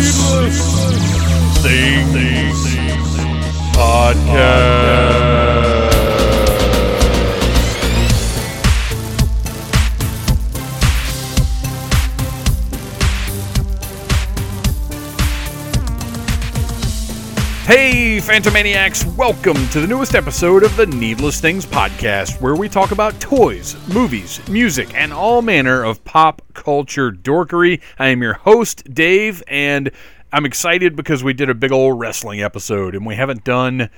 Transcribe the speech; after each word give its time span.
Needless, 0.00 0.60
Things, 1.62 2.60
Podcast. 3.76 5.20
Hey, 17.66 18.09
Phantomaniacs, 18.20 19.16
welcome 19.16 19.56
to 19.68 19.80
the 19.80 19.86
newest 19.86 20.14
episode 20.14 20.62
of 20.62 20.76
the 20.76 20.86
Needless 20.86 21.40
Things 21.40 21.64
Podcast, 21.64 22.40
where 22.40 22.54
we 22.54 22.68
talk 22.68 22.90
about 22.90 23.18
toys, 23.18 23.74
movies, 23.88 24.46
music, 24.48 24.94
and 24.94 25.12
all 25.12 25.42
manner 25.42 25.82
of 25.82 26.04
pop 26.04 26.42
culture 26.52 27.10
dorkery. 27.10 27.80
I 27.98 28.08
am 28.08 28.22
your 28.22 28.34
host, 28.34 28.84
Dave, 28.92 29.42
and 29.48 29.90
I'm 30.32 30.44
excited 30.44 30.94
because 30.94 31.24
we 31.24 31.32
did 31.32 31.48
a 31.48 31.54
big 31.54 31.72
old 31.72 31.98
wrestling 31.98 32.42
episode, 32.42 32.94
and 32.94 33.06
we 33.06 33.16
haven't 33.16 33.42
done 33.42 33.88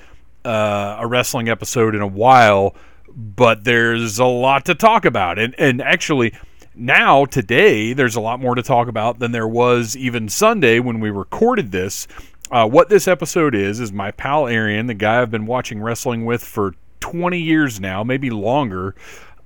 uh, 0.45 0.97
a 1.01 1.07
wrestling 1.07 1.49
episode 1.49 1.95
in 1.95 2.01
a 2.01 2.07
while, 2.07 2.77
but 3.15 3.65
there's 3.65 4.19
a 4.19 4.25
lot 4.25 4.65
to 4.67 4.75
talk 4.75 5.05
about. 5.05 5.39
And, 5.39 5.55
and 5.59 5.83
actually, 5.83 6.33
now, 6.75 7.27
today, 7.27 7.93
there's 7.93 8.17
a 8.17 8.21
lot 8.21 8.41
more 8.41 8.55
to 8.55 8.63
talk 8.63 8.89
about 8.89 9.19
than 9.19 9.33
there 9.33 9.49
was 9.49 9.95
even 9.97 10.31
Sunday 10.31 10.81
when 10.81 11.01
we 11.01 11.11
recorded 11.11 11.71
this. 11.71 12.09
Uh, 12.53 12.67
what 12.67 12.91
this 12.91 13.09
episode 13.09 13.55
is 13.55 13.81
is 13.81 13.95
my 13.95 14.11
pal 14.11 14.47
Arian, 14.47 14.87
the 14.87 14.93
guy 14.93 15.23
I've 15.23 15.31
been 15.31 15.47
watching 15.47 15.81
wrestling 15.81 16.27
with 16.27 16.43
for 16.43 16.75
20 17.01 17.41
years 17.41 17.81
now, 17.81 18.05
maybe 18.05 18.29
longer. 18.29 18.95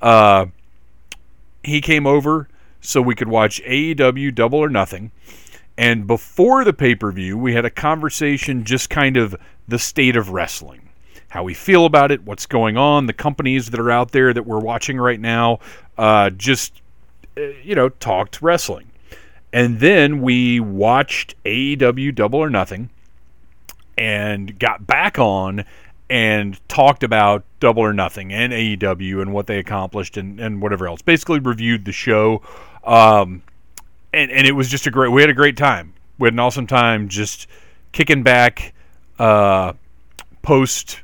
Uh, 0.02 0.46
he 1.62 1.80
came 1.80 2.04
over 2.04 2.48
so 2.80 3.00
we 3.00 3.14
could 3.14 3.28
watch 3.28 3.62
AEW 3.62 4.34
Double 4.34 4.58
or 4.58 4.68
Nothing. 4.68 5.12
And 5.78 6.08
before 6.08 6.64
the 6.64 6.72
pay 6.72 6.96
per 6.96 7.12
view, 7.12 7.38
we 7.38 7.54
had 7.54 7.64
a 7.64 7.70
conversation 7.70 8.64
just 8.64 8.90
kind 8.90 9.16
of 9.16 9.36
the 9.68 9.78
state 9.78 10.16
of 10.16 10.30
wrestling, 10.30 10.88
how 11.28 11.44
we 11.44 11.54
feel 11.54 11.86
about 11.86 12.10
it, 12.10 12.24
what's 12.24 12.46
going 12.46 12.76
on, 12.76 13.06
the 13.06 13.12
companies 13.12 13.70
that 13.70 13.78
are 13.78 13.90
out 13.90 14.10
there 14.10 14.34
that 14.34 14.46
we're 14.46 14.58
watching 14.58 14.98
right 14.98 15.20
now. 15.20 15.60
Uh, 15.96 16.30
just, 16.30 16.82
uh, 17.38 17.42
you 17.62 17.76
know, 17.76 17.88
talked 17.88 18.42
wrestling. 18.42 18.90
And 19.52 19.78
then 19.78 20.22
we 20.22 20.58
watched 20.58 21.36
AEW 21.44 22.12
Double 22.12 22.40
or 22.40 22.50
Nothing 22.50 22.90
and 23.96 24.58
got 24.58 24.86
back 24.86 25.18
on 25.18 25.64
and 26.08 26.60
talked 26.68 27.02
about 27.02 27.44
Double 27.60 27.82
or 27.82 27.92
Nothing 27.92 28.32
and 28.32 28.52
AEW 28.52 29.20
and 29.22 29.32
what 29.32 29.46
they 29.46 29.58
accomplished 29.58 30.16
and, 30.16 30.38
and 30.38 30.62
whatever 30.62 30.86
else. 30.86 31.02
Basically 31.02 31.40
reviewed 31.40 31.84
the 31.84 31.92
show. 31.92 32.42
Um, 32.84 33.42
and, 34.12 34.30
and 34.30 34.46
it 34.46 34.52
was 34.52 34.68
just 34.68 34.86
a 34.86 34.90
great, 34.90 35.10
we 35.10 35.20
had 35.20 35.30
a 35.30 35.34
great 35.34 35.56
time. 35.56 35.94
We 36.18 36.26
had 36.26 36.34
an 36.34 36.40
awesome 36.40 36.66
time 36.66 37.08
just 37.08 37.48
kicking 37.92 38.22
back 38.22 38.72
uh, 39.18 39.72
post 40.42 41.00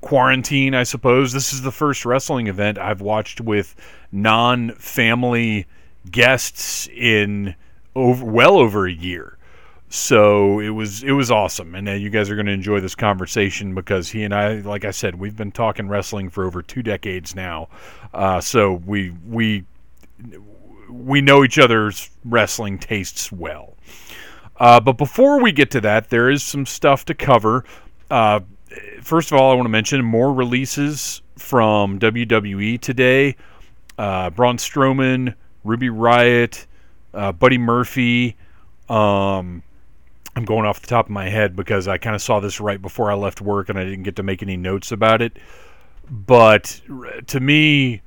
quarantine, 0.00 0.74
I 0.74 0.82
suppose. 0.82 1.32
This 1.32 1.52
is 1.52 1.62
the 1.62 1.72
first 1.72 2.04
wrestling 2.04 2.48
event 2.48 2.78
I've 2.78 3.00
watched 3.00 3.40
with 3.40 3.74
non 4.12 4.72
family 4.72 5.66
guests 6.10 6.88
in 6.88 7.54
over 7.94 8.24
well 8.24 8.56
over 8.56 8.86
a 8.86 8.92
year. 8.92 9.38
So 9.94 10.58
it 10.58 10.70
was 10.70 11.04
it 11.04 11.12
was 11.12 11.30
awesome, 11.30 11.76
and 11.76 11.88
uh, 11.88 11.92
you 11.92 12.10
guys 12.10 12.28
are 12.28 12.34
going 12.34 12.46
to 12.46 12.52
enjoy 12.52 12.80
this 12.80 12.96
conversation 12.96 13.76
because 13.76 14.10
he 14.10 14.24
and 14.24 14.34
I, 14.34 14.54
like 14.54 14.84
I 14.84 14.90
said, 14.90 15.14
we've 15.14 15.36
been 15.36 15.52
talking 15.52 15.86
wrestling 15.86 16.30
for 16.30 16.44
over 16.44 16.62
two 16.62 16.82
decades 16.82 17.36
now. 17.36 17.68
Uh, 18.12 18.40
so 18.40 18.82
we 18.84 19.14
we 19.24 19.62
we 20.90 21.20
know 21.20 21.44
each 21.44 21.60
other's 21.60 22.10
wrestling 22.24 22.76
tastes 22.76 23.30
well. 23.30 23.76
Uh, 24.56 24.80
but 24.80 24.98
before 24.98 25.40
we 25.40 25.52
get 25.52 25.70
to 25.70 25.80
that, 25.82 26.10
there 26.10 26.28
is 26.28 26.42
some 26.42 26.66
stuff 26.66 27.04
to 27.04 27.14
cover. 27.14 27.64
Uh, 28.10 28.40
first 29.00 29.30
of 29.30 29.38
all, 29.38 29.52
I 29.52 29.54
want 29.54 29.66
to 29.66 29.70
mention 29.70 30.04
more 30.04 30.34
releases 30.34 31.22
from 31.38 32.00
WWE 32.00 32.80
today. 32.80 33.36
Uh, 33.96 34.30
Braun 34.30 34.56
Strowman, 34.56 35.36
Ruby 35.62 35.88
Riott, 35.88 36.66
uh, 37.14 37.30
Buddy 37.30 37.58
Murphy. 37.58 38.36
Um, 38.88 39.62
I'm 40.36 40.44
going 40.44 40.66
off 40.66 40.80
the 40.80 40.86
top 40.86 41.06
of 41.06 41.10
my 41.10 41.28
head 41.28 41.54
because 41.54 41.86
I 41.86 41.98
kind 41.98 42.16
of 42.16 42.22
saw 42.22 42.40
this 42.40 42.60
right 42.60 42.80
before 42.80 43.10
I 43.10 43.14
left 43.14 43.40
work 43.40 43.68
and 43.68 43.78
I 43.78 43.84
didn't 43.84 44.02
get 44.02 44.16
to 44.16 44.22
make 44.22 44.42
any 44.42 44.56
notes 44.56 44.90
about 44.90 45.22
it. 45.22 45.36
But 46.10 46.80
to 47.28 47.40
me, 47.40 48.02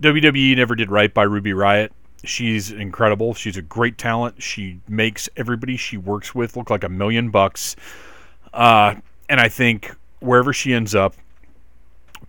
WWE 0.00 0.56
never 0.56 0.74
did 0.74 0.90
right 0.90 1.12
by 1.12 1.24
Ruby 1.24 1.52
Riott. 1.52 1.90
She's 2.24 2.70
incredible. 2.70 3.34
She's 3.34 3.56
a 3.56 3.62
great 3.62 3.98
talent. 3.98 4.42
She 4.42 4.80
makes 4.88 5.28
everybody 5.36 5.76
she 5.76 5.96
works 5.96 6.34
with 6.34 6.56
look 6.56 6.70
like 6.70 6.84
a 6.84 6.88
million 6.88 7.30
bucks. 7.30 7.76
Uh, 8.52 8.94
and 9.28 9.40
I 9.40 9.48
think 9.48 9.94
wherever 10.20 10.52
she 10.52 10.72
ends 10.72 10.94
up, 10.94 11.14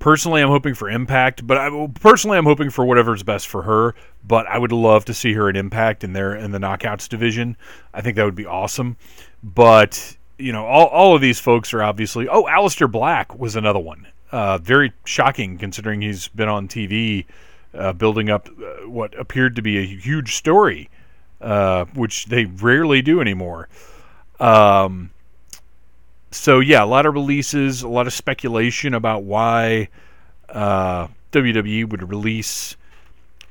personally, 0.04 0.42
I'm 0.42 0.50
hoping 0.50 0.74
for 0.74 0.90
Impact. 0.90 1.48
But 1.48 1.58
I, 1.58 1.88
personally, 1.94 2.38
I'm 2.38 2.44
hoping 2.44 2.70
for 2.70 2.84
whatever's 2.84 3.24
best 3.24 3.48
for 3.48 3.62
her. 3.64 3.96
But 4.28 4.46
I 4.48 4.58
would 4.58 4.74
love 4.74 5.06
to 5.06 5.14
see 5.14 5.34
her 5.34 5.48
at 5.50 5.56
Impact 5.56 6.04
in 6.04 6.12
there 6.12 6.36
in 6.36 6.52
the 6.52 6.60
Knockouts 6.60 7.08
division. 7.08 7.56
I 7.94 8.02
think 8.02 8.18
that 8.18 8.26
would 8.26 8.36
be 8.36 8.46
awesome. 8.46 8.98
But 9.42 10.18
you 10.38 10.52
know, 10.52 10.66
all 10.66 10.88
all 10.88 11.16
of 11.16 11.22
these 11.22 11.40
folks 11.40 11.74
are 11.74 11.82
obviously. 11.82 12.28
Oh, 12.28 12.44
Aleister 12.44 12.92
Black 12.92 13.40
was 13.40 13.56
another 13.56 13.80
one. 13.80 14.08
Uh, 14.32 14.58
very 14.58 14.92
shocking 15.06 15.58
considering 15.58 16.02
he's 16.02 16.28
been 16.28 16.50
on 16.50 16.68
TV 16.68 17.26
uh, 17.74 17.94
building 17.94 18.30
up 18.30 18.50
uh, 18.50 18.88
what 18.90 19.18
appeared 19.18 19.56
to 19.56 19.62
be 19.62 19.78
a 19.78 19.86
huge 19.86 20.36
story, 20.36 20.90
uh, 21.40 21.86
which 21.94 22.26
they 22.26 22.46
rarely 22.46 23.02
do 23.02 23.22
anymore. 23.22 23.70
Um, 24.40 25.12
so 26.34 26.60
yeah, 26.60 26.84
a 26.84 26.86
lot 26.86 27.06
of 27.06 27.14
releases, 27.14 27.84
a 27.84 27.88
lot 27.88 28.08
of 28.08 28.14
speculation 28.14 28.94
about 28.94 29.24
why 29.24 29.90
uh, 30.50 31.08
WWE 31.32 31.90
would 31.90 32.10
release 32.10 32.76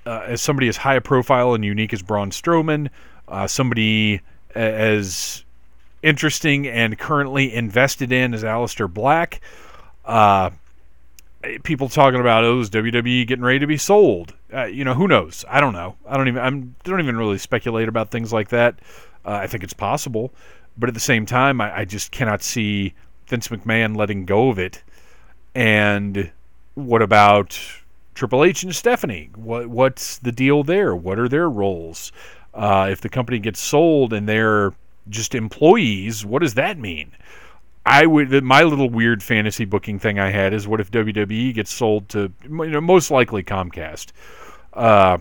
uh, 0.07 0.25
as 0.27 0.43
somebody 0.43 0.69
as 0.69 0.77
high 0.77 0.99
profile 0.99 1.55
and 1.55 1.65
unique 1.65 1.93
as 1.93 2.03
Braun 2.03 2.31
Strowman, 2.31 2.91
uh, 3.29 3.47
somebody 3.47 4.21
as 4.55 5.45
interesting 6.03 6.67
and 6.67 6.99
currently 6.99 7.55
invested 7.55 8.13
in 8.13 8.35
as 8.35 8.43
Aleister 8.43 8.93
Black. 8.93 9.41
Uh, 10.05 10.51
people 11.63 11.89
talking 11.89 12.21
about 12.21 12.45
oh, 12.45 12.61
is 12.61 12.71
WWE 12.71 13.27
getting 13.27 13.45
ready 13.45 13.61
to 13.61 13.67
be 13.67 13.77
sold? 13.77 14.35
Uh, 14.53 14.65
you 14.65 14.85
know, 14.85 14.95
who 14.95 15.09
knows? 15.09 15.45
I 15.49 15.61
don't 15.61 15.73
know. 15.73 15.97
I 16.07 16.17
don't 16.17 16.29
even. 16.29 16.43
I'm 16.43 16.75
don't 16.85 17.01
even 17.01 17.17
really 17.17 17.39
speculate 17.39 17.89
about 17.89 18.11
things 18.11 18.33
like 18.33 18.49
that. 18.51 18.79
Uh, 19.25 19.31
I 19.31 19.47
think 19.47 19.63
it's 19.63 19.73
possible, 19.73 20.33
but 20.77 20.89
at 20.89 20.95
the 20.95 21.01
same 21.01 21.27
time, 21.27 21.61
I, 21.61 21.79
I 21.81 21.85
just 21.85 22.11
cannot 22.11 22.43
see 22.43 22.95
Vince 23.27 23.49
McMahon 23.49 23.97
letting 23.97 24.25
go 24.25 24.51
of 24.51 24.59
it. 24.59 24.83
And 25.55 26.31
what 26.75 27.03
about 27.03 27.59
Triple 28.15 28.45
H 28.45 28.63
and 28.63 28.75
Stephanie? 28.75 29.31
What 29.35 29.69
what's 29.69 30.19
the 30.19 30.33
deal 30.33 30.63
there? 30.63 30.95
What 30.95 31.19
are 31.19 31.29
their 31.29 31.49
roles? 31.49 32.13
Uh, 32.55 32.89
if 32.91 33.01
the 33.01 33.09
company 33.09 33.39
gets 33.39 33.61
sold 33.61 34.13
and 34.13 34.29
they're 34.29 34.73
just 35.09 35.35
employees, 35.35 36.25
what 36.25 36.43
does 36.43 36.55
that 36.55 36.79
mean? 36.79 37.13
I 37.85 38.07
would 38.07 38.45
my 38.45 38.63
little 38.63 38.89
weird 38.89 39.23
fantasy 39.23 39.65
booking 39.65 39.99
thing 39.99 40.19
I 40.19 40.31
had 40.31 40.55
is 40.55 40.69
what 40.69 40.81
if 40.81 40.91
WWE 40.91 41.55
gets 41.55 41.73
sold 41.73 42.09
to 42.11 42.33
you 42.45 42.71
know 42.71 42.81
most 42.81 43.11
likely 43.11 43.43
Comcast, 43.43 44.13
uh, 44.75 45.19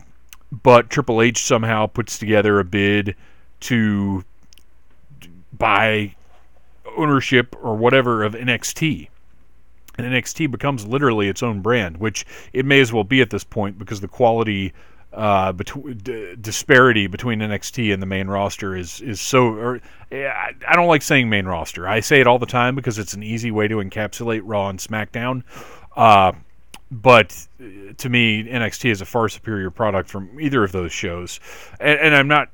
but 0.51 0.89
Triple 0.89 1.21
H 1.21 1.43
somehow 1.43 1.87
puts 1.87 2.19
together 2.19 2.59
a 2.59 2.63
bid 2.63 3.15
to 3.61 4.23
buy 5.61 6.15
ownership 6.97 7.55
or 7.61 7.75
whatever 7.75 8.23
of 8.23 8.33
NXT. 8.33 9.07
And 9.97 10.07
NXT 10.07 10.49
becomes 10.49 10.85
literally 10.87 11.27
its 11.27 11.43
own 11.43 11.61
brand, 11.61 11.97
which 11.97 12.25
it 12.53 12.65
may 12.65 12.79
as 12.79 12.91
well 12.91 13.03
be 13.03 13.21
at 13.21 13.29
this 13.29 13.43
point 13.43 13.77
because 13.77 14.01
the 14.01 14.07
quality 14.07 14.73
uh, 15.13 15.51
between 15.51 15.97
d- 15.97 16.35
disparity 16.39 17.07
between 17.07 17.39
NXT 17.39 17.93
and 17.93 18.01
the 18.01 18.05
main 18.05 18.27
roster 18.27 18.75
is 18.75 19.01
is 19.01 19.19
so. 19.19 19.47
Or, 19.47 19.81
I 20.11 20.73
don't 20.73 20.87
like 20.87 21.01
saying 21.01 21.29
main 21.29 21.45
roster. 21.45 21.87
I 21.87 21.99
say 21.99 22.21
it 22.21 22.27
all 22.27 22.39
the 22.39 22.45
time 22.45 22.75
because 22.75 22.97
it's 22.97 23.13
an 23.13 23.23
easy 23.23 23.51
way 23.51 23.67
to 23.67 23.75
encapsulate 23.75 24.41
Raw 24.45 24.69
and 24.69 24.79
SmackDown. 24.79 25.43
Uh, 25.95 26.31
but 26.91 27.47
uh, 27.61 27.93
to 27.97 28.09
me, 28.09 28.43
NXT 28.45 28.89
is 28.89 29.01
a 29.01 29.05
far 29.05 29.29
superior 29.29 29.69
product 29.69 30.09
from 30.09 30.39
either 30.39 30.63
of 30.63 30.71
those 30.71 30.91
shows, 30.91 31.39
and, 31.79 31.99
and 31.99 32.15
I'm 32.15 32.27
not. 32.27 32.49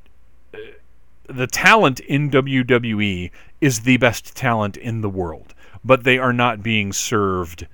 The 1.28 1.48
talent 1.48 2.00
in 2.02 2.32
WWE 2.32 3.32
is 3.62 3.82
the 3.82 3.98
best 3.98 4.36
talent 4.36 4.78
in 4.78 5.02
the 5.02 5.10
world, 5.10 5.54
but 5.84 6.04
they 6.04 6.18
are 6.18 6.34
not 6.34 6.64
being 6.64 6.94
served 6.94 7.68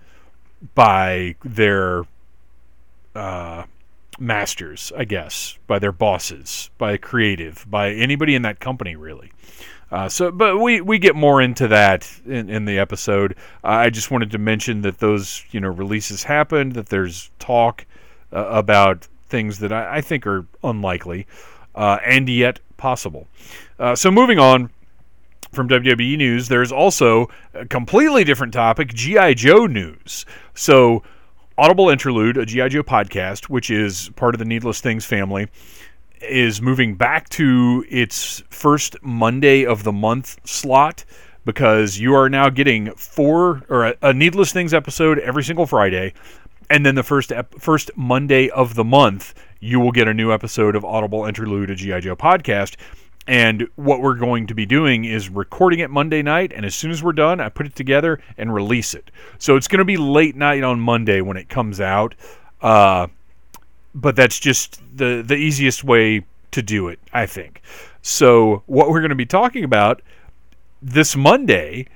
by 0.76 1.36
their 1.44 2.04
uh, 3.16 3.64
masters, 4.20 4.92
I 4.98 5.06
guess, 5.06 5.58
by 5.68 5.80
their 5.80 5.92
bosses, 5.92 6.70
by 6.78 6.98
creative, 6.98 7.66
by 7.70 7.92
anybody 7.92 8.36
in 8.36 8.42
that 8.44 8.60
company, 8.60 8.96
really. 8.96 9.32
Uh, 9.92 10.10
so, 10.10 10.32
but 10.32 10.58
we, 10.58 10.82
we 10.82 10.98
get 10.98 11.16
more 11.16 11.40
into 11.40 11.68
that 11.68 12.10
in, 12.26 12.50
in 12.50 12.66
the 12.66 12.80
episode. 12.80 13.34
Uh, 13.64 13.68
I 13.68 13.90
just 13.92 14.10
wanted 14.10 14.32
to 14.32 14.40
mention 14.40 14.82
that 14.82 15.00
those 15.00 15.44
you 15.52 15.60
know 15.60 15.70
releases 15.70 16.24
happened, 16.24 16.74
that 16.74 16.90
there's 16.90 17.30
talk 17.38 17.86
uh, 18.32 18.46
about 18.46 19.08
things 19.30 19.60
that 19.60 19.72
I, 19.72 19.98
I, 19.98 20.02
think 20.02 20.26
are 20.26 20.48
unlikely, 20.64 21.28
uh, 21.76 22.00
and 22.04 22.28
yet 22.28 22.60
possible. 22.84 23.28
Uh, 23.80 23.96
so 23.96 24.12
moving 24.12 24.40
on 24.40 24.70
from 25.54 25.70
WWE 25.70 26.18
news, 26.18 26.50
there's 26.50 26.70
also 26.70 27.30
a 27.54 27.66
completely 27.66 28.26
different 28.26 28.52
topic 28.52 28.94
G.I. 28.94 29.36
Joe 29.36 29.68
news. 29.68 30.26
So, 30.54 31.02
Audible 31.58 31.90
Interlude, 31.90 32.38
a 32.38 32.46
G.I. 32.46 32.68
Joe 32.68 32.84
podcast, 32.84 33.46
which 33.46 33.70
is 33.70 34.10
part 34.18 34.36
of 34.36 34.40
the 34.40 34.46
Needless 34.46 34.82
Things 34.82 35.06
family, 35.06 35.48
is 36.22 36.62
moving 36.62 36.96
back 36.96 37.30
to 37.30 37.86
its 37.90 38.44
first 38.50 38.98
Monday 39.02 39.66
of 39.66 39.84
the 39.84 39.94
month 39.94 40.46
slot 40.46 41.06
because 41.46 41.98
you 41.98 42.14
are 42.14 42.28
now 42.28 42.50
getting 42.50 42.92
four 42.96 43.62
or 43.70 43.86
a, 43.86 43.96
a 44.02 44.14
Needless 44.14 44.52
Things 44.52 44.74
episode 44.74 45.20
every 45.20 45.44
single 45.44 45.66
Friday, 45.66 46.14
and 46.70 46.86
then 46.86 46.96
the 46.96 47.04
first 47.04 47.32
ep- 47.32 47.56
first 47.60 47.92
Monday 47.96 48.50
of 48.50 48.76
the 48.76 48.84
month 48.84 49.34
you 49.64 49.80
will 49.80 49.94
get 49.94 50.10
a 50.10 50.14
new 50.14 50.34
episode 50.34 50.76
of 50.76 50.84
Audible 50.84 51.26
Interlude, 51.26 51.70
a 51.70 51.76
GI 51.76 52.02
Joe 52.02 52.18
podcast. 52.18 52.76
And 53.26 53.70
what 53.76 54.02
we're 54.02 54.16
going 54.16 54.48
to 54.48 54.54
be 54.54 54.66
doing 54.66 55.06
is 55.06 55.30
recording 55.30 55.80
it 55.80 55.90
Monday 55.90 56.22
night, 56.22 56.52
and 56.54 56.66
as 56.66 56.76
soon 56.76 56.92
as 56.92 57.02
we're 57.02 57.14
done, 57.14 57.40
I 57.40 57.48
put 57.48 57.66
it 57.66 57.74
together 57.74 58.20
and 58.38 58.54
release 58.54 58.94
it. 58.94 59.10
So 59.38 59.56
it's 59.56 59.70
going 59.70 59.80
to 59.80 59.86
be 59.86 59.96
late 59.96 60.36
night 60.36 60.64
on 60.64 60.82
Monday 60.82 61.22
when 61.22 61.38
it 61.38 61.48
comes 61.48 61.80
out. 61.80 62.14
Uh, 62.62 63.08
but 63.96 64.18
that's 64.18 64.38
just 64.38 64.82
the 64.94 65.24
the 65.26 65.36
easiest 65.36 65.86
way 65.86 66.26
to 66.52 66.62
do 66.62 66.90
it, 66.90 67.00
I 67.14 67.26
think. 67.26 67.62
So 68.02 68.64
what 68.66 68.90
we're 68.90 69.00
going 69.00 69.10
to 69.10 69.16
be 69.16 69.26
talking 69.26 69.64
about 69.64 70.02
this 70.82 71.16
Monday 71.16 71.88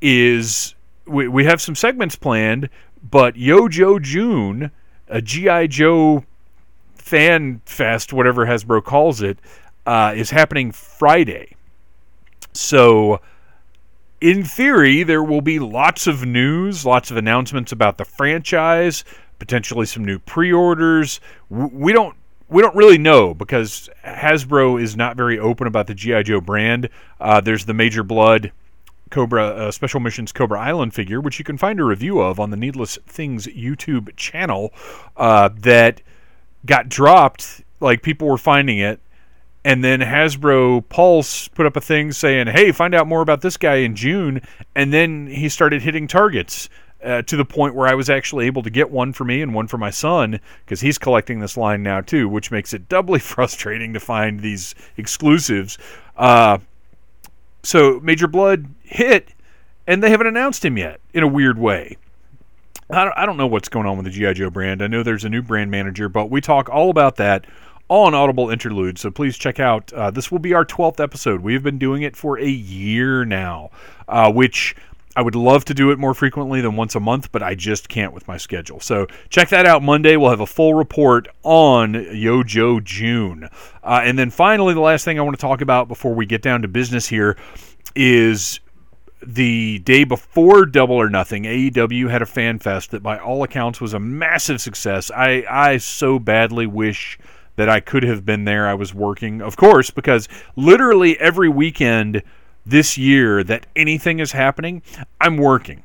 is 0.00 0.74
we, 1.06 1.28
we 1.28 1.44
have 1.44 1.60
some 1.60 1.76
segments 1.76 2.16
planned, 2.16 2.68
but 3.08 3.36
Yo 3.36 3.68
Joe 3.68 4.00
June, 4.00 4.72
a 5.06 5.22
GI 5.22 5.68
Joe 5.68 6.24
fan 7.02 7.60
fest, 7.66 8.12
whatever 8.12 8.46
Hasbro 8.46 8.84
calls 8.84 9.20
it, 9.20 9.38
uh, 9.84 10.14
is 10.16 10.30
happening 10.30 10.70
Friday. 10.72 11.56
So, 12.52 13.20
in 14.20 14.44
theory, 14.44 15.02
there 15.02 15.22
will 15.22 15.40
be 15.40 15.58
lots 15.58 16.06
of 16.06 16.24
news, 16.24 16.86
lots 16.86 17.10
of 17.10 17.16
announcements 17.16 17.72
about 17.72 17.98
the 17.98 18.04
franchise, 18.04 19.04
potentially 19.38 19.86
some 19.86 20.04
new 20.04 20.18
pre-orders. 20.20 21.20
We 21.50 21.92
don't 21.92 22.16
we 22.48 22.62
don't 22.62 22.76
really 22.76 22.98
know 22.98 23.34
because 23.34 23.88
Hasbro 24.04 24.80
is 24.80 24.94
not 24.94 25.16
very 25.16 25.38
open 25.38 25.66
about 25.66 25.86
the 25.86 25.94
GI 25.94 26.24
Joe 26.24 26.40
brand. 26.40 26.88
Uh, 27.18 27.40
there's 27.40 27.64
the 27.64 27.74
Major 27.74 28.02
Blood 28.02 28.52
Cobra 29.10 29.46
uh, 29.46 29.70
Special 29.70 30.00
Missions 30.00 30.32
Cobra 30.32 30.60
Island 30.60 30.94
figure, 30.94 31.20
which 31.20 31.38
you 31.38 31.44
can 31.44 31.56
find 31.56 31.80
a 31.80 31.84
review 31.84 32.20
of 32.20 32.38
on 32.38 32.50
the 32.50 32.56
Needless 32.56 32.98
Things 33.06 33.46
YouTube 33.46 34.14
channel, 34.16 34.72
uh, 35.16 35.48
that 35.60 36.02
got 36.66 36.88
dropped. 36.88 37.62
Like 37.80 38.02
people 38.02 38.28
were 38.28 38.38
finding 38.38 38.78
it, 38.78 39.00
and 39.64 39.82
then 39.82 40.00
Hasbro 40.00 40.88
Pulse 40.88 41.48
put 41.48 41.66
up 41.66 41.76
a 41.76 41.80
thing 41.80 42.12
saying, 42.12 42.48
"Hey, 42.48 42.72
find 42.72 42.94
out 42.94 43.06
more 43.06 43.22
about 43.22 43.40
this 43.40 43.56
guy 43.56 43.76
in 43.76 43.96
June," 43.96 44.40
and 44.74 44.92
then 44.92 45.26
he 45.26 45.48
started 45.48 45.82
hitting 45.82 46.06
targets 46.06 46.68
uh, 47.02 47.22
to 47.22 47.36
the 47.36 47.44
point 47.44 47.74
where 47.74 47.88
I 47.88 47.94
was 47.94 48.08
actually 48.08 48.46
able 48.46 48.62
to 48.62 48.70
get 48.70 48.90
one 48.90 49.12
for 49.12 49.24
me 49.24 49.42
and 49.42 49.54
one 49.54 49.66
for 49.66 49.78
my 49.78 49.90
son 49.90 50.40
because 50.64 50.80
he's 50.80 50.98
collecting 50.98 51.40
this 51.40 51.56
line 51.56 51.82
now 51.82 52.00
too, 52.00 52.28
which 52.28 52.50
makes 52.50 52.72
it 52.72 52.88
doubly 52.88 53.18
frustrating 53.20 53.92
to 53.94 54.00
find 54.00 54.40
these 54.40 54.74
exclusives. 54.96 55.78
Uh, 56.16 56.58
so 57.62 58.00
Major 58.00 58.26
Blood 58.26 58.66
hit, 58.82 59.34
and 59.86 60.02
they 60.02 60.10
haven't 60.10 60.26
announced 60.26 60.64
him 60.64 60.76
yet 60.76 61.00
in 61.12 61.22
a 61.22 61.28
weird 61.28 61.58
way. 61.58 61.96
I 62.92 63.04
don't, 63.04 63.14
I 63.16 63.26
don't 63.26 63.36
know 63.36 63.46
what's 63.46 63.68
going 63.68 63.86
on 63.86 63.96
with 63.96 64.04
the 64.04 64.10
GI 64.10 64.34
Joe 64.34 64.50
brand. 64.50 64.82
I 64.82 64.86
know 64.86 65.02
there's 65.02 65.24
a 65.24 65.28
new 65.28 65.42
brand 65.42 65.70
manager, 65.70 66.08
but 66.08 66.30
we 66.30 66.40
talk 66.40 66.68
all 66.68 66.90
about 66.90 67.16
that 67.16 67.46
on 67.88 68.14
Audible 68.14 68.50
Interlude. 68.50 68.98
So 68.98 69.10
please 69.10 69.36
check 69.36 69.58
out. 69.58 69.92
Uh, 69.92 70.10
this 70.10 70.30
will 70.30 70.38
be 70.38 70.54
our 70.54 70.64
12th 70.64 71.00
episode. 71.00 71.40
We 71.40 71.54
have 71.54 71.62
been 71.62 71.78
doing 71.78 72.02
it 72.02 72.16
for 72.16 72.38
a 72.38 72.48
year 72.48 73.24
now, 73.24 73.70
uh, 74.08 74.30
which 74.32 74.76
I 75.14 75.22
would 75.22 75.34
love 75.34 75.64
to 75.66 75.74
do 75.74 75.90
it 75.90 75.98
more 75.98 76.14
frequently 76.14 76.60
than 76.60 76.76
once 76.76 76.94
a 76.94 77.00
month, 77.00 77.32
but 77.32 77.42
I 77.42 77.54
just 77.54 77.88
can't 77.88 78.14
with 78.14 78.26
my 78.26 78.38
schedule. 78.38 78.80
So 78.80 79.06
check 79.28 79.50
that 79.50 79.66
out 79.66 79.82
Monday. 79.82 80.16
We'll 80.16 80.30
have 80.30 80.40
a 80.40 80.46
full 80.46 80.74
report 80.74 81.28
on 81.42 81.94
Yo 82.14 82.42
Joe 82.42 82.80
June. 82.80 83.48
Uh, 83.82 84.00
and 84.02 84.18
then 84.18 84.30
finally, 84.30 84.72
the 84.74 84.80
last 84.80 85.04
thing 85.04 85.18
I 85.18 85.22
want 85.22 85.36
to 85.36 85.40
talk 85.40 85.60
about 85.60 85.88
before 85.88 86.14
we 86.14 86.24
get 86.24 86.40
down 86.40 86.62
to 86.62 86.68
business 86.68 87.08
here 87.08 87.36
is 87.94 88.60
the 89.24 89.78
day 89.80 90.04
before 90.04 90.66
Double 90.66 90.96
or 90.96 91.08
Nothing, 91.08 91.44
AEW 91.44 92.10
had 92.10 92.22
a 92.22 92.26
fan 92.26 92.58
fest 92.58 92.90
that, 92.90 93.02
by 93.02 93.18
all 93.18 93.42
accounts, 93.42 93.80
was 93.80 93.94
a 93.94 94.00
massive 94.00 94.60
success. 94.60 95.10
I, 95.10 95.44
I 95.48 95.76
so 95.78 96.18
badly 96.18 96.66
wish 96.66 97.18
that 97.56 97.68
I 97.68 97.80
could 97.80 98.02
have 98.02 98.24
been 98.24 98.44
there. 98.44 98.66
I 98.66 98.74
was 98.74 98.94
working, 98.94 99.40
of 99.40 99.56
course, 99.56 99.90
because 99.90 100.28
literally 100.56 101.18
every 101.18 101.48
weekend 101.48 102.22
this 102.64 102.96
year 102.96 103.44
that 103.44 103.66
anything 103.76 104.18
is 104.18 104.32
happening, 104.32 104.82
I'm 105.20 105.36
working. 105.36 105.84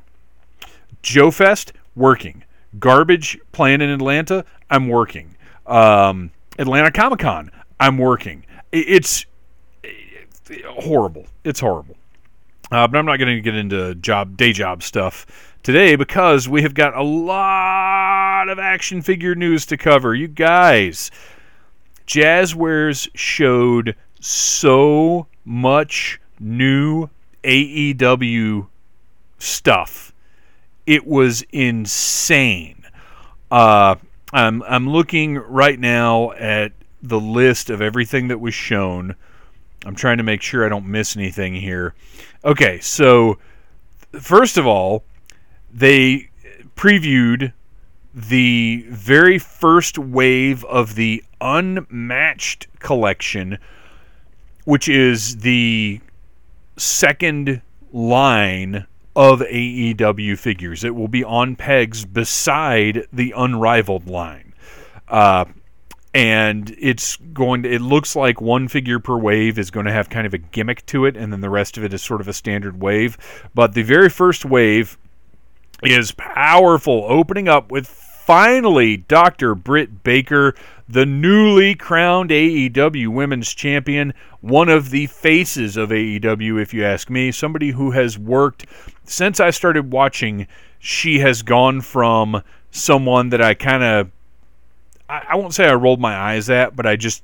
Joe 1.02 1.30
Fest, 1.30 1.72
working. 1.94 2.44
Garbage 2.78 3.38
playing 3.52 3.80
in 3.80 3.90
Atlanta, 3.90 4.44
I'm 4.70 4.88
working. 4.88 5.36
Um, 5.66 6.30
Atlanta 6.58 6.90
Comic 6.90 7.20
Con, 7.20 7.50
I'm 7.78 7.98
working. 7.98 8.44
It's, 8.72 9.26
it's 9.82 10.50
horrible. 10.66 11.26
It's 11.44 11.60
horrible. 11.60 11.97
Uh, 12.70 12.86
but 12.86 12.98
I'm 12.98 13.06
not 13.06 13.18
going 13.18 13.34
to 13.34 13.40
get 13.40 13.54
into 13.54 13.94
job 13.94 14.36
day 14.36 14.52
job 14.52 14.82
stuff 14.82 15.26
today 15.62 15.96
because 15.96 16.48
we 16.48 16.62
have 16.62 16.74
got 16.74 16.96
a 16.96 17.02
lot 17.02 18.48
of 18.48 18.58
action 18.58 19.02
figure 19.02 19.34
news 19.34 19.66
to 19.66 19.76
cover. 19.76 20.14
You 20.14 20.28
guys, 20.28 21.10
Jazwares 22.06 23.08
showed 23.14 23.96
so 24.20 25.26
much 25.44 26.20
new 26.38 27.08
AEW 27.44 28.66
stuff. 29.38 30.12
It 30.86 31.06
was 31.06 31.42
insane. 31.52 32.84
Uh, 33.50 33.96
I'm 34.32 34.62
I'm 34.62 34.88
looking 34.88 35.36
right 35.36 35.78
now 35.78 36.32
at 36.32 36.72
the 37.02 37.20
list 37.20 37.70
of 37.70 37.80
everything 37.80 38.28
that 38.28 38.40
was 38.40 38.54
shown. 38.54 39.14
I'm 39.86 39.94
trying 39.94 40.18
to 40.18 40.22
make 40.22 40.42
sure 40.42 40.66
I 40.66 40.68
don't 40.68 40.86
miss 40.86 41.16
anything 41.16 41.54
here. 41.54 41.94
Okay, 42.48 42.80
so 42.80 43.36
first 44.12 44.56
of 44.56 44.66
all, 44.66 45.04
they 45.70 46.30
previewed 46.76 47.52
the 48.14 48.86
very 48.88 49.38
first 49.38 49.98
wave 49.98 50.64
of 50.64 50.94
the 50.94 51.22
Unmatched 51.42 52.66
collection, 52.78 53.58
which 54.64 54.88
is 54.88 55.36
the 55.40 56.00
second 56.78 57.60
line 57.92 58.86
of 59.14 59.40
AEW 59.40 60.38
figures. 60.38 60.84
It 60.84 60.94
will 60.94 61.06
be 61.06 61.22
on 61.22 61.54
pegs 61.54 62.06
beside 62.06 63.06
the 63.12 63.34
Unrivaled 63.36 64.08
line. 64.08 64.54
Uh, 65.06 65.44
and 66.18 66.74
it's 66.80 67.14
going 67.32 67.62
to, 67.62 67.72
it 67.72 67.80
looks 67.80 68.16
like 68.16 68.40
one 68.40 68.66
figure 68.66 68.98
per 68.98 69.16
wave 69.16 69.56
is 69.56 69.70
going 69.70 69.86
to 69.86 69.92
have 69.92 70.10
kind 70.10 70.26
of 70.26 70.34
a 70.34 70.38
gimmick 70.38 70.84
to 70.86 71.04
it, 71.04 71.16
and 71.16 71.32
then 71.32 71.40
the 71.42 71.48
rest 71.48 71.78
of 71.78 71.84
it 71.84 71.94
is 71.94 72.02
sort 72.02 72.20
of 72.20 72.26
a 72.26 72.32
standard 72.32 72.80
wave. 72.80 73.16
But 73.54 73.74
the 73.74 73.84
very 73.84 74.08
first 74.08 74.44
wave 74.44 74.98
is 75.84 76.10
powerful, 76.10 77.04
opening 77.06 77.46
up 77.48 77.70
with 77.70 77.86
finally 77.86 78.96
Dr. 78.96 79.54
Britt 79.54 80.02
Baker, 80.02 80.56
the 80.88 81.06
newly 81.06 81.76
crowned 81.76 82.30
AEW 82.30 83.06
Women's 83.10 83.54
Champion, 83.54 84.12
one 84.40 84.68
of 84.68 84.90
the 84.90 85.06
faces 85.06 85.76
of 85.76 85.90
AEW, 85.90 86.60
if 86.60 86.74
you 86.74 86.84
ask 86.84 87.08
me. 87.08 87.30
Somebody 87.30 87.70
who 87.70 87.92
has 87.92 88.18
worked 88.18 88.66
since 89.04 89.38
I 89.38 89.50
started 89.50 89.92
watching. 89.92 90.48
She 90.80 91.20
has 91.20 91.42
gone 91.42 91.80
from 91.80 92.42
someone 92.72 93.28
that 93.28 93.40
I 93.40 93.54
kind 93.54 93.84
of, 93.84 94.10
I, 95.08 95.26
I 95.30 95.36
won't 95.36 95.54
say 95.54 95.66
I 95.66 95.74
rolled 95.74 96.00
my 96.00 96.16
eyes 96.16 96.50
at, 96.50 96.76
but 96.76 96.86
I 96.86 96.96
just 96.96 97.22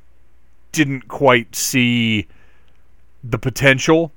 didn't 0.73 1.09
quite 1.09 1.55
see 1.55 2.27
the 3.23 3.39
potential 3.39 4.13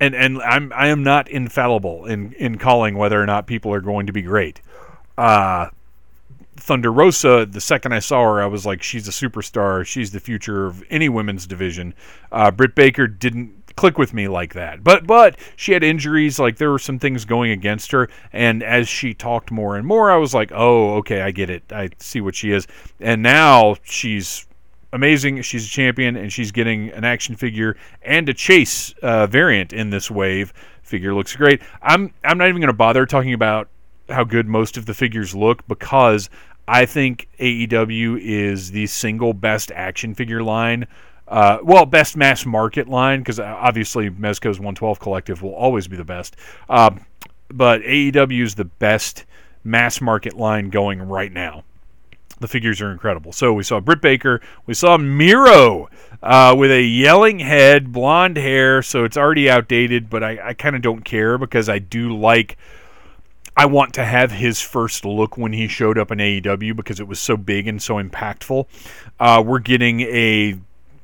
and 0.00 0.14
and 0.14 0.40
I'm 0.42 0.72
I 0.74 0.88
am 0.88 1.02
not 1.02 1.28
infallible 1.28 2.06
in 2.06 2.32
in 2.34 2.58
calling 2.58 2.96
whether 2.96 3.20
or 3.20 3.26
not 3.26 3.46
people 3.46 3.72
are 3.72 3.80
going 3.80 4.06
to 4.06 4.12
be 4.12 4.22
great. 4.22 4.60
Uh, 5.16 5.70
Thunder 6.56 6.92
Rosa, 6.92 7.46
the 7.46 7.60
second 7.60 7.92
I 7.92 7.98
saw 7.98 8.22
her, 8.24 8.42
I 8.42 8.46
was 8.46 8.66
like, 8.66 8.82
she's 8.82 9.08
a 9.08 9.10
superstar. 9.10 9.84
She's 9.86 10.10
the 10.10 10.20
future 10.20 10.66
of 10.66 10.84
any 10.90 11.08
women's 11.08 11.46
division. 11.46 11.94
Uh, 12.30 12.50
Britt 12.50 12.74
Baker 12.74 13.06
didn't 13.06 13.57
click 13.78 13.96
with 13.96 14.12
me 14.12 14.28
like 14.28 14.54
that, 14.54 14.82
but 14.82 15.06
but 15.06 15.38
she 15.56 15.72
had 15.72 15.84
injuries. 15.84 16.38
Like 16.38 16.56
there 16.56 16.70
were 16.70 16.78
some 16.78 16.98
things 16.98 17.24
going 17.24 17.52
against 17.52 17.92
her, 17.92 18.10
and 18.32 18.62
as 18.62 18.88
she 18.88 19.14
talked 19.14 19.50
more 19.50 19.76
and 19.76 19.86
more, 19.86 20.10
I 20.10 20.16
was 20.16 20.34
like, 20.34 20.50
oh, 20.52 20.96
okay, 20.96 21.22
I 21.22 21.30
get 21.30 21.48
it. 21.48 21.62
I 21.72 21.90
see 21.98 22.20
what 22.20 22.34
she 22.34 22.50
is. 22.50 22.66
And 23.00 23.22
now 23.22 23.76
she's 23.84 24.46
amazing. 24.92 25.40
She's 25.42 25.64
a 25.64 25.70
champion, 25.70 26.16
and 26.16 26.32
she's 26.32 26.50
getting 26.50 26.90
an 26.90 27.04
action 27.04 27.36
figure 27.36 27.76
and 28.02 28.28
a 28.28 28.34
chase 28.34 28.92
uh, 29.02 29.26
variant 29.28 29.72
in 29.72 29.90
this 29.90 30.10
wave. 30.10 30.52
Figure 30.82 31.14
looks 31.14 31.36
great. 31.36 31.62
I'm 31.80 32.12
I'm 32.24 32.36
not 32.36 32.48
even 32.48 32.60
going 32.60 32.68
to 32.68 32.72
bother 32.72 33.06
talking 33.06 33.32
about 33.32 33.68
how 34.08 34.24
good 34.24 34.48
most 34.48 34.76
of 34.76 34.86
the 34.86 34.94
figures 34.94 35.34
look 35.34 35.66
because 35.68 36.30
I 36.66 36.84
think 36.84 37.28
AEW 37.38 38.20
is 38.20 38.72
the 38.72 38.86
single 38.86 39.34
best 39.34 39.70
action 39.72 40.14
figure 40.14 40.42
line 40.42 40.86
Uh, 41.28 41.58
well, 41.62 41.84
best 41.84 42.16
mass 42.16 42.46
market 42.46 42.88
line 42.88 43.20
because 43.20 43.38
obviously 43.38 44.10
Mezco's 44.10 44.58
112 44.58 44.98
Collective 44.98 45.42
will 45.42 45.54
always 45.54 45.86
be 45.86 45.96
the 45.96 46.04
best. 46.04 46.36
Um, 46.68 47.04
but 47.50 47.82
AEW 47.82 48.42
is 48.42 48.54
the 48.54 48.64
best 48.64 49.24
mass 49.62 50.00
market 50.00 50.36
line 50.36 50.70
going 50.70 51.00
right 51.02 51.32
now. 51.32 51.64
The 52.40 52.48
figures 52.48 52.80
are 52.80 52.92
incredible. 52.92 53.32
So 53.32 53.52
we 53.52 53.64
saw 53.64 53.80
Britt 53.80 54.00
Baker, 54.00 54.40
we 54.64 54.72
saw 54.72 54.96
Miro 54.96 55.90
uh, 56.22 56.54
with 56.56 56.70
a 56.70 56.82
yelling 56.82 57.40
head, 57.40 57.92
blonde 57.92 58.36
hair. 58.36 58.80
So 58.80 59.04
it's 59.04 59.16
already 59.16 59.50
outdated, 59.50 60.08
but 60.08 60.22
I, 60.22 60.48
I 60.48 60.54
kind 60.54 60.76
of 60.76 60.82
don't 60.82 61.04
care 61.04 61.36
because 61.36 61.68
I 61.68 61.78
do 61.78 62.16
like. 62.16 62.56
I 63.56 63.66
want 63.66 63.94
to 63.94 64.04
have 64.04 64.30
his 64.30 64.60
first 64.60 65.04
look 65.04 65.36
when 65.36 65.52
he 65.52 65.66
showed 65.66 65.98
up 65.98 66.12
in 66.12 66.18
AEW 66.18 66.76
because 66.76 67.00
it 67.00 67.08
was 67.08 67.18
so 67.18 67.36
big 67.36 67.66
and 67.66 67.82
so 67.82 67.96
impactful. 67.96 68.66
Uh, 69.18 69.42
we're 69.44 69.58
getting 69.58 70.02
a 70.02 70.56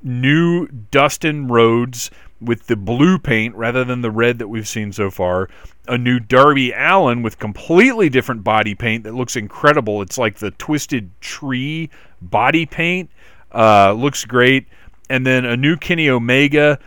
new 0.04 0.68
Dustin 0.68 1.48
Rhodes 1.48 2.10
with 2.40 2.66
the 2.66 2.76
blue 2.76 3.18
paint 3.18 3.54
rather 3.56 3.84
than 3.84 4.02
the 4.02 4.10
red 4.10 4.38
that 4.38 4.48
we've 4.48 4.68
seen 4.68 4.92
so 4.92 5.10
far. 5.10 5.48
A 5.88 5.96
new 5.96 6.20
Darby 6.20 6.72
Allin 6.72 7.22
with 7.22 7.38
completely 7.38 8.08
different 8.08 8.44
body 8.44 8.74
paint 8.74 9.04
that 9.04 9.14
looks 9.14 9.34
incredible. 9.34 10.02
It's 10.02 10.18
like 10.18 10.38
the 10.38 10.50
twisted 10.52 11.10
tree 11.20 11.90
body 12.20 12.66
paint. 12.66 13.10
Uh, 13.52 13.92
looks 13.92 14.24
great. 14.24 14.66
And 15.08 15.26
then 15.26 15.44
a 15.44 15.56
new 15.56 15.76
Kenny 15.76 16.08
Omega 16.08 16.78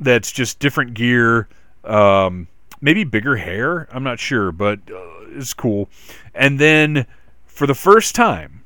that's 0.00 0.32
just 0.32 0.58
different 0.58 0.94
gear. 0.94 1.48
Um, 1.84 2.48
maybe 2.80 3.04
bigger 3.04 3.36
hair. 3.36 3.88
I'm 3.92 4.02
not 4.02 4.18
sure, 4.18 4.52
but 4.52 4.80
uh, 4.90 5.26
it's 5.30 5.54
cool. 5.54 5.88
And 6.34 6.58
then 6.58 7.06
for 7.46 7.66
the 7.66 7.74
first 7.74 8.14
time, 8.14 8.64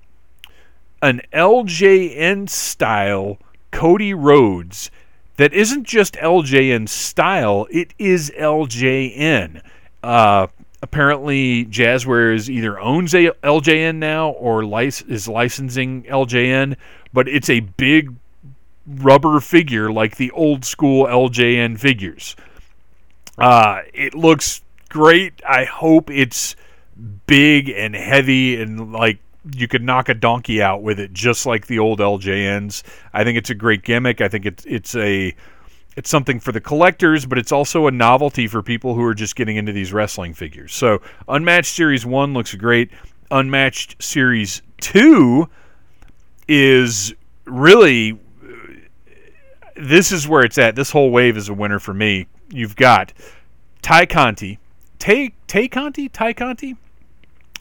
an 1.02 1.20
LJN 1.32 2.48
style 2.48 3.38
Cody 3.70 4.14
Rhodes 4.14 4.90
that 5.36 5.52
isn't 5.54 5.84
just 5.84 6.14
LJN 6.14 6.88
style, 6.88 7.66
it 7.70 7.94
is 7.98 8.30
LJN. 8.36 9.62
Uh, 10.02 10.48
apparently, 10.82 11.64
Jazwares 11.64 12.48
either 12.48 12.78
owns 12.80 13.14
a 13.14 13.30
LJN 13.44 13.96
now 13.96 14.30
or 14.30 14.64
lic- 14.64 15.08
is 15.08 15.28
licensing 15.28 16.02
LJN, 16.04 16.76
but 17.12 17.28
it's 17.28 17.48
a 17.48 17.60
big 17.60 18.14
rubber 18.86 19.38
figure 19.38 19.92
like 19.92 20.16
the 20.16 20.30
old 20.32 20.64
school 20.64 21.06
LJN 21.06 21.78
figures. 21.78 22.34
Uh, 23.36 23.82
it 23.94 24.14
looks 24.14 24.62
great. 24.88 25.40
I 25.48 25.64
hope 25.64 26.10
it's 26.10 26.56
big 27.26 27.68
and 27.68 27.94
heavy 27.94 28.60
and 28.60 28.92
like 28.92 29.18
you 29.54 29.68
could 29.68 29.82
knock 29.82 30.08
a 30.08 30.14
donkey 30.14 30.62
out 30.62 30.82
with 30.82 30.98
it, 31.00 31.12
just 31.12 31.46
like 31.46 31.66
the 31.66 31.78
old 31.78 32.00
LJNs. 32.00 32.82
I 33.12 33.24
think 33.24 33.38
it's 33.38 33.50
a 33.50 33.54
great 33.54 33.82
gimmick. 33.82 34.20
I 34.20 34.28
think 34.28 34.46
it's 34.46 34.64
it's 34.66 34.94
a 34.94 35.34
it's 35.96 36.10
something 36.10 36.38
for 36.38 36.52
the 36.52 36.60
collectors, 36.60 37.26
but 37.26 37.38
it's 37.38 37.50
also 37.50 37.86
a 37.86 37.90
novelty 37.90 38.46
for 38.46 38.62
people 38.62 38.94
who 38.94 39.02
are 39.02 39.14
just 39.14 39.34
getting 39.34 39.56
into 39.56 39.72
these 39.72 39.92
wrestling 39.92 40.32
figures. 40.32 40.72
So, 40.72 41.02
Unmatched 41.26 41.74
Series 41.74 42.06
1 42.06 42.34
looks 42.34 42.54
great. 42.54 42.90
Unmatched 43.32 44.00
Series 44.00 44.62
2 44.80 45.48
is 46.46 47.12
really 47.44 48.18
this 49.74 50.12
is 50.12 50.26
where 50.26 50.42
it's 50.42 50.58
at. 50.58 50.76
This 50.76 50.90
whole 50.90 51.10
wave 51.10 51.36
is 51.36 51.48
a 51.48 51.54
winner 51.54 51.78
for 51.78 51.94
me. 51.94 52.26
You've 52.50 52.76
got 52.76 53.12
Tay 53.82 54.06
Conti, 54.06 54.58
Tay 54.98 55.32
Tay 55.46 55.68
Conti, 55.68 56.08
Tay 56.08 56.34
Conti. 56.34 56.76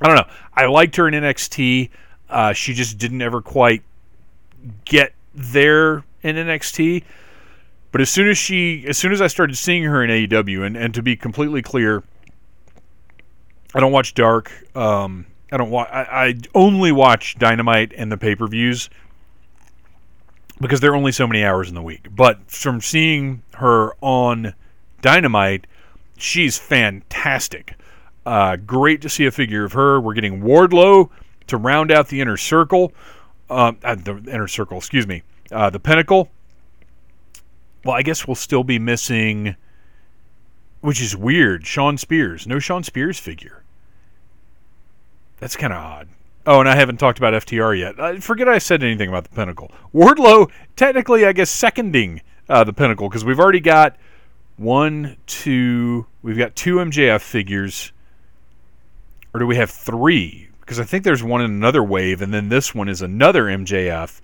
I 0.02 0.08
don't 0.08 0.16
know. 0.16 0.34
I 0.54 0.66
liked 0.66 0.96
her 0.98 1.08
in 1.08 1.14
NXT. 1.14 1.90
Uh, 2.30 2.54
she 2.54 2.74
just 2.74 2.98
didn't 2.98 3.22
ever 3.22 3.42
quite 3.42 3.84
get 4.86 5.14
there 5.34 6.04
in 6.24 6.36
NXT. 6.36 7.04
But 7.92 8.02
as 8.02 8.10
soon 8.10 8.28
as 8.28 8.38
she, 8.38 8.86
as 8.88 8.98
soon 8.98 9.12
as 9.12 9.22
I 9.22 9.28
started 9.28 9.56
seeing 9.56 9.84
her 9.84 10.04
in 10.04 10.10
AEW, 10.10 10.66
and, 10.66 10.76
and 10.76 10.94
to 10.94 11.02
be 11.02 11.16
completely 11.16 11.62
clear, 11.62 12.04
I 13.74 13.80
don't 13.80 13.92
watch 13.92 14.14
Dark. 14.14 14.52
Um, 14.76 15.26
I 15.52 15.58
don't 15.58 15.70
watch. 15.70 15.90
I, 15.92 16.02
I 16.02 16.34
only 16.54 16.92
watch 16.92 17.38
Dynamite 17.38 17.94
and 17.96 18.12
the 18.12 18.18
pay 18.18 18.36
per 18.36 18.48
views 18.48 18.90
because 20.60 20.80
there 20.80 20.92
are 20.92 20.96
only 20.96 21.12
so 21.12 21.28
many 21.28 21.44
hours 21.44 21.70
in 21.70 21.76
the 21.76 21.82
week. 21.82 22.08
But 22.14 22.50
from 22.50 22.82
seeing 22.82 23.44
her 23.56 23.94
on 24.02 24.54
Dynamite, 25.02 25.68
she's 26.18 26.58
fantastic. 26.58 27.76
Uh, 28.28 28.58
great 28.58 29.02
to 29.02 29.08
see 29.08 29.26
a 29.26 29.32
figure 29.32 29.64
of 29.64 29.72
her. 29.72 30.02
We're 30.02 30.14
getting 30.14 30.42
Wardlow 30.42 31.10
to 31.48 31.56
round 31.56 31.94
out 31.94 32.10
the 32.10 32.20
inner 32.20 32.36
circle. 32.36 32.92
Uh, 33.50 33.72
uh, 33.82 33.96
the 33.96 34.18
inner 34.30 34.50
circle, 34.50 34.78
excuse 34.80 35.08
me. 35.08 35.24
Uh, 35.50 35.70
the 35.70 35.80
pinnacle. 35.80 36.30
Well, 37.86 37.96
I 37.96 38.02
guess 38.02 38.28
we'll 38.28 38.36
still 38.36 38.66
be 38.66 38.80
missing, 38.80 39.56
which 40.82 41.02
is 41.02 41.16
weird. 41.16 41.66
Shawn 41.66 41.98
Spears. 41.98 42.46
No 42.46 42.60
Shawn 42.60 42.84
Spears 42.84 43.18
figure. 43.18 43.64
That's 45.40 45.56
kind 45.56 45.72
of 45.72 45.80
odd. 45.80 46.10
Oh, 46.46 46.60
and 46.60 46.68
I 46.68 46.76
haven't 46.76 46.98
talked 46.98 47.20
about 47.20 47.34
FTR 47.34 47.80
yet. 47.80 47.98
I 47.98 48.20
forget 48.20 48.50
I 48.50 48.58
said 48.58 48.84
anything 48.84 49.08
about 49.08 49.24
the 49.24 49.30
Pinnacle. 49.30 49.72
Wardlow, 49.96 50.52
technically, 50.76 51.26
I 51.26 51.32
guess, 51.32 51.50
seconding 51.50 52.22
uh, 52.50 52.66
the 52.66 52.74
Pinnacle 52.74 53.08
because 53.08 53.24
we've 53.24 53.40
already 53.40 53.62
got 53.62 53.96
one, 54.58 55.16
two, 55.28 56.08
we've 56.22 56.38
got 56.38 56.58
two 56.58 56.76
MJF 56.76 57.22
figures 57.22 57.94
or 59.38 59.40
do 59.40 59.46
we 59.46 59.56
have 59.58 59.70
three? 59.70 60.50
Because 60.62 60.80
I 60.80 60.84
think 60.84 61.04
there's 61.04 61.22
one 61.22 61.42
in 61.42 61.52
another 61.52 61.84
wave, 61.84 62.24
and 62.24 62.34
then 62.34 62.50
this 62.50 62.74
one 62.74 62.90
is 62.90 63.04
another 63.04 63.44
MJF. 63.44 64.20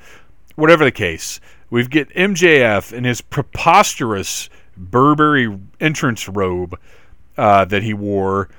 Whatever 0.55 0.83
the 0.83 0.91
case, 0.91 1.39
we 1.69 1.85
get 1.85 2.09
MJF 2.15 2.91
in 2.91 3.03
his 3.03 3.21
preposterous 3.21 4.49
Burberry 4.75 5.55
entrance 5.79 6.27
robe 6.27 6.79
uh, 7.37 7.63
that 7.65 7.83
he 7.83 7.93
wore. 7.93 8.49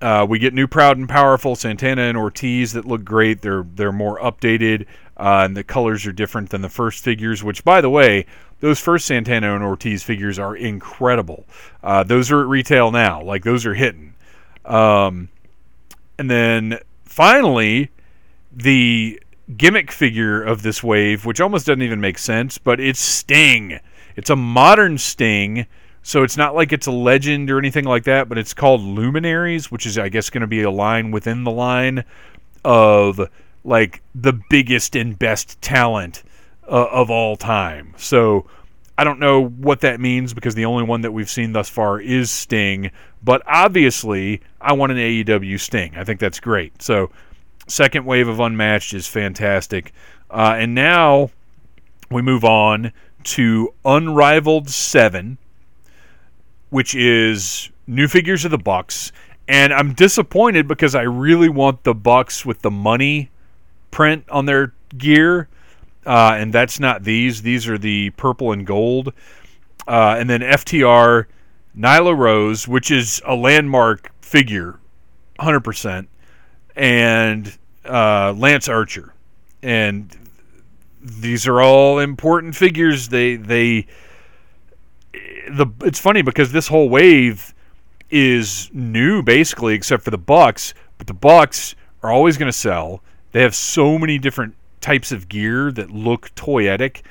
Uh, 0.00 0.26
we 0.28 0.40
get 0.40 0.52
new, 0.52 0.66
proud, 0.66 0.98
and 0.98 1.08
powerful 1.08 1.54
Santana 1.54 2.02
and 2.02 2.18
Ortiz 2.18 2.72
that 2.72 2.86
look 2.86 3.04
great. 3.04 3.42
They're 3.42 3.64
they're 3.76 3.92
more 3.92 4.18
updated, 4.18 4.86
uh, 5.16 5.42
and 5.44 5.56
the 5.56 5.62
colors 5.62 6.06
are 6.06 6.12
different 6.12 6.50
than 6.50 6.62
the 6.62 6.68
first 6.68 7.04
figures. 7.04 7.44
Which, 7.44 7.62
by 7.62 7.80
the 7.80 7.90
way, 7.90 8.26
those 8.58 8.80
first 8.80 9.06
Santana 9.06 9.54
and 9.54 9.62
Ortiz 9.62 10.02
figures 10.02 10.40
are 10.40 10.56
incredible. 10.56 11.44
Uh, 11.84 12.02
those 12.02 12.32
are 12.32 12.40
at 12.40 12.48
retail 12.48 12.90
now. 12.90 13.22
Like 13.22 13.44
those 13.44 13.64
are 13.64 13.74
hitting. 13.74 14.14
Um, 14.64 15.28
and 16.18 16.30
then 16.30 16.78
finally, 17.04 17.90
the 18.52 19.20
gimmick 19.56 19.90
figure 19.90 20.42
of 20.42 20.62
this 20.62 20.82
wave, 20.82 21.24
which 21.24 21.40
almost 21.40 21.66
doesn't 21.66 21.82
even 21.82 22.00
make 22.00 22.18
sense, 22.18 22.58
but 22.58 22.80
it's 22.80 23.00
Sting. 23.00 23.78
It's 24.16 24.30
a 24.30 24.36
modern 24.36 24.98
Sting, 24.98 25.66
so 26.02 26.22
it's 26.22 26.36
not 26.36 26.54
like 26.54 26.72
it's 26.72 26.86
a 26.86 26.92
legend 26.92 27.50
or 27.50 27.58
anything 27.58 27.84
like 27.84 28.04
that, 28.04 28.28
but 28.28 28.38
it's 28.38 28.54
called 28.54 28.80
Luminaries, 28.80 29.70
which 29.70 29.86
is, 29.86 29.98
I 29.98 30.08
guess, 30.08 30.30
going 30.30 30.42
to 30.42 30.46
be 30.46 30.62
a 30.62 30.70
line 30.70 31.10
within 31.10 31.44
the 31.44 31.50
line 31.50 32.04
of 32.64 33.28
like 33.64 34.02
the 34.14 34.32
biggest 34.50 34.94
and 34.96 35.18
best 35.18 35.60
talent 35.62 36.22
uh, 36.68 36.88
of 36.90 37.10
all 37.10 37.36
time. 37.36 37.94
So 37.96 38.46
I 38.96 39.04
don't 39.04 39.18
know 39.18 39.46
what 39.46 39.80
that 39.80 40.00
means 40.00 40.34
because 40.34 40.54
the 40.54 40.66
only 40.66 40.84
one 40.84 41.00
that 41.00 41.12
we've 41.12 41.30
seen 41.30 41.52
thus 41.52 41.68
far 41.68 42.00
is 42.00 42.30
Sting. 42.30 42.90
But 43.22 43.42
obviously, 43.46 44.42
I 44.64 44.72
want 44.72 44.92
an 44.92 44.98
AEW 44.98 45.60
Sting. 45.60 45.94
I 45.96 46.04
think 46.04 46.20
that's 46.20 46.40
great. 46.40 46.82
So, 46.82 47.10
second 47.66 48.04
wave 48.04 48.28
of 48.28 48.40
Unmatched 48.40 48.94
is 48.94 49.06
fantastic. 49.06 49.92
Uh, 50.30 50.56
and 50.58 50.74
now 50.74 51.30
we 52.10 52.22
move 52.22 52.44
on 52.44 52.92
to 53.24 53.72
Unrivaled 53.84 54.68
7, 54.68 55.38
which 56.70 56.94
is 56.94 57.70
new 57.86 58.08
figures 58.08 58.44
of 58.44 58.50
the 58.50 58.58
Bucks. 58.58 59.12
And 59.46 59.72
I'm 59.72 59.92
disappointed 59.92 60.66
because 60.66 60.94
I 60.94 61.02
really 61.02 61.48
want 61.48 61.84
the 61.84 61.94
Bucks 61.94 62.44
with 62.44 62.62
the 62.62 62.70
money 62.70 63.30
print 63.90 64.24
on 64.28 64.46
their 64.46 64.72
gear 64.96 65.48
uh, 66.06 66.36
and 66.38 66.52
that's 66.52 66.78
not 66.78 67.04
these. 67.04 67.42
These 67.42 67.68
are 67.68 67.78
the 67.78 68.10
purple 68.10 68.52
and 68.52 68.66
gold. 68.66 69.12
Uh, 69.86 70.16
and 70.18 70.28
then 70.28 70.40
FTR, 70.40 71.26
Nyla 71.76 72.16
Rose, 72.16 72.68
which 72.68 72.90
is 72.90 73.22
a 73.24 73.34
landmark 73.34 74.10
figure, 74.24 74.80
100%, 75.38 76.06
and 76.74 77.58
uh, 77.84 78.32
Lance 78.36 78.68
Archer. 78.68 79.14
And 79.62 80.16
these 81.00 81.46
are 81.46 81.60
all 81.60 81.98
important 81.98 82.56
figures. 82.56 83.08
They 83.08 83.36
they 83.36 83.86
the 85.12 85.66
it's 85.82 86.00
funny 86.00 86.22
because 86.22 86.52
this 86.52 86.68
whole 86.68 86.88
wave 86.88 87.54
is 88.10 88.70
new 88.72 89.22
basically 89.22 89.74
except 89.74 90.02
for 90.02 90.10
the 90.10 90.18
Bucks, 90.18 90.74
but 90.98 91.06
the 91.06 91.14
Bucks 91.14 91.74
are 92.02 92.10
always 92.10 92.36
going 92.36 92.50
to 92.50 92.58
sell. 92.58 93.02
They 93.32 93.42
have 93.42 93.54
so 93.54 93.98
many 93.98 94.18
different 94.18 94.54
types 94.80 95.12
of 95.12 95.28
gear 95.28 95.72
that 95.72 95.90
look 95.90 96.34
toyetic 96.34 97.02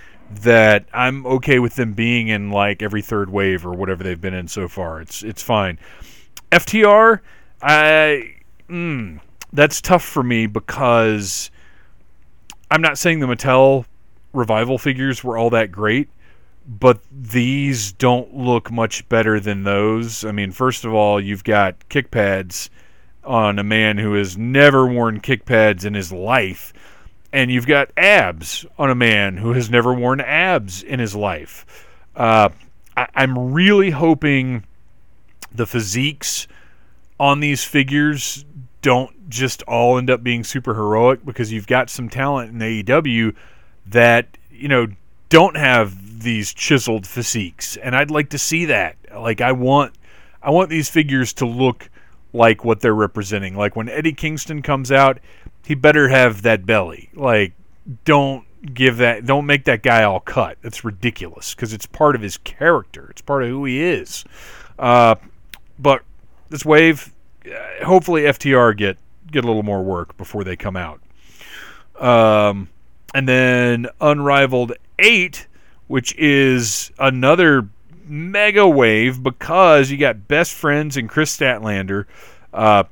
that 0.42 0.86
I'm 0.94 1.26
okay 1.26 1.60
with 1.60 1.76
them 1.76 1.94
being 1.94 2.28
in 2.28 2.50
like 2.50 2.82
every 2.82 3.02
third 3.02 3.30
wave 3.30 3.66
or 3.66 3.74
whatever 3.74 4.04
they've 4.04 4.20
been 4.20 4.34
in 4.34 4.48
so 4.48 4.68
far. 4.68 5.02
It's 5.02 5.24
it's 5.24 5.44
fine. 5.44 5.78
FTR, 6.54 7.20
I 7.64 8.36
mm, 8.70 9.20
that's 9.52 9.82
tough 9.82 10.04
for 10.04 10.22
me 10.22 10.46
because 10.46 11.50
I'm 12.70 12.82
not 12.82 13.00
saying 13.00 13.20
the 13.20 13.26
Mattel 13.26 13.86
revival 14.34 14.78
figures 14.78 15.24
were 15.24 15.36
all 15.36 15.50
that 15.50 15.72
great, 15.72 16.10
but 16.68 17.00
these 17.12 17.92
don't 17.94 18.36
look 18.36 18.72
much 18.72 19.10
better 19.10 19.40
than 19.40 19.64
those. 19.64 20.24
I 20.24 20.32
mean, 20.32 20.52
first 20.52 20.86
of 20.86 20.94
all, 20.94 21.20
you've 21.20 21.44
got 21.44 21.90
kick 21.90 22.12
pads 22.12 22.70
on 23.24 23.58
a 23.58 23.64
man 23.64 23.98
who 23.98 24.14
has 24.14 24.38
never 24.38 24.86
worn 24.86 25.22
kick 25.22 25.46
pads 25.46 25.86
in 25.86 25.96
his 25.96 26.12
life, 26.12 26.72
and 27.32 27.50
you've 27.50 27.68
got 27.68 27.90
abs 27.98 28.64
on 28.78 28.92
a 28.92 28.96
man 28.96 29.38
who 29.38 29.54
has 29.54 29.72
never 29.72 29.92
worn 29.92 30.22
abs 30.22 30.84
in 30.84 31.00
his 31.00 31.16
life. 31.16 31.88
Uh, 32.16 32.50
I, 32.96 33.08
I'm 33.16 33.54
really 33.54 33.90
hoping 33.90 34.66
the 35.54 35.66
physiques 35.66 36.48
on 37.20 37.40
these 37.40 37.64
figures 37.64 38.46
don't 38.82 39.30
just 39.30 39.64
all 39.64 39.98
end 39.98 40.10
up 40.10 40.24
being 40.24 40.44
super 40.44 40.74
heroic 40.74 41.26
because 41.26 41.52
you've 41.52 41.68
got 41.68 41.90
some 41.90 42.10
talent 42.10 42.52
in 42.52 42.60
AEW 42.60 43.36
that 43.88 44.38
you 44.52 44.68
know 44.68 44.88
don't 45.30 45.58
have 45.58 46.22
these 46.22 46.54
chiseled 46.54 47.08
physiques, 47.08 47.78
and 47.78 47.96
I'd 47.96 48.12
like 48.12 48.30
to 48.30 48.38
see 48.38 48.66
that. 48.66 48.98
Like 49.16 49.42
I 49.42 49.52
want, 49.52 49.94
I 50.42 50.52
want 50.52 50.70
these 50.70 50.90
figures 50.90 51.34
to 51.34 51.46
look 51.46 51.90
like 52.34 52.66
what 52.66 52.82
they're 52.82 52.94
representing. 52.94 53.56
Like 53.56 53.76
when 53.76 53.90
Eddie 53.90 54.14
Kingston 54.14 54.62
comes 54.62 54.92
out, 54.92 55.20
he 55.66 55.76
better 55.76 56.10
have 56.10 56.42
that 56.44 56.66
belly. 56.66 57.10
Like 57.14 57.54
don't 58.06 58.46
give 58.74 58.98
that, 58.98 59.26
don't 59.26 59.46
make 59.46 59.66
that 59.66 59.84
guy 59.84 60.04
all 60.04 60.20
cut. 60.20 60.58
That's 60.62 60.84
ridiculous 60.84 61.54
because 61.54 61.74
it's 61.74 61.86
part 61.86 62.16
of 62.16 62.22
his 62.22 62.38
character. 62.38 63.08
It's 63.10 63.22
part 63.22 63.44
of 63.44 63.50
who 63.50 63.66
he 63.66 63.82
is. 63.82 64.26
Uh, 64.80 65.16
but 65.80 66.04
this 66.50 66.66
wave, 66.66 67.14
uh, 67.46 67.86
hopefully 67.86 68.24
FTR 68.24 68.76
get 68.78 68.98
get 69.32 69.44
a 69.44 69.48
little 69.48 69.64
more 69.64 69.84
work 69.84 70.16
before 70.18 70.44
they 70.44 70.56
come 70.56 70.76
out. 70.76 71.02
Um, 72.00 72.70
and 73.14 73.28
then 73.28 73.88
Unrivaled 74.02 74.74
8, 75.00 75.48
which 75.88 76.16
is 76.18 76.92
another 77.00 77.70
mega 78.06 78.68
wave 78.68 79.24
because 79.24 79.90
you 79.90 79.98
got 79.98 80.28
Best 80.28 80.54
Friends 80.54 80.98
and 80.98 81.10
Kris 81.10 81.36
Statlander. 81.36 82.06
Uh, 82.54 82.84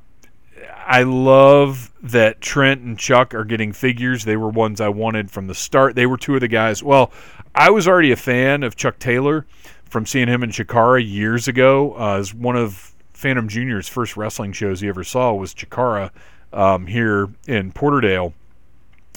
I 0.84 1.04
love 1.04 1.92
that 2.02 2.40
Trent 2.40 2.80
and 2.80 2.98
Chuck 2.98 3.34
are 3.34 3.44
getting 3.44 3.72
figures. 3.72 4.24
They 4.24 4.36
were 4.36 4.48
ones 4.48 4.80
I 4.80 4.88
wanted 4.88 5.30
from 5.30 5.46
the 5.46 5.54
start. 5.54 5.94
They 5.94 6.06
were 6.06 6.16
two 6.16 6.34
of 6.34 6.40
the 6.40 6.48
guys. 6.48 6.82
Well, 6.82 7.12
I 7.54 7.70
was 7.70 7.86
already 7.86 8.12
a 8.12 8.16
fan 8.16 8.62
of 8.62 8.76
Chuck 8.76 8.98
Taylor 8.98 9.46
from 9.92 10.06
seeing 10.06 10.26
him 10.26 10.42
in 10.42 10.50
Chikara 10.50 11.06
years 11.06 11.46
ago. 11.46 11.94
Uh, 11.96 12.16
as 12.16 12.34
one 12.34 12.56
of 12.56 12.94
Phantom 13.12 13.46
Jr.'s 13.46 13.88
first 13.88 14.16
wrestling 14.16 14.52
shows 14.52 14.80
he 14.80 14.88
ever 14.88 15.04
saw 15.04 15.34
was 15.34 15.54
Chikara 15.54 16.10
um, 16.52 16.86
here 16.86 17.28
in 17.46 17.72
Porterdale. 17.72 18.32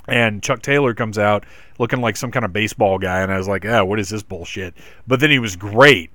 And 0.07 0.43
Chuck 0.43 0.61
Taylor 0.61 0.93
comes 0.93 1.17
out 1.17 1.45
looking 1.79 2.01
like 2.01 2.15
some 2.17 2.29
kind 2.29 2.45
of 2.45 2.53
baseball 2.53 2.99
guy, 2.99 3.21
and 3.21 3.31
I 3.31 3.37
was 3.37 3.47
like, 3.47 3.65
"Ah, 3.65 3.83
what 3.83 3.99
is 3.99 4.09
this 4.09 4.21
bullshit?" 4.21 4.75
But 5.07 5.19
then 5.19 5.31
he 5.31 5.39
was 5.39 5.55
great. 5.55 6.11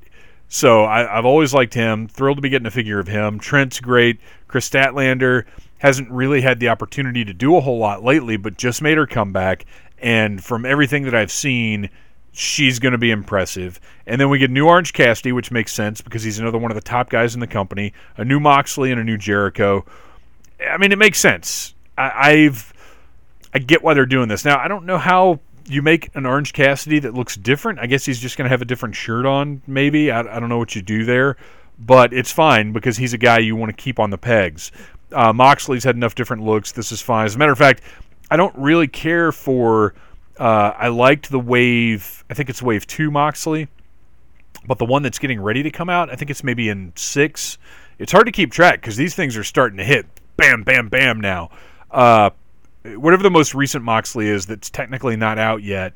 So 0.47 0.85
I, 0.85 1.01
have 1.01 1.25
always 1.25 1.53
liked 1.53 1.75
him. 1.75 2.07
Thrilled 2.07 2.39
to 2.39 2.43
be 2.43 2.51
getting 2.51 2.67
a 2.67 2.71
figure 2.71 3.01
of 3.01 3.09
him. 3.09 3.41
Trent's 3.41 3.81
great. 3.81 4.21
Kris 4.47 4.69
Statlander 4.69 5.45
hasn't 5.79 6.11
really 6.11 6.41
had 6.41 6.61
the 6.61 6.69
opportunity 6.69 7.25
to 7.25 7.33
do 7.33 7.57
a 7.57 7.61
whole 7.61 7.79
lot 7.79 8.05
lately, 8.05 8.37
but 8.37 8.57
just 8.57 8.83
made 8.83 8.99
her 8.99 9.07
comeback. 9.07 9.65
And 9.99 10.43
from 10.43 10.65
everything 10.65 11.05
that 11.05 11.15
I've 11.15 11.33
seen, 11.33 11.91
she's 12.33 12.79
going 12.79 12.93
to 12.93 12.99
be 12.99 13.11
impressive. 13.11 13.81
And 14.07 14.21
then 14.21 14.29
we 14.31 14.39
get 14.39 14.51
new 14.51 14.67
Orange 14.67 14.93
Cassidy, 14.93 15.33
which 15.33 15.51
makes 15.51 15.73
sense 15.73 16.01
because 16.01 16.23
he's 16.23 16.39
another 16.39 16.59
one 16.59 16.71
of 16.71 16.75
the 16.75 16.81
top 16.81 17.11
guys 17.11 17.35
in 17.35 17.41
the 17.41 17.47
company. 17.47 17.93
A 18.17 18.25
new 18.25 18.41
Moxley 18.41 18.91
and 18.91 19.01
a 19.01 19.05
new 19.05 19.17
Jericho. 19.17 19.85
I 20.69 20.77
mean, 20.79 20.93
it 20.93 20.99
makes 20.99 21.19
sense. 21.19 21.75
I, 21.97 22.13
I've 22.15 22.73
I 23.53 23.59
get 23.59 23.83
why 23.83 23.95
they're 23.95 24.07
doing 24.07 24.29
this. 24.29 24.45
Now, 24.45 24.59
I 24.59 24.69
don't 24.69 24.87
know 24.87 24.99
how 24.99 25.41
you 25.67 25.83
make 25.83 26.15
an 26.15 26.27
Orange 26.27 26.53
Cassidy 26.53 26.99
that 27.01 27.15
looks 27.15 27.37
different. 27.37 27.79
I 27.79 27.87
guess 27.87 28.05
he's 28.05 28.19
just 28.19 28.37
going 28.37 28.47
to 28.47 28.51
have 28.51 28.63
a 28.63 28.65
different 28.65 28.95
shirt 28.95 29.27
on, 29.27 29.63
maybe. 29.67 30.11
I, 30.11 30.21
I, 30.21 30.41
don't 30.41 30.49
know 30.49 30.59
what 30.59 30.75
you 30.75 30.83
do 30.83 31.05
there, 31.05 31.37
but 31.79 32.13
it's 32.13 32.33
fine 32.33 32.73
because 32.73 32.97
he's 32.97 33.13
a 33.13 33.19
guy 33.19 33.39
you 33.39 33.57
want 33.57 33.77
to 33.77 33.83
keep 33.83 33.99
on 33.99 34.11
the 34.11 34.19
pegs. 34.19 34.73
Uh, 35.13 35.33
Moxley's 35.33 35.85
had 35.85 35.97
enough 35.97 36.15
different 36.15 36.45
looks. 36.45 36.73
This 36.73 36.93
is 36.93 37.01
fine. 37.01 37.27
As 37.27 37.35
a 37.35 37.39
matter 37.39 37.53
of 37.53 37.59
fact, 37.59 37.83
I 38.31 38.37
don't 38.37 38.55
really 38.57 38.89
care 38.89 39.33
for. 39.33 39.95
Uh, 40.41 40.73
I 40.75 40.89
liked 40.89 41.31
the 41.31 41.39
wave. 41.39 42.25
I 42.31 42.35
think 42.35 42.49
it's 42.49 42.63
wave 42.63 42.87
two 42.87 43.11
Moxley, 43.11 43.69
but 44.67 44.79
the 44.79 44.87
one 44.87 45.03
that's 45.03 45.19
getting 45.19 45.39
ready 45.39 45.63
to 45.63 45.71
come 45.71 45.91
out, 45.91 46.09
I 46.09 46.17
think 46.17 46.31
it's 46.31 46.43
maybe 46.43 46.71
in 46.71 46.95
six. 46.97 47.59
It's 47.99 48.11
hard 48.11 48.25
to 48.25 48.33
keep 48.33 48.51
track 48.51 48.81
because 48.81 48.97
these 48.97 49.15
things 49.15 49.37
are 49.37 49.45
starting 49.45 49.77
to 49.77 49.85
hit 49.85 50.07
bam, 50.39 50.63
bam, 50.63 50.89
bam 50.89 51.21
now. 51.21 51.51
Uh, 51.91 52.31
whatever 52.85 53.23
the 53.23 53.31
most 53.31 53.55
recent 53.55 53.85
Moxley 53.85 54.29
is 54.29 54.47
that's 54.47 54.71
technically 54.71 55.15
not 55.15 55.37
out 55.37 55.63
yet, 55.63 55.93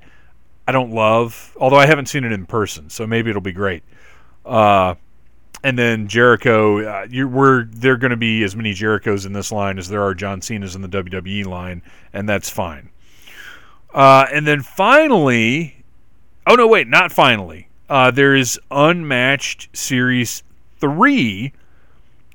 I 0.69 0.73
don't 0.73 0.91
love. 0.93 1.57
Although 1.59 1.79
I 1.79 1.87
haven't 1.87 2.11
seen 2.11 2.25
it 2.25 2.33
in 2.33 2.45
person, 2.45 2.91
so 2.91 3.07
maybe 3.07 3.31
it'll 3.31 3.41
be 3.41 3.53
great. 3.53 3.83
Uh, 4.45 4.97
and 5.63 5.79
then 5.79 6.07
Jericho, 6.07 6.87
uh, 6.87 7.07
you, 7.09 7.27
we're 7.27 7.65
there 7.65 7.97
going 7.97 8.11
to 8.11 8.19
be 8.19 8.45
as 8.45 8.55
many 8.55 8.75
Jerichos 8.75 9.25
in 9.25 9.33
this 9.33 9.51
line 9.51 9.79
as 9.79 9.89
there 9.89 10.03
are 10.03 10.15
John 10.15 10.43
Cena's 10.43 10.77
in 10.77 10.83
the 10.83 10.89
WWE 10.89 11.47
line, 11.47 11.81
and 12.13 12.29
that's 12.29 12.51
fine. 12.51 12.91
Uh, 13.95 14.27
and 14.33 14.47
then 14.47 14.61
finally, 14.61 15.85
oh 16.47 16.57
no, 16.57 16.67
wait, 16.67 16.89
not 16.89 17.13
finally. 17.13 17.69
Uh, 17.89 18.11
there 18.11 18.35
is 18.35 18.61
Unmatched 18.71 19.75
Series 19.77 20.43
three 20.79 21.53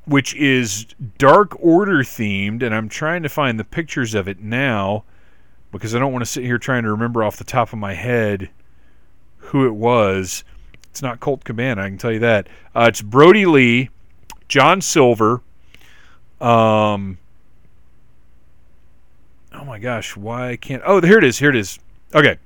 which 0.10 0.34
is 0.36 0.88
Dark 1.20 1.56
Order 1.60 2.00
themed, 2.00 2.64
and 2.64 2.74
I'm 2.74 2.90
trying 2.90 3.22
to 3.22 3.30
find 3.30 3.60
the 3.60 3.64
pictures 3.64 4.16
of 4.16 4.28
it 4.28 4.40
now 4.40 5.04
because 5.72 5.94
I 5.94 6.00
don't 6.00 6.12
want 6.12 6.24
to 6.24 6.32
sit 6.32 6.44
here 6.44 6.58
trying 6.58 6.82
to 6.84 6.90
remember 6.90 7.24
off 7.24 7.38
the 7.38 7.44
top 7.44 7.74
of 7.74 7.80
my 7.80 7.94
head 7.94 8.50
who 9.38 9.68
it 9.68 9.76
was. 9.76 10.44
It's 10.90 11.04
not 11.04 11.20
Colt 11.20 11.44
Cabana, 11.44 11.84
I 11.84 11.90
can 11.90 12.00
tell 12.00 12.12
you 12.12 12.20
that. 12.20 12.48
Uh, 12.76 12.88
it's 12.90 13.04
Brodie 13.04 13.46
Lee, 13.46 13.90
John 14.48 14.82
Silver. 14.82 15.42
Um, 16.42 17.20
oh 19.60 19.66
my 19.66 19.80
gosh, 19.80 20.16
why 20.16 20.56
can't? 20.56 20.82
Oh, 20.86 21.02
here 21.02 21.18
it 21.18 21.24
is. 21.24 21.40
Here 21.40 21.50
it 21.50 21.56
is. 21.56 21.80
Okay. 22.14 22.38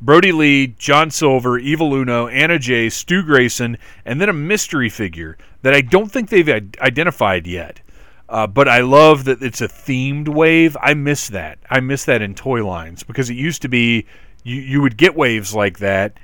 Brodie 0.00 0.32
Lee, 0.32 0.68
John 0.78 1.10
Silver, 1.10 1.58
Evil 1.58 1.92
Uno, 1.92 2.28
Anna 2.28 2.58
Jay, 2.58 2.88
Stu 2.88 3.22
Grayson, 3.22 3.78
and 4.04 4.20
then 4.20 4.28
a 4.28 4.32
mystery 4.32 4.88
figure 4.88 5.36
that 5.62 5.74
I 5.74 5.80
don't 5.80 6.10
think 6.10 6.30
they've 6.30 6.48
identified 6.48 7.46
yet. 7.46 7.80
Uh, 8.28 8.46
but 8.46 8.68
I 8.68 8.80
love 8.80 9.24
that 9.24 9.42
it's 9.42 9.60
a 9.60 9.68
themed 9.68 10.28
wave. 10.28 10.76
I 10.80 10.94
miss 10.94 11.28
that. 11.28 11.58
I 11.68 11.80
miss 11.80 12.04
that 12.04 12.22
in 12.22 12.34
toy 12.34 12.64
lines 12.64 13.02
because 13.02 13.28
it 13.28 13.34
used 13.34 13.62
to 13.62 13.68
be 13.68 14.06
you, 14.44 14.56
you 14.56 14.82
would 14.82 14.96
get 14.96 15.16
waves 15.16 15.54
like 15.54 15.78
that, 15.78 16.18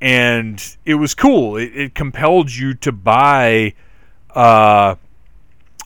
and 0.00 0.76
it 0.84 0.94
was 0.94 1.14
cool. 1.14 1.56
It, 1.56 1.76
it 1.76 1.94
compelled 1.94 2.54
you 2.54 2.74
to 2.74 2.92
buy 2.92 3.74
uh, 4.34 4.94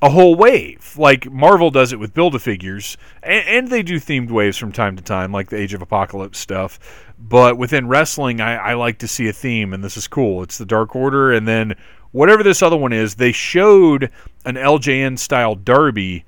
a 0.02 0.10
whole 0.10 0.34
wave. 0.34 0.94
Like 0.98 1.30
Marvel 1.30 1.70
does 1.70 1.92
it 1.92 1.98
with 2.00 2.12
Build 2.12 2.34
a 2.34 2.38
Figures, 2.40 2.98
and, 3.22 3.46
and, 3.46 3.68
they 3.68 3.82
do 3.82 3.96
themed 3.96 4.30
waves 4.30 4.58
from 4.58 4.72
time 4.72 4.96
to 4.96 5.02
time, 5.02 5.32
like 5.32 5.48
the 5.48 5.56
Age 5.56 5.72
of 5.72 5.80
Apocalypse 5.80 6.38
stuff. 6.38 7.06
But 7.18 7.56
within 7.56 7.86
wrestling, 7.86 8.40
I, 8.40 8.56
I 8.56 8.74
like 8.74 8.98
to 8.98 9.08
see 9.08 9.28
a 9.28 9.32
theme, 9.32 9.72
and 9.72 9.82
this 9.82 9.96
is 9.96 10.08
cool. 10.08 10.42
It's 10.42 10.58
the 10.58 10.66
Dark 10.66 10.96
Order, 10.96 11.32
and 11.32 11.46
then 11.46 11.76
whatever 12.10 12.42
this 12.42 12.62
other 12.62 12.76
one 12.76 12.92
is, 12.92 13.14
they 13.14 13.30
showed 13.30 14.10
an 14.44 14.56
LJN 14.56 15.18
style 15.18 15.54
Darby, 15.54 16.24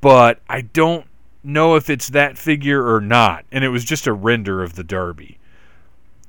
but 0.00 0.40
I 0.48 0.60
don't 0.60 1.04
know 1.42 1.74
if 1.74 1.90
it's 1.90 2.10
that 2.10 2.38
figure 2.38 2.94
or 2.94 3.00
not. 3.00 3.44
And 3.50 3.64
it 3.64 3.68
was 3.68 3.84
just 3.84 4.06
a 4.06 4.12
render 4.12 4.62
of 4.62 4.76
the 4.76 4.84
Darby. 4.84 5.38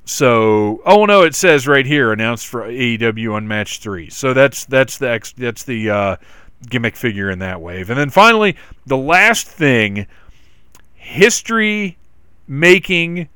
So, 0.06 0.82
oh 0.86 1.06
no, 1.06 1.22
it 1.22 1.36
says 1.36 1.68
right 1.68 1.86
here 1.86 2.12
announced 2.12 2.48
for 2.48 2.64
AEW 2.64 3.38
Unmatched 3.38 3.82
three. 3.82 4.10
So 4.10 4.34
that's 4.34 4.66
that's 4.66 4.98
the 4.98 5.34
that's 5.38 5.64
the 5.64 5.90
uh, 5.90 6.16
gimmick 6.70 6.96
figure 6.96 7.30
in 7.30 7.40
that 7.40 7.62
wave. 7.62 7.90
And 7.90 8.00
then 8.00 8.10
finally, 8.10 8.56
the 8.86 8.98
last 8.98 9.48
thing, 9.48 10.08
history 10.96 11.98
making 12.48 13.30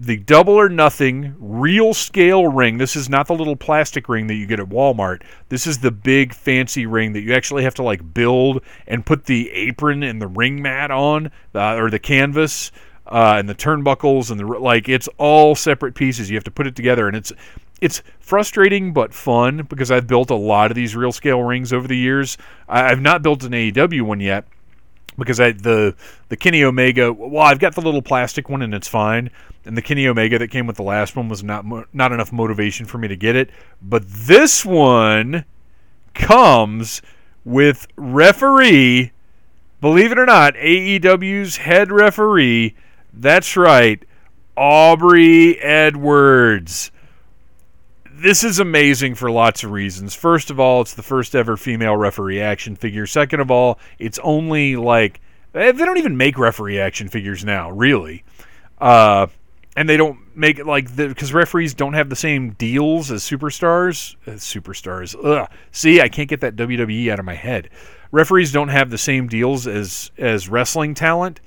the 0.00 0.16
double 0.16 0.54
or 0.54 0.70
nothing 0.70 1.34
real 1.38 1.92
scale 1.92 2.46
ring. 2.46 2.78
This 2.78 2.96
is 2.96 3.10
not 3.10 3.26
the 3.26 3.34
little 3.34 3.54
plastic 3.54 4.08
ring 4.08 4.28
that 4.28 4.34
you 4.34 4.46
get 4.46 4.58
at 4.58 4.66
Walmart. 4.70 5.22
This 5.50 5.66
is 5.66 5.78
the 5.78 5.90
big 5.90 6.32
fancy 6.32 6.86
ring 6.86 7.12
that 7.12 7.20
you 7.20 7.34
actually 7.34 7.64
have 7.64 7.74
to 7.74 7.82
like 7.82 8.14
build 8.14 8.62
and 8.86 9.04
put 9.04 9.26
the 9.26 9.50
apron 9.50 10.02
and 10.02 10.20
the 10.20 10.26
ring 10.26 10.62
mat 10.62 10.90
on 10.90 11.30
uh, 11.54 11.74
or 11.74 11.90
the 11.90 11.98
canvas 11.98 12.72
uh, 13.06 13.36
and 13.38 13.46
the 13.46 13.54
turnbuckles 13.54 14.30
and 14.30 14.40
the 14.40 14.46
like. 14.46 14.88
It's 14.88 15.08
all 15.18 15.54
separate 15.54 15.94
pieces. 15.94 16.30
You 16.30 16.36
have 16.36 16.44
to 16.44 16.50
put 16.50 16.66
it 16.66 16.74
together, 16.74 17.06
and 17.06 17.14
it's 17.14 17.30
it's 17.80 18.02
frustrating 18.18 18.92
but 18.92 19.14
fun 19.14 19.66
because 19.68 19.90
I've 19.90 20.06
built 20.06 20.30
a 20.30 20.36
lot 20.36 20.70
of 20.70 20.74
these 20.74 20.94
real 20.94 21.12
scale 21.12 21.42
rings 21.42 21.72
over 21.72 21.88
the 21.88 21.96
years. 21.96 22.36
I've 22.68 23.00
not 23.00 23.22
built 23.22 23.42
an 23.44 23.52
AEW 23.52 24.02
one 24.02 24.20
yet 24.20 24.46
because 25.18 25.40
I 25.40 25.52
the 25.52 25.94
the 26.28 26.36
Kenny 26.36 26.62
Omega. 26.62 27.12
Well, 27.12 27.42
I've 27.42 27.58
got 27.58 27.74
the 27.74 27.82
little 27.82 28.02
plastic 28.02 28.48
one 28.48 28.62
and 28.62 28.74
it's 28.74 28.88
fine, 28.88 29.30
and 29.64 29.76
the 29.76 29.82
Kenny 29.82 30.06
Omega 30.06 30.38
that 30.38 30.48
came 30.48 30.66
with 30.66 30.76
the 30.76 30.82
last 30.82 31.16
one 31.16 31.28
was 31.28 31.42
not 31.42 31.64
not 31.94 32.12
enough 32.12 32.32
motivation 32.32 32.86
for 32.86 32.98
me 32.98 33.08
to 33.08 33.16
get 33.16 33.36
it. 33.36 33.50
But 33.80 34.04
this 34.06 34.64
one 34.64 35.44
comes 36.14 37.02
with 37.44 37.86
referee. 37.96 39.12
Believe 39.80 40.12
it 40.12 40.18
or 40.18 40.26
not, 40.26 40.54
AEW's 40.56 41.58
head 41.58 41.90
referee 41.90 42.76
That's 43.12 43.56
right, 43.56 44.04
Aubrey 44.56 45.58
Edwards. 45.60 46.90
This 48.20 48.44
is 48.44 48.58
amazing 48.58 49.14
for 49.14 49.30
lots 49.30 49.64
of 49.64 49.70
reasons. 49.70 50.14
First 50.14 50.50
of 50.50 50.60
all, 50.60 50.82
it's 50.82 50.92
the 50.92 51.02
first 51.02 51.34
ever 51.34 51.56
female 51.56 51.96
referee 51.96 52.38
action 52.38 52.76
figure. 52.76 53.06
Second 53.06 53.40
of 53.40 53.50
all, 53.50 53.78
it's 53.98 54.18
only 54.18 54.76
like 54.76 55.22
they 55.52 55.72
don't 55.72 55.96
even 55.96 56.18
make 56.18 56.36
referee 56.36 56.78
action 56.78 57.08
figures 57.08 57.46
now, 57.46 57.70
really. 57.70 58.22
Uh, 58.78 59.28
and 59.74 59.88
they 59.88 59.96
don't 59.96 60.18
make 60.36 60.58
it 60.58 60.66
like 60.66 60.94
because 60.94 61.32
referees 61.32 61.72
don't 61.72 61.94
have 61.94 62.10
the 62.10 62.16
same 62.16 62.50
deals 62.50 63.10
as 63.10 63.22
superstars. 63.22 64.16
Uh, 64.26 64.32
superstars. 64.32 65.16
Ugh. 65.24 65.48
See, 65.72 66.02
I 66.02 66.10
can't 66.10 66.28
get 66.28 66.42
that 66.42 66.56
WWE 66.56 67.10
out 67.10 67.20
of 67.20 67.24
my 67.24 67.36
head. 67.36 67.70
Referees 68.12 68.52
don't 68.52 68.68
have 68.68 68.90
the 68.90 68.98
same 68.98 69.28
deals 69.28 69.66
as 69.66 70.10
as 70.18 70.46
wrestling 70.46 70.92
talent, 70.92 71.40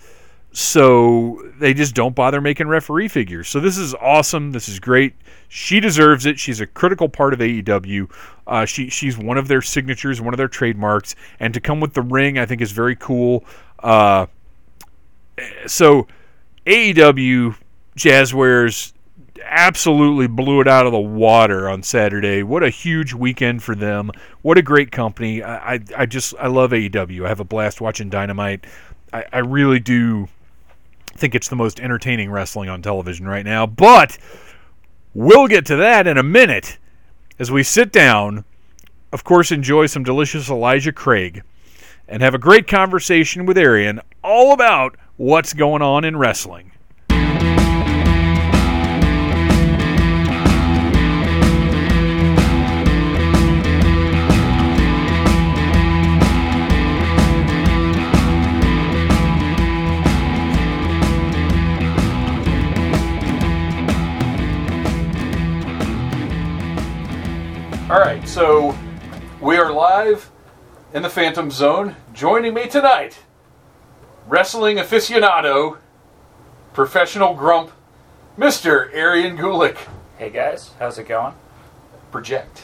so 0.53 1.43
they 1.57 1.73
just 1.73 1.95
don't 1.95 2.13
bother 2.13 2.39
making 2.39 2.67
referee 2.67 3.07
figures. 3.07 3.49
So 3.49 3.59
this 3.59 3.75
is 3.75 3.95
awesome. 3.95 4.51
This 4.51 4.69
is 4.69 4.79
great. 4.79 5.15
She 5.49 5.79
deserves 5.79 6.27
it. 6.27 6.37
She's 6.37 6.61
a 6.61 6.67
critical 6.67 7.09
part 7.09 7.33
of 7.33 7.39
AEW. 7.39 8.09
Uh, 8.45 8.63
she 8.65 8.87
she's 8.89 9.17
one 9.17 9.39
of 9.39 9.47
their 9.47 9.63
signatures, 9.63 10.21
one 10.21 10.31
of 10.31 10.37
their 10.37 10.47
trademarks, 10.47 11.15
and 11.39 11.55
to 11.55 11.59
come 11.59 11.79
with 11.79 11.95
the 11.95 12.03
ring, 12.03 12.37
I 12.37 12.45
think 12.45 12.61
is 12.61 12.71
very 12.71 12.95
cool. 12.95 13.43
Uh, 13.79 14.27
so 15.65 16.07
AEW 16.67 17.55
Jazwares 17.97 18.93
absolutely 19.43 20.27
blew 20.27 20.61
it 20.61 20.67
out 20.67 20.85
of 20.85 20.91
the 20.91 20.99
water 20.99 21.67
on 21.67 21.81
Saturday. 21.81 22.43
What 22.43 22.61
a 22.61 22.69
huge 22.69 23.13
weekend 23.13 23.63
for 23.63 23.73
them. 23.73 24.11
What 24.43 24.59
a 24.59 24.61
great 24.61 24.91
company. 24.91 25.41
I, 25.41 25.73
I, 25.73 25.79
I 25.97 26.05
just 26.05 26.35
I 26.39 26.45
love 26.45 26.71
AEW. 26.71 27.25
I 27.25 27.29
have 27.29 27.39
a 27.39 27.43
blast 27.43 27.81
watching 27.81 28.09
Dynamite. 28.09 28.65
I, 29.11 29.25
I 29.33 29.39
really 29.39 29.79
do 29.79 30.29
think 31.15 31.35
it's 31.35 31.47
the 31.47 31.55
most 31.55 31.79
entertaining 31.79 32.31
wrestling 32.31 32.69
on 32.69 32.81
television 32.81 33.27
right 33.27 33.45
now. 33.45 33.65
But 33.65 34.17
we'll 35.13 35.47
get 35.47 35.65
to 35.67 35.75
that 35.77 36.07
in 36.07 36.17
a 36.17 36.23
minute 36.23 36.77
as 37.39 37.51
we 37.51 37.63
sit 37.63 37.91
down, 37.91 38.45
of 39.11 39.23
course, 39.23 39.51
enjoy 39.51 39.85
some 39.87 40.03
delicious 40.03 40.49
Elijah 40.49 40.91
Craig, 40.91 41.43
and 42.07 42.21
have 42.21 42.35
a 42.35 42.39
great 42.39 42.67
conversation 42.67 43.45
with 43.45 43.57
Arian 43.57 44.01
all 44.23 44.53
about 44.53 44.97
what's 45.17 45.53
going 45.53 45.81
on 45.81 46.03
in 46.03 46.17
wrestling. 46.17 46.72
All 67.93 67.99
right, 67.99 68.27
so 68.27 68.75
we 69.39 69.55
are 69.57 69.71
live 69.71 70.31
in 70.95 71.03
the 71.03 71.11
Phantom 71.11 71.51
Zone. 71.51 71.95
Joining 72.11 72.55
me 72.55 72.67
tonight, 72.67 73.19
wrestling 74.27 74.77
aficionado, 74.77 75.77
professional 76.73 77.35
grump, 77.35 77.71
Mr. 78.35 78.91
Arian 78.95 79.37
Gulick. 79.37 79.77
Hey 80.17 80.31
guys, 80.31 80.71
how's 80.79 80.97
it 80.97 81.07
going? 81.07 81.35
Project. 82.09 82.63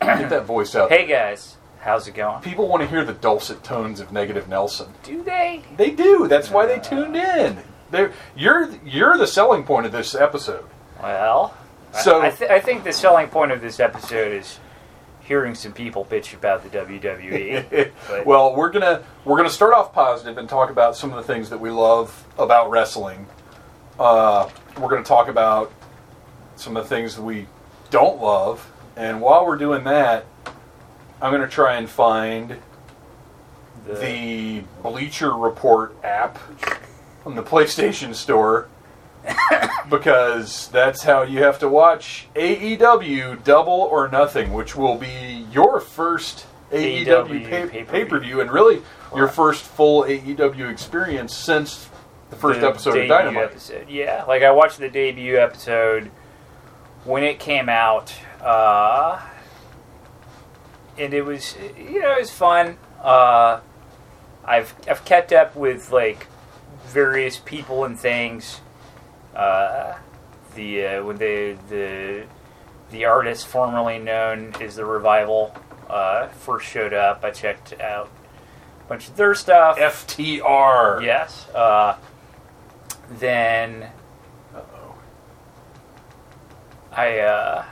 Get 0.00 0.30
that 0.30 0.44
voice 0.44 0.76
out. 0.76 0.90
Hey 0.90 1.08
guys, 1.08 1.56
how's 1.80 2.06
it 2.06 2.14
going? 2.14 2.40
People 2.42 2.68
want 2.68 2.80
to 2.82 2.88
hear 2.88 3.04
the 3.04 3.14
dulcet 3.14 3.64
tones 3.64 3.98
of 3.98 4.12
Negative 4.12 4.48
Nelson. 4.48 4.92
Do 5.02 5.24
they? 5.24 5.64
They 5.76 5.90
do. 5.90 6.28
That's 6.28 6.50
why 6.50 6.66
they 6.66 6.76
uh. 6.76 6.82
tuned 6.82 7.16
in. 7.16 7.58
They're, 7.90 8.12
you're 8.36 8.70
you're 8.86 9.18
the 9.18 9.26
selling 9.26 9.64
point 9.64 9.86
of 9.86 9.90
this 9.90 10.14
episode. 10.14 10.66
Well, 11.02 11.52
So- 11.94 12.20
I, 12.20 12.28
I, 12.28 12.30
th- 12.30 12.50
I 12.52 12.60
think 12.60 12.84
the 12.84 12.92
selling 12.92 13.26
point 13.26 13.50
of 13.50 13.60
this 13.60 13.80
episode 13.80 14.32
is 14.32 14.60
hearing 15.28 15.54
some 15.54 15.72
people 15.72 16.06
bitch 16.06 16.32
about 16.32 16.62
the 16.64 16.70
WWE. 16.70 17.92
Well, 18.24 18.56
we're 18.56 18.70
gonna 18.70 19.04
we're 19.24 19.36
gonna 19.36 19.50
start 19.50 19.74
off 19.74 19.92
positive 19.92 20.38
and 20.38 20.48
talk 20.48 20.70
about 20.70 20.96
some 20.96 21.12
of 21.12 21.16
the 21.16 21.22
things 21.32 21.50
that 21.50 21.60
we 21.60 21.70
love 21.70 22.26
about 22.38 22.70
wrestling. 22.70 23.26
Uh, 24.00 24.48
we're 24.80 24.88
gonna 24.88 25.04
talk 25.04 25.28
about 25.28 25.70
some 26.56 26.76
of 26.76 26.82
the 26.82 26.88
things 26.88 27.14
that 27.16 27.22
we 27.22 27.46
don't 27.90 28.20
love, 28.20 28.70
and 28.96 29.20
while 29.20 29.46
we're 29.46 29.58
doing 29.58 29.84
that, 29.84 30.24
I'm 31.20 31.30
gonna 31.30 31.46
try 31.46 31.76
and 31.76 31.88
find 31.88 32.56
the 33.86 34.62
Bleacher 34.82 35.32
Report 35.36 35.94
app 36.02 36.38
on 37.26 37.34
the 37.34 37.42
PlayStation 37.42 38.14
Store. 38.14 38.68
because 39.90 40.68
that's 40.68 41.02
how 41.02 41.22
you 41.22 41.42
have 41.42 41.58
to 41.60 41.68
watch 41.68 42.28
AEW 42.34 43.42
Double 43.44 43.72
or 43.72 44.08
Nothing, 44.08 44.52
which 44.52 44.76
will 44.76 44.96
be 44.96 45.46
your 45.52 45.80
first 45.80 46.46
AEW 46.70 47.06
AEW 47.06 47.28
pay- 47.28 47.48
pay-per-view. 47.48 47.84
pay-per-view 47.86 48.40
and 48.40 48.50
really 48.50 48.82
your 49.14 49.28
first 49.28 49.62
full 49.64 50.04
AEW 50.04 50.70
experience 50.70 51.34
since 51.34 51.88
the 52.30 52.36
first 52.36 52.60
the 52.60 52.68
episode 52.68 52.98
of 52.98 53.08
Dynamite. 53.08 53.44
Episode. 53.44 53.88
Yeah, 53.88 54.24
like 54.28 54.42
I 54.42 54.50
watched 54.50 54.78
the 54.78 54.88
debut 54.90 55.38
episode 55.38 56.10
when 57.04 57.22
it 57.22 57.38
came 57.38 57.68
out, 57.68 58.12
uh, 58.42 59.20
and 60.98 61.14
it 61.14 61.22
was 61.22 61.56
you 61.76 62.00
know 62.00 62.12
it 62.12 62.20
was 62.20 62.30
fun. 62.30 62.76
Uh, 63.02 63.60
I've 64.44 64.74
I've 64.88 65.04
kept 65.04 65.32
up 65.32 65.56
with 65.56 65.90
like 65.90 66.26
various 66.86 67.38
people 67.38 67.84
and 67.84 67.98
things. 67.98 68.60
Uh, 69.34 69.96
the 70.54 70.84
uh, 70.86 71.04
when 71.04 71.16
the 71.18 71.56
the 71.68 72.24
the 72.90 73.04
artist 73.04 73.46
formerly 73.46 73.98
known 73.98 74.54
as 74.60 74.76
the 74.76 74.84
revival 74.84 75.54
uh, 75.88 76.28
first 76.28 76.66
showed 76.66 76.92
up, 76.94 77.24
I 77.24 77.30
checked 77.30 77.78
out 77.80 78.08
a 78.84 78.88
bunch 78.88 79.08
of 79.08 79.16
their 79.16 79.34
stuff. 79.34 79.78
FTR. 79.78 81.02
Yes. 81.02 81.48
Uh, 81.50 81.96
then 83.10 83.90
Uh-oh. 84.54 84.94
I 86.92 87.18
uh, 87.20 87.64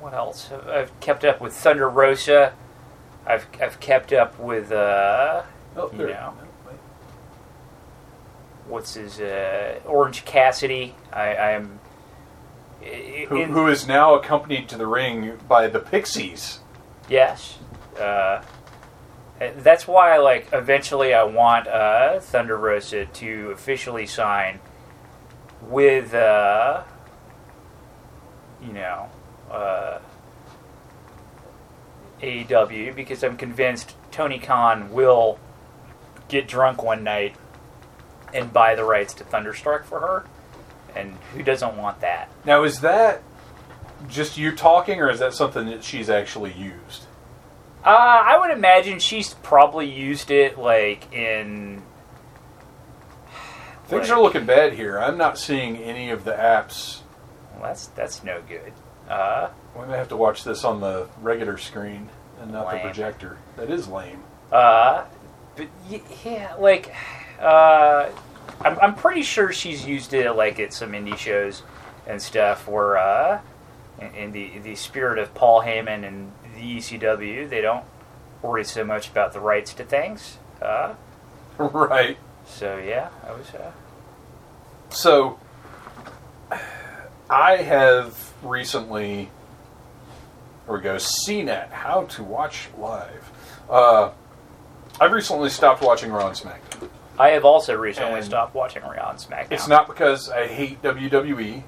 what 0.00 0.14
else? 0.14 0.50
I've 0.68 0.98
kept 1.00 1.24
up 1.24 1.40
with 1.40 1.54
Thunder 1.54 1.88
Rosa. 1.88 2.52
I've 3.26 3.46
I've 3.60 3.80
kept 3.80 4.12
up 4.12 4.38
with 4.38 4.70
uh, 4.70 5.42
Oh, 5.76 5.90
You 5.92 6.06
know. 6.08 6.34
What's 8.68 8.94
his 8.94 9.20
uh, 9.20 9.80
Orange 9.84 10.24
Cassidy. 10.24 10.94
I 11.12 11.36
I'm 11.36 11.80
Who, 13.28 13.36
in- 13.36 13.50
who 13.50 13.66
is 13.68 13.86
now 13.86 14.14
accompanied 14.14 14.68
to 14.70 14.76
the 14.78 14.86
ring 14.86 15.38
by 15.48 15.68
the 15.68 15.80
Pixies? 15.80 16.60
Yes. 17.08 17.58
Uh, 17.98 18.42
that's 19.56 19.86
why, 19.86 20.16
like, 20.18 20.48
eventually 20.52 21.12
I 21.12 21.24
want 21.24 21.66
uh, 21.66 22.20
Thunder 22.20 22.56
Rosa 22.56 23.04
to 23.06 23.50
officially 23.50 24.06
sign 24.06 24.60
with, 25.62 26.14
uh, 26.14 26.82
you 28.64 28.72
know, 28.72 29.08
uh, 29.50 29.98
AEW 32.22 32.94
because 32.94 33.22
I'm 33.22 33.36
convinced 33.36 33.94
Tony 34.10 34.38
Khan 34.38 34.90
will 34.92 35.38
get 36.28 36.48
drunk 36.48 36.82
one 36.82 37.04
night 37.04 37.36
and 38.34 38.52
buy 38.52 38.74
the 38.74 38.84
rights 38.84 39.14
to 39.14 39.24
Thunderstruck 39.24 39.84
for 39.84 40.00
her. 40.00 40.24
And 40.94 41.16
who 41.34 41.42
doesn't 41.42 41.76
want 41.76 42.00
that? 42.02 42.28
Now, 42.44 42.64
is 42.64 42.80
that 42.82 43.22
just 44.08 44.36
you 44.36 44.54
talking, 44.54 45.00
or 45.00 45.08
is 45.08 45.18
that 45.20 45.32
something 45.34 45.66
that 45.66 45.82
she's 45.82 46.10
actually 46.10 46.52
used? 46.52 47.04
Uh, 47.84 47.88
I 47.88 48.38
would 48.38 48.50
imagine 48.50 48.98
she's 48.98 49.34
probably 49.34 49.90
used 49.90 50.30
it 50.30 50.58
like 50.58 51.12
in. 51.12 51.82
Things 53.86 54.08
Right. 54.08 54.16
are 54.18 54.22
looking 54.22 54.46
bad 54.46 54.72
here. 54.74 54.98
I'm 54.98 55.18
not 55.18 55.38
seeing 55.38 55.76
any 55.76 56.10
of 56.10 56.24
the 56.24 56.32
apps. 56.32 57.00
Well, 57.54 57.64
that's 57.64 57.86
that's 57.88 58.24
no 58.24 58.40
good. 58.48 58.72
Uh, 59.08 59.48
We 59.78 59.86
may 59.86 59.96
have 59.98 60.08
to 60.08 60.16
watch 60.16 60.44
this 60.44 60.64
on 60.64 60.80
the 60.80 61.08
regular 61.20 61.58
screen 61.58 62.08
and 62.40 62.52
not 62.52 62.70
the 62.70 62.78
projector. 62.78 63.36
That 63.56 63.68
is 63.70 63.86
lame. 63.88 64.22
uh, 64.50 65.04
but 65.56 65.66
yeah, 66.24 66.54
like, 66.58 66.92
uh, 67.40 68.10
I'm 68.64 68.78
I'm 68.80 68.94
pretty 68.94 69.22
sure 69.22 69.52
she's 69.52 69.84
used 69.86 70.12
it 70.14 70.30
like 70.32 70.58
at 70.60 70.72
some 70.72 70.92
indie 70.92 71.16
shows 71.16 71.62
and 72.06 72.20
stuff 72.20 72.68
where, 72.68 72.96
uh, 72.98 73.40
in, 74.00 74.14
in 74.14 74.32
the 74.32 74.58
the 74.58 74.74
spirit 74.74 75.18
of 75.18 75.34
Paul 75.34 75.62
Heyman 75.62 76.06
and 76.06 76.32
the 76.56 76.76
ECW, 76.78 77.48
they 77.48 77.60
don't 77.60 77.84
worry 78.42 78.64
so 78.64 78.84
much 78.84 79.08
about 79.08 79.32
the 79.32 79.40
rights 79.40 79.74
to 79.74 79.84
things. 79.84 80.38
Uh, 80.62 80.94
right. 81.58 82.16
so 82.46 82.76
yeah, 82.78 83.08
I 83.26 83.32
was. 83.32 83.48
Uh, 83.54 83.72
So, 84.90 85.38
I 87.30 87.56
have 87.56 88.32
recently, 88.42 89.30
here 90.66 90.74
we 90.76 90.80
go, 90.80 90.96
CNET, 90.96 91.70
how 91.70 92.04
to 92.04 92.22
watch 92.22 92.68
live. 92.78 93.30
Uh, 93.68 94.10
I've 95.00 95.10
recently 95.12 95.48
stopped 95.48 95.82
watching 95.82 96.12
Raw 96.12 96.28
and 96.28 96.36
SmackDown. 96.36 96.60
I 97.18 97.30
have 97.30 97.44
also 97.44 97.74
recently 97.76 98.16
And- 98.16 98.24
stopped 98.24 98.54
watching 98.54 98.82
Raw 98.82 99.10
and 99.10 99.18
SmackDown. 99.18 99.46
It's 99.52 99.68
not 99.68 99.86
because 99.86 100.30
I 100.30 100.46
hate 100.46 100.82
WWE. 100.82 101.62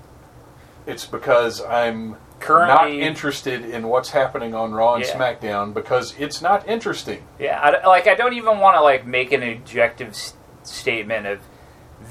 It's 0.87 1.05
because 1.07 1.63
I'm 1.65 2.17
Currently- 2.41 2.99
not 2.99 3.07
interested 3.07 3.65
in 3.65 3.89
what's 3.89 4.11
happening 4.11 4.55
on 4.55 4.73
Raw 4.75 4.95
and 4.95 5.05
Yeah. 5.05 5.13
SmackDown 5.17 5.73
because 5.73 6.15
it's 6.19 6.43
not 6.43 6.69
interesting. 6.69 7.27
Yeah, 7.39 7.61
I, 7.61 7.87
like 7.87 8.07
I 8.07 8.15
don't 8.15 8.35
even 8.35 8.59
want 8.59 8.77
to 8.77 8.83
like 8.83 9.07
make 9.07 9.33
an 9.33 9.43
objective 9.43 10.09
s- 10.11 10.35
statement 10.63 11.27
of 11.27 11.41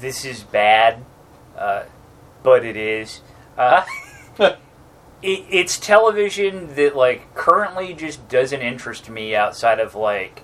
this 0.00 0.24
is 0.24 0.42
bad, 0.42 1.04
uh, 1.58 1.82
but 2.42 2.64
it 2.64 2.76
is. 2.76 3.20
Uh, 3.56 3.82
it, 4.38 4.58
it's 5.22 5.78
television 5.78 6.74
that 6.74 6.96
like 6.96 7.34
currently 7.34 7.94
just 7.94 8.28
doesn't 8.28 8.60
interest 8.62 9.08
me 9.08 9.34
outside 9.34 9.78
of 9.80 9.94
like 9.94 10.42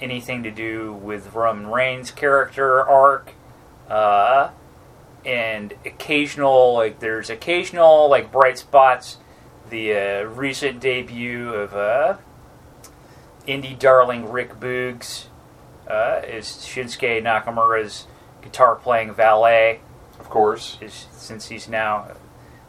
anything 0.00 0.42
to 0.42 0.50
do 0.50 0.92
with 0.92 1.34
Roman 1.34 1.68
Reigns' 1.68 2.10
character 2.10 2.82
arc, 2.82 3.32
uh, 3.88 4.50
and 5.24 5.72
occasional 5.84 6.74
like 6.74 7.00
there's 7.00 7.30
occasional 7.30 8.08
like 8.08 8.30
bright 8.32 8.58
spots. 8.58 9.18
The 9.70 9.94
uh, 9.94 10.22
recent 10.24 10.78
debut 10.80 11.52
of 11.52 11.74
uh, 11.74 12.16
indie 13.48 13.78
darling 13.78 14.30
Rick 14.30 14.60
Boogs 14.60 15.26
uh, 15.88 16.20
is 16.26 16.46
Shinsuke 16.46 17.22
Nakamura's 17.22 18.06
guitar 18.42 18.76
playing 18.76 19.12
valet. 19.14 19.80
Of 20.20 20.28
course. 20.30 20.78
Is 20.80 21.06
since 21.12 21.48
he's 21.48 21.68
now 21.68 22.12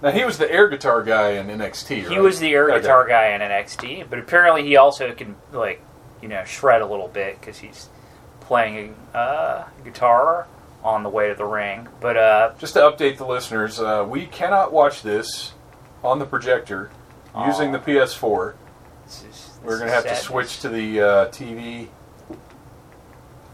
Now 0.01 0.11
he 0.11 0.25
was 0.25 0.37
the 0.39 0.51
air 0.51 0.67
guitar 0.69 1.03
guy 1.03 1.31
in 1.31 1.47
NXT. 1.47 1.87
he 2.07 2.07
right? 2.07 2.19
was 2.21 2.39
the 2.39 2.53
air 2.53 2.69
Okay. 2.71 2.81
guitar 2.81 3.07
guy 3.07 3.27
in 3.29 3.41
NXT, 3.41 4.09
but 4.09 4.17
apparently 4.19 4.63
he 4.63 4.75
also 4.75 5.13
can 5.13 5.35
like 5.51 5.81
you 6.21 6.27
know 6.27 6.43
shred 6.45 6.81
a 6.81 6.85
little 6.85 7.07
bit 7.07 7.39
because 7.39 7.59
he's 7.59 7.89
playing 8.41 8.95
uh, 9.13 9.65
guitar 9.83 10.47
on 10.83 11.03
the 11.03 11.09
way 11.09 11.27
to 11.27 11.35
the 11.35 11.45
ring. 11.45 11.87
But 11.99 12.17
uh, 12.17 12.53
Just 12.57 12.75
to 12.75 12.79
update 12.79 13.17
the 13.17 13.25
listeners, 13.25 13.79
uh, 13.79 14.05
we 14.07 14.25
cannot 14.25 14.71
watch 14.71 15.01
this 15.01 15.53
on 16.03 16.19
the 16.19 16.25
projector 16.25 16.89
using 17.45 17.71
the 17.71 17.79
PS4. 17.79 18.55
this 19.05 19.23
is, 19.29 19.59
We're 19.63 19.77
going 19.77 19.89
to 19.89 19.93
have 19.93 20.07
to 20.07 20.15
switch 20.15 20.59
to 20.61 20.69
the 20.69 21.01
uh, 21.01 21.27
TV 21.27 21.89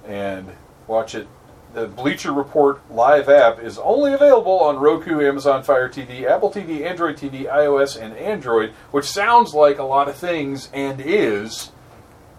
and 0.06 0.48
watch 0.88 1.16
it. 1.16 1.28
The 1.74 1.88
Bleacher 1.88 2.32
Report 2.32 2.80
live 2.92 3.30
app 3.30 3.60
is 3.60 3.80
only 3.80 4.14
available 4.14 4.60
on 4.60 4.78
Roku, 4.78 5.20
Amazon 5.26 5.64
Fire 5.64 5.90
TV, 5.90 6.24
Apple 6.24 6.52
TV, 6.52 6.86
Android 6.86 7.18
TV, 7.18 7.52
iOS, 7.52 8.00
and 8.00 8.16
Android, 8.16 8.74
which 8.92 9.06
sounds 9.06 9.56
like 9.56 9.80
a 9.80 9.84
lot 9.84 10.08
of 10.08 10.16
things 10.16 10.70
and 10.72 11.02
is, 11.02 11.72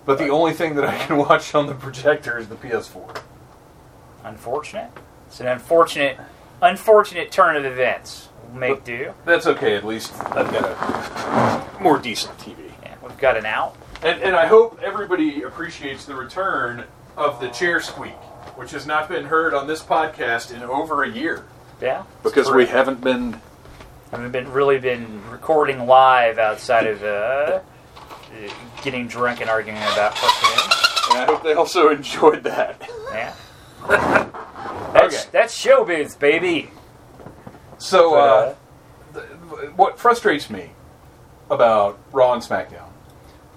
but 0.06 0.18
the 0.18 0.28
only 0.28 0.52
thing 0.52 0.74
that 0.76 0.84
I 0.84 0.96
can 0.98 1.16
watch 1.28 1.54
on 1.54 1.66
the 1.66 1.74
projector 1.74 2.38
is 2.38 2.48
the 2.48 2.56
PS4. 2.56 3.20
Unfortunate. 4.24 4.90
It's 5.26 5.40
an 5.40 5.46
unfortunate, 5.48 6.18
unfortunate 6.62 7.30
turn 7.30 7.56
of 7.56 7.64
events. 7.64 8.28
We'll 8.48 8.58
make 8.60 8.84
do. 8.84 9.12
That's 9.24 9.46
okay, 9.46 9.74
at 9.76 9.84
least 9.84 10.12
I've 10.26 10.50
got 10.52 10.64
a 11.78 11.82
more 11.82 11.98
decent 11.98 12.36
TV. 12.38 12.56
Yeah, 12.82 12.94
we've 13.02 13.18
got 13.18 13.36
an 13.36 13.46
out. 13.46 13.76
And, 14.02 14.22
and 14.22 14.36
I 14.36 14.46
hope 14.46 14.80
everybody 14.82 15.42
appreciates 15.42 16.04
the 16.04 16.14
return 16.14 16.84
of 17.16 17.40
the 17.40 17.48
chair 17.48 17.80
squeak, 17.80 18.12
which 18.56 18.70
has 18.72 18.86
not 18.86 19.08
been 19.08 19.24
heard 19.24 19.54
on 19.54 19.66
this 19.66 19.82
podcast 19.82 20.54
in 20.54 20.62
over 20.62 21.02
a 21.04 21.10
year. 21.10 21.44
Yeah, 21.80 22.04
Because 22.22 22.50
we 22.50 22.66
haven't 22.66 23.00
been. 23.02 23.40
haven't 24.10 24.30
been 24.30 24.50
really 24.52 24.78
been 24.78 25.20
recording 25.30 25.86
live 25.86 26.38
outside 26.38 26.86
of 26.86 27.02
uh, 27.02 27.06
uh, 27.06 27.60
getting 28.82 29.06
drunk 29.08 29.40
and 29.40 29.48
arguing 29.50 29.78
about 29.78 30.14
cartoons. 30.14 31.08
And 31.10 31.18
I 31.18 31.24
hope 31.26 31.42
they 31.42 31.54
also 31.54 31.88
enjoyed 31.96 32.42
that. 32.44 32.88
Yeah. 33.12 33.34
That's, 34.94 35.16
Okay. 35.16 35.28
that's 35.32 35.60
showbiz, 35.60 36.16
baby. 36.18 36.70
So, 37.78 38.10
But, 38.12 38.16
uh, 38.16 39.18
uh, 39.18 39.22
th- 39.60 39.70
what 39.76 39.98
frustrates 39.98 40.48
me 40.48 40.70
about 41.50 41.98
Raw 42.12 42.32
and 42.32 42.40
SmackDown, 42.42 42.88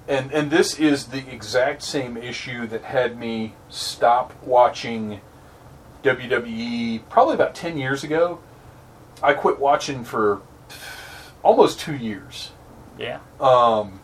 and 0.07 0.31
and 0.31 0.49
this 0.49 0.79
is 0.79 1.05
the 1.05 1.19
exact 1.31 1.83
same 1.83 2.17
issue 2.17 2.65
that 2.67 2.83
had 2.83 3.19
me 3.19 3.53
stop 3.69 4.33
watching 4.43 5.21
WWE 6.03 7.01
probably 7.09 7.35
about 7.35 7.53
ten 7.55 7.77
years 7.77 8.03
ago. 8.03 8.39
I 9.21 9.33
quit 9.33 9.59
watching 9.59 10.03
for 10.03 10.41
almost 11.43 11.79
two 11.79 11.95
years. 11.95 12.51
yeah. 12.97 13.19
Um, 13.39 13.99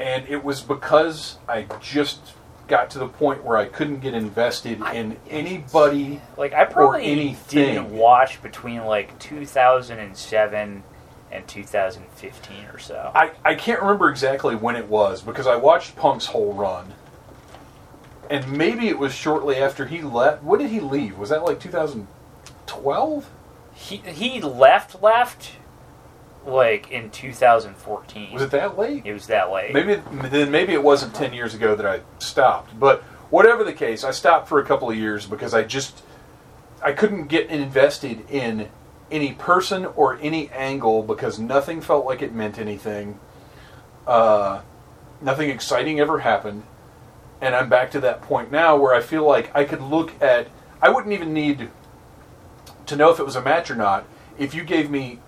and 0.00 0.26
it 0.28 0.42
was 0.42 0.62
because 0.62 1.36
I 1.46 1.66
just 1.80 2.20
got 2.68 2.88
to 2.90 2.98
the 2.98 3.06
point 3.08 3.44
where 3.44 3.58
I 3.58 3.66
couldn't 3.66 4.00
get 4.00 4.14
invested 4.14 4.80
in 4.94 5.18
anybody. 5.28 6.22
Like 6.38 6.54
I 6.54 6.64
probably 6.64 7.04
anything. 7.04 7.74
didn't 7.74 7.90
watch 7.90 8.42
between 8.42 8.84
like 8.86 9.18
2007 9.18 10.82
and 11.30 11.46
2015 11.46 12.64
or 12.72 12.78
so. 12.78 13.12
I, 13.14 13.32
I 13.44 13.54
can't 13.54 13.80
remember 13.82 14.08
exactly 14.08 14.56
when 14.56 14.74
it 14.74 14.88
was 14.88 15.20
because 15.20 15.46
I 15.46 15.56
watched 15.56 15.96
Punk's 15.96 16.26
whole 16.26 16.54
run. 16.54 16.94
And 18.30 18.50
maybe 18.50 18.88
it 18.88 18.98
was 18.98 19.12
shortly 19.12 19.56
after 19.56 19.86
he 19.86 20.00
left. 20.00 20.42
When 20.42 20.60
did 20.60 20.70
he 20.70 20.80
leave? 20.80 21.18
Was 21.18 21.28
that 21.28 21.44
like 21.44 21.60
2012? 21.60 23.30
He 23.74 23.96
he 23.96 24.40
left 24.40 25.02
left 25.02 25.52
like 26.46 26.90
in 26.90 27.10
2014. 27.10 28.32
Was 28.32 28.42
it 28.42 28.50
that 28.50 28.78
late? 28.78 29.04
It 29.04 29.12
was 29.12 29.26
that 29.26 29.50
late. 29.50 29.74
Maybe 29.74 30.00
then 30.28 30.50
maybe 30.50 30.72
it 30.72 30.82
wasn't 30.82 31.14
10 31.14 31.32
years 31.32 31.54
ago 31.54 31.74
that 31.74 31.86
I 31.86 32.00
stopped. 32.18 32.78
But 32.78 33.02
whatever 33.30 33.64
the 33.64 33.72
case, 33.72 34.04
I 34.04 34.10
stopped 34.10 34.48
for 34.48 34.58
a 34.58 34.64
couple 34.64 34.90
of 34.90 34.96
years 34.96 35.26
because 35.26 35.54
I 35.54 35.62
just 35.62 36.02
I 36.82 36.92
couldn't 36.92 37.26
get 37.26 37.48
invested 37.48 38.28
in 38.30 38.68
any 39.10 39.32
person 39.32 39.84
or 39.84 40.18
any 40.20 40.48
angle 40.50 41.02
because 41.02 41.38
nothing 41.38 41.80
felt 41.80 42.06
like 42.06 42.22
it 42.22 42.32
meant 42.34 42.58
anything. 42.58 43.18
Uh, 44.06 44.62
nothing 45.20 45.50
exciting 45.50 46.00
ever 46.00 46.20
happened. 46.20 46.62
And 47.40 47.54
I'm 47.54 47.68
back 47.68 47.90
to 47.92 48.00
that 48.00 48.22
point 48.22 48.50
now 48.50 48.76
where 48.76 48.94
I 48.94 49.00
feel 49.00 49.26
like 49.26 49.54
I 49.54 49.64
could 49.64 49.80
look 49.80 50.20
at 50.22 50.48
I 50.82 50.88
wouldn't 50.88 51.12
even 51.12 51.34
need 51.34 51.70
to 52.86 52.96
know 52.96 53.10
if 53.10 53.18
it 53.20 53.24
was 53.24 53.36
a 53.36 53.42
match 53.42 53.70
or 53.70 53.76
not 53.76 54.04
if 54.38 54.54
you 54.54 54.64
gave 54.64 54.90
me 54.90 55.18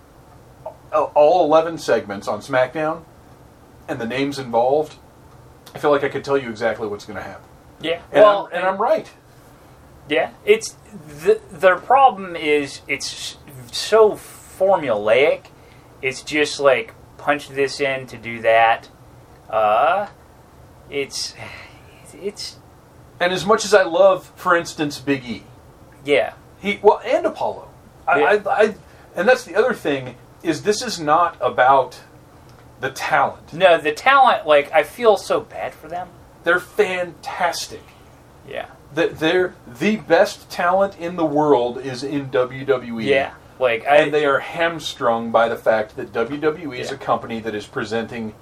all 0.93 1.45
11 1.45 1.77
segments 1.77 2.27
on 2.27 2.39
SmackDown 2.39 3.03
and 3.87 3.99
the 3.99 4.05
names 4.05 4.39
involved, 4.39 4.95
I 5.73 5.79
feel 5.79 5.91
like 5.91 6.03
I 6.03 6.09
could 6.09 6.23
tell 6.23 6.37
you 6.37 6.49
exactly 6.49 6.87
what's 6.87 7.05
going 7.05 7.17
to 7.17 7.23
happen. 7.23 7.45
yeah. 7.81 8.01
And, 8.11 8.23
well, 8.23 8.47
I'm, 8.51 8.57
and 8.57 8.65
I'm 8.65 8.77
right. 8.77 9.09
Yeah, 10.09 10.31
it's 10.43 10.75
the 11.07 11.39
the 11.49 11.75
problem 11.75 12.35
is 12.35 12.81
it's 12.89 13.37
so 13.71 14.11
formulaic. 14.11 15.45
It's 16.01 16.21
just 16.21 16.59
like 16.59 16.93
punch 17.17 17.47
this 17.47 17.79
in 17.79 18.05
to 18.07 18.17
do 18.17 18.41
that. 18.41 18.89
Uh, 19.49 20.07
it's 20.89 21.35
it's 22.13 22.57
And 23.21 23.31
as 23.31 23.45
much 23.45 23.63
as 23.63 23.73
I 23.73 23.83
love, 23.83 24.31
for 24.35 24.57
instance, 24.57 24.99
Big 24.99 25.23
E, 25.23 25.43
yeah 26.03 26.33
he 26.63 26.79
well, 26.81 27.01
and 27.05 27.25
Apollo, 27.25 27.69
I, 28.07 28.19
Yeah. 28.19 28.25
I, 28.45 28.61
I, 28.63 28.75
and 29.15 29.27
that's 29.27 29.43
the 29.43 29.55
other 29.55 29.73
thing 29.73 30.15
is 30.43 30.63
this 30.63 30.81
is 30.81 30.99
not 30.99 31.37
about 31.41 32.01
the 32.81 32.91
talent. 32.91 33.53
no 33.53 33.77
the 33.77 33.93
talent 33.93 34.45
like 34.45 34.71
I 34.71 34.83
feel 34.83 35.15
so 35.17 35.39
bad 35.39 35.73
for 35.73 35.87
them. 35.87 36.09
They're 36.43 36.59
fantastic. 36.59 37.81
Yeah, 38.47 38.65
That 38.93 39.19
they're 39.19 39.55
the 39.65 39.95
best 39.95 40.49
talent 40.49 40.97
in 40.99 41.15
the 41.15 41.25
world 41.25 41.77
is 41.77 42.03
in 42.03 42.29
WWE. 42.29 43.05
yeah. 43.05 43.33
Like 43.59 43.85
I 43.87 43.97
and 43.97 44.13
they 44.13 44.25
are 44.25 44.39
hamstrung 44.39 45.31
by 45.31 45.47
the 45.47 45.55
fact 45.55 45.95
that 45.95 46.11
WWE 46.11 46.77
is 46.77 46.91
a 46.91 46.97
company 46.97 47.39
that 47.39 47.55
is 47.55 47.65
presenting 47.65 48.33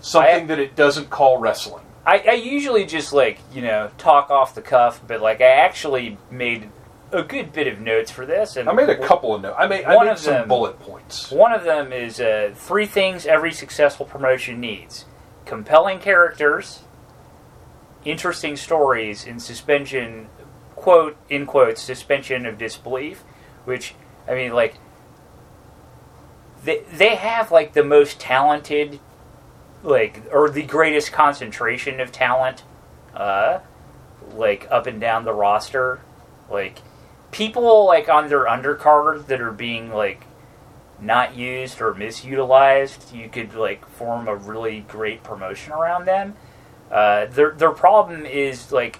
something 0.00 0.44
I- 0.44 0.46
that 0.46 0.58
it 0.58 0.74
doesn't 0.74 1.10
call 1.10 1.38
wrestling. 1.38 1.84
I, 2.04 2.18
I 2.26 2.32
usually 2.32 2.86
just 2.86 3.12
like 3.12 3.38
you 3.52 3.62
know 3.62 3.90
talk 3.98 4.30
off 4.30 4.54
the 4.54 4.62
cuff, 4.62 5.00
but 5.06 5.20
like 5.20 5.40
I 5.40 5.44
actually 5.52 6.18
made 6.30 6.68
a 7.12 7.22
good 7.22 7.52
bit 7.52 7.66
of 7.66 7.80
notes 7.80 8.10
for 8.10 8.24
this, 8.26 8.56
and 8.56 8.68
I 8.68 8.72
made 8.72 8.88
a 8.88 8.98
couple 8.98 9.34
of 9.34 9.42
notes. 9.42 9.56
I 9.58 9.66
made, 9.66 9.84
I 9.84 9.98
made 10.02 10.10
of 10.10 10.18
some 10.18 10.34
them- 10.34 10.48
bullet 10.48 10.78
points. 10.80 11.30
One 11.30 11.52
of 11.52 11.64
them 11.64 11.92
is 11.92 12.20
uh, 12.20 12.52
three 12.54 12.86
things 12.86 13.26
every 13.26 13.52
successful 13.52 14.06
promotion 14.06 14.60
needs: 14.60 15.06
compelling 15.44 15.98
characters, 15.98 16.80
interesting 18.04 18.56
stories, 18.56 19.26
and 19.26 19.42
suspension, 19.42 20.28
quote 20.76 21.16
in 21.28 21.46
quotes, 21.46 21.82
suspension 21.82 22.46
of 22.46 22.58
disbelief. 22.58 23.20
Which 23.64 23.94
I 24.28 24.34
mean, 24.34 24.52
like 24.52 24.76
they 26.64 26.82
they 26.92 27.16
have 27.16 27.50
like 27.50 27.72
the 27.72 27.84
most 27.84 28.20
talented, 28.20 29.00
like 29.82 30.22
or 30.32 30.48
the 30.48 30.62
greatest 30.62 31.12
concentration 31.12 32.00
of 32.00 32.12
talent, 32.12 32.62
uh, 33.14 33.60
like 34.34 34.66
up 34.70 34.86
and 34.86 35.00
down 35.00 35.24
the 35.24 35.32
roster, 35.32 36.00
like 36.50 36.80
people 37.30 37.86
like 37.86 38.08
on 38.08 38.28
their 38.28 38.44
undercard 38.44 39.26
that 39.26 39.40
are 39.40 39.52
being 39.52 39.90
like 39.90 40.24
not 41.00 41.36
used 41.36 41.80
or 41.80 41.94
misutilized, 41.94 43.14
you 43.14 43.28
could 43.28 43.54
like 43.54 43.86
form 43.88 44.28
a 44.28 44.36
really 44.36 44.80
great 44.80 45.22
promotion 45.22 45.72
around 45.72 46.04
them. 46.04 46.34
Uh, 46.90 47.26
their 47.26 47.52
their 47.52 47.70
problem 47.70 48.26
is 48.26 48.72
like 48.72 48.98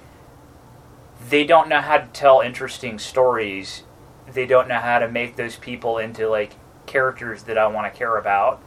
they 1.28 1.44
don't 1.44 1.68
know 1.68 1.80
how 1.80 1.98
to 1.98 2.06
tell 2.12 2.40
interesting 2.40 2.98
stories. 2.98 3.82
They 4.32 4.46
don't 4.46 4.68
know 4.68 4.78
how 4.78 5.00
to 5.00 5.08
make 5.08 5.36
those 5.36 5.56
people 5.56 5.98
into 5.98 6.28
like 6.28 6.54
characters 6.86 7.44
that 7.44 7.58
I 7.58 7.66
want 7.66 7.92
to 7.92 7.98
care 7.98 8.16
about. 8.16 8.62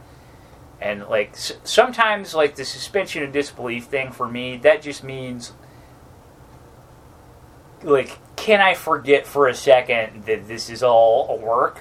And 0.80 1.06
like 1.06 1.32
s- 1.32 1.54
sometimes 1.64 2.34
like 2.34 2.56
the 2.56 2.64
suspension 2.64 3.22
of 3.22 3.32
disbelief 3.32 3.84
thing 3.86 4.12
for 4.12 4.28
me, 4.28 4.56
that 4.58 4.82
just 4.82 5.02
means 5.02 5.52
like 7.84 8.18
can 8.36 8.60
I 8.60 8.74
forget 8.74 9.26
for 9.26 9.48
a 9.48 9.54
second 9.54 10.24
that 10.24 10.48
this 10.48 10.68
is 10.70 10.82
all 10.82 11.28
a 11.30 11.36
work 11.36 11.80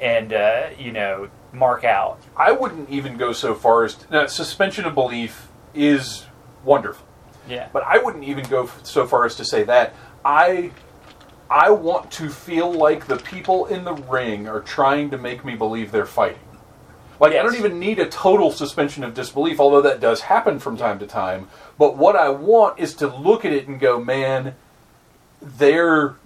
and 0.00 0.32
uh, 0.32 0.68
you 0.78 0.92
know 0.92 1.28
mark 1.52 1.84
out. 1.84 2.20
I 2.36 2.52
wouldn't 2.52 2.90
even 2.90 3.16
go 3.16 3.32
so 3.32 3.54
far 3.54 3.84
as 3.84 3.94
to, 3.94 4.10
now, 4.12 4.26
suspension 4.26 4.84
of 4.84 4.94
belief 4.94 5.48
is 5.74 6.26
wonderful, 6.64 7.06
Yeah. 7.48 7.68
but 7.72 7.82
I 7.84 7.98
wouldn't 7.98 8.24
even 8.24 8.44
go 8.48 8.64
f- 8.64 8.80
so 8.84 9.06
far 9.06 9.24
as 9.24 9.34
to 9.36 9.44
say 9.44 9.62
that 9.64 9.94
I 10.24 10.70
I 11.48 11.70
want 11.70 12.10
to 12.12 12.28
feel 12.28 12.72
like 12.72 13.06
the 13.06 13.16
people 13.16 13.66
in 13.66 13.84
the 13.84 13.94
ring 13.94 14.48
are 14.48 14.60
trying 14.60 15.10
to 15.10 15.18
make 15.18 15.44
me 15.44 15.54
believe 15.54 15.92
they're 15.92 16.04
fighting. 16.04 16.40
Like 17.20 17.32
I 17.32 17.42
don't 17.42 17.54
even 17.54 17.78
need 17.78 17.98
a 17.98 18.08
total 18.08 18.50
suspension 18.50 19.02
of 19.04 19.14
disbelief, 19.14 19.60
although 19.60 19.82
that 19.82 20.00
does 20.00 20.22
happen 20.22 20.58
from 20.58 20.76
time 20.76 20.98
to 20.98 21.06
time. 21.06 21.48
But 21.78 21.96
what 21.96 22.16
I 22.16 22.28
want 22.28 22.78
is 22.78 22.94
to 22.96 23.06
look 23.06 23.44
at 23.44 23.52
it 23.52 23.68
and 23.68 23.78
go, 23.80 23.98
man, 24.02 24.56
they're. 25.40 26.16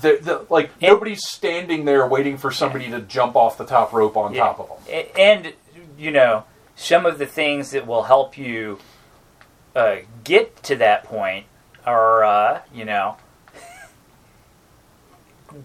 They're, 0.00 0.18
the 0.18 0.44
like 0.50 0.70
And- 0.82 0.92
nobody's 0.92 1.24
standing 1.24 1.84
there 1.84 2.04
waiting 2.06 2.36
for 2.36 2.50
somebody 2.50 2.90
to 2.90 3.00
jump 3.00 3.36
off 3.36 3.56
the 3.56 3.64
top 3.64 3.92
rope 3.92 4.16
on 4.16 4.34
Yeah. 4.34 4.42
top 4.44 4.60
of 4.60 4.68
them. 4.86 5.06
And 5.16 5.52
you 5.96 6.10
know 6.10 6.44
some 6.74 7.06
of 7.06 7.18
the 7.18 7.26
things 7.26 7.70
that 7.70 7.86
will 7.86 8.02
help 8.02 8.36
you 8.36 8.80
uh, 9.76 9.98
get 10.24 10.60
to 10.64 10.74
that 10.76 11.04
point 11.04 11.46
are 11.86 12.24
uh, 12.24 12.60
you 12.74 12.84
know 12.84 13.16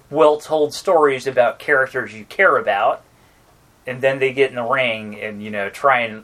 well 0.09 0.39
told 0.39 0.73
stories 0.73 1.25
about 1.25 1.57
characters 1.59 2.13
you 2.13 2.25
care 2.25 2.57
about 2.57 3.01
and 3.87 4.01
then 4.01 4.19
they 4.19 4.31
get 4.33 4.49
in 4.51 4.55
the 4.55 4.63
ring 4.63 5.19
and 5.19 5.41
you 5.43 5.49
know 5.49 5.69
try 5.69 6.01
and 6.01 6.23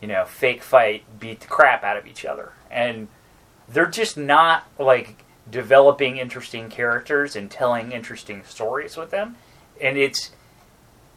you 0.00 0.06
know 0.08 0.24
fake 0.24 0.62
fight 0.62 1.04
beat 1.18 1.40
the 1.40 1.46
crap 1.48 1.82
out 1.82 1.96
of 1.96 2.06
each 2.06 2.24
other 2.24 2.52
and 2.70 3.08
they're 3.68 3.86
just 3.86 4.16
not 4.16 4.64
like 4.78 5.24
developing 5.50 6.16
interesting 6.16 6.68
characters 6.70 7.34
and 7.36 7.50
telling 7.50 7.92
interesting 7.92 8.42
stories 8.44 8.96
with 8.96 9.10
them 9.10 9.36
and 9.80 9.96
it's 9.98 10.30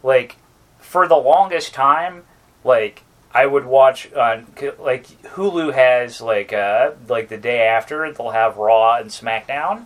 like 0.03 0.37
for 0.79 1.07
the 1.07 1.15
longest 1.15 1.73
time 1.73 2.23
like 2.63 3.03
i 3.33 3.45
would 3.45 3.65
watch 3.65 4.11
on 4.13 4.47
like 4.79 5.05
hulu 5.35 5.73
has 5.73 6.21
like 6.21 6.51
uh 6.51 6.91
like 7.07 7.29
the 7.29 7.37
day 7.37 7.61
after 7.67 8.11
they'll 8.11 8.31
have 8.31 8.57
raw 8.57 8.95
and 8.97 9.09
smackdown 9.11 9.85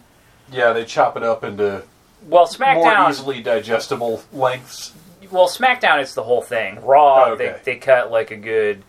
Yeah, 0.52 0.71
they 0.73 0.86
chop 0.86 1.15
it 1.17 1.23
up 1.23 1.43
into 1.43 1.84
well 2.28 2.47
SmackDown 2.47 2.99
more 3.02 3.10
easily 3.10 3.41
digestible 3.41 4.23
lengths. 4.34 4.93
well 5.32 5.47
smackdown 5.49 6.02
is 6.02 6.13
the 6.15 6.23
whole 6.23 6.41
thing 6.41 6.82
raw 6.84 7.25
Oh, 7.25 7.32
okay. 7.34 7.58
they, 7.65 7.73
they 7.73 7.80
cut 7.80 8.10
like 8.10 8.32
a 8.32 8.38
good 8.38 8.84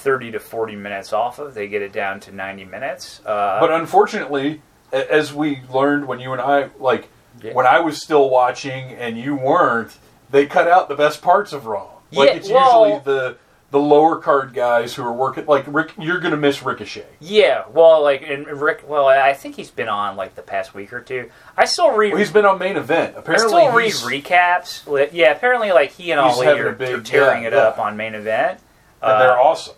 30 0.00 0.32
to 0.32 0.40
40 0.40 0.76
minutes 0.76 1.12
off 1.12 1.38
of 1.38 1.54
they 1.54 1.68
get 1.68 1.82
it 1.82 1.92
down 1.92 2.20
to 2.20 2.32
90 2.32 2.64
minutes 2.64 3.20
uh, 3.26 3.60
But 3.60 3.70
unfortunately, 3.70 4.62
as 4.92 5.32
we 5.32 5.60
learned 5.72 6.06
when 6.08 6.20
you 6.20 6.32
and 6.32 6.40
I, 6.40 6.70
like, 6.78 7.08
Yeah. 7.42 7.52
when 7.52 7.66
I 7.66 7.80
was 7.80 8.00
still 8.02 8.28
watching 8.30 8.92
and 8.94 9.16
you 9.18 9.34
weren't, 9.36 9.96
they 10.30 10.46
cut 10.46 10.66
out 10.68 10.88
the 10.88 10.94
best 10.96 11.22
parts 11.22 11.52
of 11.52 11.66
Raw. 11.66 11.88
Like, 12.12 12.30
Yeah, 12.30 12.34
it's 12.36 12.48
well- 12.50 12.86
usually 12.88 13.02
the 13.04 13.36
the 13.72 13.78
lower 13.78 14.16
card 14.16 14.52
guys 14.52 14.96
who 14.96 15.04
are 15.04 15.12
working. 15.12 15.46
Like, 15.46 15.62
Rick, 15.68 15.92
you're 15.96 16.18
going 16.18 16.32
to 16.32 16.36
miss 16.36 16.60
Ricochet. 16.60 17.06
yeah 17.20 17.62
well 17.72 18.02
like 18.02 18.22
and 18.28 18.44
rick 18.60 18.82
well 18.88 19.06
i 19.06 19.32
think 19.32 19.54
he's 19.54 19.70
been 19.70 19.88
on 19.88 20.16
like 20.16 20.34
the 20.34 20.42
past 20.42 20.74
week 20.74 20.92
or 20.92 21.00
two 21.00 21.30
i 21.56 21.64
still 21.64 21.92
read 21.92 22.08
Well, 22.10 22.18
he's 22.18 22.32
been 22.32 22.44
on 22.44 22.58
main 22.58 22.76
event. 22.76 23.14
I 23.14 23.20
Apparently, 23.20 23.48
still 23.48 23.72
read 23.72 23.92
recaps. 24.24 25.10
Yeah, 25.12 25.30
apparently, 25.30 25.70
like 25.70 25.90
he 25.92 26.10
and 26.10 26.20
having 26.20 26.62
are, 26.62 26.72
big- 26.72 26.94
are 26.98 27.00
tearing 27.00 27.42
yeah, 27.42 27.48
it 27.50 27.54
up 27.54 27.78
on 27.78 27.96
main 27.96 28.16
event. 28.16 28.58
and 29.02 29.20
they're 29.20 29.38
Uh, 29.38 29.44
awesome. 29.44 29.74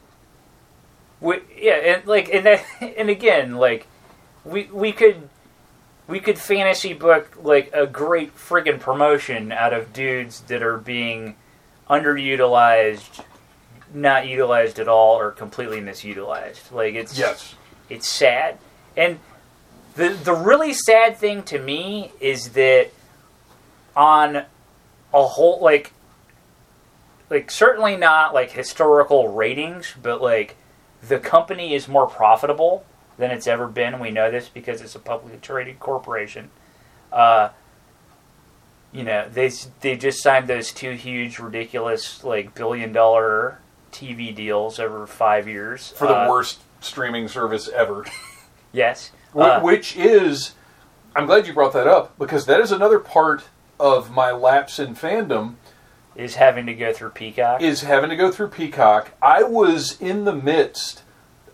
We, 1.23 1.39
yeah, 1.57 1.75
and 1.75 2.07
like, 2.07 2.29
and 2.35 2.45
that, 2.45 2.65
and 2.99 3.09
again, 3.09 3.55
like, 3.57 3.87
we 4.45 4.65
we 4.65 4.93
could 4.93 5.29
we 6.09 6.21
could 6.21 6.39
fantasy 6.39 6.93
book 6.93 7.39
like 7.41 7.71
a 7.73 7.87
great 7.87 8.37
friggin' 8.37 8.81
promotion 8.81 9.53
out 9.53 9.73
of 9.73 9.93
dudes 9.93 10.41
that 10.43 10.63
are 10.63 10.77
being 10.77 11.37
underutilized, 11.89 13.25
not 13.95 14.27
utilized 14.27 14.79
at 14.79 14.89
all, 14.89 15.19
or 15.19 15.31
completely 15.31 15.81
misutilized. 15.81 16.73
Like 16.73 16.95
it's 16.95 17.17
Yes. 17.19 17.55
it's 17.89 18.09
sad. 18.09 18.59
And 18.97 19.21
the 19.95 20.09
the 20.11 20.35
really 20.35 20.73
sad 20.73 21.17
thing 21.17 21.45
to 21.45 21.59
me 21.59 22.13
is 22.21 22.51
that 22.51 22.91
on 23.95 24.37
a 25.15 25.27
whole 25.27 25.61
like 25.63 25.93
like 27.31 27.51
certainly 27.51 27.97
not 27.97 28.35
like 28.35 28.51
historical 28.51 29.29
ratings, 29.29 29.95
but 30.03 30.21
like 30.21 30.57
the 31.03 31.19
company 31.19 31.75
is 31.75 31.89
more 31.89 32.07
profitable 32.07 32.85
than 33.19 33.31
it's 33.31 33.47
ever 33.47 33.67
been. 33.67 33.99
We 33.99 34.11
know 34.11 34.31
this 34.31 34.49
because 34.49 34.81
it's 34.81 34.95
a 34.95 34.99
publicly 34.99 35.39
traded 35.43 35.79
corporation. 35.81 36.51
Uh, 37.13 37.51
you 38.93 39.03
know, 39.05 39.29
they 39.29 39.51
they 39.81 39.97
just 39.97 40.23
signed 40.23 40.49
those 40.49 40.73
two 40.73 40.93
huge, 40.93 41.39
ridiculous, 41.39 42.23
like 42.25 42.55
billion 42.55 42.93
dollar 42.93 43.59
TV 43.91 44.35
deals 44.35 44.79
over 44.79 45.07
five 45.07 45.47
years 45.49 45.91
For 45.97 46.07
the 46.07 46.15
Uh, 46.17 46.29
worst 46.31 46.61
streaming 46.81 47.29
service 47.29 47.69
ever. 47.69 48.05
Yes, 48.75 49.11
Uh, 49.37 49.61
which 49.61 49.99
is 49.99 50.55
I'm 51.15 51.27
glad 51.27 51.47
you 51.47 51.53
brought 51.53 51.75
that 51.75 51.87
up 51.87 52.17
because 52.19 52.47
that 52.47 52.59
is 52.59 52.73
another 52.73 52.99
part 52.99 53.45
of 53.79 54.11
my 54.11 54.31
lapse 54.31 54.79
in 54.79 54.95
fandom 54.95 55.57
is 56.17 56.35
having 56.37 56.67
to 56.67 56.75
go 56.75 56.93
through 56.93 57.11
Peacock. 57.11 57.63
is 57.63 57.83
having 57.83 58.11
to 58.11 58.17
go 58.17 58.31
through 58.31 58.49
Peacock. 58.49 59.13
I 59.23 59.43
was 59.43 60.01
in 60.01 60.25
the 60.25 60.35
midst 60.35 61.03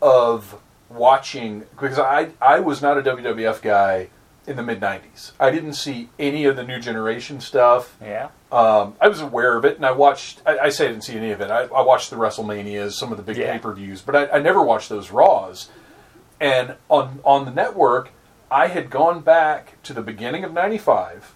of 0.02 0.60
watching 0.88 1.60
because 1.70 1.98
I 1.98 2.30
I 2.40 2.60
was 2.60 2.80
not 2.82 2.98
a 2.98 3.02
WWF 3.02 3.60
guy 3.62 4.08
in 4.46 4.56
the 4.56 4.62
mid 4.62 4.80
'90s. 4.80 5.32
I 5.38 5.50
didn't 5.50 5.74
see 5.74 6.08
any 6.18 6.44
of 6.46 6.56
the 6.56 6.64
new 6.64 6.80
generation 6.80 7.40
stuff. 7.40 7.96
yeah, 8.02 8.28
Um, 8.50 8.94
I 9.00 9.08
was 9.08 9.20
aware 9.20 9.56
of 9.56 9.64
it, 9.64 9.76
and 9.76 9.84
I 9.84 9.92
watched. 9.92 10.40
I, 10.46 10.58
I 10.58 10.68
say 10.70 10.86
I 10.86 10.88
didn't 10.88 11.04
see 11.04 11.16
any 11.16 11.30
of 11.32 11.40
it. 11.40 11.50
I, 11.50 11.64
I 11.64 11.82
watched 11.82 12.10
the 12.10 12.16
WrestleManias, 12.16 12.92
some 12.92 13.10
of 13.12 13.18
the 13.18 13.22
big 13.24 13.36
Yeah. 13.36 13.52
pay 13.52 13.58
per 13.58 13.72
views, 13.74 14.00
but 14.00 14.16
I, 14.16 14.38
I 14.38 14.40
never 14.40 14.62
watched 14.62 14.88
those 14.88 15.10
Raws. 15.10 15.68
And 16.40 16.76
on 16.88 17.20
on 17.24 17.44
the 17.44 17.50
network, 17.50 18.10
I 18.50 18.68
had 18.68 18.88
gone 18.90 19.20
back 19.20 19.74
to 19.82 19.92
the 19.92 20.02
beginning 20.02 20.44
of 20.44 20.52
'95 20.54 21.34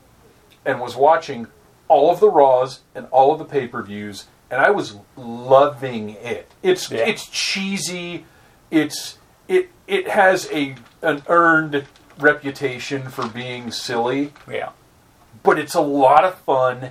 and 0.65 0.81
was 0.81 0.97
watching 0.97 1.49
all 1.93 2.11
of 2.11 2.21
the 2.21 2.31
Raws 2.31 2.81
and 2.95 3.07
all 3.11 3.33
of 3.33 3.39
the 3.39 3.45
pay 3.45 3.69
per 3.69 3.83
views, 3.83 4.27
and 4.51 4.61
I 4.61 4.71
was 4.71 4.97
loving 5.17 6.11
it. 6.11 6.51
It's 6.63 6.91
Yeah. 6.91 7.01
it's 7.07 7.27
cheesy. 7.29 8.25
It's 8.71 9.19
it 9.49 9.69
it 9.87 10.09
has 10.09 10.49
a 10.51 10.77
an 11.03 11.23
earned 11.29 11.85
reputation 12.19 13.09
for 13.11 13.27
being 13.27 13.71
silly, 13.71 14.33
yeah. 14.51 14.71
but 15.43 15.59
it's 15.59 15.75
a 15.75 15.81
lot 15.81 16.25
of 16.25 16.35
fun, 16.41 16.91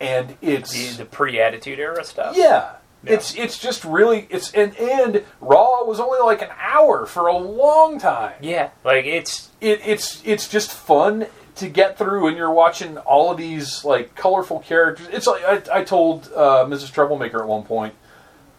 and 0.00 0.36
it's 0.42 0.72
The, 0.72 1.02
the 1.02 1.04
pre-Attitude 1.08 1.78
Era 1.78 2.04
stuff. 2.04 2.36
yeah. 2.36 2.72
Yeah. 3.04 3.12
It's 3.14 3.34
it's 3.36 3.58
just 3.58 3.84
really 3.84 4.26
it's 4.30 4.52
and 4.52 4.76
and 4.76 5.22
Raw 5.40 5.84
was 5.84 6.00
only 6.00 6.18
like 6.20 6.42
an 6.42 6.50
hour 6.60 7.06
for 7.06 7.26
a 7.28 7.36
long 7.36 7.98
time. 7.98 8.34
yeah. 8.40 8.70
Like 8.84 9.04
it's 9.06 9.50
It, 9.60 9.80
it's 9.84 10.20
it's 10.24 10.48
just 10.48 10.72
fun 10.72 11.26
to 11.56 11.68
get 11.68 11.98
through, 11.98 12.28
and 12.28 12.36
you're 12.36 12.52
watching 12.52 12.98
all 12.98 13.30
of 13.30 13.38
these 13.38 13.84
like 13.84 14.14
colorful 14.14 14.60
characters. 14.60 15.08
It's 15.10 15.26
like 15.26 15.44
I, 15.44 15.80
I 15.80 15.84
told 15.84 16.30
uh, 16.34 16.64
Mrs. 16.66 16.92
Troublemaker 16.92 17.40
at 17.40 17.48
one 17.48 17.64
point 17.64 17.94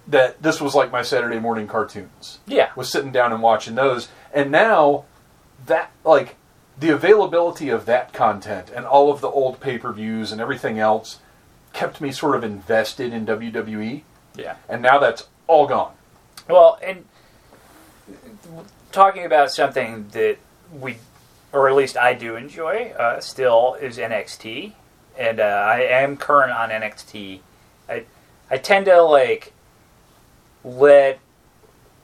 that 0.08 0.42
this 0.42 0.62
was 0.62 0.74
like 0.74 0.92
my 0.92 1.02
Saturday 1.02 1.40
morning 1.40 1.68
cartoons. 1.68 2.40
yeah, 2.46 2.72
Was 2.76 2.90
sitting 2.90 3.12
down 3.12 3.32
and 3.34 3.42
watching 3.42 3.76
those, 3.76 4.10
and 4.34 4.52
now 4.52 5.06
that 5.66 5.92
like 6.04 6.36
the 6.80 6.90
availability 6.90 7.70
of 7.70 7.86
that 7.86 8.14
content 8.14 8.70
and 8.74 8.86
all 8.86 9.12
of 9.12 9.22
the 9.22 9.28
old 9.28 9.60
pay 9.60 9.78
per 9.78 9.92
views 9.92 10.32
and 10.32 10.40
everything 10.40 10.78
else 10.78 11.20
kept 11.74 12.00
me 12.00 12.12
sort 12.12 12.36
of 12.36 12.44
invested 12.44 13.12
in 13.14 13.26
WWE 13.26 14.04
yeah. 14.38 14.56
and 14.70 14.82
now 14.82 15.00
that's 15.00 15.28
all 15.48 15.68
gone. 15.68 15.94
Well, 16.48 16.80
and 16.82 17.06
talking 18.92 19.26
about 19.26 19.52
something 19.52 20.08
that 20.12 20.38
we, 20.72 20.98
or 21.52 21.70
at 21.70 21.76
least 21.76 21.98
I 21.98 22.14
do 22.14 22.36
enjoy, 22.36 22.94
uh, 22.98 23.20
still 23.20 23.76
is 23.76 23.98
NXT, 23.98 24.74
and 25.18 25.40
uh, 25.40 25.44
I 25.44 25.82
am 25.82 26.18
current 26.18 26.52
on 26.52 26.70
NXT. 26.70 27.40
I 27.90 28.04
I 28.50 28.58
tend 28.58 28.86
to 28.86 29.02
like 29.02 29.54
let 30.64 31.20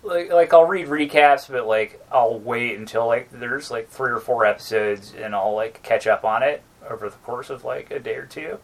like 0.04 0.32
like 0.32 0.54
I'll 0.54 0.66
read 0.66 0.88
recaps, 0.88 1.50
but 1.50 1.68
like 1.68 2.04
I'll 2.12 2.39
wait 2.39 2.78
until 2.78 3.08
like 3.08 3.32
there's 3.32 3.72
like 3.72 3.89
three 3.89 4.12
or 4.12 4.20
four 4.20 4.46
episodes, 4.46 5.14
and 5.14 5.36
I'll 5.36 5.54
like 5.54 5.82
catch 5.84 6.08
up 6.08 6.24
on 6.24 6.44
it 6.44 6.62
over 6.89 7.10
the 7.10 7.16
course 7.18 7.50
of 7.50 7.64
like 7.64 7.91
a 7.91 8.00
day 8.00 8.16
or 8.16 8.26
two. 8.26 8.60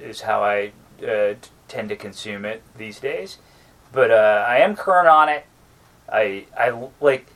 Is 0.00 0.22
how 0.22 0.42
I 0.42 0.72
uh, 1.06 1.34
tend 1.68 1.88
to 1.90 1.96
consume 1.96 2.44
it 2.44 2.62
these 2.76 2.98
days. 2.98 3.38
But 3.92 4.10
uh, 4.10 4.44
I 4.46 4.58
am 4.58 4.76
current 4.76 5.08
on 5.08 5.28
it. 5.28 5.46
I 6.08 6.46
I 6.56 6.88
like 7.00 7.26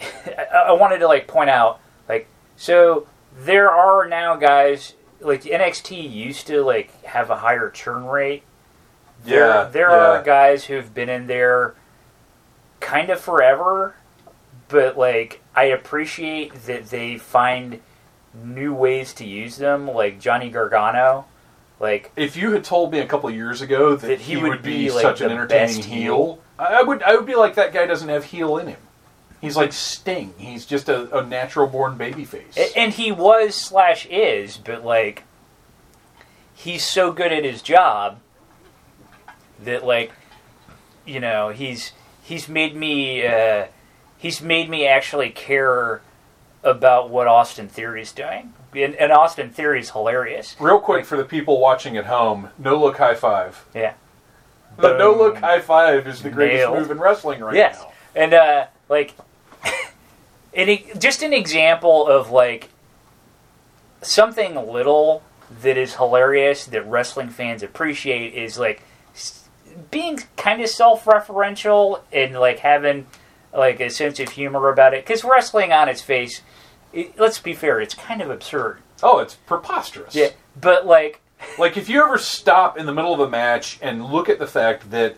I, 0.54 0.72
wanted 0.72 0.98
to 0.98 1.06
like 1.08 1.26
point 1.26 1.50
out 1.50 1.80
like 2.08 2.28
so 2.56 3.06
there 3.36 3.70
are 3.70 4.08
now 4.08 4.36
guys 4.36 4.94
like 5.20 5.42
NXT 5.42 6.10
used 6.10 6.46
to 6.48 6.62
like 6.62 7.02
have 7.04 7.30
a 7.30 7.36
higher 7.36 7.70
churn 7.70 8.04
rate. 8.04 8.42
There, 9.24 9.48
Yeah, 9.48 9.64
there 9.64 9.90
yeah. 9.90 9.96
are 9.96 10.22
guys 10.22 10.66
who've 10.66 10.92
been 10.94 11.08
in 11.08 11.26
there 11.26 11.74
kind 12.80 13.10
of 13.10 13.20
forever, 13.20 13.96
but 14.68 14.96
like 14.96 15.40
I 15.54 15.64
appreciate 15.64 16.54
that 16.66 16.90
they 16.90 17.18
find 17.18 17.80
new 18.34 18.74
ways 18.74 19.12
to 19.14 19.24
use 19.26 19.56
them, 19.56 19.88
like 19.88 20.20
Johnny 20.20 20.50
Gargano. 20.50 21.26
Like 21.80 22.12
If 22.16 22.36
you 22.36 22.52
had 22.52 22.64
told 22.64 22.92
me 22.92 22.98
a 23.00 23.06
couple 23.06 23.28
of 23.28 23.34
years 23.34 23.60
ago 23.60 23.96
that, 23.96 24.06
That 24.06 24.20
he, 24.20 24.34
he 24.34 24.42
would, 24.42 24.50
would 24.50 24.62
be, 24.62 24.86
be, 24.86 24.90
like, 24.90 25.02
such 25.02 25.20
an 25.20 25.30
entertaining 25.30 25.82
heel, 25.82 25.84
heel. 25.84 26.38
I 26.58 26.82
would 26.82 27.02
I 27.02 27.14
would 27.14 27.26
be 27.26 27.36
like 27.36 27.54
that 27.54 27.72
guy 27.72 27.86
doesn't 27.86 28.08
have 28.08 28.24
heel 28.24 28.56
in 28.58 28.68
him. 28.68 28.80
He's 29.40 29.56
like 29.56 29.72
Sting. 29.72 30.34
He's 30.36 30.66
just 30.66 30.88
a, 30.88 31.16
a 31.16 31.24
natural 31.24 31.66
born 31.68 31.96
babyface. 31.96 32.58
And 32.76 32.92
he 32.92 33.12
was 33.12 33.54
slash 33.54 34.06
is, 34.06 34.56
but 34.56 34.84
like 34.84 35.24
he's 36.54 36.84
so 36.84 37.12
good 37.12 37.32
at 37.32 37.44
his 37.44 37.62
job 37.62 38.18
that 39.62 39.84
like 39.84 40.12
you 41.06 41.20
know 41.20 41.50
he's 41.50 41.92
he's 42.22 42.48
made 42.48 42.74
me 42.74 43.24
uh, 43.24 43.66
he's 44.16 44.42
made 44.42 44.68
me 44.68 44.86
actually 44.86 45.30
care 45.30 46.02
about 46.64 47.10
what 47.10 47.28
Austin 47.28 47.68
Theory's 47.68 48.12
doing. 48.12 48.52
And, 48.74 48.94
and 48.96 49.12
Austin 49.12 49.50
Theory's 49.50 49.90
hilarious. 49.90 50.56
Real 50.60 50.78
quick 50.80 51.06
for 51.06 51.16
the 51.16 51.24
people 51.24 51.60
watching 51.60 51.96
at 51.96 52.06
home, 52.06 52.50
no 52.58 52.78
look 52.78 52.98
high 52.98 53.14
five. 53.14 53.64
Yeah. 53.74 53.94
The 54.76 54.96
no 54.96 55.12
look 55.12 55.38
high 55.38 55.60
five 55.60 56.06
is 56.06 56.22
the 56.22 56.30
greatest 56.30 56.58
Nailed. 56.58 56.78
move 56.78 56.90
in 56.90 56.98
wrestling 56.98 57.40
right 57.40 57.54
yes. 57.54 57.80
now. 57.80 57.92
And 58.14 58.34
uh, 58.34 58.66
like, 58.88 59.14
e- 60.66 60.86
just 60.98 61.22
an 61.22 61.34
example 61.34 62.08
of 62.08 62.30
like 62.30 62.70
something 64.00 64.54
little 64.54 65.22
that 65.62 65.76
is 65.76 65.96
hilarious 65.96 66.64
that 66.66 66.88
wrestling 66.88 67.28
fans 67.28 67.62
appreciate 67.62 68.32
is 68.34 68.58
like 68.58 68.82
being 69.90 70.18
kind 70.36 70.62
of 70.62 70.68
self-referential 70.68 72.00
and 72.12 72.34
like 72.38 72.60
having 72.60 73.06
like 73.52 73.80
a 73.80 73.90
sense 73.90 74.18
of 74.20 74.30
humor 74.30 74.68
about 74.70 74.94
it. 74.94 75.04
Because 75.04 75.24
wrestling 75.24 75.72
on 75.72 75.88
its 75.88 76.00
face, 76.00 76.42
it, 76.92 77.18
let's 77.18 77.38
be 77.38 77.54
fair, 77.54 77.80
it's 77.80 77.94
kind 77.94 78.20
of 78.22 78.30
absurd. 78.30 78.78
Oh, 79.02 79.18
it's 79.18 79.34
preposterous. 79.34 80.14
Yeah, 80.14 80.30
but 80.60 80.86
like, 80.86 81.20
Like 81.58 81.76
if 81.76 81.88
you 81.88 82.02
ever 82.02 82.18
stop 82.18 82.78
in 82.78 82.86
the 82.86 82.92
middle 82.92 83.14
of 83.14 83.20
a 83.20 83.28
match 83.28 83.78
and 83.80 84.04
look 84.04 84.28
at 84.28 84.38
the 84.38 84.46
fact 84.46 84.90
that 84.90 85.16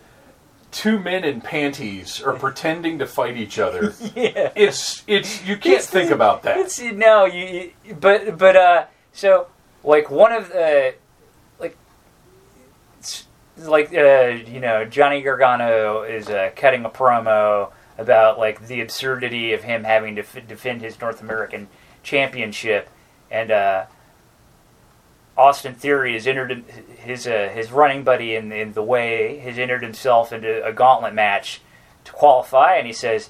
two 0.71 0.97
men 0.99 1.23
in 1.23 1.41
panties 1.41 2.21
are 2.21 2.33
pretending 2.33 2.97
to 2.99 3.05
fight 3.05 3.37
each 3.37 3.59
other, 3.59 3.93
yeah. 4.15 4.51
it's 4.55 5.03
it's 5.07 5.43
you 5.45 5.55
can't 5.55 5.75
It's- 5.75 5.87
think 5.89 6.11
about 6.11 6.43
that. 6.43 6.57
It's 6.57 6.79
no, 6.81 7.25
you, 7.25 7.71
you 7.85 7.93
but 7.95 8.37
but 8.37 8.55
uh, 8.55 8.85
so 9.13 9.47
like 9.83 10.09
one 10.09 10.31
of 10.31 10.49
the 10.49 10.95
like 11.59 11.77
like 13.57 13.93
uh, 13.93 14.27
you 14.47 14.59
know 14.59 14.85
Johnny 14.85 15.21
Gargano 15.21 16.03
is 16.03 16.29
uh, 16.29 16.51
cutting 16.55 16.85
a 16.85 16.89
promo 16.89 17.71
about 17.97 18.39
like 18.39 18.67
the 18.67 18.81
absurdity 18.81 19.53
of 19.53 19.63
him 19.63 19.83
having 19.83 20.15
to 20.15 20.21
f- 20.21 20.47
defend 20.47 20.81
his 20.81 20.99
North 20.99 21.21
American 21.21 21.67
championship, 22.03 22.89
and 23.29 23.51
uh, 23.51 23.85
Austin 25.37 25.73
Theory 25.75 26.13
has 26.13 26.27
entered 26.27 26.63
his 26.99 27.25
uh, 27.25 27.49
his 27.53 27.71
running 27.71 28.03
buddy 28.03 28.35
in 28.35 28.51
in 28.51 28.73
the 28.73 28.83
way 28.83 29.37
has 29.39 29.57
entered 29.57 29.81
himself 29.83 30.31
into 30.33 30.63
a 30.65 30.73
gauntlet 30.73 31.13
match 31.13 31.61
to 32.05 32.11
qualify, 32.11 32.75
and 32.75 32.87
he 32.87 32.93
says. 32.93 33.29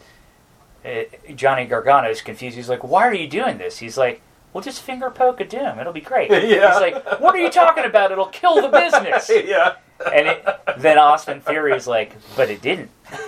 Uh, 0.84 1.04
Johnny 1.36 1.66
Gargano 1.66 2.10
is 2.10 2.24
confused. 2.24 2.56
He's 2.56 2.68
like, 2.68 2.84
"Why 2.84 3.04
are 3.08 3.14
you 3.14 3.28
doing 3.28 3.60
this?" 3.60 3.78
He's 3.78 4.00
like, 4.00 4.20
"We'll 4.52 4.64
just 4.64 4.82
finger 4.82 5.12
poke 5.12 5.40
a 5.40 5.46
doom. 5.46 5.78
It'll 5.78 5.94
be 5.94 6.02
great." 6.02 6.32
Yeah. 6.50 6.72
He's 6.72 6.82
like, 6.82 7.22
"What 7.22 7.36
are 7.36 7.38
you 7.38 7.52
talking 7.52 7.86
about? 7.86 8.12
It'll 8.12 8.26
kill 8.26 8.60
the 8.64 8.68
business." 8.68 9.30
yeah. 9.46 9.76
And 10.12 10.28
it, 10.28 10.44
then 10.80 10.98
Austin 10.98 11.40
Theory 11.40 11.74
is 11.74 11.86
like, 11.86 12.16
"But 12.36 12.50
it 12.50 12.64
didn't. 12.64 12.90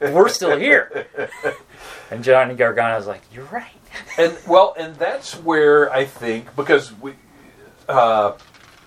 We're 0.00 0.28
still 0.28 0.56
here." 0.56 1.08
And 2.10 2.22
Johnny 2.22 2.54
Gargano's 2.54 3.06
like, 3.06 3.22
"You're 3.32 3.46
right." 3.46 3.70
And 4.18 4.36
well, 4.46 4.74
and 4.78 4.94
that's 4.96 5.34
where 5.34 5.92
I 5.92 6.04
think 6.04 6.54
because 6.56 6.92
we, 7.00 7.14
uh, 7.88 8.32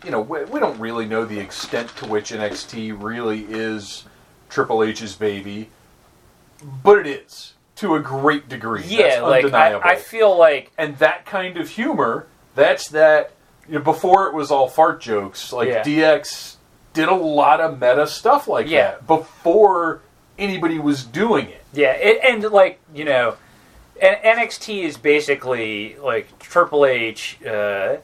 you 0.03 0.11
know, 0.11 0.21
we, 0.21 0.43
we 0.45 0.59
don't 0.59 0.79
really 0.79 1.05
know 1.05 1.25
the 1.25 1.39
extent 1.39 1.89
to 1.97 2.05
which 2.05 2.31
NXT 2.31 2.95
really 3.01 3.45
is 3.49 4.03
Triple 4.49 4.83
H's 4.83 5.15
baby, 5.15 5.69
but 6.83 6.99
it 6.99 7.07
is 7.07 7.53
to 7.77 7.95
a 7.95 7.99
great 7.99 8.49
degree. 8.49 8.83
Yeah, 8.85 9.21
like 9.21 9.43
I, 9.43 9.47
undeniable. 9.47 9.81
I 9.83 9.95
feel 9.95 10.37
like 10.37 10.71
and 10.77 10.97
that 10.99 11.25
kind 11.25 11.57
of 11.57 11.69
humor, 11.69 12.27
that's 12.55 12.89
that. 12.89 13.31
You 13.67 13.75
know, 13.79 13.83
before 13.83 14.27
it 14.27 14.33
was 14.33 14.49
all 14.49 14.69
fart 14.69 15.01
jokes, 15.01 15.51
like 15.51 15.67
Yeah. 15.67 15.83
DX 15.83 16.55
did 16.93 17.09
a 17.09 17.13
lot 17.15 17.59
of 17.59 17.73
meta 17.81 18.07
stuff 18.07 18.47
like 18.47 18.67
Yeah. 18.69 18.91
that 18.91 19.07
before 19.07 20.01
anybody 20.39 20.79
was 20.79 21.03
doing 21.03 21.47
it. 21.49 21.65
Yeah, 21.77 21.91
it, 21.91 22.19
and 22.23 22.43
like 22.51 22.79
you 22.93 23.05
know, 23.05 23.37
NXT 24.01 24.83
is 24.83 24.97
basically 24.97 25.95
like 25.97 26.39
Triple 26.39 26.85
H, 26.87 27.37
uh, 27.45 27.97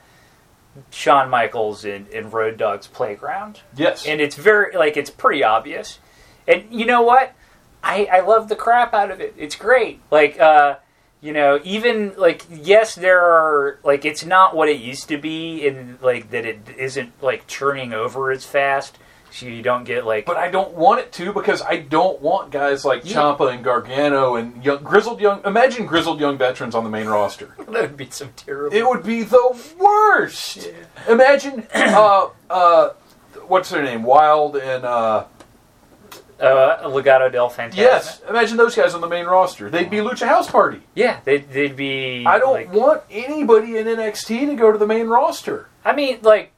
Shawn 0.91 1.29
Michaels, 1.31 1.83
and, 1.83 2.07
and 2.09 2.31
Road 2.31 2.57
Dogg's 2.57 2.85
playground, 2.85 3.61
Yes, 3.75 4.05
and 4.05 4.21
it's 4.21 4.35
very 4.35 4.77
like 4.77 4.95
it's 4.95 5.09
pretty 5.09 5.43
obvious. 5.43 5.97
And 6.47 6.65
you 6.69 6.85
know 6.85 7.01
what? 7.01 7.33
I 7.83 8.05
I 8.11 8.19
love 8.19 8.47
the 8.47 8.55
crap 8.55 8.93
out 8.93 9.09
of 9.09 9.19
it. 9.19 9.33
It's 9.37 9.55
great. 9.55 10.01
Like 10.11 10.39
uh, 10.39 10.75
you 11.19 11.33
know, 11.33 11.59
even 11.63 12.13
like 12.15 12.45
yes, 12.51 12.93
there 12.93 13.21
are 13.21 13.79
like 13.83 14.05
it's 14.05 14.23
not 14.23 14.55
what 14.55 14.69
it 14.69 14.79
used 14.79 15.09
to 15.09 15.17
be, 15.17 15.67
and 15.67 15.99
like 15.99 16.29
that 16.29 16.45
it 16.45 16.59
isn't 16.77 17.11
like 17.23 17.47
churning 17.47 17.91
over 17.91 18.29
as 18.29 18.45
fast. 18.45 18.99
So 19.33 19.47
you 19.47 19.63
don't 19.63 19.83
get 19.83 20.05
like 20.05 20.27
But 20.27 20.37
I 20.37 20.51
don't 20.51 20.75
want 20.75 20.99
it 20.99 21.11
to 21.13 21.33
because 21.33 21.63
I 21.63 21.77
don't 21.77 22.21
want 22.21 22.51
guys 22.51 22.85
like 22.85 23.01
Yeah. 23.03 23.15
Ciampa 23.17 23.51
and 23.51 23.63
Gargano 23.63 24.35
and 24.35 24.63
young, 24.63 24.83
grizzled 24.83 25.19
young. 25.19 25.41
Imagine 25.43 25.87
grizzled 25.87 26.19
young 26.19 26.37
veterans 26.37 26.75
on 26.75 26.83
the 26.83 26.89
main 26.91 27.07
roster. 27.07 27.55
that 27.57 27.67
would 27.67 27.97
be 27.97 28.07
some 28.11 28.29
terrible. 28.35 28.77
It 28.77 28.87
would 28.87 29.01
be 29.03 29.23
the 29.23 29.59
worst. 29.79 30.69
Imagine, 31.09 31.65
uh, 31.73 32.29
uh, 32.47 32.89
what's 33.47 33.71
their 33.71 33.81
name? 33.81 34.03
Wild 34.03 34.55
and 34.55 34.85
uh, 34.85 35.25
uh, 36.39 36.83
Legado 36.89 37.31
del 37.31 37.49
Fantasma. 37.49 37.75
yes. 37.75 38.21
Imagine 38.29 38.57
those 38.57 38.75
guys 38.75 38.93
on 38.93 39.01
the 39.01 39.07
main 39.09 39.25
roster. 39.25 39.69
They'd 39.69 39.89
be 39.89 39.97
Lucha 39.97 40.27
House 40.27 40.49
Party. 40.49 40.81
Yeah, 40.93 41.19
they'd, 41.25 41.49
they'd 41.51 41.75
be. 41.75 42.23
I 42.25 42.37
don't 42.37 42.53
like- 42.53 42.71
want 42.71 43.01
anybody 43.09 43.77
in 43.77 43.87
NXT 43.87 44.45
to 44.45 44.55
go 44.55 44.71
to 44.71 44.77
the 44.77 44.87
main 44.87 45.07
roster. 45.07 45.69
I 45.83 45.93
mean, 45.95 46.19
like, 46.21 46.52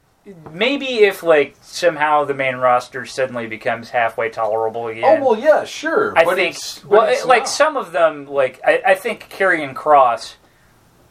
maybe 0.52 0.86
if 1.04 1.24
like 1.24 1.56
somehow 1.62 2.24
the 2.26 2.34
main 2.34 2.56
roster 2.56 3.06
suddenly 3.06 3.48
becomes 3.48 3.90
halfway 3.90 4.30
tolerable 4.30 4.88
again. 4.88 5.20
Oh 5.22 5.32
well, 5.32 5.40
yeah, 5.40 5.64
sure. 5.66 6.14
I 6.18 6.24
but 6.26 6.36
think. 6.36 6.56
it's, 6.56 6.84
well, 6.86 7.08
it- 7.08 7.26
like 7.28 7.48
some 7.48 7.78
of 7.78 7.92
them, 7.92 8.26
like 8.28 8.60
I, 8.66 8.82
I 8.88 8.96
think 8.96 9.30
Karrion 9.30 9.74
Kross 9.74 10.36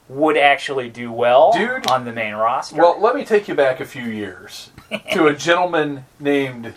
would 0.08 0.36
actually 0.36 0.90
do 0.90 1.10
well 1.10 1.52
Dude. 1.52 1.86
on 1.90 2.04
the 2.04 2.12
main 2.12 2.34
roster. 2.34 2.76
Well, 2.76 3.00
let 3.00 3.14
me 3.14 3.24
take 3.24 3.48
you 3.48 3.54
back 3.54 3.80
a 3.80 3.86
few 3.86 4.02
years 4.04 4.70
to 5.12 5.26
a 5.28 5.34
gentleman 5.36 6.04
named 6.20 6.74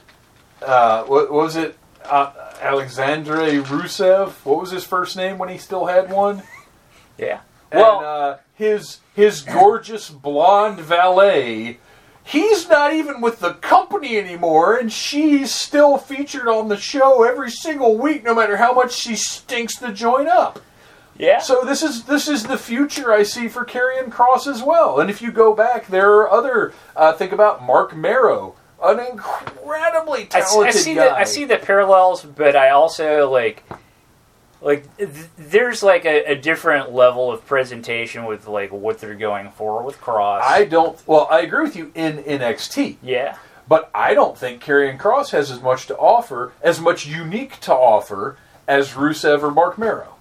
uh, 0.61 1.03
what, 1.03 1.31
what 1.31 1.43
was 1.43 1.55
it? 1.55 1.77
Uh, 2.05 2.31
Alexander 2.61 3.35
Rusev. 3.35 4.29
What 4.45 4.61
was 4.61 4.71
his 4.71 4.85
first 4.85 5.17
name 5.17 5.37
when 5.37 5.49
he 5.49 5.57
still 5.57 5.87
had 5.87 6.09
one? 6.09 6.41
yeah. 7.17 7.41
And 7.69 7.81
Well, 7.81 7.99
uh, 7.99 8.37
his 8.53 8.99
his 9.13 9.41
gorgeous 9.41 10.09
blonde 10.09 10.79
valet. 10.79 11.79
He's 12.27 12.67
not 12.67 12.93
even 12.93 13.21
with 13.21 13.39
the 13.39 13.53
company 13.53 14.17
anymore, 14.17 14.75
and 14.75 14.91
she's 14.91 15.53
still 15.53 15.97
featured 15.97 16.47
on 16.47 16.67
the 16.67 16.75
show 16.77 17.23
every 17.23 17.49
single 17.49 17.97
week, 17.97 18.23
no 18.23 18.35
matter 18.35 18.57
how 18.57 18.73
much 18.73 18.93
she 18.93 19.15
stinks 19.15 19.77
the 19.77 19.91
joint 19.93 20.27
up. 20.27 20.59
yeah. 21.17 21.39
So 21.39 21.63
this 21.63 21.81
is 21.81 22.03
this 22.03 22.27
is 22.27 22.43
the 22.43 22.57
future 22.57 23.13
I 23.13 23.23
see 23.23 23.47
for 23.47 23.63
Karrion 23.65 24.09
Kross 24.09 24.45
as 24.45 24.61
well. 24.61 24.99
And 24.99 25.09
if 25.09 25.21
you 25.21 25.31
go 25.31 25.53
back, 25.55 25.87
there 25.87 26.11
are 26.17 26.29
other. 26.29 26.73
Uh, 26.95 27.13
think 27.13 27.31
about 27.31 27.63
Mark 27.63 27.95
Marrow, 27.95 28.55
an 28.83 28.99
incredibly 28.99 30.27
I, 30.33 30.39
s- 30.39 30.51
I 30.51 30.53
talented 30.53 30.81
see 30.81 30.95
guy. 30.95 31.05
the 31.05 31.15
I 31.15 31.23
see 31.23 31.45
the 31.45 31.57
parallels, 31.57 32.23
but 32.23 32.55
I 32.57 32.69
also 32.71 33.29
like 33.31 33.63
like 34.61 34.95
th- 34.97 35.09
there's 35.37 35.83
like 35.83 36.05
a, 36.05 36.31
a 36.31 36.35
different 36.35 36.91
level 36.93 37.31
of 37.31 37.45
presentation 37.45 38.25
with 38.25 38.47
like 38.47 38.71
what 38.71 38.99
they're 38.99 39.15
going 39.15 39.51
for 39.51 39.83
with 39.83 39.99
Kross. 39.99 40.41
I 40.41 40.65
don't. 40.65 41.01
Well, 41.07 41.27
I 41.29 41.41
agree 41.41 41.63
with 41.63 41.75
you 41.75 41.91
in 41.95 42.17
NXT, 42.23 42.97
yeah. 43.01 43.37
but 43.67 43.89
I 43.93 44.13
don't 44.13 44.37
think 44.37 44.63
Karrion 44.63 44.97
Kross 44.97 45.29
has 45.31 45.51
as 45.51 45.61
much 45.61 45.87
to 45.87 45.97
offer, 45.97 46.53
as 46.61 46.79
much 46.79 47.05
unique 47.05 47.59
to 47.61 47.73
offer 47.73 48.37
as 48.67 48.91
Rusev 48.91 49.43
or 49.43 49.51
Mark 49.51 49.77
Marrow. 49.77 50.15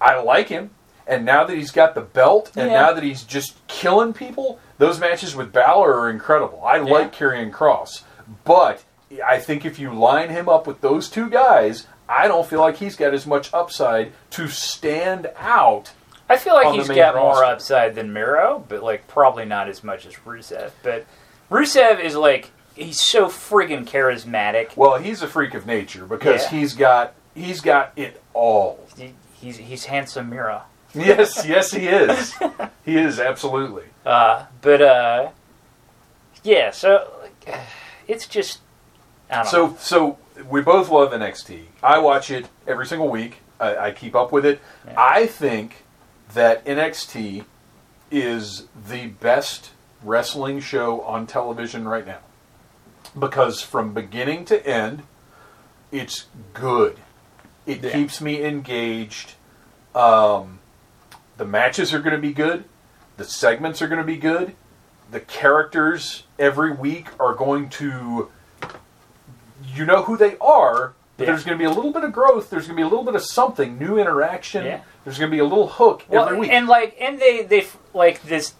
I 0.00 0.20
like 0.20 0.48
him, 0.48 0.70
and 1.06 1.24
now 1.24 1.44
that 1.44 1.56
he's 1.56 1.70
got 1.70 1.94
the 1.94 2.00
belt, 2.00 2.50
and 2.56 2.70
Yeah. 2.70 2.80
now 2.82 2.92
that 2.92 3.04
he's 3.04 3.22
just 3.22 3.54
killing 3.68 4.12
people, 4.12 4.58
those 4.78 4.98
matches 4.98 5.36
with 5.36 5.52
Balor 5.52 5.92
are 5.98 6.10
incredible. 6.10 6.62
I 6.64 6.78
like 6.78 7.14
Karrion 7.14 7.52
Kross, 7.52 8.02
but 8.44 8.82
I 9.24 9.38
think 9.38 9.64
if 9.64 9.78
you 9.78 9.92
line 9.92 10.30
him 10.30 10.48
up 10.48 10.66
with 10.66 10.80
those 10.80 11.08
two 11.10 11.28
guys, 11.28 11.86
I 12.12 12.28
don't 12.28 12.46
feel 12.46 12.60
like 12.60 12.76
he's 12.76 12.96
got 12.96 13.14
as 13.14 13.26
much 13.26 13.52
upside 13.54 14.12
to 14.30 14.48
stand 14.48 15.30
out. 15.38 15.92
I 16.28 16.36
feel 16.36 16.54
like 16.54 16.74
he's 16.74 16.88
got 16.88 17.14
more 17.14 17.44
upside 17.44 17.94
than 17.94 18.12
Miro, 18.12 18.64
but 18.68 18.82
like 18.82 19.06
probably 19.08 19.44
not 19.44 19.68
as 19.68 19.82
much 19.82 20.06
as 20.06 20.14
Rusev. 20.16 20.70
But 20.82 21.06
Rusev 21.50 22.00
is 22.00 22.14
like 22.14 22.50
he's 22.74 23.00
so 23.00 23.26
friggin' 23.26 23.86
charismatic. 23.86 24.76
Well, 24.76 24.98
he's 24.98 25.22
a 25.22 25.28
freak 25.28 25.54
of 25.54 25.66
nature 25.66 26.06
because 26.06 26.42
Yeah. 26.44 26.50
he's 26.50 26.74
got 26.74 27.14
he's 27.34 27.60
got 27.60 27.92
it 27.96 28.22
all. 28.34 28.86
He, 28.96 29.14
he's 29.34 29.56
he's 29.58 29.84
handsome 29.86 30.30
Miro. 30.30 30.62
Yes, 30.94 31.46
yes, 31.46 31.70
he 31.72 31.86
is. 31.88 32.34
he 32.84 32.98
is 32.98 33.18
absolutely. 33.18 33.84
Uh, 34.04 34.44
but 34.60 34.82
uh, 34.82 35.30
yeah. 36.44 36.70
So 36.70 37.10
like, 37.22 37.58
it's 38.08 38.26
just 38.26 38.60
I 39.30 39.36
don't 39.36 39.44
know. 39.46 39.50
So, 39.50 39.76
so 39.78 40.18
we 40.48 40.60
both 40.60 40.88
love 40.90 41.12
NXT. 41.12 41.64
I 41.82 41.98
watch 41.98 42.30
it 42.30 42.46
every 42.66 42.86
single 42.86 43.08
week. 43.08 43.38
I, 43.60 43.76
I 43.76 43.90
keep 43.92 44.14
up 44.14 44.32
with 44.32 44.44
it. 44.46 44.60
Yeah. 44.86 44.94
I 44.96 45.26
think 45.26 45.84
that 46.34 46.64
NXT 46.64 47.44
is 48.10 48.66
the 48.88 49.06
best 49.08 49.70
wrestling 50.02 50.60
show 50.60 51.00
on 51.02 51.26
television 51.26 51.86
right 51.86 52.06
now 52.06 52.18
because 53.18 53.60
from 53.60 53.92
beginning 53.94 54.44
to 54.46 54.66
end, 54.66 55.02
it's 55.90 56.26
good. 56.54 56.98
It 57.66 57.82
Yeah. 57.82 57.92
keeps 57.92 58.20
me 58.20 58.44
engaged. 58.44 59.34
Um, 59.94 60.58
the 61.36 61.44
matches 61.44 61.92
are 61.94 62.00
going 62.00 62.16
to 62.16 62.20
be 62.20 62.32
good. 62.32 62.64
The 63.18 63.24
segments 63.24 63.80
are 63.82 63.88
going 63.88 64.00
to 64.00 64.06
be 64.06 64.16
good. 64.16 64.54
The 65.10 65.20
characters 65.20 66.24
every 66.38 66.72
week 66.72 67.08
are 67.20 67.34
going 67.34 67.68
to 67.70 68.30
you 69.74 69.84
know 69.84 70.02
who 70.02 70.16
they 70.16 70.36
are, 70.40 70.94
but 71.16 71.24
Yeah. 71.24 71.32
there's 71.32 71.44
going 71.44 71.56
to 71.56 71.62
be 71.62 71.64
a 71.66 71.72
little 71.74 71.92
bit 71.92 72.04
of 72.04 72.12
growth. 72.12 72.50
There's 72.50 72.66
going 72.66 72.76
to 72.76 72.80
be 72.80 72.86
a 72.86 72.88
little 72.88 73.04
bit 73.04 73.14
of 73.14 73.22
something, 73.24 73.78
new 73.78 73.98
interaction. 73.98 74.64
Yeah. 74.66 74.80
There's 75.04 75.18
going 75.18 75.30
to 75.30 75.34
be 75.34 75.40
a 75.40 75.44
little 75.44 75.68
hook 75.68 76.04
well, 76.08 76.24
every 76.26 76.38
week. 76.40 76.50
and 76.50 76.66
like 76.68 76.96
and 77.00 77.18
they 77.18 77.42
they 77.42 77.66
like 77.94 78.22
this. 78.22 78.54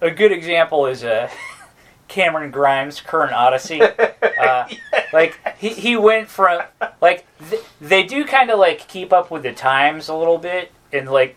A 0.00 0.10
good 0.10 0.30
example 0.32 0.86
is 0.86 1.02
uh, 1.04 1.30
Cameron 2.08 2.50
Grimes' 2.50 3.00
current 3.00 3.32
Odyssey. 3.32 3.80
uh, 4.40 4.68
like 5.12 5.38
he, 5.58 5.70
he 5.70 5.96
went 5.96 6.28
from 6.28 6.62
like 7.00 7.26
th- 7.50 7.62
they 7.80 8.02
do 8.02 8.24
kind 8.24 8.50
of 8.50 8.58
like 8.58 8.86
keep 8.88 9.12
up 9.12 9.30
with 9.30 9.42
the 9.42 9.52
times 9.52 10.08
a 10.08 10.14
little 10.14 10.38
bit 10.38 10.70
and 10.92 11.08
like 11.10 11.36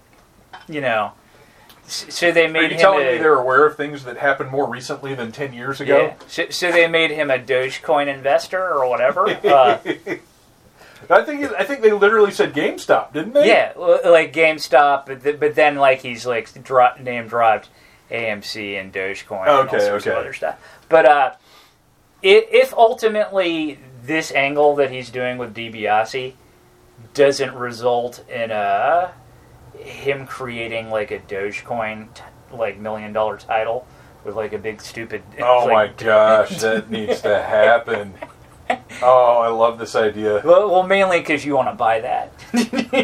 you 0.67 0.81
know 0.81 1.13
so 1.91 2.31
they 2.31 2.47
made. 2.47 2.59
Are 2.59 2.63
you 2.65 2.69
him 2.75 2.79
telling 2.79 3.07
a, 3.07 3.11
me 3.13 3.17
they're 3.17 3.33
aware 3.39 3.65
of 3.65 3.75
things 3.75 4.03
that 4.05 4.17
happened 4.17 4.49
more 4.51 4.69
recently 4.69 5.15
than 5.15 5.31
10 5.31 5.53
years 5.53 5.81
ago? 5.81 5.97
yeah 6.07 6.13
so, 6.27 6.49
so 6.49 6.71
they 6.71 6.87
made 6.87 7.11
him 7.11 7.29
a 7.31 7.37
Dogecoin 7.39 8.07
investor 8.13 8.61
or 8.63 8.87
whatever 8.89 9.27
uh, 9.27 9.79
I 11.09 11.23
think 11.23 11.51
I 11.53 11.63
think 11.63 11.81
they 11.81 11.91
literally 11.91 12.31
said 12.31 12.53
GameStop, 12.53 13.13
didn't 13.13 13.33
they? 13.33 13.47
yeah 13.47 13.73
like 13.77 14.33
GameStop 14.33 15.05
but, 15.05 15.23
th- 15.23 15.39
but 15.39 15.55
then 15.55 15.75
like 15.75 16.01
he's 16.01 16.25
like 16.25 16.63
dro- 16.63 16.95
name 16.99 17.27
dropped 17.27 17.69
AMC 18.11 18.79
and 18.79 18.93
Dogecoin 18.93 19.41
and 19.41 19.49
all 19.49 19.59
Okay, 19.75 19.87
of 19.87 19.93
okay. 19.95 20.11
other 20.11 20.33
stuff 20.33 20.59
but 20.89 21.05
uh 21.05 21.31
if 22.21 22.73
ultimately 22.73 23.79
this 24.03 24.31
angle 24.33 24.75
that 24.75 24.91
he's 24.91 25.09
doing 25.09 25.37
with 25.37 25.55
DiBiase 25.55 26.33
doesn't 27.13 27.55
result 27.55 28.23
in 28.29 28.51
uh, 28.51 29.11
him 29.79 30.25
creating 30.27 30.89
like 30.89 31.11
a 31.11 31.19
Dogecoin 31.19 32.13
t- 32.13 32.23
like 32.51 32.77
million 32.79 33.13
dollar 33.13 33.37
title 33.37 33.87
with 34.23 34.35
like 34.35 34.53
a 34.53 34.57
big 34.57 34.81
stupid. 34.81 35.23
Oh 35.41 35.67
my 35.67 35.87
gosh, 35.97 36.57
that 36.61 36.89
needs 36.89 37.21
to 37.21 37.41
happen. 37.41 38.13
Oh, 39.01 39.39
I 39.39 39.47
love 39.47 39.79
this 39.79 39.95
idea. 39.95 40.41
Well, 40.45 40.69
well 40.69 40.83
mainly 40.83 41.19
because 41.19 41.43
you 41.43 41.55
want 41.55 41.69
to 41.69 41.75
buy 41.75 42.01
that. 42.01 42.31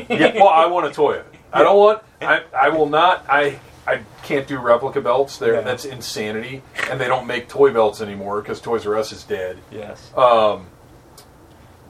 Yeah, 0.10 0.36
well, 0.36 0.50
I 0.50 0.68
want 0.68 0.86
a 0.86 0.92
toy. 0.92 1.22
I 1.52 1.64
don't 1.64 1.78
want. 1.78 2.04
I, 2.22 2.44
I 2.56 2.70
will 2.70 2.90
not. 2.90 3.26
I 3.30 3.60
I 3.88 4.02
can't 4.24 4.48
do 4.48 4.60
replica 4.60 5.02
belts. 5.02 5.38
There, 5.38 5.62
that's 5.62 5.86
insanity. 5.86 6.62
And 6.90 7.00
they 7.00 7.08
don't 7.08 7.26
make 7.26 7.48
toy 7.48 7.72
belts 7.72 8.02
anymore 8.02 8.42
because 8.42 8.60
Toys 8.60 8.86
R 8.86 8.96
Us 8.96 9.12
is 9.12 9.24
dead. 9.24 9.58
yes. 9.72 10.12
Um, 10.16 10.68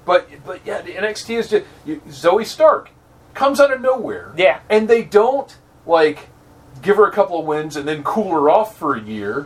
but 0.05 0.29
but 0.45 0.61
yeah, 0.65 0.81
the 0.81 0.93
NXT 0.93 1.38
is 1.39 1.49
just 1.49 1.65
you, 1.86 2.01
Zoey 2.07 2.45
Stark 2.45 2.89
comes 3.36 3.59
out 3.59 3.71
of 3.71 3.81
nowhere. 3.81 4.33
Yeah. 4.36 4.61
and 4.69 4.88
they 4.88 5.03
don't 5.03 5.55
like 5.86 6.29
give 6.81 6.97
her 6.97 7.05
a 7.05 7.11
couple 7.11 7.39
of 7.39 7.45
wins 7.45 7.75
and 7.75 7.88
then 7.88 8.01
cool 8.03 8.31
her 8.31 8.49
off 8.49 8.75
for 8.77 8.95
a 8.95 9.01
year. 9.01 9.45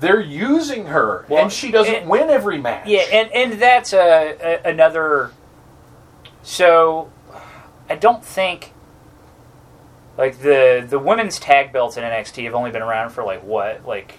They're 0.00 0.20
using 0.20 0.86
her, 0.86 1.24
Well, 1.28 1.42
and 1.44 1.52
she 1.52 1.70
doesn't 1.72 1.92
and- 1.94 2.08
win 2.08 2.28
every 2.30 2.58
match. 2.58 2.86
Yeah, 2.86 3.00
and 3.10 3.32
and 3.32 3.52
that's 3.60 3.92
a, 3.92 4.60
a 4.64 4.68
another. 4.70 5.32
So, 6.42 7.10
I 7.90 7.96
don't 7.96 8.24
think. 8.24 8.72
Like 10.16 10.40
the 10.40 10.84
the 10.88 10.98
women's 10.98 11.38
tag 11.38 11.72
belts 11.72 11.96
in 11.96 12.02
NXT 12.04 12.44
have 12.44 12.54
only 12.54 12.70
been 12.72 12.82
around 12.82 13.10
for 13.10 13.22
like 13.24 13.42
what 13.44 13.86
like 13.86 14.14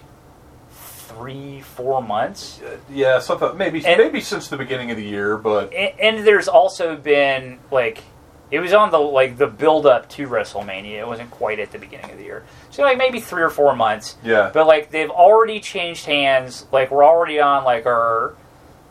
three 0.71 1.61
four 1.61 2.01
months. 2.01 2.61
Uh, 2.61 2.77
yeah, 2.89 3.19
something 3.19 3.57
maybe 3.57 3.85
And- 3.85 3.97
maybe 3.97 4.21
since 4.21 4.47
the 4.47 4.57
beginning 4.57 4.91
of 4.91 4.97
the 4.97 5.03
year, 5.03 5.37
but 5.37 5.73
and, 5.73 5.99
and 5.99 6.27
there's 6.27 6.47
also 6.47 6.95
been 6.95 7.59
like 7.71 8.03
it 8.51 8.59
was 8.59 8.73
on 8.73 8.89
the 8.91 8.99
like 8.99 9.37
the 9.37 9.47
build 9.47 9.85
up 9.85 10.09
to 10.09 10.27
WrestleMania. 10.27 10.99
It 10.99 11.07
wasn't 11.07 11.31
quite 11.31 11.59
at 11.59 11.71
the 11.71 11.77
beginning 11.79 12.11
of 12.11 12.17
the 12.17 12.23
year, 12.23 12.43
so 12.71 12.83
like 12.83 12.97
maybe 12.97 13.19
three 13.19 13.43
or 13.43 13.49
four 13.49 13.75
months. 13.75 14.15
yeah, 14.23 14.49
But 14.53 14.65
like 14.67 14.91
they've 14.91 15.09
already 15.09 15.59
changed 15.59 16.05
hands. 16.05 16.65
Like 16.71 16.89
we're 16.91 17.05
already 17.05 17.39
on 17.39 17.63
like 17.63 17.85
our 17.85 18.35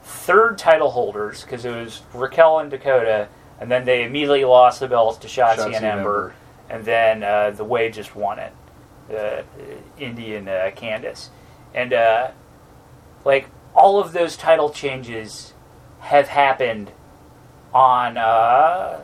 third 0.03 0.59
title 0.59 0.91
holders 0.91 1.43
because 1.43 1.65
it 1.65 1.71
was 1.75 2.03
Raquel 2.15 2.61
and 2.61 2.71
Dakota, 2.71 3.29
and 3.61 3.71
then 3.71 3.85
they 3.85 4.05
immediately 4.05 4.45
lost 4.45 4.81
the 4.81 4.89
belts 4.89 5.19
to 5.19 5.29
Shotzi, 5.29 5.57
Shotzi 5.57 5.77
and 5.77 5.85
Ember. 5.85 6.35
and 6.71 6.85
then 6.85 7.23
uh, 7.23 7.51
the 7.51 7.65
Way 7.65 7.91
just 7.91 8.15
won 8.17 8.39
it, 8.39 8.53
uh, 9.15 9.43
Indi 9.99 10.35
and 10.37 10.49
uh, 10.49 10.71
Candice, 10.71 11.29
and 11.75 11.93
uh, 11.93 12.31
like 13.25 13.49
all 13.75 13.99
of 14.01 14.13
those 14.13 14.37
title 14.37 14.71
changes 14.71 15.53
have 16.01 16.29
happened 16.29 16.91
on 17.75 18.17
uh, 18.17 19.01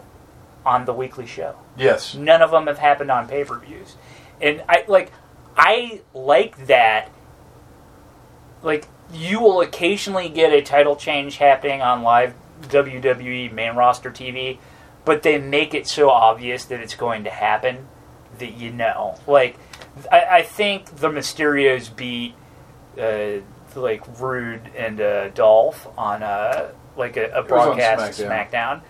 on 0.64 0.84
the 0.84 0.92
weekly 0.92 1.26
show. 1.26 1.56
yes, 1.76 2.14
None 2.14 2.42
of 2.42 2.50
them 2.50 2.66
have 2.66 2.78
happened 2.78 3.10
on 3.10 3.28
pay 3.28 3.44
per 3.44 3.58
views, 3.58 3.96
and 4.40 4.62
I 4.68 4.84
like 4.88 5.12
I 5.56 6.00
like 6.12 6.66
that. 6.66 7.10
Like 8.62 8.88
you 9.12 9.40
will 9.40 9.60
occasionally 9.60 10.28
get 10.28 10.52
a 10.52 10.62
title 10.62 10.96
change 10.96 11.36
happening 11.36 11.82
on 11.82 12.02
live 12.02 12.34
WWE 12.62 13.52
main 13.52 13.76
roster 13.76 14.10
TV, 14.10 14.58
but 15.04 15.22
they 15.22 15.38
make 15.38 15.74
it 15.74 15.86
so 15.86 16.10
obvious 16.10 16.64
that 16.66 16.80
it's 16.80 16.94
going 16.94 17.24
to 17.24 17.30
happen 17.30 17.88
that 18.38 18.54
you 18.54 18.72
know. 18.72 19.18
Like 19.26 19.58
I, 20.10 20.24
I 20.38 20.42
think 20.42 20.96
the 20.96 21.08
Mysterios 21.08 21.94
beat 21.94 22.34
uh, 22.98 23.40
like 23.76 24.02
Roode 24.20 24.70
and 24.76 25.00
uh, 25.00 25.28
Dolph 25.28 25.86
on 25.98 26.22
uh, 26.22 26.70
like 26.96 27.16
a, 27.16 27.30
a 27.30 27.42
broadcast 27.42 28.20
SmackDown. 28.20 28.50
SmackDown. 28.50 28.80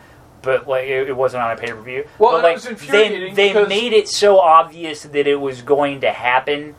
But 0.44 0.68
like 0.68 0.84
it, 0.86 1.08
it 1.08 1.16
wasn't 1.16 1.42
on 1.42 1.52
a 1.52 1.56
pay 1.56 1.72
per 1.72 1.80
view. 1.80 2.06
Well, 2.18 2.32
but 2.32 2.42
like 2.44 2.54
was 2.56 2.64
they 2.64 2.70
infuriating 2.70 3.34
they 3.34 3.48
because- 3.48 3.68
made 3.68 3.92
it 3.92 4.08
so 4.08 4.38
obvious 4.38 5.02
that 5.02 5.26
it 5.26 5.36
was 5.40 5.62
going 5.62 6.00
to 6.02 6.10
happen 6.12 6.74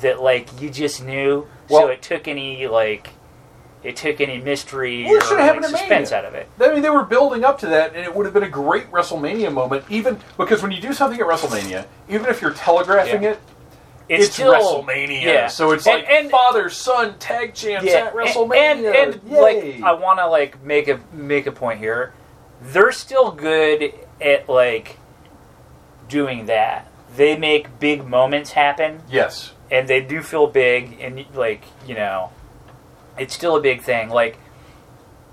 that 0.00 0.22
like 0.22 0.60
you 0.60 0.70
just 0.70 1.02
knew. 1.02 1.46
Well- 1.68 1.82
so 1.82 1.88
it 1.88 2.02
took 2.02 2.26
any 2.28 2.66
like 2.66 3.10
it 3.82 3.96
took 3.96 4.20
any 4.20 4.38
mystery 4.38 5.04
Well, 5.04 5.32
or 5.32 5.36
like, 5.38 5.64
suspense 5.64 6.12
out 6.12 6.26
of 6.26 6.34
it. 6.34 6.48
I 6.60 6.72
mean, 6.74 6.82
they 6.82 6.90
were 6.90 7.02
building 7.04 7.44
up 7.44 7.58
to 7.60 7.66
that, 7.68 7.94
and 7.94 8.04
it 8.04 8.14
would 8.14 8.26
have 8.26 8.34
been 8.34 8.42
a 8.42 8.48
great 8.48 8.90
WrestleMania 8.90 9.50
moment. 9.50 9.84
Even 9.88 10.18
because 10.36 10.62
when 10.62 10.70
you 10.70 10.82
do 10.82 10.92
something 10.92 11.18
at 11.18 11.26
WrestleMania, 11.26 11.86
even 12.08 12.26
if 12.26 12.42
you're 12.42 12.52
telegraphing 12.52 13.22
Yeah. 13.22 13.30
it, 13.30 13.38
It's, 14.10 14.24
it's, 14.26 14.34
still 14.34 14.52
WrestleMania. 14.52 15.22
yeah. 15.22 15.46
So 15.46 15.70
it's 15.70 15.86
And- 15.86 15.96
like 16.02 16.10
and- 16.10 16.30
father 16.30 16.68
son 16.68 17.14
tag 17.18 17.54
champs 17.54 17.86
yeah, 17.86 18.06
at 18.08 18.14
WrestleMania. 18.14 18.52
and, 18.52 18.84
and, 18.84 19.14
and 19.14 19.30
like 19.30 19.80
I 19.82 19.94
want 19.94 20.18
to 20.18 20.26
like 20.26 20.62
make 20.62 20.88
a 20.88 21.00
make 21.14 21.46
a 21.46 21.52
point 21.52 21.78
here. 21.78 22.12
They're 22.60 22.92
still 22.92 23.32
good 23.32 23.92
at 24.20 24.48
like 24.48 24.98
doing 26.08 26.46
that. 26.46 26.90
They 27.16 27.36
make 27.36 27.78
big 27.80 28.06
moments 28.06 28.52
happen. 28.52 29.02
yes, 29.10 29.52
and 29.70 29.88
they 29.88 30.00
do 30.00 30.22
feel 30.22 30.46
big 30.46 30.98
and 31.00 31.24
like 31.34 31.64
you 31.86 31.94
know 31.94 32.32
it's 33.18 33.34
still 33.34 33.56
a 33.56 33.60
big 33.60 33.82
thing 33.82 34.08
like 34.08 34.38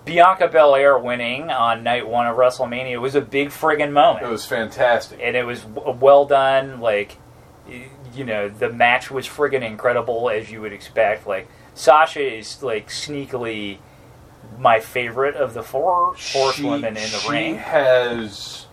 bianca 0.05 0.47
belair 0.47 0.97
winning 0.97 1.49
on 1.49 1.83
night 1.83 2.07
one 2.07 2.27
of 2.27 2.35
wrestlemania 2.37 2.99
was 3.01 3.15
a 3.15 3.21
big 3.21 3.49
friggin' 3.49 3.91
moment 3.91 4.25
it 4.25 4.29
was 4.29 4.45
fantastic. 4.45 5.19
and 5.21 5.35
it 5.35 5.43
was 5.45 5.65
well 5.65 6.25
done 6.25 6.79
like 6.79 7.17
you 8.13 8.23
know 8.23 8.47
the 8.47 8.69
match 8.69 9.09
was 9.11 9.27
friggin' 9.27 9.63
incredible 9.63 10.29
as 10.29 10.51
you 10.51 10.61
would 10.61 10.71
expect 10.73 11.25
like 11.27 11.47
sasha 11.73 12.21
is 12.21 12.61
like 12.63 12.87
sneakily 12.89 13.79
my 14.57 14.79
favorite 14.79 15.35
of 15.35 15.53
the 15.53 15.63
four 15.63 16.15
horsewomen 16.15 16.89
in 16.89 16.93
the 16.95 16.99
she 17.01 17.29
ring 17.29 17.53
She 17.55 17.59
has 17.61 18.65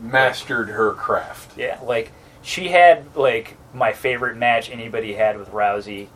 mastered 0.00 0.68
her 0.68 0.92
craft. 0.92 1.56
Yeah, 1.56 1.78
like 1.82 2.12
she 2.42 2.68
had 2.68 3.14
like 3.16 3.56
my 3.72 3.92
favorite 3.92 4.36
match 4.36 4.70
anybody 4.70 5.14
had 5.14 5.38
with 5.38 5.50
Rousey, 5.50 6.08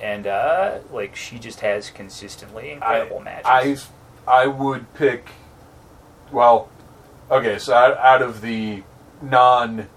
and 0.00 0.26
uh, 0.26 0.78
like 0.92 1.14
she 1.16 1.38
just 1.38 1.60
has 1.60 1.90
consistently 1.90 2.70
incredible 2.72 3.20
matches. 3.20 3.86
I 4.26 4.42
I 4.42 4.46
would 4.46 4.92
pick 4.94 5.28
well, 6.32 6.68
okay, 7.30 7.58
so 7.58 7.74
out, 7.74 7.96
out 7.98 8.22
of 8.22 8.40
the 8.40 8.82
non 9.22 9.88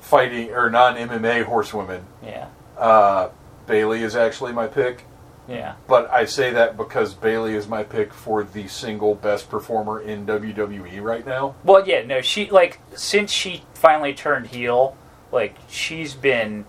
fighting 0.00 0.50
or 0.50 0.70
non 0.70 0.96
MMA 0.96 1.44
horsewomen, 1.44 2.04
Yeah. 2.22 2.48
uh, 2.78 3.28
Bayley 3.66 4.02
is 4.02 4.16
actually 4.16 4.52
my 4.52 4.66
pick. 4.66 5.04
Yeah. 5.52 5.74
But 5.86 6.10
I 6.10 6.24
say 6.24 6.50
that 6.52 6.76
because 6.76 7.14
Bayley 7.14 7.54
is 7.54 7.68
my 7.68 7.82
pick 7.82 8.12
for 8.14 8.42
the 8.42 8.68
single 8.68 9.14
best 9.14 9.50
performer 9.50 10.00
in 10.00 10.26
WWE 10.26 11.02
right 11.02 11.26
now. 11.26 11.54
Well, 11.64 11.86
yeah, 11.86 12.04
no, 12.04 12.20
she 12.22 12.50
like 12.50 12.80
since 12.94 13.30
she 13.30 13.62
finally 13.74 14.14
turned 14.14 14.48
heel, 14.48 14.96
like 15.30 15.56
she's 15.68 16.14
been, 16.14 16.64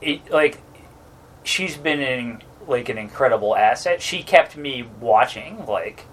it, 0.00 0.30
like, 0.30 0.58
she's 1.44 1.76
been 1.76 2.00
in 2.00 2.42
like 2.66 2.88
an 2.88 2.98
incredible 2.98 3.56
asset. 3.56 4.02
She 4.02 4.22
kept 4.22 4.56
me 4.56 4.84
watching, 5.00 5.64
like, 5.66 6.04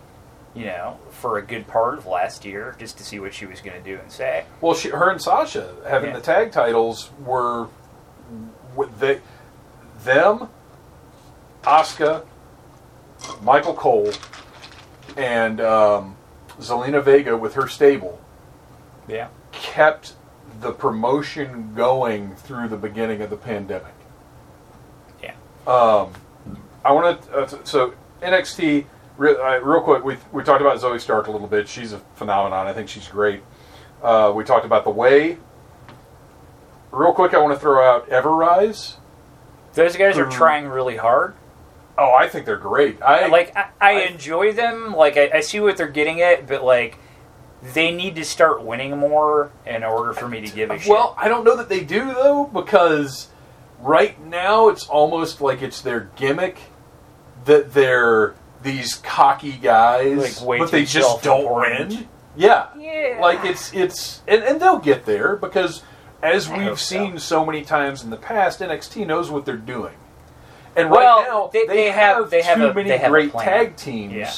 you 0.55 0.65
know, 0.65 0.99
for 1.09 1.37
a 1.39 1.41
good 1.41 1.67
part 1.67 1.97
of 1.97 2.05
last 2.05 2.45
year 2.45 2.75
just 2.79 2.97
to 2.99 3.03
see 3.03 3.19
what 3.19 3.33
she 3.33 3.45
was 3.47 3.59
going 3.59 3.75
to 3.75 3.83
do 3.83 3.99
and 3.99 4.11
say. 4.11 4.45
Well, 4.61 4.75
she, 4.75 4.89
her 4.89 5.09
and 5.09 5.21
Sasha 5.21 5.75
having 5.89 6.11
Yeah. 6.11 6.17
the 6.17 6.21
tag 6.21 6.51
titles 6.51 7.09
were 7.25 7.67
they, 8.99 9.19
them, 10.03 10.47
Asuka, 11.64 12.26
Michael 13.41 13.74
Cole, 13.74 14.11
and 15.18 15.61
um, 15.61 16.16
Zelina 16.59 17.03
Vega 17.03 17.38
with 17.38 17.53
her 17.55 17.68
stable 17.68 18.20
Yeah. 19.07 19.28
kept 19.51 20.14
the 20.61 20.72
promotion 20.72 21.74
going 21.76 22.36
through 22.36 22.68
the 22.70 22.78
beginning 22.78 23.22
of 23.22 23.30
the 23.30 23.38
pandemic. 23.38 23.93
Yeah. 25.22 25.34
Um, 25.68 26.14
I 26.86 26.91
want 26.91 27.22
to 27.24 27.32
uh, 27.38 27.47
so 27.64 27.93
NXT 28.22 28.86
real, 29.18 29.38
uh, 29.41 29.57
real 29.59 29.82
quick. 29.82 30.03
We 30.03 30.18
we 30.32 30.43
talked 30.43 30.61
about 30.61 30.80
Zoey 30.80 30.99
Stark 30.99 31.28
a 31.28 31.32
little 31.32 31.47
bit. 31.47 31.68
She's 31.68 31.93
a 31.93 31.99
phenomenon. 32.16 32.68
I 32.68 32.74
think 32.74 32.89
she's 32.89 33.07
great. 33.07 33.41
Uh, 34.01 34.32
we 34.36 34.43
talked 34.43 34.66
about 34.66 34.84
the 34.84 34.89
way. 34.89 35.38
Real 36.91 37.14
quick, 37.14 37.34
I 37.34 37.39
want 37.39 37.53
to 37.53 37.59
throw 37.59 37.84
out 37.84 38.09
Everrise. 38.09 38.95
Those 39.74 39.95
guys 39.95 40.18
are 40.18 40.26
Mhm. 40.28 40.32
trying 40.32 40.68
really 40.68 40.97
hard. 40.97 41.34
Oh, 41.97 42.13
I 42.13 42.27
think 42.27 42.45
they're 42.45 42.57
great. 42.57 43.01
I 43.01 43.27
like 43.27 43.55
I, 43.55 43.69
I, 43.79 43.91
I- 43.91 44.01
enjoy 44.07 44.51
them. 44.53 44.93
Like 44.95 45.17
I, 45.17 45.29
I 45.35 45.39
see 45.41 45.59
what 45.59 45.77
they're 45.77 45.87
getting 45.87 46.21
at, 46.21 46.47
but 46.47 46.63
like 46.63 46.97
they 47.73 47.91
need 47.91 48.15
to 48.15 48.25
start 48.25 48.63
winning 48.63 48.97
more 48.97 49.51
in 49.65 49.83
order 49.83 50.13
for 50.13 50.27
me 50.27 50.41
to 50.41 50.53
give 50.53 50.69
a 50.69 50.79
shit. 50.79 50.89
Well, 50.89 51.15
I 51.17 51.27
don't 51.29 51.43
know 51.45 51.55
that 51.55 51.69
they 51.69 51.83
do 51.83 52.05
though, 52.13 52.45
because 52.51 53.29
right 53.79 54.19
now 54.25 54.69
it's 54.69 54.87
almost 54.87 55.39
like 55.39 55.61
it's 55.61 55.81
their 55.81 56.09
gimmick 56.15 56.57
that 57.45 57.73
they're 57.73 58.35
these 58.63 58.95
cocky 58.95 59.51
guys, 59.53 60.41
Like, 60.41 60.47
way 60.47 60.57
but 60.59 60.71
they 60.71 60.85
just 60.85 61.21
don't 61.21 61.53
win. 61.53 62.07
Yeah, 62.35 62.69
yeah, 62.77 63.19
like 63.21 63.45
it's 63.45 63.71
it's 63.73 64.21
and, 64.27 64.41
and 64.43 64.59
they'll 64.59 64.79
get 64.79 65.05
there 65.05 65.35
because 65.35 65.83
as 66.23 66.49
I 66.49 66.57
we've 66.57 66.79
so. 66.79 66.95
seen 66.95 67.19
so 67.19 67.45
many 67.45 67.63
times 67.63 68.03
in 68.03 68.09
the 68.09 68.17
past, 68.17 68.59
NXT 68.61 69.05
knows 69.05 69.29
what 69.29 69.45
they're 69.45 69.55
doing. 69.57 69.93
And 70.76 70.89
Well, 70.89 71.17
right 71.19 71.28
now 71.28 71.49
they- 71.53 71.65
they, 71.67 71.76
they 71.76 71.91
have- 71.91 72.15
have, 72.17 72.30
they 72.30 72.41
have 72.41 72.57
too 72.57 72.67
a- 72.67 72.74
many 72.74 72.89
have 72.91 73.11
great 73.11 73.34
tag 73.34 73.76
teams. 73.76 74.13
Yeah. 74.13 74.32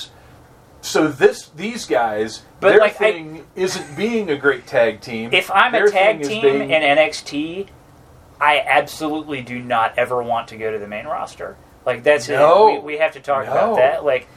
So 0.81 1.07
this 1.07 1.49
these 1.55 1.85
guys, 1.85 2.43
But, 2.59 2.69
their 2.71 2.79
like, 2.79 3.01
I- 3.01 3.11
thing 3.11 3.45
isn't 3.55 3.95
being 3.97 4.29
a 4.29 4.35
great 4.35 4.67
tag 4.67 5.01
team. 5.01 5.29
if 5.33 5.49
I'm 5.49 5.71
Their 5.71 5.85
a 5.85 5.91
tag 5.91 6.21
team 6.23 6.41
being- 6.41 6.69
in 6.69 6.81
NXT, 6.83 7.67
I 8.39 8.59
absolutely 8.67 9.41
do 9.41 9.59
not 9.59 9.93
ever 9.97 10.21
want 10.21 10.49
to 10.49 10.57
go 10.57 10.71
to 10.71 10.77
the 10.77 10.87
main 10.87 11.05
roster. 11.05 11.55
Like 11.85 12.03
that's 12.03 12.27
No. 12.29 12.67
it. 12.67 12.73
We, 12.83 12.93
we 12.93 12.97
have 12.97 13.13
to 13.13 13.19
talk 13.19 13.45
No. 13.45 13.51
about 13.51 13.75
that. 13.77 14.03
Like 14.05 14.27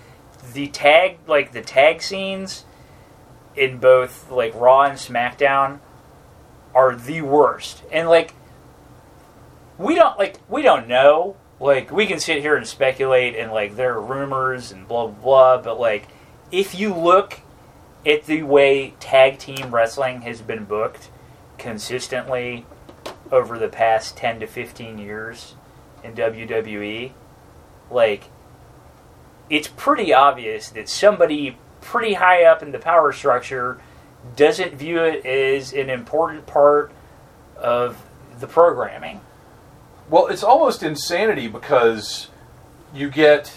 the 0.54 0.68
tag, 0.68 1.18
like 1.26 1.52
the 1.52 1.62
tag 1.62 2.00
scenes 2.02 2.64
in 3.56 3.78
both 3.78 4.30
like 4.30 4.54
Raw 4.54 4.82
and 4.82 4.96
SmackDown 4.98 5.80
are 6.74 6.94
the 6.94 7.22
worst. 7.22 7.82
And 7.90 8.08
like 8.08 8.32
we 9.78 9.94
don't 9.96 10.18
like 10.18 10.36
we 10.48 10.62
don't 10.62 10.86
know. 10.88 11.36
Like 11.60 11.90
we 11.90 12.06
can 12.06 12.20
sit 12.20 12.40
here 12.40 12.56
and 12.56 12.66
speculate 12.66 13.34
and 13.34 13.50
like 13.50 13.76
there 13.76 13.94
are 13.94 14.00
rumors 14.00 14.70
and 14.70 14.86
blah 14.86 15.08
blah 15.08 15.22
blah, 15.22 15.62
but 15.62 15.80
like 15.80 16.08
if 16.52 16.78
you 16.78 16.94
look 16.94 17.40
at 18.06 18.24
the 18.26 18.42
way 18.42 18.94
tag 19.00 19.38
team 19.38 19.74
wrestling 19.74 20.22
has 20.22 20.40
been 20.40 20.64
booked 20.64 21.10
consistently 21.58 22.64
over 23.32 23.58
the 23.58 23.68
past 23.68 24.16
10 24.16 24.40
to 24.40 24.46
15 24.46 24.98
years 24.98 25.54
in 26.04 26.14
WWE, 26.14 27.12
like 27.90 28.24
it's 29.50 29.68
pretty 29.68 30.12
obvious 30.12 30.70
that 30.70 30.88
somebody 30.88 31.58
pretty 31.80 32.14
high 32.14 32.44
up 32.44 32.62
in 32.62 32.72
the 32.72 32.78
power 32.78 33.12
structure 33.12 33.80
doesn't 34.36 34.74
view 34.74 35.00
it 35.00 35.24
as 35.24 35.72
an 35.72 35.90
important 35.90 36.46
part 36.46 36.92
of 37.56 37.96
the 38.38 38.46
programming. 38.46 39.20
Well, 40.10 40.26
it's 40.28 40.42
almost 40.42 40.82
insanity 40.82 41.48
because 41.48 42.28
you 42.94 43.10
get 43.10 43.52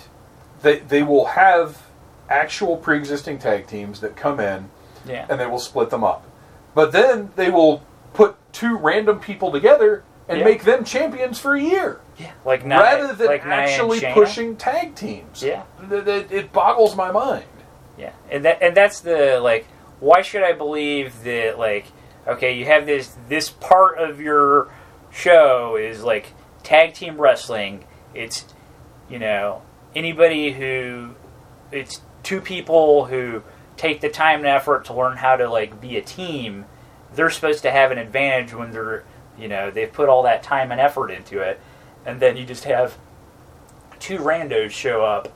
they 0.62 0.80
they 0.80 1.04
will 1.04 1.26
have 1.26 1.82
actual 2.30 2.78
pre-existing 2.78 3.39
tag 3.39 3.68
teams 3.68 3.99
that 4.02 4.16
come 4.16 4.39
in 4.39 4.70
Yeah. 5.06 5.26
and 5.30 5.39
they 5.39 5.45
will 5.47 5.60
split 5.60 5.89
them 5.89 6.04
up. 6.04 6.26
But 6.74 6.91
then 6.91 7.32
they 7.36 7.49
will 7.49 7.84
put 8.14 8.36
two 8.54 8.78
random 8.78 9.20
people 9.20 9.52
together 9.52 10.04
and 10.30 10.39
Yeah. 10.39 10.45
make 10.45 10.64
them 10.64 10.84
champions 10.86 11.39
for 11.39 11.56
a 11.56 11.62
year 11.62 11.99
Yeah. 12.18 12.32
Like 12.45 12.66
Nia, 12.66 12.80
rather 12.80 13.14
than 13.14 13.28
like 13.28 13.45
actually 13.45 13.99
pushing 14.14 14.56
tag 14.56 14.95
teams. 14.95 15.41
Yeah. 15.43 15.64
Th- 15.89 16.32
it 16.32 16.54
boggles 16.54 16.95
my 16.95 17.12
mind. 17.12 17.45
Yeah, 17.97 18.12
and 18.30 18.45
that 18.45 18.60
and 18.62 18.76
that's 18.76 18.99
the 19.02 19.39
like. 19.41 19.66
Why 19.99 20.22
should 20.24 20.41
I 20.43 20.54
believe 20.54 21.24
that 21.24 21.60
like 21.60 21.86
okay, 22.28 22.54
you 22.54 22.66
have 22.66 22.86
this 22.86 23.16
this 23.28 23.49
part 23.49 23.97
of 23.99 24.20
your 24.22 24.70
show 25.12 25.76
is 25.76 26.04
like 26.04 26.34
tag 26.72 26.94
team 26.94 27.20
wrestling. 27.20 27.84
It's 28.14 28.46
you 29.10 29.20
know 29.20 29.62
anybody 29.94 30.54
who 30.54 31.16
it's 31.72 32.00
two 32.24 32.40
people 32.40 33.06
who 33.06 33.44
take 33.76 34.00
the 34.00 34.10
time 34.10 34.40
and 34.40 34.48
effort 34.48 34.86
to 34.86 34.94
learn 34.94 35.18
how 35.18 35.36
to 35.36 35.50
like 35.50 35.82
be 35.82 35.98
a 35.98 36.02
team. 36.02 36.66
They're 37.14 37.30
supposed 37.30 37.64
to 37.64 37.72
have 37.72 37.92
an 37.92 37.98
advantage 37.98 38.54
when 38.54 38.72
they're 38.72 39.04
you 39.38 39.50
know 39.50 39.70
they've 39.70 39.92
put 39.92 40.08
all 40.08 40.24
that 40.24 40.44
time 40.44 40.72
and 40.72 40.80
effort 40.80 41.12
into 41.12 41.40
it, 41.42 41.60
and 42.06 42.22
then 42.22 42.38
you 42.38 42.46
just 42.46 42.64
have 42.64 42.98
two 44.00 44.18
randos 44.20 44.72
show 44.72 45.04
up. 45.04 45.28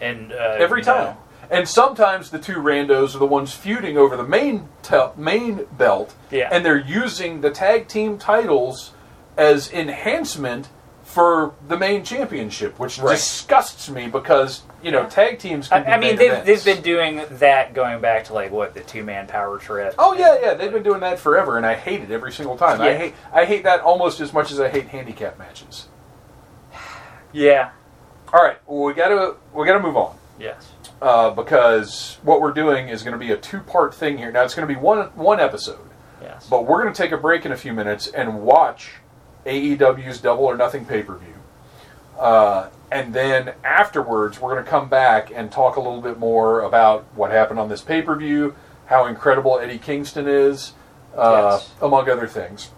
And 0.00 0.32
uh, 0.32 0.56
Every 0.58 0.80
you 0.80 0.86
know, 0.86 0.94
time. 0.94 1.16
And 1.50 1.68
sometimes 1.68 2.30
the 2.30 2.38
two 2.38 2.56
randos 2.56 3.14
are 3.14 3.18
the 3.18 3.26
ones 3.26 3.52
feuding 3.52 3.96
over 3.98 4.16
the 4.16 4.24
main 4.24 4.68
tel- 4.82 5.14
main 5.16 5.66
belt, 5.76 6.14
Yeah. 6.30 6.48
and 6.50 6.64
they're 6.64 6.78
using 6.80 7.42
the 7.42 7.50
tag 7.50 7.86
team 7.86 8.18
titles 8.18 8.92
as 9.40 9.72
enhancement 9.72 10.68
for 11.02 11.54
the 11.66 11.76
main 11.76 12.04
championship, 12.04 12.78
which 12.78 12.98
Right. 13.00 13.12
disgusts 13.16 13.88
me 13.90 14.06
because 14.06 14.62
you 14.82 14.92
know 14.92 15.06
tag 15.06 15.38
teams 15.40 15.66
can. 15.68 15.82
be 15.82 15.88
I, 15.88 15.94
I 15.94 15.98
mean, 15.98 16.14
they've, 16.16 16.44
they've 16.44 16.64
been 16.64 16.82
doing 16.82 17.22
that 17.30 17.74
going 17.74 18.00
back 18.00 18.24
to 18.26 18.34
like 18.34 18.52
what 18.52 18.74
the 18.74 18.80
two 18.80 19.02
man 19.02 19.26
power 19.26 19.58
trip. 19.58 19.94
Oh 19.98 20.12
yeah, 20.14 20.36
yeah, 20.40 20.54
they've 20.54 20.70
been 20.72 20.84
doing 20.84 21.00
that 21.00 21.18
forever, 21.18 21.56
and 21.56 21.66
I 21.66 21.74
hate 21.74 22.00
it 22.02 22.12
every 22.12 22.30
single 22.32 22.56
time. 22.56 22.80
I 22.80 22.94
hate 22.94 23.14
I 23.32 23.44
hate 23.44 23.64
that 23.64 23.80
almost 23.80 24.20
as 24.20 24.32
much 24.32 24.52
as 24.52 24.60
I 24.60 24.68
hate 24.68 24.86
handicap 24.88 25.38
matches. 25.38 25.88
Yeah. 27.32 27.70
All 28.32 28.42
right, 28.42 28.58
well, 28.66 28.84
we 28.84 28.92
gotta 28.94 29.36
we 29.54 29.66
gotta 29.66 29.80
move 29.80 29.96
on. 29.96 30.16
Yes. 30.38 30.70
uh, 31.02 31.30
because 31.30 32.18
what 32.22 32.40
we're 32.40 32.52
doing 32.52 32.88
is 32.88 33.02
going 33.02 33.12
to 33.12 33.18
be 33.18 33.30
a 33.32 33.36
two-part 33.36 33.94
thing 33.94 34.16
here. 34.16 34.32
Now 34.32 34.42
it's 34.42 34.54
going 34.54 34.66
to 34.66 34.72
be 34.74 34.80
one 34.80 35.08
one 35.14 35.38
episode, 35.38 35.86
Yes. 36.22 36.46
but 36.48 36.64
we're 36.66 36.82
going 36.82 36.92
to 36.94 37.02
take 37.02 37.12
a 37.12 37.18
break 37.18 37.44
in 37.44 37.52
a 37.52 37.56
few 37.56 37.72
minutes 37.74 38.06
and 38.08 38.40
watch 38.42 38.92
AEW's 39.46 40.20
Double 40.20 40.44
or 40.44 40.56
Nothing 40.56 40.84
pay-per-view, 40.84 41.34
uh, 42.18 42.68
and 42.92 43.14
then 43.14 43.52
afterwards 43.64 44.40
we're 44.40 44.52
going 44.52 44.64
to 44.64 44.70
come 44.70 44.88
back 44.88 45.30
and 45.34 45.50
talk 45.50 45.76
a 45.76 45.80
little 45.80 46.00
bit 46.02 46.18
more 46.18 46.60
about 46.62 47.04
what 47.14 47.30
happened 47.30 47.58
on 47.58 47.68
this 47.68 47.80
pay-per-view, 47.82 48.54
how 48.86 49.06
incredible 49.06 49.58
Eddie 49.58 49.78
Kingston 49.78 50.26
is, 50.28 50.72
uh, 51.16 51.58
Yes. 51.58 51.70
among 51.80 52.08
other 52.10 52.26
things. 52.26 52.70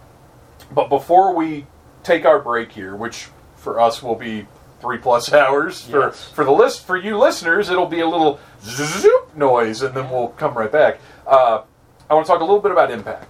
But 0.71 0.89
before 0.89 1.35
we 1.35 1.67
take 2.03 2.25
our 2.25 2.39
break 2.39 2.73
here, 2.73 2.95
which 2.97 3.29
for 3.57 3.79
us 3.81 4.03
will 4.03 4.15
be 4.15 4.47
three 4.81 4.99
plus 4.99 5.33
hours, 5.33 5.83
for 5.83 6.11
for 6.11 6.45
the 6.45 6.51
list 6.53 6.85
for 6.87 6.97
you 6.97 7.17
listeners, 7.19 7.69
it'll 7.71 7.87
be 7.87 8.01
a 8.01 8.09
little 8.09 8.39
zoop 8.63 9.37
noise, 9.37 9.83
and 9.83 9.95
then 9.95 10.11
we'll 10.11 10.29
come 10.29 10.55
right 10.55 10.71
back. 10.73 10.99
Uh, 11.27 11.63
I 12.11 12.15
want 12.15 12.27
to 12.27 12.33
talk 12.33 12.41
a 12.41 12.45
little 12.45 12.61
bit 12.61 12.73
about 12.73 12.91
Impact, 12.91 13.29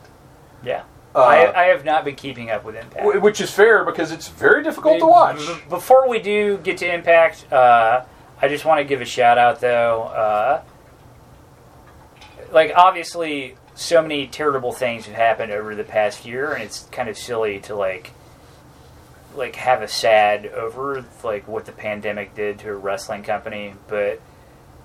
yeah. 0.65 0.83
Uh, 1.15 1.19
I, 1.21 1.63
I 1.63 1.65
have 1.69 1.85
not 1.85 2.05
been 2.05 2.15
keeping 2.17 2.51
up 2.51 2.65
with 2.65 2.75
Impact. 2.77 3.05
wh- 3.05 3.23
which 3.23 3.41
is 3.41 3.51
fair 3.51 3.85
because 3.85 4.11
it's 4.13 4.29
very 4.29 4.63
difficult 4.63 4.99
to 5.01 5.07
watch. 5.07 5.39
B- 5.39 5.55
Before 5.69 6.09
we 6.09 6.19
do 6.21 6.59
get 6.59 6.79
to 6.79 6.93
Impact, 6.93 7.53
uh, 7.53 8.05
I 8.41 8.49
just 8.49 8.65
want 8.65 8.79
to 8.79 8.85
give 8.85 9.01
a 9.01 9.05
shout 9.05 9.39
out 9.39 9.61
though. 9.61 10.03
Uh, 10.05 10.63
like 12.51 12.73
obviously, 12.77 13.57
so 13.75 14.03
many 14.03 14.27
terrible 14.27 14.73
things 14.73 15.07
have 15.07 15.15
happened 15.15 15.53
over 15.53 15.75
the 15.75 15.85
past 15.85 16.25
year, 16.27 16.53
and 16.53 16.63
it's 16.63 16.85
kind 16.93 17.09
of 17.09 17.17
silly 17.17 17.61
to 17.61 17.75
like 17.75 18.13
like 19.35 19.57
have 19.57 19.81
a 19.81 19.89
sad 19.89 20.47
over 20.47 21.05
like 21.25 21.49
what 21.49 21.65
the 21.65 21.73
pandemic 21.73 22.35
did 22.35 22.59
to 22.61 22.69
a 22.71 22.75
wrestling 22.75 23.23
company. 23.23 23.75
But 23.89 24.21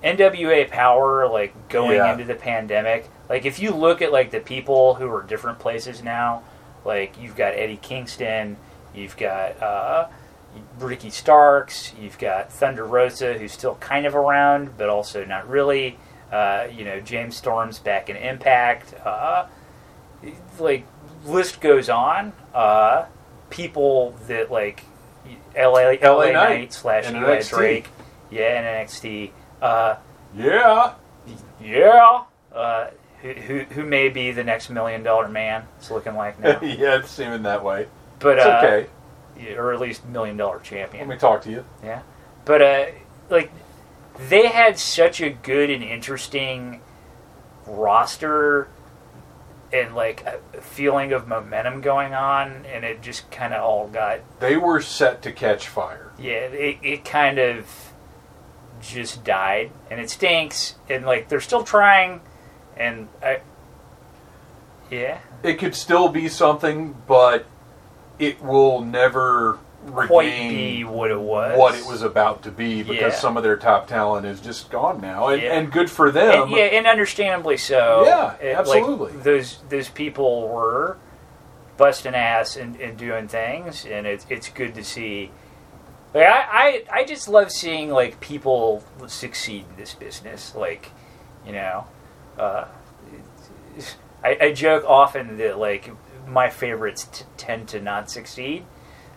NWA 0.04 0.70
Power, 0.70 1.28
like 1.28 1.70
going 1.70 1.98
Yeah. 1.98 2.12
into 2.12 2.24
the 2.26 2.36
pandemic, 2.36 3.10
like 3.30 3.46
if 3.46 3.60
you 3.60 3.72
look 3.72 4.02
at 4.02 4.12
like 4.12 4.32
the 4.32 4.40
people 4.40 4.96
who 4.96 5.12
are 5.14 5.24
different 5.24 5.60
places 5.60 6.04
now, 6.04 6.44
like 6.86 7.20
you've 7.20 7.36
got 7.36 7.54
Eddie 7.54 7.78
Kingston, 7.82 8.58
you've 8.94 9.18
got 9.18 9.62
uh, 9.62 10.08
Ricky 10.80 11.10
Starks, 11.10 11.94
you've 12.00 12.18
got 12.18 12.52
Thunder 12.52 12.86
Rosa, 12.86 13.34
who's 13.38 13.52
still 13.52 13.76
kind 13.76 14.06
of 14.06 14.16
around, 14.16 14.78
but 14.78 14.90
also 14.90 15.26
not 15.26 15.50
really. 15.50 15.98
Uh, 16.32 16.68
you 16.76 16.84
know, 16.84 17.00
James 17.00 17.38
Storm's 17.38 17.80
back 17.80 18.10
in 18.10 18.18
Impact. 18.18 18.94
Uh, 19.06 19.46
like 20.60 20.86
list 21.26 21.62
goes 21.62 21.90
on. 21.90 22.34
Uh, 22.54 23.06
people 23.50 24.14
that 24.28 24.52
like 24.52 24.84
LA 25.56 25.92
LA, 25.92 25.96
LA 26.02 26.26
Knight 26.26 26.34
Knight 26.34 26.74
slash 26.74 27.06
NXT. 27.06 27.50
Drake, 27.50 27.88
yeah, 28.30 28.60
and 28.60 28.88
NXT. 28.90 29.32
Uh, 29.62 29.96
Yeah. 30.36 30.94
yeah, 31.62 32.24
uh, 32.54 32.88
who, 33.22 33.34
who 33.34 33.60
who 33.62 33.84
may 33.84 34.10
be 34.10 34.32
the 34.32 34.44
next 34.44 34.70
million 34.70 35.04
dollar 35.04 35.28
man? 35.28 35.64
It's 35.80 35.90
looking 35.92 36.16
like 36.16 36.40
now, 36.40 36.60
yeah, 36.62 36.98
it's 36.98 37.10
seeming 37.10 37.44
that 37.44 37.64
way. 37.64 37.88
but 38.20 38.38
It's 38.38 38.46
uh, 38.46 38.62
okay. 39.44 39.56
or 39.56 39.74
at 39.74 39.80
least 39.80 40.06
million 40.06 40.38
dollar 40.38 40.60
champion. 40.60 41.08
Let 41.08 41.16
me 41.16 41.20
talk 41.20 41.42
to 41.44 41.50
you. 41.52 41.66
Yeah, 41.84 42.02
but 42.46 42.62
uh, 42.62 42.86
like 43.30 43.52
they 44.30 44.48
had 44.48 44.78
such 44.80 45.22
a 45.22 45.30
good 45.32 45.70
and 45.70 45.84
interesting 45.84 46.82
roster 47.66 48.68
and 49.74 49.94
like 49.96 50.24
a 50.26 50.40
feeling 50.62 51.12
of 51.12 51.28
momentum 51.28 51.82
going 51.82 52.14
on, 52.14 52.66
and 52.66 52.86
it 52.86 53.02
just 53.02 53.30
kind 53.32 53.54
of 53.54 53.64
all 53.64 53.88
got 53.88 54.20
They 54.40 54.56
were 54.58 54.80
set 54.82 55.22
to 55.24 55.32
catch 55.32 55.68
fire. 55.68 56.12
yeah, 56.18 56.46
it, 56.46 56.78
it 56.82 57.06
kind 57.06 57.38
of 57.40 57.87
just 58.88 59.24
died, 59.24 59.72
and 59.92 60.00
it 60.00 60.10
stinks. 60.10 60.76
And 60.90 61.06
like 61.06 61.30
they're 61.30 61.42
still 61.42 61.64
trying, 61.64 62.22
and 62.76 63.08
I, 63.22 63.42
yeah, 64.90 65.20
It 65.44 65.56
could 65.56 65.76
still 65.76 66.10
be 66.10 66.28
something, 66.30 66.96
but 67.08 67.46
it 68.20 68.42
will 68.42 68.82
never 68.82 69.60
quite 69.86 70.26
regain 70.26 70.52
be 70.56 70.84
what 70.84 71.12
it 71.12 71.20
was. 71.20 71.58
what 71.58 71.76
it 71.76 71.86
was 71.86 72.02
about 72.02 72.44
to 72.44 72.52
be 72.52 72.84
because 72.84 73.14
Yeah. 73.14 73.20
some 73.20 73.38
of 73.38 73.44
their 73.44 73.58
top 73.58 73.88
talent 73.88 74.26
is 74.26 74.40
just 74.42 74.70
gone 74.70 75.00
now, 75.02 75.28
and, 75.28 75.42
Yeah. 75.42 75.54
and 75.54 75.72
good 75.72 75.90
for 75.92 76.10
them. 76.12 76.44
And, 76.44 76.52
yeah, 76.52 76.64
and 76.64 76.88
understandably 76.88 77.58
so. 77.58 78.04
Yeah, 78.06 78.34
It- 78.42 78.48
like, 78.68 78.80
absolutely. 78.84 79.12
those 79.22 79.60
those 79.70 79.90
people 79.90 80.48
were 80.50 80.98
busting 81.78 82.16
ass 82.16 82.56
and, 82.58 82.76
and 82.82 82.98
doing 82.98 83.28
things, 83.28 83.86
and 83.86 84.08
it's 84.08 84.26
it's 84.30 84.50
good 84.50 84.74
to 84.76 84.84
see. 84.84 85.32
Like 86.14 86.26
I, 86.26 86.46
I 86.52 86.84
I 87.00 87.04
just 87.06 87.28
love 87.28 87.52
seeing 87.52 87.90
like 87.92 88.20
people 88.20 88.84
succeed 89.08 89.66
in 89.70 89.76
this 89.78 89.94
business. 89.94 90.56
Like, 90.56 90.92
you 91.46 91.52
know, 91.54 91.86
uh, 92.40 92.66
I, 94.24 94.38
I 94.42 94.52
joke 94.54 94.84
often 94.88 95.38
that 95.38 95.60
like 95.60 95.92
my 96.28 96.50
favorites 96.50 97.06
t- 97.12 97.26
tend 97.38 97.68
to 97.70 97.82
not 97.82 98.10
succeed. 98.10 98.66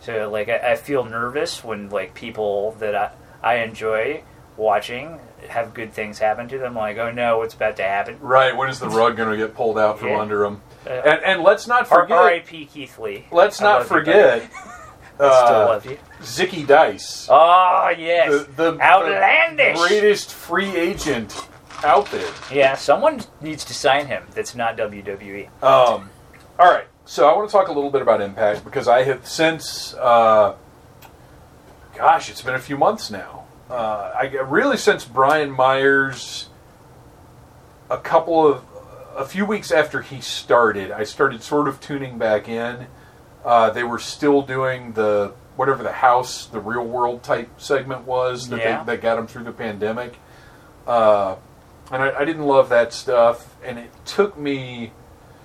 So 0.01 0.29
like 0.31 0.49
I, 0.49 0.73
I 0.73 0.77
feel 0.77 1.05
nervous 1.05 1.65
when 1.65 1.89
like 1.91 2.15
people 2.15 2.73
that 2.81 2.95
I, 2.95 3.11
I 3.43 3.55
enjoy 3.63 4.23
watching 4.57 5.19
have 5.49 5.73
good 5.73 5.93
things 5.93 6.19
happen 6.19 6.49
to 6.49 6.59
them. 6.59 6.75
Like 6.75 6.99
oh 6.99 7.11
no, 7.11 7.39
what's 7.39 7.55
about 7.55 7.77
to 7.77 7.83
happen? 7.83 8.19
Right? 8.21 8.55
When 8.57 8.69
is 8.69 8.79
the 8.81 8.89
rug 8.89 9.17
going 9.17 9.31
to 9.31 9.37
get 9.37 9.55
pulled 9.55 9.79
out 9.79 9.99
from 9.99 10.09
Yeah. 10.09 10.21
under 10.21 10.39
them? 10.41 10.63
Uh, 10.87 10.91
And, 10.91 11.25
and 11.25 11.43
let's 11.43 11.67
not 11.67 11.87
forget. 11.87 12.17
R.I.P. 12.19 12.67
Keith 12.67 12.99
Lee. 12.99 13.27
Let's 13.31 13.61
not 13.61 13.87
forget. 13.87 14.51
Uh. 15.21 15.81
Zicky 16.21 16.67
Dice, 16.67 17.27
Oh 17.31 17.93
yes, 17.97 18.47
the, 18.57 18.73
the 18.73 18.81
outlandish. 18.81 19.79
the 19.79 19.87
greatest 19.89 20.33
free 20.33 20.75
agent 20.77 21.47
out 21.85 22.11
there. 22.11 22.33
yeah, 22.53 22.75
someone 22.75 23.21
needs 23.41 23.65
to 23.67 23.75
sign 23.75 24.07
him. 24.07 24.25
That's 24.35 24.55
not. 24.55 24.77
WWE. 24.77 25.47
Um, 25.63 26.11
all 26.59 26.71
right, 26.71 26.85
so 27.05 27.29
I 27.29 27.37
want 27.37 27.49
to 27.49 27.53
talk 27.53 27.69
a 27.69 27.73
little 27.73 27.91
bit 27.91 28.03
about 28.03 28.21
Impact 28.21 28.65
because 28.65 28.87
I 28.89 29.03
have 29.05 29.27
since, 29.27 29.95
uh, 29.95 30.55
gosh, 31.97 32.31
it's 32.31 32.43
been 32.43 32.55
a 32.55 32.59
few 32.61 32.77
months 32.77 33.11
now. 33.11 33.45
Uh, 33.71 34.13
I 34.15 34.27
really 34.27 34.77
since 34.77 35.05
Brian 35.05 35.51
Myers, 35.51 36.49
a 37.89 37.99
couple 37.99 38.47
of, 38.47 38.65
a 39.17 39.25
few 39.25 39.45
weeks 39.47 39.71
after 39.71 40.03
he 40.03 40.21
started, 40.21 40.91
I 40.91 41.05
started 41.05 41.43
sort 41.43 41.69
of 41.69 41.81
tuning 41.81 42.19
back 42.19 42.49
in. 42.49 42.87
Uh, 43.45 43.71
they 43.71 43.85
were 43.85 43.99
still 43.99 44.43
doing 44.43 44.93
the 44.93 45.33
whatever 45.57 45.83
the 45.83 45.93
house, 45.93 46.47
the 46.47 46.61
real 46.61 46.85
world 46.85 47.23
type 47.23 47.49
segment 47.61 48.07
was 48.07 48.49
that 48.49 48.61
Yeah. 48.61 48.83
they, 48.85 48.95
that 48.97 49.03
got 49.03 49.17
them 49.17 49.27
through 49.27 49.45
the 49.45 49.53
pandemic. 49.53 50.17
Uh, 50.87 51.37
and 51.93 52.03
I, 52.03 52.21
I 52.21 52.25
didn't 52.25 52.45
love 52.47 52.69
that 52.71 52.93
stuff, 52.93 53.57
and 53.65 53.79
it 53.79 53.91
took 54.07 54.39
me 54.39 54.93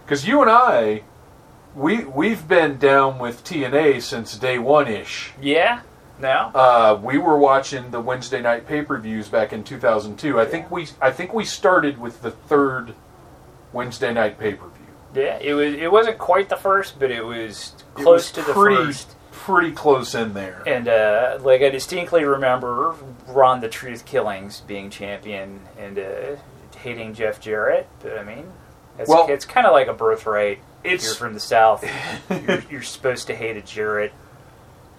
because 0.06 0.28
you 0.28 0.42
and 0.42 0.50
I, 0.50 1.04
we 1.76 2.06
we've 2.06 2.48
been 2.48 2.78
down 2.78 3.20
with 3.20 3.44
TNA 3.44 4.02
since 4.02 4.38
day 4.38 4.58
one 4.60 4.88
ish. 4.88 5.34
Yeah. 5.42 5.82
Now. 6.18 6.52
Uh, 6.56 7.00
we 7.04 7.18
were 7.18 7.38
watching 7.38 7.92
the 7.92 8.00
Wednesday 8.00 8.42
night 8.42 8.66
pay 8.68 8.82
per 8.84 8.98
views 8.98 9.28
back 9.28 9.52
in 9.52 9.64
2002. 9.66 10.40
I 10.40 10.46
think 10.46 10.72
we 10.72 10.88
I 11.02 11.12
think 11.12 11.34
we 11.34 11.44
started 11.44 11.98
with 12.00 12.22
the 12.22 12.32
third 12.32 12.94
Wednesday 13.74 14.14
night 14.14 14.40
pay 14.40 14.54
per 14.54 14.68
view. 14.68 15.22
Yeah. 15.24 15.38
It 15.42 15.54
was. 15.54 15.74
It 15.74 15.92
wasn't 15.92 16.18
quite 16.18 16.48
the 16.48 16.56
first, 16.56 17.00
but 17.00 17.12
it 17.12 17.26
was 17.26 17.74
close 17.96 18.32
to 18.32 18.42
the 18.42 18.54
pretty 18.54 18.76
first. 18.86 19.16
pretty 19.32 19.72
close 19.72 20.14
in 20.16 20.34
there. 20.34 20.64
And 20.68 20.88
uh, 20.88 21.40
like 21.42 21.62
I 21.62 21.70
distinctly 21.70 22.24
remember 22.24 22.96
Ron 23.28 23.62
the 23.62 23.70
Truth 23.70 24.06
Killings 24.06 24.62
being 24.62 24.90
champion 24.90 25.62
and 25.78 25.98
uh, 26.00 26.36
hating 26.78 27.14
Jeff 27.14 27.40
Jarrett. 27.42 27.88
But 28.02 28.18
I 28.20 28.24
mean, 28.24 28.52
it's, 29.00 29.10
Well- 29.10 29.28
it's 29.30 29.46
kind 29.46 29.66
of 29.66 29.74
like 29.74 29.88
a 29.88 29.94
birthright. 29.94 30.60
If 30.84 30.92
It's- 30.94 31.06
you're 31.06 31.16
from 31.16 31.34
the 31.34 31.40
South. 31.40 31.84
you're, 32.30 32.64
you're 32.70 32.82
supposed 32.84 33.28
to 33.28 33.36
hate 33.36 33.58
a 33.58 33.62
Jarrett. 33.62 34.14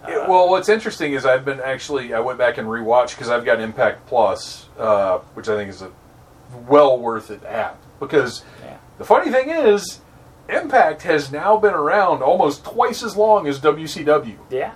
Yeah, 0.06 0.28
well, 0.28 0.48
what's 0.48 0.68
interesting 0.68 1.14
is 1.14 1.26
I've 1.26 1.44
been 1.44 1.58
actually 1.60 2.14
I 2.14 2.20
went 2.20 2.38
back 2.38 2.58
and 2.58 2.68
rewatched 2.68 3.10
because 3.16 3.28
I've 3.28 3.44
got 3.44 3.60
Impact 3.60 4.06
Plus, 4.06 4.68
uh, 4.78 5.18
which 5.34 5.48
I 5.48 5.56
think 5.56 5.68
is 5.70 5.82
a 5.82 5.90
well 6.68 6.98
worth 6.98 7.30
it 7.32 7.42
app. 7.44 7.80
Because 7.98 8.44
Yeah. 8.64 8.76
the 8.98 9.04
funny 9.04 9.32
thing 9.32 9.48
is, 9.50 10.00
Impact 10.48 11.02
has 11.02 11.32
now 11.32 11.56
been 11.56 11.74
around 11.74 12.22
almost 12.22 12.64
twice 12.64 13.02
as 13.02 13.16
long 13.16 13.46
as 13.48 13.58
WCW, 13.60 14.36
Yeah. 14.50 14.72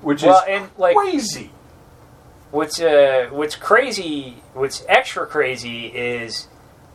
which 0.00 0.22
Well, 0.22 0.38
is 0.38 0.44
and, 0.48 0.70
like- 0.76 0.96
crazy. 0.96 1.50
What's 2.50 2.80
uh, 2.80 3.28
what's 3.30 3.54
crazy, 3.56 4.42
what's 4.52 4.84
extra 4.86 5.26
crazy 5.26 5.86
is 5.86 6.48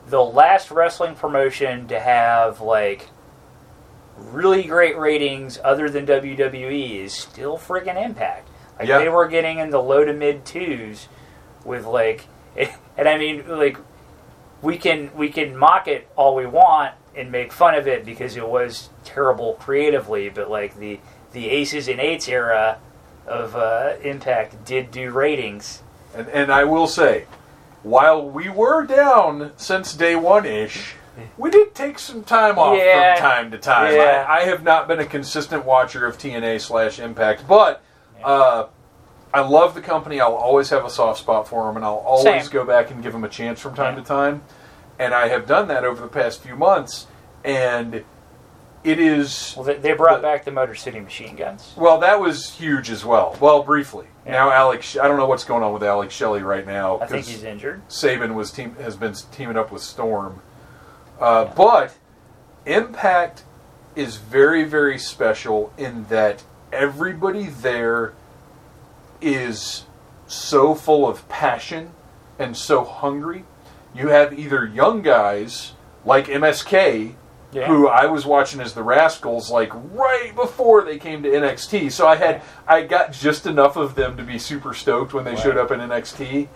the 0.07 0.23
last 0.23 0.69
wrestling 0.69 1.15
promotion 1.15 1.87
to 1.87 1.99
have 1.99 2.61
like 2.61 3.09
really 4.17 4.63
great 4.63 4.97
ratings 4.97 5.59
other 5.63 5.89
than 5.89 6.05
WWE 6.05 7.03
is 7.03 7.13
still 7.13 7.57
friggin' 7.57 8.01
Impact. 8.03 8.47
Like 8.77 8.87
Yeah. 8.87 8.99
they 8.99 9.09
were 9.09 9.27
getting 9.27 9.57
in 9.59 9.69
the 9.71 9.81
low 9.81 10.03
to 10.05 10.13
mid 10.13 10.45
twos 10.45 11.07
with 11.65 11.85
like, 11.85 12.27
and 12.97 13.07
I 13.09 13.17
mean 13.17 13.43
like 13.47 13.77
we 14.61 14.77
can 14.77 15.09
we 15.15 15.29
can 15.29 15.57
mock 15.57 15.87
it 15.87 16.07
all 16.15 16.35
we 16.35 16.45
want 16.45 16.93
and 17.17 17.31
make 17.31 17.51
fun 17.51 17.75
of 17.75 17.87
it 17.87 18.05
because 18.05 18.35
it 18.37 18.47
was 18.47 18.89
terrible 19.03 19.53
creatively, 19.55 20.29
but 20.29 20.49
like 20.49 20.77
the 20.77 20.99
the 21.33 21.49
aces 21.49 21.87
and 21.87 21.99
eights 21.99 22.27
era 22.27 22.77
of 23.27 23.55
uh, 23.55 23.93
Impact 24.03 24.63
did 24.65 24.91
do 24.91 25.11
ratings. 25.11 25.81
And, 26.15 26.29
and 26.29 26.51
I 26.51 26.63
will 26.63 26.87
say, 26.87 27.25
while 27.83 28.27
we 28.27 28.49
were 28.49 28.85
down 28.85 29.51
since 29.57 29.93
day 29.93 30.15
one 30.15 30.45
ish, 30.45 30.95
we 31.37 31.49
did 31.49 31.75
take 31.75 31.99
some 31.99 32.23
time 32.23 32.57
off 32.57 32.77
Yeah. 32.77 33.15
from 33.15 33.21
time 33.23 33.51
to 33.51 33.57
time. 33.57 33.93
Yeah. 33.95 34.25
I, 34.27 34.37
I 34.37 34.45
have 34.45 34.63
not 34.63 34.87
been 34.87 34.99
a 34.99 35.05
consistent 35.05 35.65
watcher 35.65 36.05
of 36.05 36.17
TNA 36.17 36.61
slash 36.61 36.99
Impact, 36.99 37.45
but 37.47 37.83
uh, 38.23 38.67
I 39.33 39.41
love 39.41 39.75
the 39.75 39.81
company. 39.81 40.21
I'll 40.21 40.33
always 40.33 40.69
have 40.69 40.85
a 40.85 40.89
soft 40.89 41.19
spot 41.19 41.47
for 41.47 41.65
them, 41.67 41.75
and 41.75 41.83
I'll 41.85 41.95
always 41.95 42.43
Same. 42.45 42.51
go 42.53 42.63
back 42.65 42.89
and 42.91 43.03
give 43.03 43.11
them 43.11 43.25
a 43.25 43.29
chance 43.29 43.59
from 43.59 43.75
time 43.75 43.95
Yeah. 43.95 44.01
to 44.01 44.07
time. 44.07 44.41
And 44.99 45.13
I 45.13 45.27
have 45.27 45.45
done 45.45 45.67
that 45.67 45.83
over 45.83 46.01
the 46.01 46.07
past 46.07 46.41
few 46.41 46.55
months, 46.55 47.07
and 47.43 48.03
it 48.83 48.99
is 48.99 49.53
Well, 49.55 49.65
they, 49.65 49.93
brought 49.93 50.17
The- 50.21 50.27
back 50.27 50.45
the 50.45 50.51
Motor 50.51 50.75
City 50.75 50.99
Machine 50.99 51.35
Guns. 51.35 51.73
well, 51.75 51.99
that 51.99 52.19
was 52.19 52.51
huge 52.51 52.89
as 52.89 53.03
well. 53.05 53.35
Well, 53.39 53.61
briefly. 53.63 54.07
Yeah. 54.25 54.33
Now, 54.33 54.51
Alex, 54.51 54.97
I 54.97 55.07
don't 55.07 55.17
know 55.17 55.25
what's 55.27 55.43
going 55.43 55.61
on 55.63 55.73
with 55.73 55.83
Alex 55.83 56.13
Shelley 56.13 56.41
right 56.41 56.65
now. 56.65 56.99
I 56.99 57.05
think 57.05 57.25
he's 57.25 57.43
injured. 57.43 57.81
Sabin 57.87 58.33
was 58.35 58.51
team 58.51 58.75
has 58.81 58.95
been 58.95 59.13
teaming 59.31 59.57
up 59.57 59.71
with 59.71 59.81
Storm, 59.83 60.41
uh, 61.19 61.45
but 61.45 61.95
Impact 62.65 63.43
is 63.95 64.17
very 64.17 64.63
very 64.63 64.97
special 64.99 65.71
in 65.77 66.05
that 66.09 66.43
everybody 66.71 67.45
there 67.47 68.13
is 69.21 69.85
so 70.27 70.75
full 70.75 71.07
of 71.07 71.27
passion 71.29 71.91
and 72.37 72.55
so 72.57 72.83
hungry. 72.83 73.45
You 73.97 74.09
have 74.09 74.37
either 74.37 74.65
young 74.65 75.01
guys 75.01 75.73
like 76.05 76.27
MSK, 76.27 77.15
Yeah. 77.51 77.67
who 77.67 77.87
I 77.87 78.05
was 78.05 78.25
watching 78.25 78.59
as 78.61 78.73
the 78.73 78.83
Rascals, 78.83 79.49
like 79.49 79.71
right 79.73 80.33
before 80.35 80.83
they 80.83 80.97
came 80.97 81.23
to 81.23 81.29
NXT. 81.29 81.89
So 81.91 82.07
I 82.07 82.15
had 82.15 82.41
I 82.67 82.81
got 82.83 83.11
just 83.11 83.45
enough 83.47 83.75
of 83.77 83.95
them 83.95 84.17
to 84.17 84.23
be 84.23 84.37
super 84.37 84.73
stoked 84.73 85.13
when 85.13 85.23
they 85.25 85.31
Right. 85.31 85.39
showed 85.39 85.57
up 85.57 85.71
in 85.71 85.79
NXT. 85.81 86.47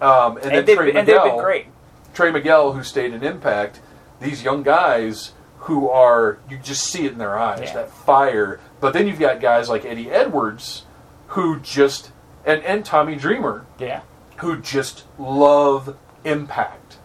Um, 0.00 0.36
and, 0.36 0.52
And, 0.52 0.68
then 0.68 0.76
Trey 0.76 0.86
been- 0.86 0.96
and 0.98 1.06
Miguel, 1.08 1.40
great. 1.40 1.66
Trey 2.14 2.30
Miguel, 2.30 2.72
who 2.72 2.82
stayed 2.82 3.12
in 3.14 3.22
Impact, 3.22 3.80
these 4.20 4.42
young 4.44 4.62
guys 4.62 5.32
who 5.60 5.88
are 5.88 6.38
you 6.48 6.58
just 6.58 6.84
see 6.84 7.06
it 7.06 7.12
in 7.12 7.18
their 7.18 7.38
eyes 7.38 7.60
Yeah. 7.64 7.72
that 7.74 7.90
fire. 7.90 8.60
But 8.78 8.92
then 8.92 9.06
you've 9.08 9.18
got 9.18 9.40
guys 9.40 9.68
like 9.68 9.84
Eddie 9.84 10.10
Edwards, 10.12 10.84
who 11.28 11.58
just 11.60 12.10
and 12.44 12.62
and 12.62 12.84
Tommy 12.84 13.16
Dreamer, 13.16 13.64
Yeah. 13.78 14.00
who 14.36 14.56
just 14.58 15.04
love 15.18 15.96
Impact. 16.26 16.98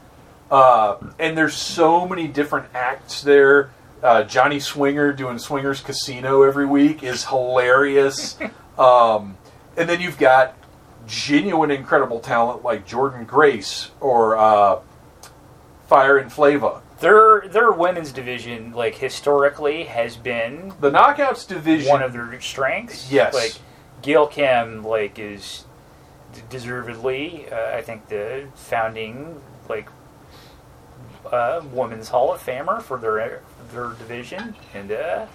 Uh, 0.49 0.97
and 1.17 1.37
there's 1.37 1.53
so 1.55 2.07
many 2.07 2.27
different 2.27 2.67
acts 2.73 3.21
there. 3.21 3.71
Uh, 4.03 4.23
Johnny 4.23 4.59
Swinger 4.59 5.13
doing 5.13 5.37
Swingers 5.37 5.79
Casino 5.81 6.41
every 6.41 6.65
week 6.65 7.03
is 7.03 7.25
hilarious. 7.25 8.37
um, 8.77 9.37
and 9.77 9.87
then 9.87 10.01
you've 10.01 10.17
got 10.17 10.57
genuine, 11.07 11.71
incredible 11.71 12.19
talent 12.19 12.63
like 12.63 12.87
Jordynne 12.87 13.27
Grace 13.27 13.91
or 13.99 14.35
uh, 14.37 14.79
Fire 15.87 16.17
and 16.17 16.31
Flava. 16.31 16.81
Their 16.99 17.47
their 17.47 17.71
women's 17.71 18.11
division, 18.11 18.73
like 18.73 18.95
historically, 18.95 19.85
has 19.85 20.17
been 20.17 20.73
The 20.79 20.91
Knockouts 20.91 21.47
division. 21.47 21.89
one 21.89 22.03
of 22.03 22.13
their 22.13 22.39
strengths. 22.41 23.11
Yes. 23.11 23.33
Like 23.33 23.53
Gail 24.01 24.27
Kim, 24.27 24.83
like 24.83 25.17
is 25.17 25.65
deservedly, 26.49 27.47
uh, 27.51 27.77
I 27.77 27.81
think 27.81 28.07
the 28.09 28.47
founding 28.55 29.41
like 29.69 29.87
uh, 31.31 31.61
women's 31.71 32.09
Hall 32.09 32.33
of 32.33 32.41
Famer 32.41 32.81
for 32.81 32.97
their 32.97 33.41
their 33.71 33.89
division, 33.89 34.55
and 34.73 34.91
uh, 34.91 35.25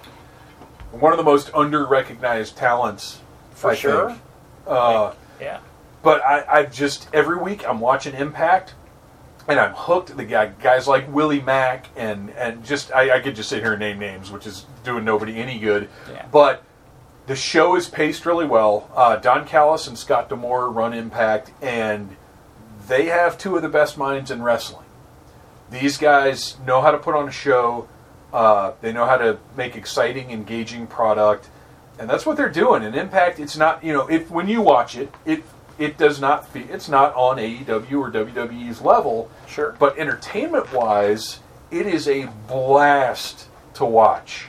one 0.91 1.13
of 1.13 1.19
the 1.19 1.25
most 1.25 1.51
under-recognized 1.55 2.57
talents, 2.57 3.21
for 3.53 3.71
I 3.71 3.75
sure, 3.75 4.09
think. 4.11 4.21
Uh, 4.67 5.15
yeah, 5.41 5.61
but 6.03 6.23
I, 6.23 6.45
I 6.49 6.65
just 6.65 7.09
every 7.13 7.39
week 7.39 7.67
I'm 7.67 7.81
watching 7.81 8.15
Impact, 8.15 8.75
and 9.49 9.59
I'm 9.59 9.73
hooked. 9.73 10.17
The 10.17 10.25
guy, 10.25 10.53
guys 10.61 10.87
like 10.87 11.13
Willie 11.13 11.41
Mack, 11.41 11.87
and 11.97 12.31
and 12.31 12.65
just 12.65 12.93
I, 12.93 13.17
I 13.17 13.21
could 13.21 13.37
just 13.37 13.49
sit 13.49 13.63
here 13.63 13.73
and 13.73 13.81
name 13.81 13.99
names, 13.99 14.31
which 14.31 14.47
is 14.47 14.67
doing 14.85 15.05
nobody 15.05 15.39
any 15.39 15.59
good. 15.59 15.89
Yeah. 16.11 16.27
But 16.31 16.63
the 17.27 17.37
show 17.37 17.77
is 17.77 17.89
paced 17.89 18.25
really 18.25 18.47
well. 18.47 18.91
Uh, 18.95 19.17
Don 19.17 19.47
Callis 19.47 19.87
and 19.87 19.99
Scott 19.99 20.29
D'Amore 20.29 20.71
run 20.71 20.93
Impact, 20.93 21.51
and 21.61 22.17
they 22.87 23.07
have 23.07 23.37
two 23.37 23.57
of 23.57 23.63
the 23.63 23.69
best 23.69 23.99
minds 23.99 24.31
in 24.31 24.43
wrestling. 24.43 24.87
These 25.71 25.99
guys 25.99 26.57
know 26.65 26.81
how 26.81 26.93
to 26.93 26.99
put 26.99 27.15
on 27.15 27.29
a 27.29 27.33
show. 27.33 27.89
Uh, 28.33 28.73
they 28.81 28.93
know 28.93 29.07
how 29.07 29.17
to 29.17 29.39
make 29.57 29.77
exciting, 29.77 30.31
engaging 30.31 30.87
product, 30.87 31.49
and 31.99 32.09
that's 32.09 32.25
what 32.25 32.37
they're 32.37 32.49
doing. 32.49 32.85
And 32.85 32.95
Impact, 32.95 33.41
it's 33.41 33.57
not 33.57 33.83
you 33.83 33.93
know 33.93 34.07
if 34.09 34.31
when 34.31 34.49
you 34.49 34.63
watch 34.63 34.97
it, 34.97 35.13
it 35.25 35.43
it 35.79 35.99
does 35.99 36.21
not 36.21 36.49
fe- 36.49 36.67
it's 36.71 36.89
not 36.89 37.15
on 37.15 37.39
AEW 37.39 37.93
or 37.93 38.11
WWE's 38.11 38.81
level, 38.81 39.31
sure. 39.47 39.75
but 39.79 39.99
entertainment 39.99 40.73
wise, 40.73 41.41
it 41.71 41.87
is 41.87 42.07
a 42.07 42.27
blast 42.47 43.49
to 43.75 43.85
watch. 43.85 44.47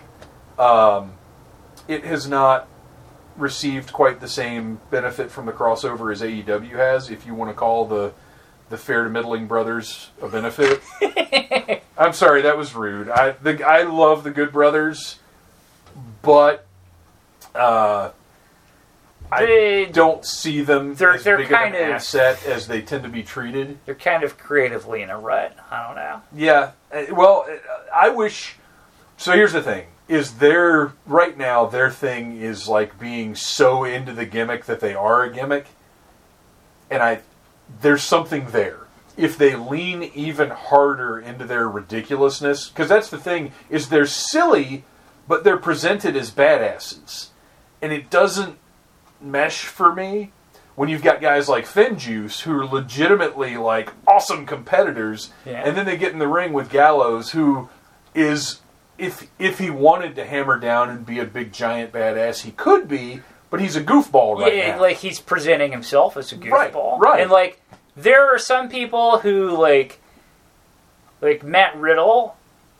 Um, 0.59 1.13
it 1.87 2.03
has 2.05 2.27
not 2.27 2.67
received 3.37 3.93
quite 3.93 4.19
the 4.19 4.27
same 4.27 4.79
benefit 4.89 5.29
from 5.31 5.45
the 5.45 5.51
crossover 5.51 6.11
as 6.11 6.21
AEW 6.21 6.71
has, 6.71 7.09
if 7.11 7.25
you 7.25 7.33
want 7.35 7.49
to 7.51 7.55
call 7.55 7.85
the 7.85 8.13
the 8.69 8.77
fair 8.77 9.03
to 9.05 9.09
middling 9.09 9.47
brothers 9.47 10.09
a 10.21 10.27
benefit. 10.27 10.81
I'm 11.97 12.11
sorry, 12.13 12.41
that 12.41 12.57
was 12.57 12.75
rude. 12.75 13.09
I 13.09 13.31
the 13.31 13.63
I 13.65 13.83
love 13.83 14.23
the 14.23 14.31
Good 14.31 14.51
Brothers, 14.51 15.19
but 16.21 16.65
uh, 17.55 18.11
I 19.31 19.89
don't 19.91 20.25
see 20.25 20.61
them 20.61 20.95
They're- 20.95 21.11
as 21.11 21.23
they're 21.23 21.37
big 21.37 21.49
kind 21.49 21.75
of 21.75 21.81
an 21.81 21.91
asset 21.91 22.45
as 22.45 22.67
they 22.67 22.81
tend 22.81 23.03
to 23.03 23.09
be 23.09 23.23
treated. 23.23 23.77
They're 23.85 23.95
kind 23.95 24.23
of 24.23 24.37
creatively 24.37 25.01
in 25.01 25.09
a 25.09 25.17
rut. 25.19 25.55
I 25.71 25.85
don't 25.85 25.95
know. 25.95 26.21
Yeah. 26.35 26.71
uh, 26.93 27.13
Well, 27.13 27.45
uh, 27.49 27.55
I 27.93 28.09
wish. 28.09 28.55
So 29.17 29.31
here's 29.33 29.53
the 29.53 29.61
thing: 29.63 29.85
is 30.07 30.35
their 30.35 30.93
right 31.05 31.37
now 31.37 31.65
their 31.65 31.91
thing 31.91 32.37
is 32.41 32.67
like 32.67 32.97
being 32.99 33.35
so 33.35 33.83
into 33.83 34.13
the 34.13 34.25
gimmick 34.25 34.65
that 34.65 34.79
they 34.79 34.93
are 34.93 35.23
a 35.23 35.33
gimmick, 35.33 35.67
and 36.89 37.01
I 37.03 37.19
there's 37.81 38.03
something 38.03 38.47
there. 38.51 38.81
If 39.17 39.37
they 39.37 39.55
lean 39.55 40.03
even 40.03 40.49
harder 40.51 41.19
into 41.19 41.45
their 41.45 41.67
ridiculousness, 41.67 42.69
because 42.69 42.87
that's 42.87 43.09
the 43.09 43.17
thing 43.17 43.51
is 43.69 43.89
they're 43.89 44.05
silly, 44.05 44.85
but 45.27 45.43
they're 45.43 45.57
presented 45.57 46.15
as 46.15 46.31
badasses, 46.31 47.27
and 47.81 47.91
it 47.91 48.09
doesn't 48.09 48.57
mesh 49.19 49.63
for 49.65 49.93
me 49.93 50.31
when 50.75 50.87
you've 50.89 51.01
got 51.01 51.19
guys 51.19 51.49
like 51.49 51.65
Finjuice 51.65 52.41
who 52.41 52.55
are 52.59 52.63
legitimately 52.65 53.57
like 53.57 53.91
awesome 54.07 54.45
competitors, 54.45 55.31
Yeah. 55.43 55.63
and 55.65 55.75
then 55.75 55.87
they 55.87 55.97
get 55.97 56.13
in 56.13 56.19
the 56.19 56.27
ring 56.27 56.53
with 56.53 56.69
Gallows, 56.69 57.31
who 57.31 57.67
is 58.13 58.61
if 58.97 59.27
if 59.39 59.59
he 59.59 59.69
wanted 59.69 60.15
to 60.15 60.25
hammer 60.25 60.57
down 60.59 60.89
and 60.89 61.05
be 61.05 61.19
a 61.19 61.25
big 61.25 61.53
giant 61.53 61.91
badass, 61.91 62.41
he 62.41 62.51
could 62.51 62.87
be, 62.87 63.21
but 63.49 63.59
he's 63.61 63.75
a 63.75 63.83
goofball 63.83 64.37
right 64.39 64.55
yeah, 64.55 64.75
now. 64.75 64.81
like 64.81 64.97
he's 64.97 65.19
presenting 65.19 65.71
himself 65.71 66.17
as 66.17 66.31
a 66.31 66.35
goofball, 66.35 66.99
Right, 66.99 67.11
right. 67.11 67.21
And 67.21 67.31
like 67.31 67.61
there 67.95 68.33
are 68.33 68.39
some 68.39 68.69
people 68.69 69.19
who 69.19 69.55
like, 69.57 69.99
like 71.21 71.43
Matt 71.43 71.75
Riddle, 71.77 72.35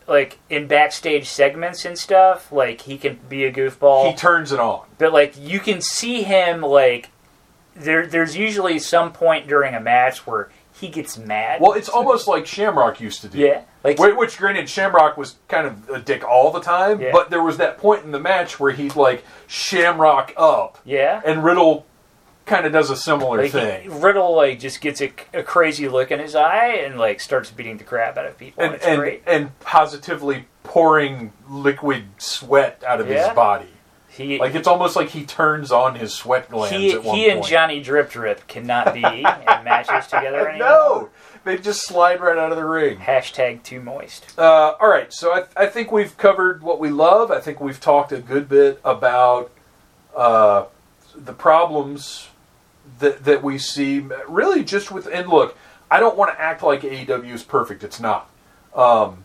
like 0.08 0.40
in 0.50 0.68
backstage 0.68 1.28
segments 1.28 1.86
and 1.86 1.98
stuff, 1.98 2.52
like 2.52 2.82
he 2.82 2.98
can 2.98 3.20
be 3.30 3.46
a 3.46 3.52
goofball. 3.52 4.10
he 4.10 4.16
turns 4.16 4.52
it 4.52 4.60
on. 4.60 4.86
but 4.98 5.14
like 5.14 5.36
you 5.38 5.60
can 5.60 5.82
see 5.82 6.24
him 6.24 6.62
like 6.62 7.10
there. 7.76 8.08
There's 8.08 8.36
usually 8.36 8.80
some 8.80 9.12
point 9.12 9.48
during 9.48 9.76
a 9.76 9.80
match 9.80 10.26
where 10.26 10.50
he 10.80 10.88
gets 10.90 11.18
mad. 11.18 11.60
Well, 11.62 11.74
it's 11.74 11.90
almost 11.90 12.28
like 12.28 12.46
Shamrock 12.46 13.00
used 13.02 13.22
to 13.22 13.28
do. 13.28 13.38
yeah, 13.40 13.62
like 13.84 13.98
Wh- 13.98 14.18
Which, 14.18 14.38
granted, 14.38 14.70
Shamrock 14.70 15.18
was 15.18 15.36
kind 15.48 15.66
of 15.68 15.90
a 15.90 16.00
dick 16.00 16.24
all 16.24 16.52
the 16.52 16.60
time, 16.62 17.02
Yeah. 17.02 17.12
but 17.12 17.30
there 17.30 17.42
was 17.44 17.58
that 17.58 17.78
point 17.78 18.04
in 18.06 18.12
the 18.12 18.20
match 18.20 18.60
where 18.60 18.72
he'd 18.72 18.96
like 18.96 19.24
Shamrock 19.48 20.34
up, 20.38 20.78
yeah. 20.86 21.22
and 21.26 21.44
Riddle 21.44 21.86
kind 22.46 22.66
of 22.66 22.72
does 22.72 22.90
a 22.90 22.96
similar 22.96 23.38
Like 23.40 23.52
he- 23.52 23.60
thing. 23.60 24.02
Riddle 24.02 24.36
like 24.36 24.60
just 24.60 24.80
gets 24.80 25.02
a, 25.02 25.12
a 25.34 25.44
crazy 25.44 25.90
look 25.90 26.12
in 26.12 26.20
his 26.20 26.34
eye 26.36 26.68
and 26.86 26.98
like 26.98 27.20
starts 27.20 27.52
beating 27.52 27.78
the 27.78 27.84
crap 27.84 28.18
out 28.18 28.26
of 28.26 28.38
people. 28.38 28.64
and 28.64 28.76
it's 28.76 28.86
and, 28.86 29.00
great. 29.00 29.24
and 29.28 29.58
positively 29.60 30.46
pouring 30.64 31.34
liquid 31.50 32.04
sweat 32.18 32.82
out 32.88 33.02
of 33.02 33.10
Yeah. 33.10 33.28
his 33.28 33.36
body. 33.36 33.68
He 34.18 34.40
Like 34.40 34.56
it's 34.56 34.68
almost 34.68 34.96
like 34.96 35.10
he 35.10 35.26
turns 35.26 35.72
on 35.72 35.96
his 35.96 36.14
sweat 36.14 36.50
glands 36.50 36.76
he, 36.76 36.92
at 36.94 37.04
one 37.04 37.18
he 37.18 37.26
point. 37.26 37.38
and 37.38 37.46
Johnny 37.46 37.82
Drip 37.82 38.10
Drip 38.10 38.48
cannot 38.48 38.94
be 38.94 39.04
in 39.04 39.24
matches 39.24 40.08
together 40.08 40.50
anymore. 40.50 40.68
no, 40.68 41.10
they 41.44 41.58
just 41.58 41.86
slide 41.86 42.20
right 42.20 42.38
out 42.38 42.52
of 42.52 42.58
the 42.58 42.66
ring. 42.66 42.98
Hashtag 42.98 43.64
too 43.64 43.80
moist. 43.80 44.38
Uh, 44.38 44.74
all 44.80 44.90
right, 44.90 45.14
so 45.14 45.32
I, 45.34 45.46
I 45.56 45.66
think 45.68 45.92
we've 45.92 46.18
covered 46.18 46.62
what 46.62 46.80
we 46.80 46.90
love. 46.90 47.32
I 47.32 47.40
think 47.40 47.62
we've 47.62 47.80
talked 47.80 48.12
a 48.12 48.20
good 48.20 48.50
bit 48.50 48.82
about 48.84 49.52
uh, 50.16 50.66
the 51.16 51.34
problems 51.34 52.30
that 53.00 53.24
that 53.26 53.44
we 53.44 53.58
see. 53.58 54.06
Really, 54.28 54.64
just 54.64 54.92
with 54.92 55.08
and 55.08 55.30
look, 55.30 55.58
I 55.90 56.00
don't 56.00 56.18
want 56.18 56.34
to 56.34 56.42
act 56.42 56.64
like 56.64 56.82
AEW 56.82 57.34
is 57.34 57.44
perfect. 57.44 57.84
It's 57.84 58.00
not. 58.00 58.30
Um, 58.76 59.24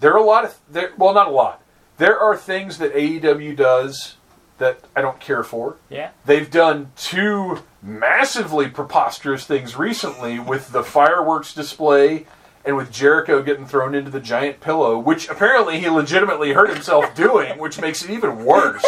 there 0.00 0.12
are 0.12 0.18
a 0.18 0.22
lot 0.22 0.44
of 0.44 0.58
there. 0.70 0.92
Well, 0.96 1.14
not 1.14 1.28
a 1.28 1.30
lot. 1.30 1.59
There 2.00 2.18
are 2.18 2.34
things 2.34 2.78
that 2.78 2.94
AEW 2.94 3.54
does 3.56 4.16
that 4.56 4.80
I 4.96 5.02
don't 5.02 5.20
care 5.20 5.42
for. 5.44 5.76
Yeah. 5.90 6.10
They've 6.24 6.50
done 6.50 6.92
two 6.96 7.58
massively 7.82 8.68
preposterous 8.68 9.44
things 9.44 9.76
recently 9.76 10.38
with 10.38 10.72
the 10.72 10.82
fireworks 10.82 11.52
display 11.52 12.26
and 12.64 12.74
with 12.74 12.90
Jericho 12.90 13.42
getting 13.42 13.66
thrown 13.66 13.94
into 13.94 14.10
the 14.10 14.18
giant 14.20 14.60
pillow, 14.60 14.98
which 14.98 15.28
apparently 15.28 15.78
he 15.78 15.90
legitimately 15.90 16.54
hurt 16.54 16.70
himself 16.70 17.14
doing, 17.24 17.58
which 17.58 17.78
makes 17.78 18.02
it 18.02 18.10
even 18.10 18.46
worse. 18.46 18.84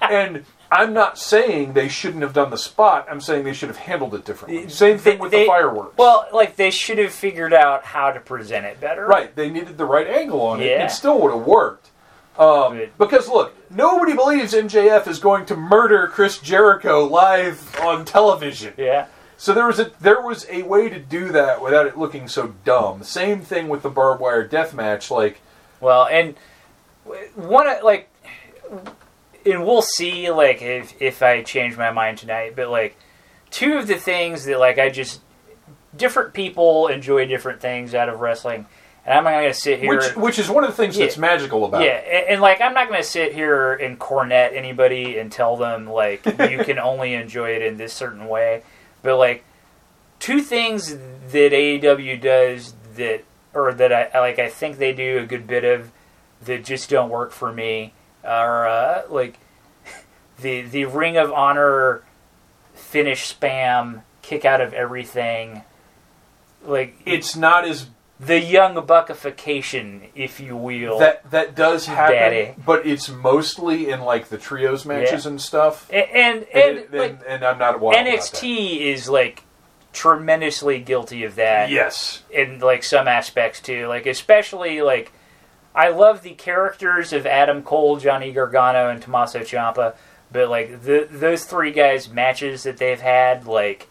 and 0.00 0.44
I'm 0.72 0.92
not 0.92 1.18
saying 1.20 1.74
they 1.74 1.88
shouldn't 1.88 2.22
have 2.24 2.32
done 2.32 2.50
the 2.50 2.58
spot. 2.58 3.06
I'm 3.08 3.20
saying 3.20 3.44
they 3.44 3.52
should 3.52 3.68
have 3.68 3.76
handled 3.78 4.12
it 4.12 4.24
differently. 4.24 4.68
Same 4.70 4.98
thing 4.98 5.18
They- 5.18 5.20
with 5.20 5.30
they- 5.30 5.42
the 5.42 5.46
fireworks. 5.46 5.96
Well, 5.96 6.26
like 6.32 6.56
they 6.56 6.72
should 6.72 6.98
have 6.98 7.12
figured 7.12 7.54
out 7.54 7.84
how 7.84 8.10
to 8.10 8.18
present 8.18 8.66
it 8.66 8.80
better. 8.80 9.06
Right, 9.06 9.34
they 9.36 9.50
needed 9.50 9.78
the 9.78 9.84
right 9.84 10.08
angle 10.08 10.40
on 10.40 10.60
it. 10.60 10.66
Yeah. 10.66 10.84
It 10.86 10.90
still 10.90 11.20
would 11.20 11.32
have 11.32 11.46
worked. 11.46 11.90
Um, 12.38 12.86
because 12.98 13.28
look, 13.28 13.54
nobody 13.70 14.14
believes 14.14 14.54
MJF 14.54 15.06
is 15.06 15.18
going 15.18 15.46
to 15.46 15.56
murder 15.56 16.08
Chris 16.08 16.38
Jericho 16.38 17.04
live 17.04 17.78
on 17.80 18.04
television. 18.04 18.74
Yeah. 18.76 19.06
So 19.36 19.52
there 19.52 19.66
was 19.66 19.78
a 19.78 19.92
there 20.00 20.20
was 20.20 20.46
a 20.48 20.62
way 20.62 20.88
to 20.88 20.98
do 20.98 21.30
that 21.32 21.62
without 21.62 21.86
it 21.86 21.98
looking 21.98 22.28
so 22.28 22.54
dumb. 22.64 23.02
Same 23.02 23.40
thing 23.40 23.68
with 23.68 23.82
the 23.82 23.90
barbed 23.90 24.20
wire 24.20 24.46
death 24.46 24.74
match. 24.74 25.10
Like 25.10 25.40
Well, 25.80 26.06
and 26.06 26.34
one 27.34 27.66
like, 27.84 28.08
and 29.44 29.64
we'll 29.64 29.82
see 29.82 30.30
like 30.30 30.62
if 30.62 31.00
if 31.00 31.22
I 31.22 31.42
change 31.42 31.76
my 31.76 31.90
mind 31.90 32.18
tonight. 32.18 32.54
But 32.56 32.70
like, 32.70 32.96
two 33.50 33.74
of 33.76 33.86
the 33.86 33.96
things 33.96 34.44
that 34.46 34.58
like 34.58 34.78
I 34.78 34.88
just 34.88 35.20
different 35.96 36.32
people 36.32 36.88
enjoy 36.88 37.26
different 37.26 37.60
things 37.60 37.94
out 37.94 38.08
of 38.08 38.20
wrestling, 38.20 38.66
and 39.06 39.18
I'm 39.18 39.24
not 39.24 39.32
going 39.32 39.52
to 39.52 39.58
sit 39.58 39.80
here. 39.80 39.96
which 39.96 40.16
which 40.16 40.38
is 40.38 40.48
one 40.48 40.64
of 40.64 40.70
the 40.70 40.76
things 40.76 40.96
that's 40.96 41.18
magical 41.18 41.64
about 41.64 41.82
yeah, 41.82 41.96
it. 41.96 42.06
and, 42.10 42.32
and 42.34 42.40
like 42.42 42.60
I'm 42.60 42.74
not 42.74 42.88
going 42.88 43.00
to 43.00 43.06
sit 43.06 43.34
here 43.34 43.74
and 43.74 43.98
cornet 43.98 44.52
anybody 44.54 45.18
and 45.18 45.30
tell 45.30 45.56
them 45.56 45.86
like 45.86 46.24
you 46.50 46.64
can 46.64 46.78
only 46.78 47.14
enjoy 47.14 47.50
it 47.50 47.62
in 47.62 47.76
this 47.76 47.92
certain 47.92 48.28
way, 48.28 48.62
but 49.02 49.16
like 49.18 49.44
two 50.20 50.40
things 50.40 50.90
that 50.96 51.52
AEW 51.52 52.20
does 52.20 52.74
that, 52.96 53.24
or 53.52 53.72
that 53.74 53.92
I 53.92 54.10
I- 54.14 54.20
like, 54.20 54.38
I 54.38 54.48
think 54.48 54.78
they 54.78 54.92
do 54.92 55.18
a 55.18 55.26
good 55.26 55.46
bit 55.46 55.64
of 55.64 55.90
that 56.42 56.64
just 56.64 56.90
don't 56.90 57.10
work 57.10 57.32
for 57.32 57.52
me 57.52 57.92
are 58.22 58.66
uh, 58.66 59.02
like 59.10 59.38
the 60.40 60.62
the 60.62 60.86
Ring 60.86 61.16
of 61.16 61.30
Honor 61.32 62.02
finish 62.74 63.34
spam, 63.34 64.02
kick 64.22 64.44
out 64.44 64.60
of 64.60 64.72
everything. 64.72 65.62
Like 66.64 66.96
It's 67.04 67.36
not 67.36 67.66
as 67.66 67.86
the 68.26 68.40
young 68.40 68.74
buckification, 68.76 70.08
if 70.14 70.40
you 70.40 70.56
will. 70.56 70.98
that 70.98 71.30
that 71.30 71.54
does 71.54 71.86
happen, 71.86 72.14
Daddy. 72.16 72.54
but 72.64 72.86
it's 72.86 73.08
mostly 73.08 73.90
in 73.90 74.00
like 74.00 74.28
the 74.28 74.38
trios 74.38 74.84
matches 74.84 75.24
Yeah. 75.24 75.30
and 75.32 75.40
stuff. 75.40 75.88
and 75.92 76.06
and, 76.12 76.46
And, 76.54 76.78
and, 76.78 76.92
like, 76.92 77.10
and, 77.12 77.22
and 77.26 77.44
I'm 77.44 77.58
not 77.58 77.78
NXT 77.80 78.80
is 78.80 79.08
like 79.08 79.42
tremendously 79.92 80.80
guilty 80.80 81.24
of 81.24 81.34
that. 81.36 81.66
that. 81.66 81.70
Yes, 81.70 82.22
in 82.30 82.58
like 82.60 82.82
some 82.82 83.08
aspects 83.08 83.60
too. 83.60 83.86
Like 83.86 84.06
especially 84.06 84.82
like 84.82 85.12
I 85.74 85.88
love 85.88 86.22
the 86.22 86.34
characters 86.34 87.12
of 87.12 87.26
Adam 87.26 87.62
Cole, 87.62 87.96
Johnny 87.98 88.32
Gargano, 88.32 88.88
and 88.90 89.00
Tommaso 89.02 89.40
Ciampa, 89.40 89.94
but 90.30 90.48
like 90.48 90.82
the 90.82 91.06
those 91.10 91.44
three 91.44 91.72
guys 91.72 92.08
matches 92.08 92.62
that 92.64 92.76
they've 92.76 93.00
had, 93.00 93.46
like 93.46 93.88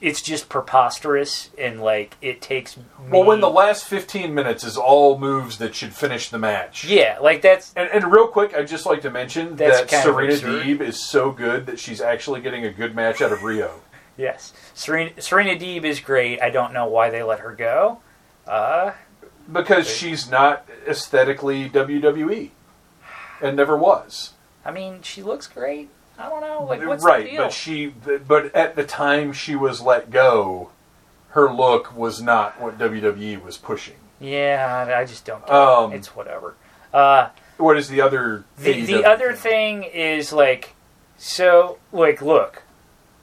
it's 0.00 0.22
just 0.22 0.48
preposterous 0.48 1.50
and 1.58 1.80
like 1.80 2.16
it 2.22 2.40
takes. 2.40 2.76
Me, 2.76 2.84
Well, 3.10 3.24
when 3.24 3.40
the 3.40 3.50
last 3.50 3.84
15 3.84 4.34
minutes 4.34 4.64
is 4.64 4.76
all 4.76 5.18
moves 5.18 5.58
that 5.58 5.74
should 5.74 5.92
finish 5.94 6.28
the 6.28 6.38
match. 6.38 6.84
yeah, 6.84 7.18
like 7.20 7.42
that's 7.42 7.72
And, 7.76 7.88
and 7.90 8.12
real 8.12 8.28
quick, 8.28 8.54
I'd 8.54 8.68
just 8.68 8.86
like 8.86 9.02
to 9.02 9.10
mention 9.10 9.56
that 9.56 9.90
Serena. 9.90 10.32
Deeb 10.34 10.80
is 10.80 11.00
so 11.02 11.30
good 11.30 11.66
that 11.66 11.78
she's 11.78 12.00
actually 12.00 12.40
getting 12.40 12.64
a 12.64 12.70
good 12.72 12.94
match 12.94 13.20
out 13.20 13.32
of 13.32 13.40
Riho. 13.40 13.70
yes. 14.16 14.52
Serena 14.74 15.20
Serena 15.20 15.54
Deeb 15.58 15.84
is 15.84 16.00
great. 16.00 16.40
I 16.40 16.50
don't 16.50 16.72
know 16.72 16.86
why 16.86 17.10
they 17.10 17.22
let 17.22 17.40
her 17.40 17.54
go. 17.54 18.00
Uh, 18.46 18.92
Because 19.50 19.88
she's 19.88 20.30
not 20.30 20.68
aesthetically 20.86 21.68
WWE. 21.70 22.50
And 23.40 23.56
never 23.56 23.76
was. 23.76 24.32
I 24.64 24.70
mean, 24.72 25.00
she 25.02 25.22
looks 25.22 25.46
great. 25.46 25.90
I 26.18 26.28
don't 26.28 26.40
know. 26.40 26.64
Like, 26.64 26.84
what's 26.84 27.04
right, 27.04 27.24
the 27.24 27.30
deal? 27.30 27.42
but 27.44 27.52
she 27.52 27.86
but 27.86 28.54
at 28.54 28.74
the 28.76 28.84
time 28.84 29.32
she 29.32 29.54
was 29.54 29.80
let 29.80 30.10
go, 30.10 30.70
her 31.30 31.52
look 31.52 31.96
was 31.96 32.20
not 32.20 32.60
what 32.60 32.76
WWE 32.78 33.42
was 33.42 33.56
pushing. 33.56 33.94
yeah, 34.20 34.94
I 34.96 35.04
just 35.04 35.24
don't. 35.24 35.44
Get 35.46 35.54
Um, 35.54 35.92
it. 35.92 35.96
It's 35.96 36.16
whatever. 36.16 36.54
Uh, 36.92 37.28
What 37.58 37.76
is 37.76 37.88
the 37.88 38.00
other 38.00 38.44
The, 38.58 38.80
the 38.84 39.04
other 39.04 39.32
thing 39.34 39.82
is 39.84 40.32
like, 40.32 40.74
so 41.16 41.78
like, 41.92 42.20
look, 42.22 42.62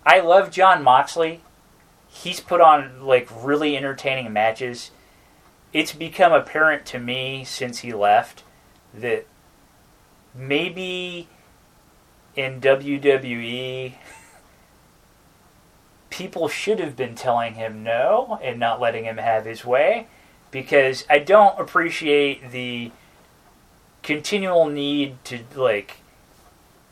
I 0.06 0.20
love 0.22 0.52
Jon 0.52 0.84
Moxley. 0.84 1.42
He's 2.08 2.40
put 2.40 2.62
on 2.62 3.06
like 3.06 3.28
really 3.44 3.76
entertaining 3.76 4.32
matches. 4.32 4.92
It's 5.74 5.92
become 5.92 6.32
apparent 6.32 6.86
to 6.88 7.00
me 7.00 7.44
since 7.44 7.80
he 7.80 7.92
left 7.94 8.44
that 8.94 9.26
maybe 10.34 11.28
in 12.36 12.62
WWE 12.62 13.94
people 16.16 16.48
should 16.48 16.80
have 16.80 16.96
been 16.96 17.14
telling 17.14 17.56
him 17.56 17.84
no 17.84 18.40
and 18.42 18.58
not 18.58 18.80
letting 18.80 19.04
him 19.04 19.18
have 19.18 19.44
his 19.44 19.66
way 19.66 20.08
because 20.50 21.04
I 21.10 21.20
don't 21.20 21.60
appreciate 21.60 22.52
the 22.52 22.92
continual 24.02 24.68
need 24.68 25.22
to 25.26 25.40
like 25.56 25.98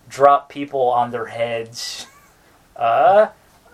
drop 0.10 0.50
people 0.50 0.90
on 0.90 1.12
their 1.12 1.28
heads. 1.28 2.08
Uh 2.76 3.28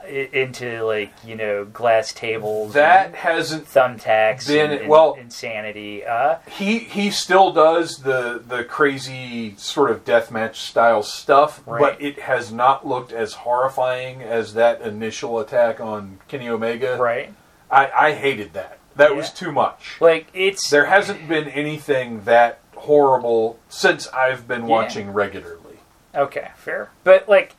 into 0.07 0.83
like 0.83 1.11
you 1.25 1.35
know 1.35 1.65
glass 1.65 2.11
tables 2.13 2.73
that 2.73 3.07
and 3.07 3.15
hasn't 3.15 3.65
thumbtacks 3.65 4.47
been- 4.47 4.71
and, 4.71 4.81
and 4.81 4.89
well- 4.89 5.13
insanity 5.13 6.05
uh 6.05 6.37
he 6.49 6.79
he 6.79 7.11
still 7.11 7.51
does 7.51 7.99
the 7.99 8.41
the 8.47 8.63
crazy 8.63 9.53
sort 9.57 9.91
of 9.91 10.03
deathmatch 10.05 10.55
style 10.55 11.03
stuff, 11.03 11.61
Right. 11.65 11.79
but 11.81 12.01
it 12.01 12.19
has 12.21 12.51
not 12.51 12.87
looked 12.87 13.11
as 13.11 13.33
horrifying 13.33 14.21
as 14.21 14.53
that 14.55 14.81
initial 14.81 15.39
attack 15.39 15.79
on 15.79 16.19
Kenny 16.27 16.49
Omega. 16.49 16.97
right 16.97 17.33
I, 17.71 17.89
I 17.91 18.13
hated 18.13 18.53
that. 18.53 18.79
That 18.95 19.15
was 19.15 19.31
too 19.31 19.51
much. 19.51 19.97
like 20.01 20.27
it's 20.33 20.69
There 20.69 20.85
hasn't 20.85 21.27
been 21.29 21.47
anything 21.47 22.23
that 22.23 22.59
horrible 22.75 23.59
since 23.69 24.07
I've 24.07 24.47
been 24.47 24.61
Yeah. 24.61 24.67
watching 24.67 25.13
regularly. 25.13 25.77
Okay, 26.15 26.49
fair. 26.57 26.89
But 27.03 27.29
like 27.29 27.55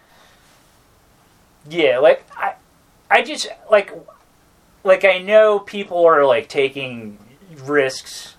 yeah, 1.68 1.98
like 1.98 2.24
I 2.36 2.54
I 3.10 3.22
just 3.22 3.48
like 3.70 3.92
like 4.84 5.04
I 5.04 5.18
know 5.18 5.58
people 5.58 6.04
are 6.06 6.24
like 6.24 6.48
taking 6.48 7.18
risks. 7.64 8.36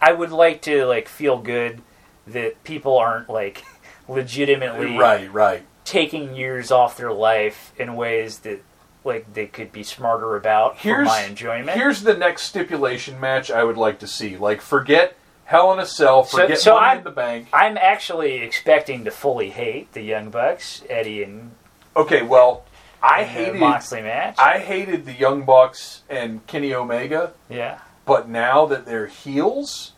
I 0.00 0.12
would 0.12 0.32
like 0.32 0.62
to 0.62 0.86
like 0.86 1.08
feel 1.08 1.38
good 1.38 1.82
that 2.26 2.62
people 2.64 2.96
aren't 2.98 3.28
like 3.28 3.64
legitimately 4.08 4.96
Right, 4.96 5.32
right. 5.32 5.62
taking 5.84 6.34
years 6.34 6.70
off 6.70 6.96
their 6.96 7.12
life 7.12 7.72
in 7.78 7.96
ways 7.96 8.40
that 8.40 8.62
like 9.04 9.32
they 9.34 9.46
could 9.46 9.72
be 9.72 9.82
smarter 9.82 10.36
about 10.36 10.76
for 10.76 10.82
Here's 10.82 11.06
my 11.08 11.22
enjoyment. 11.24 11.70
Here's 11.70 12.02
the 12.02 12.14
next 12.14 12.42
stipulation 12.42 13.18
match 13.20 13.50
I 13.50 13.64
would 13.64 13.76
like 13.78 13.98
to 14.00 14.06
see. 14.06 14.36
Like 14.36 14.60
forget 14.60 15.16
Hell 15.44 15.72
in 15.72 15.78
a 15.80 15.86
Cell, 15.86 16.24
So- 16.24 16.38
forget 16.38 16.58
so 16.58 16.74
Money 16.74 16.86
I'm- 16.86 16.98
in 16.98 17.04
the 17.04 17.10
Bank. 17.10 17.48
I'm 17.52 17.76
actually 17.76 18.36
expecting 18.42 19.04
to 19.04 19.10
fully 19.10 19.50
hate 19.50 19.92
the 19.92 20.02
Young 20.02 20.30
Bucks, 20.30 20.82
Eddie 20.88 21.22
and 21.24 21.52
Okay, 21.96 22.22
well, 22.22 22.64
I 23.02 23.24
hated 23.24 23.56
Moxley 23.58 24.02
match. 24.02 24.36
I 24.38 24.58
hated 24.58 25.06
the 25.06 25.12
Young 25.12 25.44
Bucks 25.44 26.02
and 26.08 26.46
Kenny 26.46 26.74
Omega, 26.74 27.32
yeah. 27.48 27.78
but 28.04 28.28
now 28.28 28.66
that 28.66 28.86
they're 28.86 29.06
heels, 29.06 29.92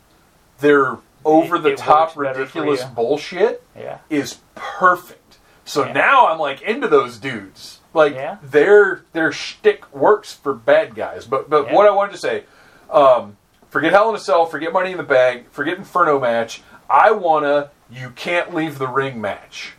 their 0.60 0.98
over 1.24 1.58
the 1.58 1.74
top 1.76 2.16
works 2.16 2.28
better 2.28 2.46
for 2.46 2.60
ridiculous 2.62 2.84
bullshit 2.84 3.62
Yeah. 3.78 3.98
is 4.10 4.40
perfect. 4.54 5.38
So 5.64 5.84
Yeah. 5.86 5.92
now 5.92 6.26
I'm 6.28 6.38
like 6.38 6.62
into 6.62 6.88
those 6.88 7.18
dudes. 7.18 7.78
Like 7.94 8.14
Yeah. 8.14 8.38
their 8.42 9.02
their 9.12 9.30
shtick 9.30 9.92
works 9.94 10.32
for 10.32 10.52
bad 10.54 10.94
guys. 10.96 11.24
But 11.26 11.48
but 11.48 11.66
Yeah. 11.66 11.74
what 11.74 11.86
I 11.86 11.90
wanted 11.90 12.12
to 12.12 12.18
say, 12.18 12.44
um, 12.90 13.36
forget 13.70 13.92
Hell 13.92 14.08
in 14.10 14.16
a 14.16 14.18
Cell, 14.18 14.46
forget 14.46 14.72
Money 14.72 14.90
in 14.92 14.96
the 14.96 15.04
Bank, 15.04 15.52
forget 15.52 15.78
Inferno 15.78 16.18
match. 16.18 16.62
I 16.90 17.12
wanna 17.12 17.70
you 17.88 18.10
can't 18.10 18.52
leave 18.54 18.78
the 18.78 18.88
ring 18.88 19.20
match. 19.20 19.74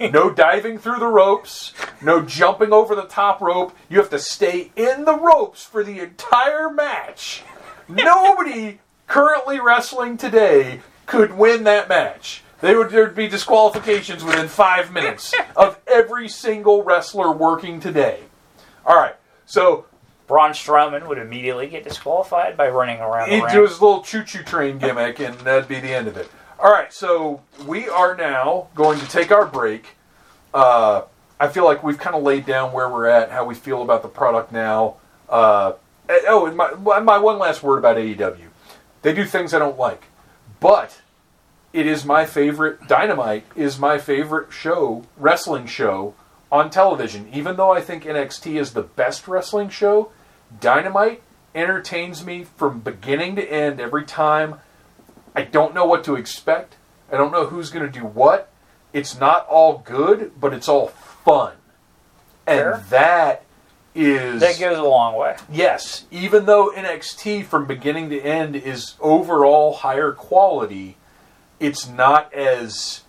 No 0.00 0.30
diving 0.30 0.78
through 0.78 0.98
the 0.98 1.06
ropes, 1.06 1.72
no 2.02 2.22
jumping 2.22 2.72
over 2.72 2.94
the 2.94 3.02
top 3.02 3.40
rope. 3.40 3.76
You 3.88 3.98
have 3.98 4.10
to 4.10 4.18
stay 4.18 4.70
in 4.76 5.04
the 5.04 5.18
ropes 5.18 5.64
for 5.64 5.82
the 5.82 6.00
entire 6.00 6.70
match. 6.70 7.42
Nobody 7.88 8.80
currently 9.06 9.58
wrestling 9.60 10.16
today 10.16 10.80
could 11.06 11.32
win 11.32 11.64
that 11.64 11.88
match. 11.88 12.42
They 12.60 12.74
would 12.74 12.90
there'd 12.90 13.14
be 13.14 13.28
disqualifications 13.28 14.24
within 14.24 14.48
five 14.48 14.92
minutes 14.92 15.34
of 15.56 15.78
every 15.86 16.28
single 16.28 16.82
wrestler 16.82 17.30
working 17.32 17.80
today. 17.80 18.20
All 18.84 18.96
right, 18.96 19.14
so 19.46 19.86
Braun 20.26 20.50
Strowman 20.50 21.08
would 21.08 21.18
immediately 21.18 21.68
get 21.68 21.84
disqualified 21.84 22.56
by 22.56 22.68
running 22.68 23.00
around 23.00 23.30
the 23.30 23.36
he 23.36 23.42
ring. 23.42 23.52
do 23.52 23.62
his 23.62 23.80
little 23.80 24.02
choo-choo 24.02 24.42
train 24.42 24.78
gimmick, 24.78 25.20
and 25.20 25.34
that'd 25.40 25.68
be 25.68 25.80
the 25.80 25.94
end 25.94 26.08
of 26.08 26.16
it. 26.16 26.30
All 26.60 26.72
right, 26.72 26.92
so 26.92 27.40
we 27.68 27.88
are 27.88 28.16
now 28.16 28.66
going 28.74 28.98
to 28.98 29.06
take 29.06 29.30
our 29.30 29.46
break. 29.46 29.96
Uh, 30.52 31.02
I 31.38 31.46
feel 31.46 31.64
like 31.64 31.84
we've 31.84 31.98
kind 31.98 32.16
of 32.16 32.24
laid 32.24 32.46
down 32.46 32.72
where 32.72 32.88
we're 32.88 33.06
at, 33.06 33.30
how 33.30 33.44
we 33.44 33.54
feel 33.54 33.80
about 33.80 34.02
the 34.02 34.08
product 34.08 34.50
now. 34.50 34.96
Uh, 35.28 35.74
eh, 36.08 36.18
oh, 36.26 36.46
and 36.46 36.56
my 36.56 36.72
my 36.98 37.16
one 37.16 37.38
last 37.38 37.62
word 37.62 37.78
about 37.78 37.96
AEW. 37.96 38.48
They 39.02 39.12
do 39.14 39.24
things 39.24 39.54
I 39.54 39.60
don't 39.60 39.78
like, 39.78 40.02
but 40.58 41.00
it 41.72 41.86
is 41.86 42.04
my 42.04 42.26
favorite. 42.26 42.88
Dynamite 42.88 43.44
is 43.54 43.78
my 43.78 43.98
favorite 43.98 44.52
show, 44.52 45.04
wrestling 45.16 45.66
show 45.66 46.14
on 46.50 46.70
television. 46.70 47.28
Even 47.32 47.54
though 47.54 47.70
I 47.70 47.80
think 47.80 48.02
NXT 48.02 48.60
is 48.60 48.72
the 48.72 48.82
best 48.82 49.28
wrestling 49.28 49.68
show, 49.68 50.10
Dynamite 50.60 51.22
entertains 51.54 52.26
me 52.26 52.42
from 52.56 52.80
beginning 52.80 53.36
to 53.36 53.48
end 53.48 53.80
every 53.80 54.04
time. 54.04 54.56
I 55.38 55.42
don't 55.42 55.72
know 55.72 55.84
what 55.84 56.02
to 56.02 56.16
expect. 56.16 56.74
I 57.12 57.16
don't 57.16 57.30
know 57.30 57.46
who's 57.46 57.70
going 57.70 57.86
to 57.86 57.98
do 58.00 58.04
what. 58.04 58.50
It's 58.92 59.20
not 59.20 59.46
all 59.46 59.78
good, 59.78 60.32
but 60.40 60.52
it's 60.52 60.68
all 60.68 60.88
fun. 60.88 61.52
And 62.44 62.58
Fair. 62.58 62.84
that 62.90 63.44
is 63.94 64.40
that 64.40 64.58
goes 64.58 64.76
a 64.76 64.82
long 64.82 65.14
way. 65.14 65.36
Yes, 65.48 66.06
even 66.10 66.46
though 66.46 66.72
NXT 66.74 67.44
from 67.44 67.66
beginning 67.66 68.10
to 68.10 68.20
end 68.20 68.56
is 68.56 68.96
overall 68.98 69.74
higher 69.74 70.10
quality, 70.10 70.96
it's 71.60 71.88
not 71.88 72.34
as 72.34 73.02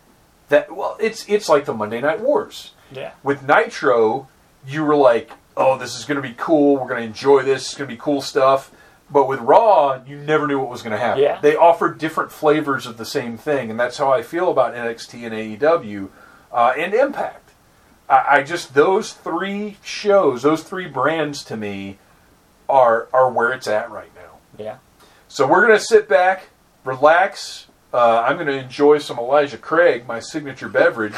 that 0.50 0.76
well, 0.76 0.98
it's 1.00 1.28
it's 1.28 1.50
like 1.50 1.66
the 1.66 1.74
Monday 1.74 2.00
Night 2.00 2.20
Wars. 2.20 2.74
Yeah. 2.92 3.14
With 3.24 3.42
Nitro, 3.42 4.28
you 4.68 4.84
were 4.86 4.96
like, 4.96 5.32
"Oh, 5.58 5.80
this 5.80 5.98
is 5.98 6.06
going 6.06 6.22
to 6.22 6.28
be 6.28 6.36
cool. 6.38 6.76
We're 6.78 6.90
going 6.90 7.02
to 7.02 7.08
enjoy 7.08 7.42
this. 7.42 7.70
It's 7.70 7.74
going 7.76 7.90
to 7.90 7.96
be 7.96 8.00
cool 8.00 8.22
stuff." 8.22 8.70
But 9.12 9.28
with 9.28 9.40
Raw, 9.40 10.02
you 10.06 10.18
never 10.18 10.48
knew 10.48 10.60
what 10.60 10.70
was 10.70 10.82
going 10.82 10.92
to 10.92 11.00
happen. 11.00 11.24
Yeah. 11.24 11.40
They 11.42 11.56
offered 11.56 11.98
different 11.98 12.32
flavors 12.32 12.86
of 12.86 12.98
the 12.98 13.06
same 13.06 13.38
thing, 13.38 13.72
and 13.72 13.80
that's 13.80 13.98
how 13.98 14.12
I 14.12 14.22
feel 14.22 14.52
about 14.52 14.76
NXT 14.76 15.26
and 15.26 15.60
AEW 15.60 16.10
uh, 16.52 16.74
and 16.78 16.94
Impact. 16.94 17.50
I, 18.08 18.26
I 18.30 18.44
just 18.44 18.74
those 18.74 19.14
three 19.14 19.78
shows, 19.84 20.42
those 20.42 20.64
three 20.64 20.88
brands 20.88 21.44
to 21.46 21.58
me 21.58 21.98
are 22.68 23.08
are 23.14 23.32
where 23.32 23.52
it's 23.52 23.68
at 23.68 23.90
right 23.90 24.12
now. 24.16 24.38
Yeah. 24.58 24.78
So 25.28 25.48
we're 25.48 25.62
gonna 25.62 25.80
sit 25.80 26.10
back, 26.10 26.50
relax. 26.84 27.68
Uh, 27.94 28.24
I'm 28.28 28.38
gonna 28.38 28.52
enjoy 28.54 29.00
some 29.00 29.18
Elijah 29.18 29.58
Craig, 29.58 30.08
my 30.08 30.20
signature 30.20 30.70
beverage, 30.70 31.16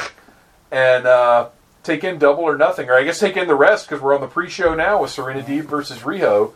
and 0.71 1.05
uh, 1.05 1.49
take 1.83 2.03
in 2.03 2.17
double 2.17 2.43
or 2.43 2.57
nothing, 2.57 2.89
or 2.89 2.95
I 2.95 3.03
guess 3.03 3.19
take 3.19 3.37
in 3.37 3.47
the 3.47 3.55
rest 3.55 3.87
because 3.87 4.01
we're 4.01 4.15
on 4.15 4.21
the 4.21 4.27
pre-show 4.27 4.75
now 4.75 5.01
with 5.01 5.11
Serena 5.11 5.41
Deeb 5.41 5.63
versus 5.63 5.99
Riho, 5.99 6.53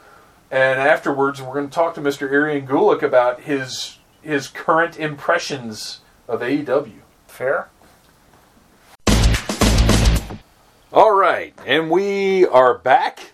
and 0.52 0.80
afterwards 0.80 1.42
we're 1.42 1.54
going 1.54 1.70
to 1.70 1.74
talk 1.74 1.96
to 1.96 2.02
Mr. 2.02 2.30
Arian 2.32 2.68
Gulick 2.68 3.02
about 3.02 3.42
his 3.42 3.98
his 4.22 4.48
current 4.48 4.98
impressions 4.98 6.00
of 6.28 6.42
AEW. 6.42 7.02
Fair. 7.28 7.70
All 10.92 11.12
right, 11.12 11.54
and 11.66 11.92
we 11.92 12.46
are 12.46 12.78
back. 12.78 13.34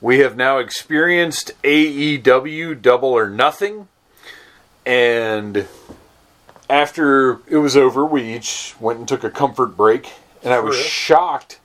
We 0.00 0.20
have 0.20 0.36
now 0.36 0.58
experienced 0.58 1.50
AEW 1.64 2.80
Double 2.80 3.08
or 3.08 3.28
Nothing, 3.28 3.88
and 4.84 5.66
after 6.70 7.40
it 7.48 7.56
was 7.58 7.76
over, 7.76 8.04
we 8.06 8.36
each 8.36 8.74
went 8.78 9.00
and 9.00 9.08
took 9.08 9.24
a 9.24 9.30
comfort 9.30 9.76
break, 9.76 10.12
and 10.44 10.52
I 10.52 10.60
was 10.60 10.76
shocked 10.76 11.58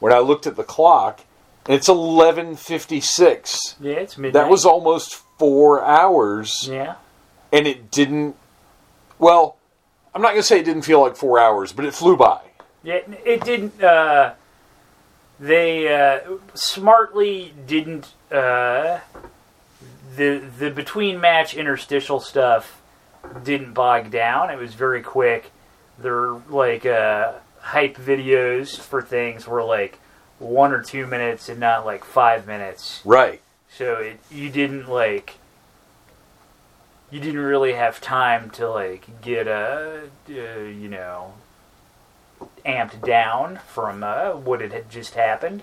when 0.00 0.12
I 0.12 0.18
looked 0.18 0.46
at 0.46 0.56
the 0.56 0.64
clock, 0.64 1.20
and 1.20 1.27
it's 1.68 1.88
eleven 1.88 2.56
fifty 2.56 3.00
six. 3.00 3.76
Yeah, 3.80 3.94
it's 3.94 4.18
midnight. 4.18 4.32
That 4.42 4.50
was 4.50 4.64
almost 4.64 5.14
four 5.38 5.84
hours, 5.84 6.68
Yeah. 6.70 6.96
and 7.52 7.66
it 7.66 7.90
didn't. 7.90 8.34
Well, 9.18 9.56
I'm 10.14 10.22
not 10.22 10.28
going 10.30 10.40
to 10.40 10.46
say 10.46 10.58
it 10.60 10.64
didn't 10.64 10.82
feel 10.82 11.00
like 11.00 11.16
four 11.16 11.38
hours, 11.38 11.72
but 11.72 11.84
it 11.84 11.94
flew 11.94 12.16
by. 12.16 12.40
Yeah, 12.82 13.00
it 13.24 13.44
didn't. 13.44 13.80
Uh, 13.82 14.34
they 15.38 15.92
uh, 15.94 16.20
smartly 16.54 17.52
didn't. 17.66 18.14
Uh, 18.30 19.00
the 20.16 20.42
the 20.58 20.70
between 20.70 21.20
match 21.20 21.54
interstitial 21.54 22.18
stuff 22.20 22.80
didn't 23.44 23.74
bog 23.74 24.10
down. 24.10 24.50
It 24.50 24.58
was 24.58 24.74
very 24.74 25.02
quick. 25.02 25.50
Their 25.98 26.30
like 26.48 26.86
uh, 26.86 27.32
hype 27.60 27.96
videos 27.96 28.78
for 28.78 29.02
things 29.02 29.46
were 29.46 29.62
like 29.64 29.98
one 30.38 30.72
or 30.72 30.82
two 30.82 31.06
minutes 31.06 31.48
and 31.48 31.60
not 31.60 31.84
like 31.84 32.04
five 32.04 32.46
minutes. 32.46 33.00
Right. 33.04 33.40
So 33.70 33.94
it 33.94 34.20
you 34.30 34.50
didn't 34.50 34.88
like 34.88 35.34
you 37.10 37.20
didn't 37.20 37.40
really 37.40 37.72
have 37.72 38.00
time 38.00 38.50
to 38.50 38.68
like 38.68 39.20
get 39.20 39.46
a 39.46 40.10
uh, 40.28 40.32
you 40.32 40.88
know 40.88 41.34
amped 42.64 43.04
down 43.04 43.58
from 43.68 44.02
uh, 44.02 44.32
what 44.32 44.60
had 44.60 44.72
had 44.72 44.90
just 44.90 45.14
happened. 45.14 45.62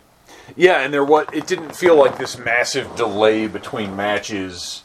Yeah, 0.56 0.82
and 0.82 0.94
there 0.94 1.04
what 1.04 1.34
it 1.34 1.48
didn't 1.48 1.76
feel 1.76 1.96
like 1.96 2.18
this 2.18 2.38
massive 2.38 2.96
delay 2.96 3.48
between 3.48 3.96
matches 3.96 4.84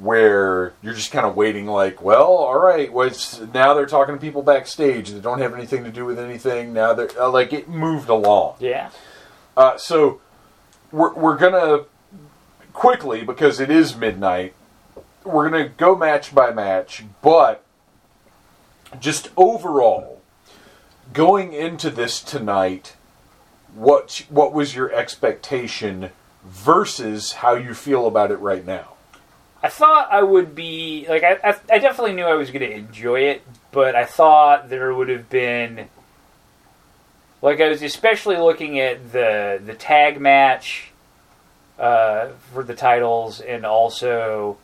where 0.00 0.72
you're 0.80 0.94
just 0.94 1.10
kind 1.10 1.26
of 1.26 1.34
waiting 1.34 1.66
like, 1.66 2.00
well, 2.00 2.28
all 2.28 2.58
right, 2.58 2.92
what's 2.92 3.40
now 3.52 3.74
they're 3.74 3.86
talking 3.86 4.14
to 4.14 4.20
people 4.20 4.42
backstage 4.42 5.10
that 5.10 5.22
don't 5.22 5.40
have 5.40 5.54
anything 5.54 5.82
to 5.84 5.90
do 5.90 6.04
with 6.04 6.18
anything. 6.18 6.72
Now 6.72 6.94
they're 6.94 7.10
uh, 7.20 7.28
like 7.30 7.52
it 7.52 7.68
moved 7.68 8.08
along. 8.08 8.56
Yeah. 8.60 8.90
Uh, 9.58 9.76
so 9.76 10.20
we're 10.92 11.12
we're 11.14 11.36
gonna 11.36 11.84
quickly 12.72 13.24
because 13.24 13.58
it 13.58 13.70
is 13.70 13.96
midnight. 13.96 14.54
We're 15.24 15.50
gonna 15.50 15.68
go 15.68 15.96
match 15.96 16.32
by 16.32 16.52
match, 16.52 17.04
but 17.22 17.64
just 19.00 19.30
overall, 19.36 20.22
going 21.12 21.52
into 21.52 21.90
this 21.90 22.22
tonight, 22.22 22.94
what 23.74 24.26
what 24.28 24.52
was 24.52 24.76
your 24.76 24.92
expectation 24.94 26.10
versus 26.44 27.32
how 27.32 27.54
you 27.54 27.74
feel 27.74 28.06
about 28.06 28.30
it 28.30 28.38
right 28.38 28.64
now? 28.64 28.94
I 29.60 29.70
thought 29.70 30.08
I 30.12 30.22
would 30.22 30.54
be 30.54 31.04
like 31.08 31.24
I, 31.24 31.32
I, 31.42 31.56
I 31.68 31.78
definitely 31.80 32.12
knew 32.12 32.26
I 32.26 32.34
was 32.34 32.52
going 32.52 32.60
to 32.60 32.70
enjoy 32.70 33.22
it, 33.22 33.42
but 33.72 33.96
I 33.96 34.04
thought 34.04 34.68
there 34.68 34.94
would 34.94 35.08
have 35.08 35.28
been 35.28 35.88
like 37.42 37.60
I 37.60 37.68
was 37.68 37.82
especially 37.82 38.36
looking 38.36 38.78
at 38.80 39.12
the 39.12 39.60
the 39.64 39.74
tag 39.74 40.20
match 40.20 40.90
uh, 41.78 42.28
for 42.52 42.62
the 42.62 42.74
titles 42.74 43.40
and 43.40 43.64
also 43.64 44.58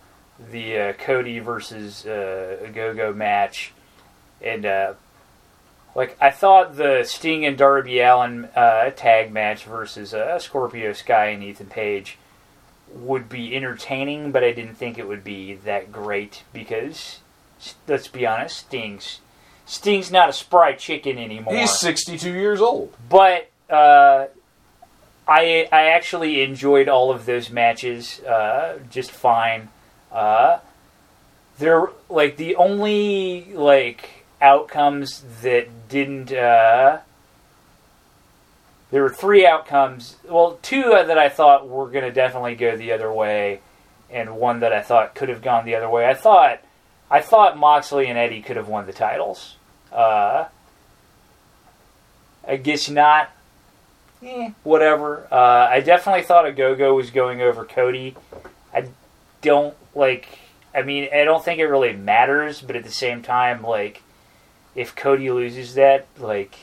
the 0.50 0.78
uh, 0.78 0.92
Cody 0.94 1.38
versus 1.38 2.04
uh, 2.06 2.68
Go 2.74 3.12
match, 3.12 3.72
and 4.42 4.66
uh, 4.66 4.94
like 5.94 6.16
I 6.20 6.30
thought 6.30 6.76
the 6.76 7.04
Sting 7.04 7.44
and 7.46 7.56
Darby 7.56 8.00
Allin 8.00 8.46
uh, 8.56 8.90
tag 8.90 9.32
match 9.32 9.64
versus 9.64 10.12
uh, 10.12 10.38
Scorpio 10.38 10.92
Sky 10.92 11.26
and 11.26 11.42
Ethan 11.42 11.66
Page 11.66 12.18
would 12.92 13.28
be 13.28 13.54
entertaining, 13.56 14.32
but 14.32 14.44
I 14.44 14.52
didn't 14.52 14.74
think 14.74 14.98
it 14.98 15.08
would 15.08 15.24
be 15.24 15.54
that 15.54 15.90
great 15.90 16.42
because, 16.52 17.20
let's 17.88 18.08
be 18.08 18.26
honest, 18.26 18.58
Sting's 18.58 19.20
Sting's 19.66 20.10
not 20.10 20.28
a 20.28 20.32
spry 20.32 20.72
chicken 20.74 21.18
anymore. 21.18 21.56
He's 21.56 21.78
62 21.78 22.30
years 22.30 22.60
old. 22.60 22.94
but 23.08 23.50
uh, 23.70 24.26
I 25.26 25.68
I 25.72 25.86
actually 25.86 26.42
enjoyed 26.42 26.88
all 26.88 27.10
of 27.10 27.24
those 27.26 27.50
matches 27.50 28.20
uh, 28.20 28.78
just 28.90 29.10
fine. 29.10 29.68
Uh, 30.12 30.58
they're 31.58 31.88
like 32.08 32.36
the 32.36 32.56
only 32.56 33.52
like 33.54 34.24
outcomes 34.40 35.24
that 35.42 35.88
didn't. 35.88 36.32
Uh, 36.32 36.98
there 38.90 39.02
were 39.02 39.10
three 39.10 39.46
outcomes. 39.46 40.16
Well, 40.28 40.58
two 40.62 40.90
that 40.90 41.18
I 41.18 41.28
thought 41.28 41.68
were 41.68 41.88
going 41.88 42.04
to 42.04 42.12
definitely 42.12 42.54
go 42.54 42.76
the 42.76 42.92
other 42.92 43.10
way, 43.12 43.60
and 44.10 44.36
one 44.36 44.60
that 44.60 44.72
I 44.72 44.82
thought 44.82 45.14
could 45.14 45.30
have 45.30 45.42
gone 45.42 45.64
the 45.64 45.74
other 45.74 45.88
way. 45.88 46.06
I 46.06 46.14
thought, 46.14 46.60
I 47.10 47.20
thought 47.20 47.56
Moxley 47.56 48.06
and 48.08 48.18
Eddie 48.18 48.42
could 48.42 48.56
have 48.56 48.68
won 48.68 48.86
the 48.86 48.92
titles. 48.92 49.56
Uh, 49.92 50.46
I 52.46 52.56
guess 52.56 52.88
not. 52.88 53.30
Eh, 54.22 54.50
whatever. 54.62 55.26
Uh, 55.30 55.68
I 55.70 55.80
definitely 55.80 56.22
thought 56.22 56.44
Ogogo 56.46 56.94
was 56.96 57.10
going 57.10 57.40
over 57.40 57.64
Cody. 57.64 58.16
I 58.74 58.88
don't 59.42 59.74
like. 59.94 60.38
I 60.74 60.82
mean, 60.82 61.08
I 61.14 61.24
don't 61.24 61.44
think 61.44 61.60
it 61.60 61.66
really 61.66 61.92
matters, 61.92 62.60
but 62.60 62.74
at 62.74 62.84
the 62.84 62.90
same 62.90 63.22
time, 63.22 63.62
like, 63.62 64.02
if 64.74 64.96
Cody 64.96 65.30
loses 65.30 65.74
that, 65.74 66.06
like, 66.18 66.56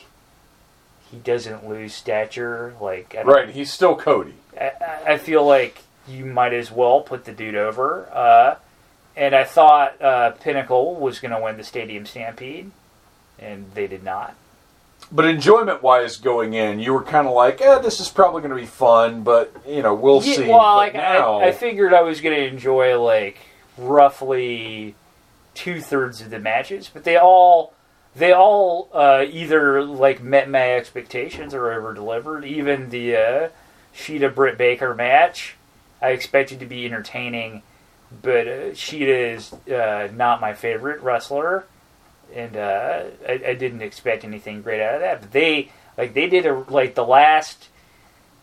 he 1.10 1.16
doesn't 1.18 1.66
lose 1.68 1.94
stature. 1.94 2.74
Like, 2.80 3.14
I 3.18 3.22
don't, 3.22 3.26
Right, 3.32 3.48
he's 3.48 3.72
still 3.72 3.96
Cody. 3.96 4.34
I, 4.60 4.72
I- 4.80 5.12
I 5.12 5.18
feel 5.18 5.44
like 5.46 5.82
you 6.06 6.24
might 6.26 6.52
as 6.52 6.70
well 6.70 7.00
put 7.00 7.24
the 7.24 7.32
dude 7.32 7.54
over. 7.54 8.08
Uh, 8.12 8.56
and 9.16 9.34
I 9.34 9.44
thought 9.44 10.00
uh, 10.00 10.30
Pinnacle 10.32 10.96
was 10.96 11.20
going 11.20 11.32
to 11.32 11.40
win 11.40 11.56
the 11.56 11.64
Stadium 11.64 12.06
Stampede, 12.06 12.70
and 13.38 13.70
they 13.74 13.86
did 13.86 14.02
not. 14.02 14.36
But 15.10 15.26
enjoyment 15.26 15.82
wise, 15.82 16.16
going 16.16 16.54
in, 16.54 16.78
you 16.78 16.94
were 16.94 17.02
kind 17.02 17.26
of 17.26 17.34
like, 17.34 17.60
eh, 17.60 17.78
this 17.80 18.00
is 18.00 18.08
probably 18.08 18.40
going 18.40 18.54
to 18.54 18.60
be 18.60 18.66
fun, 18.66 19.22
but, 19.22 19.52
you 19.68 19.82
know, 19.82 19.94
we'll 19.94 20.22
Yeah, 20.22 20.36
see. 20.36 20.48
Well, 20.48 20.58
But 20.60 20.76
like 20.76 20.94
now, 20.94 21.40
I, 21.40 21.48
I 21.48 21.52
figured 21.52 21.92
I 21.92 22.02
was 22.02 22.20
going 22.20 22.34
to 22.34 22.46
enjoy 22.46 22.98
like 22.98 23.38
roughly 23.76 24.94
two 25.54 25.80
thirds 25.80 26.20
of 26.20 26.30
the 26.30 26.38
matches, 26.38 26.88
but 26.92 27.04
they 27.04 27.16
all 27.16 27.74
they 28.14 28.32
all 28.32 28.88
uh, 28.92 29.24
either 29.28 29.82
like 29.84 30.22
met 30.22 30.48
my 30.48 30.72
expectations 30.74 31.54
or 31.54 31.72
over 31.72 31.92
delivered. 31.94 32.44
Even 32.44 32.90
the 32.90 33.16
uh, 33.16 33.48
Shida 33.94 34.34
Britt 34.34 34.56
Baker 34.56 34.94
match, 34.94 35.56
I 36.00 36.10
expected 36.10 36.60
to 36.60 36.66
be 36.66 36.84
entertaining, 36.86 37.62
but 38.20 38.46
uh, 38.46 38.74
is 38.74 39.52
uh, 39.52 40.08
not 40.14 40.40
my 40.40 40.52
favorite 40.54 41.00
wrestler, 41.00 41.64
and 42.34 42.56
uh, 42.56 43.04
I, 43.26 43.32
I 43.32 43.54
didn't 43.54 43.82
expect 43.82 44.24
anything 44.24 44.62
great 44.62 44.80
out 44.80 44.94
of 44.94 45.00
that. 45.00 45.20
But 45.22 45.32
they 45.32 45.70
like 45.96 46.14
they 46.14 46.28
did 46.28 46.46
a 46.46 46.64
like 46.68 46.94
the 46.94 47.06
last 47.06 47.68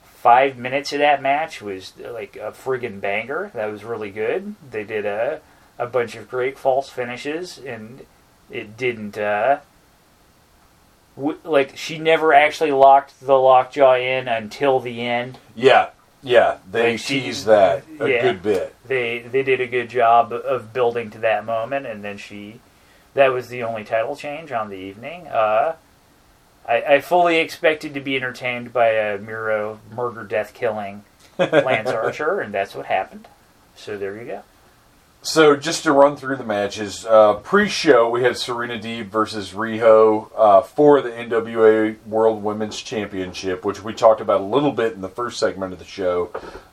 five 0.03 0.57
minutes 0.57 0.91
of 0.93 0.99
that 0.99 1.21
match 1.21 1.61
was 1.61 1.93
like 1.97 2.35
a 2.35 2.51
friggin' 2.51 2.99
banger. 2.99 3.51
That 3.53 3.71
was 3.71 3.83
really 3.83 4.11
good. 4.11 4.55
They 4.71 4.83
did 4.83 5.05
a 5.05 5.41
a 5.77 5.85
bunch 5.85 6.15
of 6.15 6.29
great 6.29 6.57
false 6.57 6.89
finishes, 6.89 7.57
and 7.57 8.05
it 8.49 8.77
didn't. 8.77 9.17
Uh, 9.17 9.59
like 11.43 11.75
she 11.77 11.97
never 11.97 12.33
actually 12.33 12.71
locked 12.71 13.19
the 13.19 13.37
lockjaw 13.37 13.95
in 13.95 14.27
until 14.27 14.79
the 14.79 15.01
end. 15.01 15.37
yeah, 15.55 15.89
yeah, 16.21 16.57
they 16.69 16.91
Like, 16.91 16.99
she- 16.99 17.21
teased 17.21 17.45
that 17.45 17.83
a 17.99 18.09
yeah. 18.09 18.21
good 18.21 18.41
bit. 18.43 18.75
They 18.87 19.19
they 19.19 19.43
did 19.43 19.61
a 19.61 19.67
good 19.67 19.89
job 19.89 20.31
of 20.33 20.73
building 20.73 21.09
to 21.11 21.17
that 21.19 21.45
moment, 21.45 21.85
and 21.85 22.03
then 22.03 22.17
she. 22.17 22.59
That 23.15 23.29
was 23.33 23.47
the 23.49 23.63
only 23.63 23.83
title 23.83 24.15
change 24.15 24.51
on 24.51 24.69
the 24.69 24.75
evening. 24.77 25.27
Uh, 25.27 25.75
I, 26.67 26.81
I 26.95 27.01
fully 27.01 27.37
expected 27.37 27.95
to 27.95 27.99
be 27.99 28.15
entertained 28.15 28.71
by 28.71 28.89
a 28.89 29.17
Miro 29.17 29.79
murder, 29.95 30.23
death, 30.23 30.53
killing 30.53 31.03
Lance 31.39 31.89
Archer, 31.89 32.39
and 32.39 32.53
that's 32.53 32.75
what 32.75 32.85
happened. 32.85 33.27
So 33.75 33.97
there 33.97 34.15
you 34.15 34.25
go. 34.25 34.43
So 35.21 35.57
just 35.57 35.83
to 35.83 35.91
run 35.91 36.15
through 36.15 36.37
the 36.37 36.45
matches, 36.45 37.05
uh, 37.05 37.35
pre-show 37.35 38.09
we 38.09 38.23
had 38.23 38.37
Serena 38.37 38.79
Deeb 38.79 39.07
versus 39.07 39.51
Riho 39.51 40.31
uh, 40.35 40.61
for 40.61 41.01
the 41.01 41.09
NWA 41.09 41.97
World 42.05 42.41
Women's 42.41 42.81
Championship, 42.81 43.65
which 43.65 43.83
we 43.83 43.93
talked 43.93 44.21
about 44.21 44.39
a 44.39 44.45
little 44.45 44.71
bit 44.71 44.93
in 44.93 45.01
the 45.01 45.09
first 45.09 45.37
segment 45.37 45.73
of 45.73 45.79
the 45.79 45.85
show. 45.85 46.31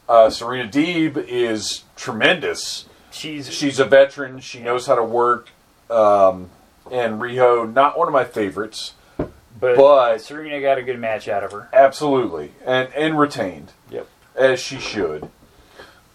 Uh, 0.08 0.30
Serena 0.30 0.68
Deeb 0.68 1.16
is 1.28 1.82
tremendous. 1.96 2.86
She's 3.10 3.52
She's 3.52 3.80
a 3.80 3.84
veteran. 3.84 4.38
She 4.40 4.60
knows 4.60 4.86
how 4.86 4.94
to 4.94 5.04
work. 5.04 5.48
Um, 5.90 6.50
and 6.90 7.20
Riho, 7.20 7.72
not 7.72 7.98
one 7.98 8.06
of 8.06 8.12
my 8.14 8.24
favorites, 8.24 8.94
but, 9.16 9.76
but- 9.76 10.20
Serena 10.20 10.60
got 10.60 10.78
a 10.78 10.82
good 10.82 11.00
match 11.00 11.26
out 11.26 11.42
of 11.42 11.50
her. 11.50 11.68
absolutely, 11.72 12.52
and 12.64 12.92
and 12.94 13.18
retained. 13.18 13.72
Yep. 13.90 14.06
as 14.36 14.60
she 14.60 14.78
should. 14.78 15.24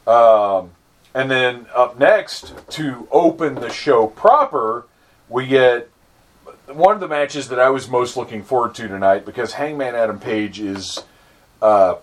Um, 0.08 0.72
and 1.14 1.30
then 1.30 1.68
up 1.74 2.00
next 2.00 2.54
to 2.72 3.08
open 3.12 3.56
the 3.56 3.70
show 3.70 4.08
proper, 4.08 4.86
we 5.30 5.48
get 5.48 5.90
one 6.68 6.94
of 6.94 7.02
the 7.02 7.08
matches 7.08 7.50
that 7.50 7.60
I 7.60 7.70
was 7.70 7.90
most 7.90 8.16
looking 8.16 8.44
forward 8.44 8.76
to 8.76 8.88
tonight 8.88 9.26
because 9.26 9.54
Hangman 9.54 9.96
Adam 9.96 10.20
Page 10.20 10.60
is 10.60 11.04
uh, 11.62 11.96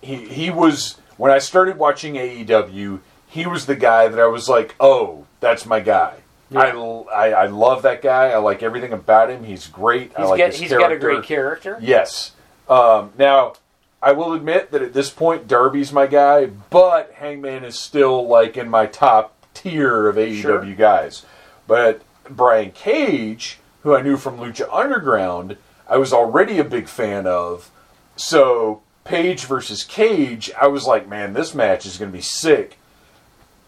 he 0.00 0.26
he 0.26 0.50
was 0.50 0.98
when 1.16 1.30
I 1.32 1.38
started 1.38 1.78
watching 1.78 2.14
AEW, 2.14 3.00
he 3.26 3.46
was 3.46 3.66
the 3.66 3.76
guy 3.76 4.08
that 4.08 4.20
I 4.20 4.26
was 4.26 4.48
like, 4.48 4.74
oh, 4.80 5.26
that's 5.40 5.64
my 5.66 5.80
guy. 5.80 6.16
I, 6.54 6.70
I, 6.70 7.30
I 7.30 7.46
love 7.46 7.82
that 7.82 8.02
guy. 8.02 8.28
I 8.30 8.36
like 8.36 8.62
everything 8.62 8.92
about 8.92 9.30
him. 9.30 9.42
He's 9.44 9.66
great. 9.66 10.12
I 10.18 10.24
like 10.24 10.38
got 10.38 10.50
his 10.50 10.60
he's 10.60 10.70
got 10.70 10.92
a 10.92 10.98
great 10.98 11.24
character. 11.24 11.78
Yes. 11.80 12.32
Um, 12.68 13.12
now, 13.18 13.54
I 14.02 14.12
will 14.12 14.32
admit 14.32 14.72
that 14.72 14.82
at 14.82 14.94
this 14.94 15.10
point, 15.10 15.46
Darby's 15.46 15.92
my 15.92 16.06
guy, 16.08 16.46
but 16.46 17.12
Hangman 17.14 17.62
is 17.64 17.78
still 17.78 18.26
like 18.26 18.56
in 18.56 18.68
my 18.68 18.86
top 18.86 19.34
tier 19.54 20.08
of 20.08 20.16
AEW 20.16 20.40
Sure. 20.42 20.64
guys. 20.74 21.24
But 21.68 22.02
Brian 22.28 22.72
Cage, 22.72 23.58
who 23.82 23.94
I 23.94 24.02
knew 24.02 24.16
from 24.16 24.38
Lucha 24.38 24.68
Underground, 24.72 25.56
I 25.88 25.98
was 25.98 26.12
already 26.12 26.58
a 26.58 26.64
big 26.64 26.88
fan 26.88 27.26
of. 27.28 27.70
So 28.16 28.82
Page 29.04 29.44
versus 29.44 29.84
Cage, 29.84 30.50
I 30.60 30.66
was 30.66 30.86
like, 30.86 31.08
man, 31.08 31.32
this 31.32 31.54
match 31.54 31.86
is 31.86 31.96
going 31.96 32.10
to 32.10 32.16
be 32.16 32.22
sick, 32.22 32.78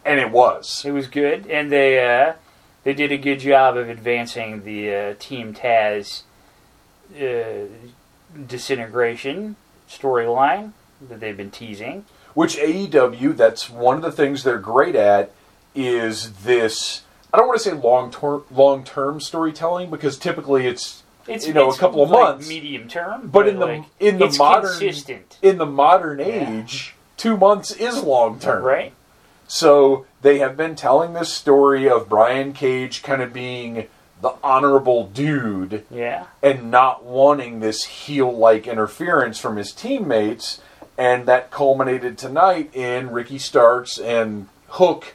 and 0.04 0.18
it 0.18 0.30
was. 0.32 0.84
It 0.84 0.90
was 0.92 1.06
good, 1.06 1.46
and 1.46 1.70
they 1.70 2.04
uh, 2.04 2.34
they 2.82 2.92
did 2.92 3.12
a 3.12 3.18
good 3.18 3.38
job 3.40 3.76
of 3.76 3.88
advancing 3.88 4.64
the 4.64 4.94
uh, 4.94 5.14
Team 5.20 5.54
Taz 5.54 6.22
uh, 7.16 7.66
disintegration 8.46 9.56
storyline 9.88 10.72
that 11.08 11.20
they've 11.20 11.36
been 11.36 11.50
teasing. 11.50 12.04
Which 12.34 12.56
AEW, 12.56 13.36
that's 13.36 13.70
one 13.70 13.96
of 13.96 14.02
the 14.02 14.10
things 14.12 14.42
they're 14.42 14.58
great 14.58 14.96
at, 14.96 15.30
is 15.74 16.32
this. 16.44 17.02
I 17.32 17.36
don't 17.38 17.46
want 17.48 17.60
to 17.60 17.64
say 17.70 17.74
long 17.76 18.10
term 18.10 18.44
long 18.50 18.84
term 18.84 19.20
storytelling 19.20 19.90
because 19.90 20.18
typically 20.18 20.66
it's 20.66 21.02
It's 21.26 21.46
You 21.46 21.54
know, 21.54 21.70
a 21.70 21.76
couple 21.76 22.02
of 22.02 22.10
like 22.10 22.22
months. 22.22 22.48
medium 22.50 22.86
term, 22.86 23.28
But 23.32 23.48
in 23.48 23.58
the- 23.58 23.64
like, 23.66 23.84
in 23.98 24.18
the 24.18 24.26
it's 24.26 24.38
modern- 24.38 24.68
consistent, 24.78 25.38
in 25.40 25.56
the 25.56 25.64
modern 25.64 26.18
Yeah. 26.18 26.60
age. 26.60 26.94
Two 27.16 27.38
months 27.38 27.70
is 27.70 28.02
long 28.02 28.38
term, 28.38 28.62
right? 28.62 28.92
So 29.48 30.04
they 30.20 30.38
have 30.40 30.54
been 30.54 30.74
telling 30.76 31.14
this 31.14 31.32
story 31.32 31.88
of 31.88 32.10
Brian 32.10 32.52
Cage 32.52 33.02
kind 33.02 33.22
of 33.22 33.32
being 33.32 33.86
the 34.24 34.34
honorable 34.42 35.06
dude 35.06 35.84
Yeah, 35.90 36.24
and 36.42 36.70
not 36.70 37.04
wanting 37.04 37.60
this 37.60 37.84
heel 37.84 38.32
like 38.32 38.66
interference 38.66 39.38
from 39.38 39.56
his 39.56 39.70
teammates. 39.70 40.60
And 40.96 41.26
that 41.26 41.50
culminated 41.50 42.16
tonight 42.16 42.70
in 42.72 43.10
Ricky 43.10 43.38
Starks 43.38 43.98
and 43.98 44.48
Hook 44.68 45.14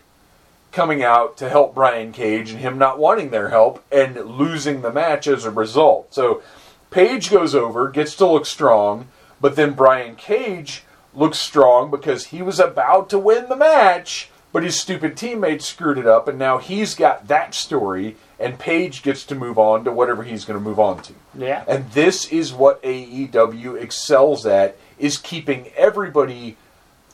coming 0.74 1.02
out 1.02 1.38
to 1.38 1.50
help 1.50 1.74
Brian 1.74 2.12
Cage 2.12 2.52
and 2.52 2.60
him 2.60 2.78
not 2.78 3.00
wanting 3.00 3.30
their 3.30 3.50
help 3.50 3.84
and 3.92 4.16
losing 4.16 4.82
the 4.82 4.92
match 4.92 5.26
as 5.26 5.46
a 5.46 5.52
result. 5.52 6.14
So 6.14 6.44
Page 6.92 7.30
goes 7.30 7.54
over, 7.54 7.90
gets 7.90 8.16
to 8.16 8.26
look 8.26 8.46
strong, 8.46 9.08
but 9.40 9.56
then 9.56 9.74
Brian 9.74 10.16
Cage 10.16 10.84
looks 11.14 11.40
strong 11.40 11.90
because 11.92 12.26
he 12.26 12.42
was 12.42 12.60
about 12.60 13.10
to 13.10 13.20
win 13.20 13.48
the 13.48 13.56
match, 13.56 14.29
but 14.52 14.64
his 14.64 14.80
stupid 14.80 15.16
teammates 15.16 15.66
screwed 15.66 15.98
it 15.98 16.08
up, 16.08 16.28
and 16.28 16.40
now 16.40 16.58
he's 16.58 16.96
got 16.96 17.28
that 17.28 17.54
story, 17.54 18.16
and 18.40 18.58
Page 18.58 19.04
gets 19.04 19.24
to 19.26 19.36
move 19.36 19.60
on 19.60 19.84
to 19.84 19.92
whatever 19.92 20.24
he's 20.24 20.46
going 20.46 20.58
to 20.60 20.64
move 20.64 20.80
on 20.80 21.02
to. 21.04 21.14
yeah. 21.36 21.64
And 21.68 21.92
this 21.92 22.32
is 22.32 22.52
what 22.52 22.82
AEW 22.84 23.82
excels 23.82 24.46
at 24.46 24.78
is 24.98 25.18
keeping 25.18 25.68
everybody 25.78 26.58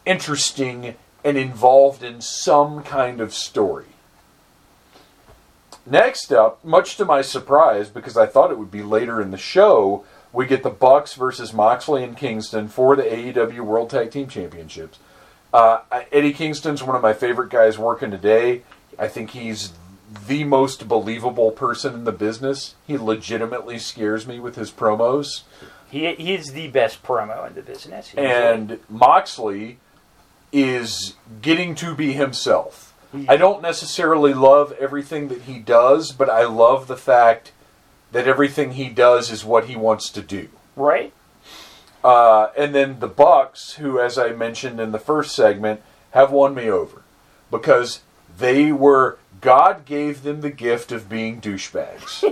interesting 0.06 0.96
and 1.24 1.38
involved 1.38 2.04
in 2.04 2.22
some 2.22 2.84
kind 2.84 3.20
of 3.20 3.34
story. 3.34 3.86
Next 5.86 6.32
up, 6.32 6.64
much 6.64 6.98
to 6.98 7.06
my 7.06 7.22
surprise 7.22 7.90
because 7.90 8.18
I 8.18 8.26
thought 8.26 8.52
it 8.52 8.58
would 8.58 8.72
be 8.72 8.82
later 8.82 9.22
in 9.22 9.32
the 9.32 9.38
show, 9.38 10.04
we 10.34 10.46
get 10.46 10.64
the 10.64 10.70
Bucks 10.70 11.14
versus 11.14 11.54
Moxley 11.54 12.04
and 12.04 12.18
Kingston 12.18 12.68
for 12.68 12.96
the 12.96 13.04
AEW 13.04 13.62
World 13.62 13.90
Tag 13.90 14.12
Team 14.12 14.28
Championships. 14.28 15.00
Uh, 15.56 16.04
Eddie 16.12 16.34
Kingston's 16.34 16.84
one 16.84 16.98
of 16.98 17.02
my 17.02 17.14
favorite 17.14 17.50
guys 17.50 17.78
working 17.80 18.12
today. 18.12 18.64
I 19.00 19.08
think 19.08 19.30
he's 19.30 19.72
the 20.28 20.44
most 20.44 20.86
believable 20.90 21.52
person 21.52 21.94
in 21.94 22.04
the 22.04 22.12
business. 22.12 22.76
He 22.86 22.98
legitimately 22.98 23.80
scares 23.80 24.28
me 24.28 24.38
with 24.38 24.58
his 24.58 24.70
promos. 24.70 25.44
He 25.90 26.14
he's 26.16 26.52
the 26.52 26.68
best 26.68 27.04
promo 27.04 27.48
in 27.48 27.54
the 27.56 27.62
business, 27.62 28.10
easily. 28.10 28.28
And 28.28 28.80
Moxley 28.90 29.80
is 30.52 31.14
getting 31.42 31.74
to 31.76 31.96
be 31.96 32.12
himself. 32.12 32.94
I 33.30 33.38
don't 33.38 33.62
necessarily 33.62 34.34
love 34.34 34.74
everything 34.74 35.30
that 35.30 35.44
he 35.44 35.60
does, 35.60 36.12
but 36.12 36.30
I 36.30 36.44
love 36.44 36.88
the 36.88 36.98
fact 36.98 37.54
that 38.12 38.28
everything 38.28 38.72
he 38.72 38.90
does 38.90 39.32
is 39.32 39.46
what 39.46 39.68
he 39.68 39.78
wants 39.78 40.10
to 40.10 40.22
do. 40.22 40.50
right, 40.76 41.14
Uh, 42.06 42.52
and 42.56 42.76
then 42.76 43.00
the 43.00 43.08
Bucks, 43.08 43.74
who, 43.74 44.00
as 44.00 44.20
I 44.20 44.30
mentioned 44.30 44.80
in 44.80 44.92
the 44.92 45.00
first 45.00 45.36
segment, 45.36 45.82
have 46.12 46.32
won 46.32 46.54
me 46.54 46.70
over 46.70 47.02
because 47.50 48.02
they 48.38 48.72
were 48.72 49.18
God 49.42 49.86
gave 49.86 50.22
them 50.22 50.42
the 50.42 50.52
gift 50.52 50.92
of 50.92 51.10
being 51.10 51.42
douchebags. 51.42 52.24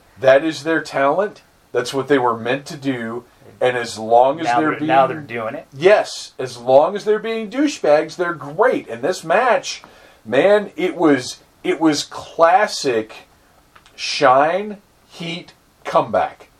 that 0.20 0.44
is 0.44 0.62
their 0.62 0.80
talent. 0.80 1.42
That's 1.72 1.92
what 1.92 2.06
they 2.06 2.18
were 2.18 2.38
meant 2.38 2.64
to 2.66 2.76
do. 2.76 3.24
And 3.60 3.76
as 3.76 3.98
long 3.98 4.38
as 4.38 4.44
now 4.44 4.60
they're 4.60 4.70
they're, 4.70 4.78
being 4.78 4.86
now 4.86 5.06
they're 5.08 5.20
doing 5.20 5.56
it. 5.56 5.66
yes, 5.72 6.34
as 6.38 6.56
long 6.56 6.94
as 6.94 7.04
they're 7.04 7.18
being 7.18 7.50
douchebags, 7.50 8.14
they're 8.14 8.34
great. 8.34 8.86
And 8.86 9.02
this 9.02 9.24
match, 9.24 9.82
man, 10.24 10.70
it 10.76 10.94
was 10.94 11.40
it 11.64 11.80
was 11.80 12.04
classic 12.04 13.26
shine, 13.96 14.80
heat, 15.08 15.54
comeback. 15.82 16.50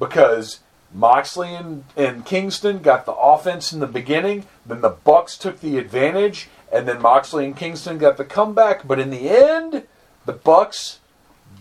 Because 0.00 0.58
Moxley 0.92 1.54
and, 1.54 1.84
and 1.96 2.24
Kingston 2.24 2.78
got 2.78 3.06
the 3.06 3.14
offense 3.14 3.72
in 3.72 3.80
the 3.80 3.86
beginning, 3.86 4.44
then 4.66 4.80
the 4.80 4.90
Bucks 4.90 5.38
took 5.38 5.60
the 5.60 5.78
advantage, 5.78 6.48
and 6.72 6.86
then 6.86 7.00
Moxley 7.00 7.44
and 7.44 7.56
Kingston 7.56 7.98
got 7.98 8.16
the 8.16 8.24
comeback. 8.24 8.86
But 8.86 8.98
in 8.98 9.10
the 9.10 9.28
end, 9.28 9.86
the 10.26 10.32
Bucks, 10.32 11.00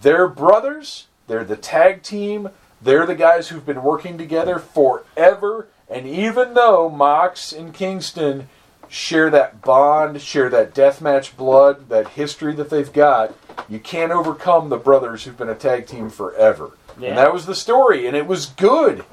they're 0.02 0.28
brothers, 0.28 1.08
they're 1.28 1.44
the 1.44 1.58
tag 1.58 2.04
team, 2.04 2.50
they're 2.82 3.06
the 3.06 3.16
guys 3.16 3.50
who've 3.50 3.66
been 3.66 3.84
working 3.84 4.18
together 4.18 4.58
forever. 4.58 5.68
And 5.90 6.08
even 6.08 6.54
though 6.54 6.90
Mox 6.90 7.52
and 7.52 7.74
Kingston 7.74 8.50
share 8.88 9.30
that 9.30 9.62
bond, 9.62 10.22
share 10.22 10.50
that 10.50 10.74
deathmatch 10.74 11.36
blood, 11.36 11.90
that 11.90 12.10
history 12.10 12.54
that 12.56 12.70
they've 12.70 12.92
got, 12.92 13.36
you 13.68 13.80
can't 13.80 14.12
overcome 14.12 14.70
the 14.70 14.78
brothers 14.78 15.24
who've 15.24 15.38
been 15.38 15.50
a 15.50 15.56
tag 15.56 15.88
team 15.88 16.10
forever. 16.10 16.72
Yeah. 17.00 17.10
And 17.10 17.18
that 17.18 17.34
was 17.34 17.46
the 17.46 17.56
story, 17.56 18.08
and 18.08 18.16
it 18.16 18.28
was 18.28 18.48
good. 18.48 19.06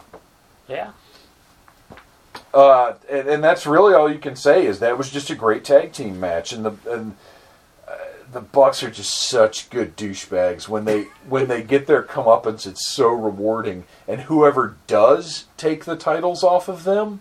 Yeah, 0.68 0.90
Uh, 2.52 2.94
and, 3.08 3.28
and 3.28 3.44
that's 3.44 3.66
really 3.66 3.94
all 3.94 4.10
you 4.10 4.18
can 4.18 4.34
say 4.34 4.66
is 4.66 4.78
that 4.80 4.96
was 4.98 5.10
just 5.10 5.30
a 5.30 5.34
great 5.34 5.64
tag 5.64 5.92
team 5.92 6.18
match, 6.18 6.52
and 6.52 6.64
the 6.64 6.72
and 6.90 7.16
uh, 7.86 7.92
the 8.32 8.40
Bucks 8.40 8.82
are 8.82 8.90
just 8.90 9.12
such 9.14 9.70
good 9.70 9.96
douchebags 9.96 10.68
when 10.68 10.84
they 10.84 11.02
when 11.28 11.48
they 11.48 11.62
get 11.62 11.86
their 11.86 12.02
comeuppance. 12.02 12.66
It's 12.66 12.86
so 12.86 13.08
rewarding, 13.10 13.84
and 14.08 14.22
whoever 14.22 14.76
does 14.86 15.44
take 15.56 15.84
the 15.84 15.96
titles 15.96 16.42
off 16.42 16.68
of 16.68 16.84
them 16.84 17.20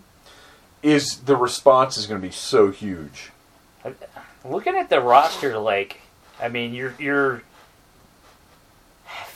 is 0.82 1.20
the 1.20 1.36
response 1.36 1.96
is 1.96 2.06
going 2.06 2.20
to 2.20 2.26
be 2.26 2.32
so 2.32 2.70
huge. 2.70 3.30
looking 4.44 4.76
at 4.76 4.88
the 4.88 5.00
roster, 5.00 5.58
like, 5.58 6.00
I 6.40 6.48
mean, 6.48 6.74
your 6.74 6.94
your 6.98 7.42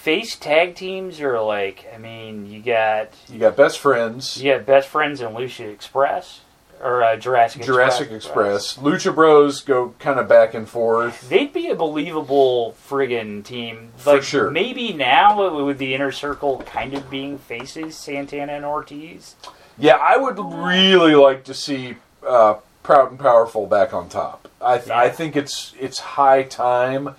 face 0.01 0.35
tag 0.35 0.75
teams 0.75 1.21
are 1.21 1.41
like, 1.41 1.87
I 1.95 1.99
mean, 1.99 2.51
you 2.51 2.61
got 2.63 3.11
You 3.29 3.39
got 3.39 3.57
best 3.57 3.79
friends, 3.79 4.43
you 4.43 4.53
got 4.53 4.65
best 4.67 4.89
friends 4.89 5.21
in 5.21 5.35
Lucia 5.35 5.69
Express 5.69 6.41
or 6.83 7.03
uh, 7.03 7.17
Jurassic 7.17 7.63
Jurassic 7.63 8.11
Express. 8.11 8.77
Express, 8.77 8.77
Lucha 8.79 9.15
Bros 9.15 9.61
go 9.61 9.95
kind 9.99 10.19
of 10.19 10.27
back 10.27 10.55
and 10.55 10.67
forth. 10.67 11.29
They'd 11.29 11.53
be 11.53 11.69
a 11.69 11.75
believable 11.75 12.75
friggin' 12.89 13.45
team. 13.45 13.93
For 13.99 14.23
sure. 14.23 14.51
Maybe 14.51 14.95
now 14.95 15.63
with 15.63 15.77
the 15.77 15.95
inner 15.95 16.13
circle 16.13 16.63
kind 16.65 16.95
of 16.95 17.11
being 17.11 17.37
faces, 17.37 17.97
Santana 17.97 18.55
and 18.55 18.65
Ortiz. 18.65 19.37
Yeah, 19.79 19.99
I 20.01 20.17
would 20.17 20.39
really 20.39 21.15
like 21.15 21.45
to 21.45 21.55
see 21.55 21.97
uh, 22.27 22.55
Proud 22.83 23.11
and 23.11 23.21
Powerful 23.21 23.67
back 23.67 23.93
on 23.93 24.09
top. 24.09 24.49
I 24.63 24.79
th- 24.79 24.91
I 24.91 25.11
think 25.11 25.37
it's 25.37 25.75
it's 25.79 25.99
high 25.99 26.43
time 26.43 27.15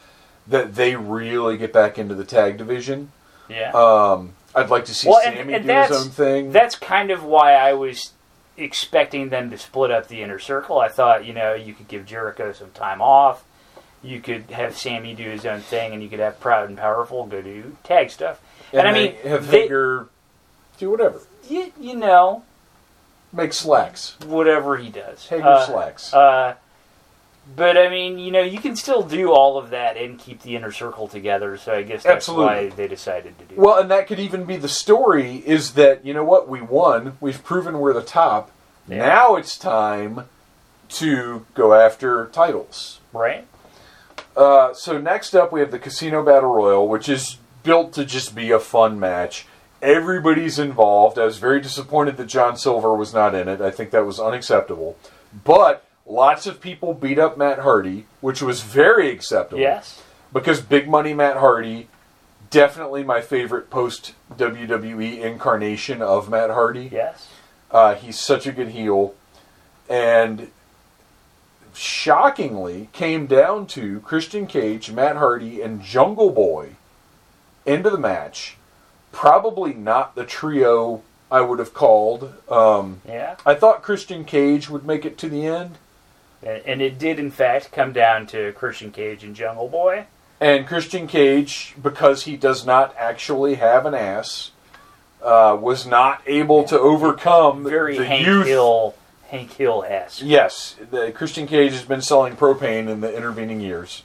that 0.52 0.76
they 0.76 0.95
really 0.95 1.57
get 1.57 1.73
back 1.73 1.98
into 1.98 2.14
the 2.15 2.23
tag 2.26 2.57
division. 2.57 3.11
Yeah. 3.49 3.72
Um, 3.72 4.34
I'd 4.56 4.69
like 4.69 4.86
to 4.86 4.94
see 4.94 5.10
Well, 5.10 5.22
Sammy 5.23 5.53
and 5.53 5.65
do 5.68 5.73
his 5.73 5.91
own 5.91 6.10
thing. 6.11 6.52
That's 6.52 6.76
kind 6.76 7.10
of 7.11 7.23
why 7.23 7.53
I 7.53 7.73
was 7.73 8.11
expecting 8.57 9.30
them 9.30 9.49
to 9.49 9.57
split 9.57 9.91
up 9.91 10.07
the 10.07 10.22
inner 10.22 10.40
circle. 10.40 10.80
I 10.80 10.90
thought, 10.90 11.26
you 11.26 11.34
know, 11.34 11.53
you 11.53 11.73
could 11.73 11.88
give 11.88 12.06
Jericho 12.06 12.52
some 12.53 12.72
time 12.72 13.02
off. 13.02 13.44
You 14.03 14.19
could 14.19 14.52
have 14.52 14.78
Sammy 14.78 15.14
do 15.14 15.23
his 15.30 15.45
own 15.45 15.61
thing, 15.61 15.94
and 15.94 16.02
you 16.02 16.10
could 16.10 16.19
have 16.19 16.40
Proud 16.40 16.69
and 16.69 16.78
Powerful 16.78 17.26
go 17.28 17.41
do 17.41 17.78
tag 17.84 18.10
stuff. 18.10 18.41
And, 18.73 18.88
I 18.88 18.94
they 18.94 19.03
mean, 19.10 19.15
have 19.23 19.48
they- 19.49 19.61
Hager 19.64 20.07
do 20.78 20.90
whatever. 20.91 21.19
you, 21.49 21.72
you 21.80 21.95
know, 21.95 22.44
Make 23.34 23.53
slacks. 23.53 24.15
whatever 24.26 24.78
he 24.78 24.90
does. 24.90 25.28
Hager 25.28 25.48
Uh, 25.48 25.65
slacks. 25.65 26.14
Uh, 26.14 26.56
but 27.55 27.77
I 27.77 27.89
mean, 27.89 28.19
you 28.19 28.31
know, 28.31 28.41
you 28.41 28.59
can 28.59 28.76
still 28.76 29.01
do 29.03 29.31
all 29.31 29.57
of 29.57 29.72
that 29.72 29.97
and 29.97 30.18
keep 30.19 30.41
the 30.41 30.55
inner 30.55 30.72
circle 30.72 31.07
together. 31.07 31.57
So 31.57 31.73
I 31.73 31.84
guess 31.84 32.03
that's 32.03 32.27
Absolutely. 32.30 32.45
why 32.45 32.69
they 32.69 32.88
decided 32.88 33.38
to 33.39 33.45
do. 33.45 33.55
Well, 33.59 33.80
and 33.80 33.89
that 33.91 34.07
could 34.07 34.19
even 34.19 34.45
be 34.45 34.57
the 34.57 34.69
story 34.69 35.38
is 35.38 35.73
that, 35.73 36.05
you 36.05 36.13
know 36.13 36.23
what, 36.23 36.47
we 36.47 36.61
won, 36.61 37.18
we've 37.19 37.43
proven 37.43 37.80
we're 37.80 37.93
the 37.93 38.03
top. 38.03 38.51
Yeah. 38.88 38.97
Now 38.97 39.35
it's 39.35 39.57
time 39.57 40.26
to 40.89 41.45
go 41.53 41.73
after 41.73 42.27
titles. 42.27 42.99
right? 43.13 43.47
Uh, 44.35 44.73
so 44.73 44.99
next 44.99 45.35
up, 45.35 45.51
we 45.51 45.59
have 45.59 45.72
the 45.72 45.80
Casino 45.80 46.23
Battle 46.23 46.53
Royal, 46.53 46.88
which 46.88 47.09
is 47.09 47.38
built 47.63 47.93
to 47.93 48.05
just 48.05 48.34
be 48.35 48.51
a 48.51 48.59
fun 48.59 48.99
match. 48.99 49.45
Everybody's 49.81 50.59
involved. 50.59 51.18
I 51.18 51.26
was 51.26 51.38
very 51.38 51.59
disappointed 51.59 52.18
that 52.18 52.27
John 52.27 52.55
Silver 52.55 52.95
was 52.95 53.13
not 53.13 53.34
in 53.35 53.47
it. 53.47 53.61
I 53.61 53.72
think 53.72 53.91
that 53.91 54.05
was 54.05 54.19
unacceptable. 54.19 54.95
But 55.43 55.85
lots 56.06 56.45
of 56.48 56.61
people 56.61 56.94
beat 56.94 57.19
up 57.19 57.38
Matt 57.38 57.60
Hardy, 57.60 58.06
which 58.22 58.41
was 58.41 58.61
very 58.61 59.10
acceptable. 59.11 59.61
Yes. 59.61 60.02
Because 60.34 60.61
Big 60.61 60.88
Money 60.88 61.14
Matt 61.14 61.38
Hardy, 61.38 61.88
definitely 62.49 63.03
my 63.03 63.22
favorite 63.22 63.69
post 63.69 64.14
WWE 64.36 65.19
incarnation 65.19 66.02
of 66.02 66.30
Matt 66.30 66.49
Hardy. 66.49 66.90
Yes. 66.91 67.28
Uh, 67.69 67.95
he's 67.95 68.19
such 68.19 68.45
a 68.48 68.52
good 68.52 68.69
heel. 68.69 69.14
And 69.90 70.49
shockingly 71.73 72.90
came 72.94 73.28
down 73.28 73.65
to 73.68 73.99
Christian 74.02 74.48
Cage, 74.48 74.91
Matt 74.91 75.15
Hardy, 75.18 75.61
and 75.61 75.82
Jungle 75.82 76.30
Boy 76.32 76.72
into 77.65 77.90
the 77.90 77.98
match. 77.98 78.57
Probably 79.11 79.73
not 79.73 80.15
the 80.15 80.26
trio 80.26 81.02
I 81.30 81.41
would 81.41 81.60
have 81.60 81.73
called. 81.73 82.34
Um, 82.49 83.02
Yeah. 83.07 83.36
I 83.45 83.56
thought 83.56 83.84
Christian 83.84 84.26
Cage 84.26 84.69
would 84.69 84.86
make 84.86 85.06
it 85.06 85.18
to 85.19 85.30
the 85.30 85.45
end. 85.45 85.78
And, 86.43 86.61
and 86.65 86.81
it 86.81 86.97
did, 86.97 87.19
in 87.19 87.31
fact, 87.31 87.72
come 87.72 87.93
down 87.93 88.27
to 88.27 88.51
Christian 88.53 88.91
Cage 88.91 89.23
and 89.23 89.35
Jungle 89.35 89.68
Boy. 89.68 90.05
And 90.39 90.65
Christian 90.65 91.07
Cage, 91.07 91.76
because 91.81 92.23
he 92.23 92.35
does 92.35 92.65
not 92.65 92.95
actually 92.97 93.55
have 93.55 93.85
an 93.85 93.93
ass, 93.93 94.51
uh, 95.22 95.55
was 95.59 95.85
not 95.85 96.22
able 96.26 96.63
to 96.63 96.80
overcome 96.80 97.63
Very 97.63 97.97
the 97.97 98.05
Hank 98.05 98.26
youth. 98.26 98.47
Hill, 98.47 98.95
Hank 99.30 99.53
Hill 99.53 99.85
esque. 99.88 100.22
Yes, 100.23 100.76
the, 100.89 101.11
Christian 101.11 101.45
Cage 101.45 101.73
has 101.73 101.84
been 101.84 102.01
selling 102.01 102.35
propane 102.35 102.89
in 102.89 103.01
the 103.01 103.15
intervening 103.15 103.61
years, 103.61 104.03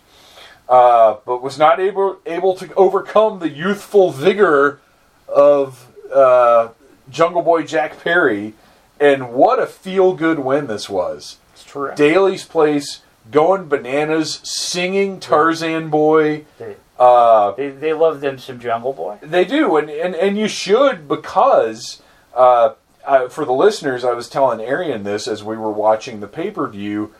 uh, 0.68 1.16
but 1.24 1.42
was 1.42 1.58
not 1.58 1.80
able 1.80 2.18
able 2.26 2.54
to 2.56 2.72
overcome 2.74 3.38
the 3.38 3.48
youthful 3.48 4.10
vigor 4.10 4.78
of 5.26 5.90
uh, 6.12 6.68
Jungle 7.08 7.42
Boy 7.42 7.62
Jack 7.62 8.02
Perry. 8.02 8.54
And 9.00 9.32
what 9.32 9.58
a 9.58 9.66
feel 9.66 10.14
good 10.14 10.38
win 10.38 10.66
this 10.66 10.88
was! 10.88 11.38
It's. 11.76 11.98
Daly's 11.98 12.44
Place 12.44 13.02
going 13.30 13.68
bananas, 13.68 14.40
singing 14.42 15.20
Tarzan 15.20 15.90
Boy. 15.90 16.44
They, 16.58 16.76
Uh, 16.98 17.50
they, 17.52 17.68
they 17.68 17.92
love 17.92 18.20
them 18.20 18.38
some 18.38 18.58
Jungle 18.58 18.92
Boy. 18.92 19.18
they 19.20 19.44
do, 19.44 19.76
and, 19.76 19.90
and, 19.90 20.14
and 20.14 20.38
you 20.38 20.48
should 20.48 21.06
because 21.08 22.00
uh, 22.34 22.74
uh, 23.04 23.28
for 23.28 23.44
the 23.44 23.52
listeners, 23.52 24.04
I 24.04 24.12
was 24.12 24.28
telling 24.28 24.60
Arian 24.60 25.02
this 25.04 25.28
as 25.28 25.44
we 25.44 25.56
were 25.56 25.70
watching 25.70 26.20
the 26.20 26.26
pay 26.26 26.50
per 26.50 26.66
view. 26.68 27.12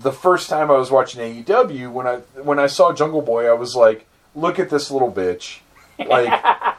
The 0.00 0.12
first 0.12 0.48
time 0.48 0.70
I 0.70 0.76
was 0.78 0.90
watching 0.90 1.20
AEW, 1.44 1.90
when 1.90 2.06
I 2.06 2.16
when 2.40 2.58
I 2.58 2.68
saw 2.68 2.92
Jungle 2.92 3.20
Boy, 3.22 3.48
I 3.48 3.52
was 3.52 3.74
like, 3.74 4.06
"Look 4.34 4.58
at 4.58 4.70
this 4.70 4.90
little 4.90 5.12
bitch! 5.12 5.58
Like 5.98 6.32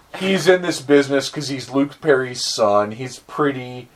he's 0.17 0.47
in 0.47 0.61
this 0.61 0.81
business 0.81 1.29
because 1.29 1.49
he's 1.49 1.69
Luke 1.69 1.99
Perry's 2.01 2.43
son. 2.43 2.91
He's 2.91 3.19
pretty, 3.19 3.89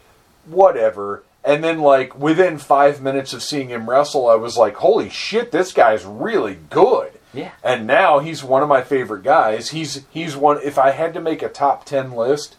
whatever." 0.45 1.23
And 1.45 1.63
then, 1.63 1.79
like 1.79 2.17
within 2.17 2.57
five 2.57 3.01
minutes 3.01 3.31
of 3.31 3.43
seeing 3.43 3.69
him 3.69 3.87
wrestle, 3.89 4.27
I 4.27 4.35
was 4.35 4.57
like, 4.57 4.75
"Holy 4.77 5.09
shit, 5.09 5.51
this 5.51 5.71
guy's 5.73 6.03
really 6.03 6.57
good!" 6.69 7.11
Yeah. 7.33 7.51
and 7.63 7.85
now 7.85 8.19
he's 8.19 8.43
one 8.45 8.63
of 8.63 8.69
my 8.69 8.81
favorite 8.81 9.23
guys. 9.23 9.69
He's 9.69 10.05
he's 10.09 10.35
one. 10.35 10.59
If 10.63 10.77
I 10.79 10.91
had 10.91 11.13
to 11.13 11.21
make 11.21 11.43
a 11.43 11.49
top 11.49 11.85
ten 11.85 12.13
list 12.13 12.55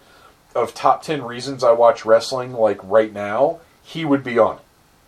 of 0.54 0.72
top 0.74 1.02
ten 1.02 1.22
reasons 1.22 1.64
I 1.64 1.72
watch 1.72 2.04
wrestling, 2.04 2.52
like 2.52 2.78
right 2.82 3.12
now, 3.12 3.58
he 3.82 4.04
would 4.04 4.22
be 4.22 4.38
on 4.38 4.56
it. 4.56 4.62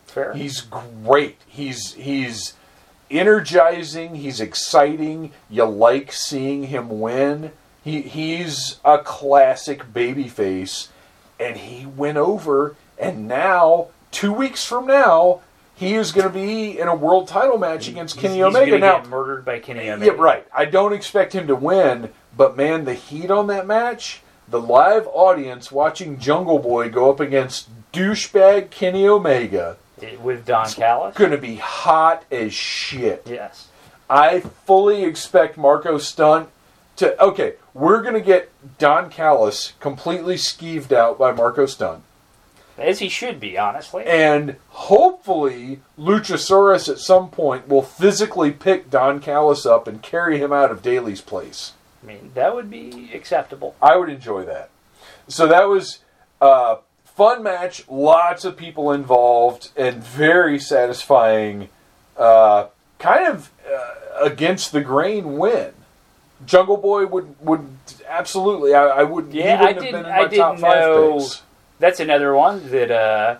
Fair. 0.07 0.33
He's 0.33 0.63
great. 0.63 1.37
He's 1.47 1.93
he's 1.95 2.55
energizing. 3.11 4.17
He's 4.17 4.41
exciting. 4.41 5.33
You 5.49 5.65
like 5.65 6.13
seeing 6.13 6.65
him 6.65 7.01
win. 7.01 7.53
He 7.85 8.03
he's 8.03 8.79
a 8.85 8.99
classic 8.99 9.93
babyface, 9.93 10.89
and 11.39 11.57
he 11.59 11.87
went 11.87 12.19
over. 12.19 12.75
And 13.01 13.29
now, 13.29 13.89
two 14.11 14.33
weeks 14.33 14.65
from 14.65 14.87
now, 14.87 15.41
he 15.75 15.95
is 15.95 16.11
going 16.13 16.27
to 16.27 16.33
be 16.33 16.79
in 16.79 16.89
a 16.89 16.95
world 16.95 17.29
title 17.29 17.59
match 17.59 17.89
against 17.89 18.17
He's- 18.17 18.23
Kenny 18.23 18.37
he's 18.37 18.45
Omega. 18.45 18.79
Now, 18.79 18.99
get 19.01 19.09
murdered 19.09 19.45
by 19.45 19.61
Kenny 19.61 19.89
Omega. 19.91 20.13
yeah, 20.13 20.21
right. 20.21 20.47
I 20.55 20.65
don't 20.65 20.93
expect 20.93 21.33
him 21.33 21.47
to 21.47 21.55
win, 21.55 22.11
but 22.37 22.57
man, 22.57 22.85
the 22.85 22.95
heat 22.95 23.31
on 23.31 23.47
that 23.49 23.67
match, 23.67 24.23
the 24.49 24.61
live 24.61 25.07
audience 25.13 25.71
watching 25.71 26.19
Jungle 26.19 26.59
Boy 26.59 26.89
go 26.89 27.11
up 27.11 27.21
against 27.21 27.69
douchebag 27.93 28.71
Kenny 28.71 29.07
Omega, 29.07 29.77
eh, 30.03 30.17
With 30.23 30.45
Don 30.47 30.69
Callis. 30.69 31.15
going 31.17 31.31
to 31.31 31.39
be 31.39 31.57
hot 31.57 32.25
as 32.33 32.53
shit. 32.53 33.23
Yes. 33.27 33.69
I 34.11 34.41
fully 34.41 35.05
expect 35.05 35.57
Marko 35.59 35.99
Stunt 35.99 36.49
to. 36.97 37.21
Okay, 37.23 37.55
we're 37.75 38.01
going 38.03 38.15
to 38.15 38.21
get 38.21 38.51
Don 38.79 39.11
Callis 39.11 39.75
completely 39.81 40.37
skeeved 40.37 40.93
out 40.93 41.19
by 41.19 41.31
Marko 41.31 41.67
Stunt. 41.67 42.03
As 42.79 43.01
he 43.01 43.09
should 43.09 43.41
be, 43.41 43.59
honestly. 43.59 44.05
And 44.07 44.57
hopefully, 44.69 45.81
Luchasaurus 45.99 46.89
at 46.89 46.99
some 46.99 47.29
point 47.31 47.69
will 47.69 47.83
physically 47.83 48.51
pick 48.53 48.89
Don 48.91 49.21
Callis 49.21 49.67
up 49.67 49.87
and 49.89 50.03
carry 50.03 50.39
him 50.39 50.53
out 50.53 50.71
of 50.71 50.83
Daly's 50.83 51.21
place. 51.21 51.73
I 52.03 52.07
mean, 52.07 52.31
that 52.35 52.55
would 52.55 52.71
be 52.71 53.11
acceptable. 53.13 53.75
I 53.83 53.97
would 53.97 54.09
enjoy 54.09 54.45
that. 54.45 54.71
So 55.27 55.47
that 55.49 55.65
was 55.69 55.99
a 56.41 56.77
fun 57.05 57.43
match, 57.43 57.83
lots 57.89 58.45
of 58.45 58.57
people 58.57 58.93
involved, 58.93 59.71
and 59.77 60.03
very 60.03 60.59
satisfying. 60.59 61.69
Uh, 62.17 62.67
kind 62.99 63.27
of 63.29 63.51
uh, 63.71 63.95
against 64.25 64.73
the 64.73 64.81
grain 64.81 65.37
win. 65.39 65.73
Jungle 66.47 66.77
Boy 66.77 67.07
would 67.07 67.35
would 67.41 67.69
absolutely. 68.09 68.75
I, 68.75 68.87
I 68.87 69.03
would. 69.03 69.33
he 69.33 69.39
Yeah, 69.41 69.61
wouldn't 69.61 69.63
I 69.63 69.73
have 69.73 69.83
didn't- 69.83 70.03
been 70.03 70.05
in 70.07 70.13
I 70.13 70.17
my 70.23 70.29
top 70.37 70.57
didn't 70.57 70.61
five 70.71 70.81
know- 70.81 71.19
picks. 71.19 71.43
That's 71.79 72.01
another 72.01 72.35
one 72.35 72.71
that, 72.71 72.91
uh, 72.91 73.37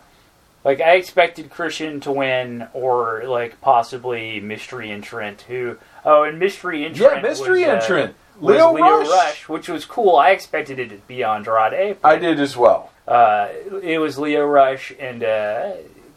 like, 0.65 0.81
I 0.81 0.95
expected 0.95 1.51
Christian 1.51 2.01
to 2.01 2.13
win, 2.13 2.69
or 2.73 3.25
like 3.27 3.61
possibly 3.61 4.41
mystery 4.41 4.91
entrant. 4.91 5.43
Who? 5.43 5.77
Oh, 6.05 6.23
and 6.25 6.39
mystery 6.39 6.85
entrant. 6.85 7.17
Yeah, 7.17 7.23
mystery 7.23 7.61
was, 7.61 7.69
uh, 7.69 7.73
entrant 7.73 8.15
was 8.41 8.57
Lio, 8.57 8.73
Lio, 8.73 8.99
Rush. 8.99 9.09
Rush. 9.09 9.49
which 9.49 9.69
was 9.69 9.85
cool. 9.85 10.17
I 10.17 10.31
expected 10.31 10.79
it 10.79 10.89
to 10.91 10.97
be 11.07 11.23
Andrade. 11.23 11.97
I 12.05 12.17
did 12.17 12.41
as 12.41 12.57
well. 12.57 12.93
Uh, 13.07 13.49
it 13.83 13.99
was 13.99 14.19
Lio 14.19 14.45
Rush, 14.47 14.93
and 14.99 15.25
uh, 15.25 15.73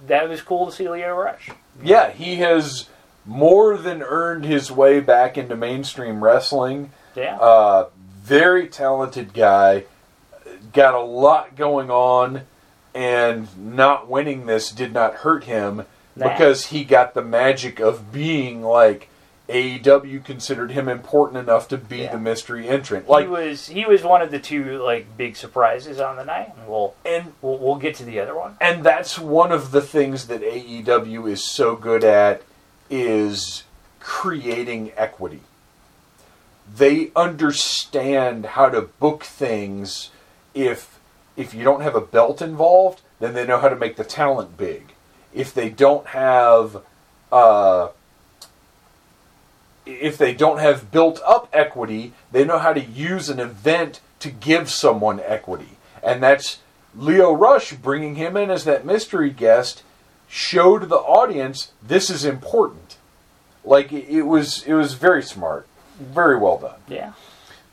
that 0.07 0.29
was 0.29 0.41
cool 0.41 0.67
to 0.67 0.71
see 0.71 0.89
Lio 0.89 1.15
Rush. 1.15 1.49
Yeah, 1.81 2.11
he 2.11 2.37
has 2.37 2.89
more 3.25 3.77
than 3.77 4.01
earned 4.01 4.45
his 4.45 4.71
way 4.71 4.99
back 4.99 5.37
into 5.37 5.55
mainstream 5.55 6.23
wrestling. 6.23 6.91
Yeah. 7.15 7.37
Uh, 7.37 7.89
very 8.21 8.67
talented 8.67 9.33
guy. 9.33 9.85
Got 10.73 10.93
a 10.93 11.01
lot 11.01 11.55
going 11.55 11.89
on, 11.91 12.43
and 12.93 13.47
not 13.75 14.09
winning 14.09 14.45
this 14.45 14.71
did 14.71 14.93
not 14.93 15.15
hurt 15.15 15.45
him 15.45 15.85
Nah. 16.15 16.29
because 16.29 16.67
he 16.67 16.83
got 16.83 17.13
the 17.13 17.21
magic 17.21 17.79
of 17.79 18.11
being 18.11 18.61
like 18.61 19.07
AEW 19.49 20.23
considered 20.23 20.71
him 20.71 20.87
important 20.87 21.37
enough 21.37 21.67
to 21.69 21.77
be 21.77 21.99
Yeah. 21.99 22.11
the 22.13 22.17
mystery 22.17 22.67
entrant. 22.69 23.05
he 23.05 23.11
Like, 23.11 23.29
was 23.29 23.67
he 23.67 23.85
was 23.85 24.03
one 24.03 24.21
of 24.21 24.31
the 24.31 24.39
two 24.39 24.81
like 24.83 25.17
big 25.17 25.35
surprises 25.35 25.99
on 25.99 26.15
the 26.17 26.23
night. 26.25 26.53
And 26.57 26.67
we'll 26.67 26.93
and 27.05 27.33
we'll, 27.41 27.57
we'll 27.57 27.75
get 27.75 27.95
to 27.95 28.03
the 28.05 28.19
other 28.19 28.35
one. 28.35 28.55
and 28.61 28.83
that's 28.83 29.17
one 29.19 29.51
of 29.51 29.71
the 29.71 29.81
things 29.81 30.27
that 30.27 30.41
AEW 30.41 31.29
is 31.29 31.43
so 31.49 31.75
good 31.75 32.03
at 32.03 32.41
is 32.89 33.63
creating 33.99 34.91
equity. 34.97 35.41
They 36.73 37.11
understand 37.15 38.45
how 38.45 38.69
to 38.69 38.81
book 38.81 39.23
things 39.23 40.11
if 40.53 40.99
if 41.37 41.53
you 41.53 41.63
don't 41.63 41.81
have 41.81 41.95
a 41.95 42.01
belt 42.01 42.41
involved, 42.41 43.01
then 43.19 43.33
they 43.33 43.45
know 43.45 43.59
how 43.59 43.69
to 43.69 43.75
make 43.75 43.95
the 43.95 44.03
talent 44.03 44.57
big. 44.57 44.93
if 45.33 45.53
they 45.53 45.69
don't 45.69 46.07
have 46.07 46.81
uh, 47.31 47.89
if 49.85 50.17
they 50.17 50.33
don't 50.33 50.59
have 50.59 50.91
built 50.91 51.21
up 51.25 51.49
equity, 51.53 52.13
they 52.31 52.43
know 52.43 52.59
how 52.59 52.73
to 52.73 52.81
use 52.81 53.29
an 53.29 53.39
event 53.39 54.01
to 54.19 54.29
give 54.29 54.69
someone 54.69 55.19
equity. 55.25 55.77
And 56.03 56.21
that's 56.21 56.59
Lio 56.95 57.31
Rush 57.31 57.73
bringing 57.73 58.15
him 58.15 58.35
in 58.35 58.51
as 58.51 58.65
that 58.65 58.85
mystery 58.85 59.29
guest 59.29 59.83
showed 60.27 60.89
the 60.89 60.97
audience 60.97 61.71
this 61.81 62.09
is 62.09 62.25
important. 62.25 62.97
Like 63.63 63.91
it 63.91 64.07
it 64.09 64.23
was 64.23 64.63
it 64.63 64.73
was 64.73 64.93
very 64.93 65.23
smart. 65.23 65.67
Very 65.99 66.37
well 66.37 66.57
done. 66.57 66.79
Yeah. 66.87 67.13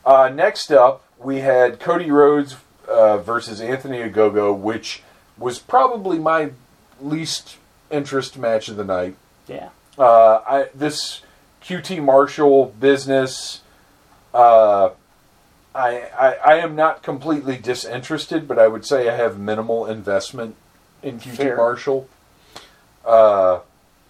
Uh, 0.05 0.29
next 0.29 0.71
up, 0.71 1.03
we 1.19 1.41
had 1.41 1.81
Cody 1.81 2.11
Rhodes 2.11 2.57
uh, 2.89 3.19
versus 3.19 3.61
Anthony 3.61 3.99
Ogogo, 3.99 4.57
which 4.57 5.03
was 5.37 5.59
probably 5.59 6.19
my 6.19 6.51
least 7.01 7.57
interest 7.91 8.37
match 8.39 8.69
of 8.69 8.77
the 8.77 8.85
night. 8.85 9.17
Yeah. 9.47 9.71
Uh, 9.97 10.41
I, 10.47 10.67
this 10.75 11.23
QT 11.63 12.03
Marshall 12.03 12.75
business, 12.81 13.63
uh, 14.33 14.91
I, 15.75 16.09
I 16.19 16.35
I 16.45 16.55
am 16.57 16.75
not 16.75 17.03
completely 17.03 17.57
disinterested, 17.57 18.47
but 18.49 18.59
I 18.59 18.69
would 18.69 18.85
say 18.85 19.09
I 19.09 19.17
have 19.17 19.39
minimal 19.39 19.87
investment 19.87 20.57
in 21.03 21.19
QT 21.19 21.37
Fair. 21.37 21.57
Marshall. 21.57 22.09
Uh, 23.05 23.61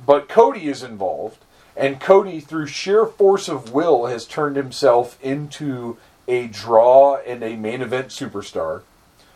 but 0.04 0.28
Cody 0.28 0.68
is 0.68 0.82
involved, 0.82 1.38
and 1.76 2.00
Cody, 2.00 2.40
through 2.40 2.66
sheer 2.66 3.06
force 3.06 3.48
of 3.48 3.72
will, 3.72 4.06
has 4.06 4.26
turned 4.26 4.56
himself 4.56 5.18
into 5.22 5.96
a 6.28 6.46
draw 6.46 7.16
and 7.16 7.42
a 7.42 7.56
main 7.56 7.82
event 7.82 8.08
superstar 8.08 8.82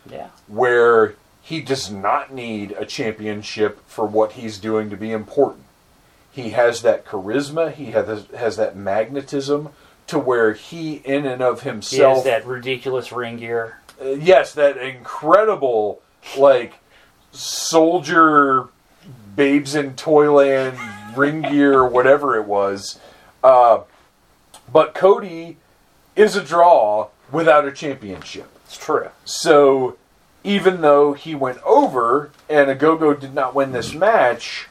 Yeah. 0.09 0.27
where 0.47 1.15
he 1.41 1.59
does 1.59 1.91
not 1.91 2.31
need 2.31 2.71
a 2.73 2.85
championship 2.85 3.79
for 3.87 4.05
what 4.05 4.33
he's 4.33 4.59
doing 4.59 4.89
to 4.91 4.95
be 4.95 5.11
important. 5.11 5.63
He 6.31 6.51
has 6.51 6.81
that 6.83 7.05
charisma, 7.05 7.73
he 7.73 7.87
has 7.91 8.25
has 8.35 8.55
that 8.57 8.75
magnetism 8.77 9.69
to 10.07 10.19
where 10.19 10.53
he 10.53 10.95
in 11.05 11.25
and 11.25 11.41
of 11.41 11.63
himself. 11.63 12.23
He 12.23 12.29
has 12.29 12.43
that 12.43 12.47
ridiculous 12.47 13.11
ring 13.11 13.37
gear. 13.37 13.79
uh, 14.03 14.09
yes, 14.09 14.53
that 14.53 14.77
incredible 14.77 16.01
like 16.37 16.73
soldier 17.31 18.67
babes 19.35 19.75
in 19.75 19.95
Toyland 19.95 20.77
ring 21.15 21.41
gear 21.41 21.85
whatever 21.85 22.35
it 22.35 22.45
was. 22.45 22.99
Uh, 23.43 23.81
but 24.71 24.93
Cody 24.93 25.57
is 26.15 26.35
a 26.35 26.43
draw 26.43 27.09
without 27.31 27.67
a 27.67 27.71
championship. 27.71 28.49
It's 28.65 28.77
true. 28.77 29.09
So 29.25 29.97
even 30.43 30.81
though 30.81 31.13
he 31.13 31.35
went 31.35 31.61
over 31.63 32.31
and 32.49 32.69
Ogogo 32.69 33.19
did 33.19 33.33
not 33.33 33.55
win 33.55 33.71
this 33.71 33.93
match, 33.93 34.67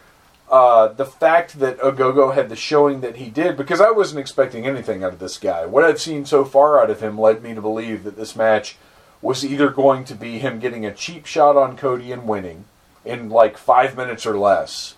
uh, 0.50 0.88
the 0.88 1.06
fact 1.06 1.60
that 1.60 1.78
Ogogo 1.78 2.34
had 2.34 2.48
the 2.50 2.56
showing 2.56 3.00
that 3.00 3.16
he 3.16 3.30
did, 3.30 3.56
because 3.56 3.80
I 3.80 3.90
wasn't 3.90 4.20
expecting 4.20 4.66
anything 4.66 5.02
out 5.02 5.14
of 5.14 5.18
this 5.18 5.38
guy. 5.38 5.64
What 5.64 5.84
I've 5.84 6.00
seen 6.00 6.26
so 6.26 6.44
far 6.44 6.80
out 6.80 6.90
of 6.90 7.00
him 7.00 7.18
led 7.18 7.42
me 7.42 7.54
to 7.54 7.62
believe 7.62 8.04
that 8.04 8.16
this 8.16 8.36
match 8.36 8.76
was 9.22 9.44
either 9.44 9.70
going 9.70 10.04
to 10.04 10.14
be 10.14 10.40
him 10.40 10.58
getting 10.58 10.84
a 10.84 10.92
cheap 10.92 11.24
shot 11.24 11.56
on 11.56 11.76
Cody 11.76 12.12
and 12.12 12.28
winning 12.28 12.66
in 13.04 13.30
like 13.30 13.56
five 13.56 13.96
minutes 13.96 14.26
or 14.26 14.36
less, 14.36 14.94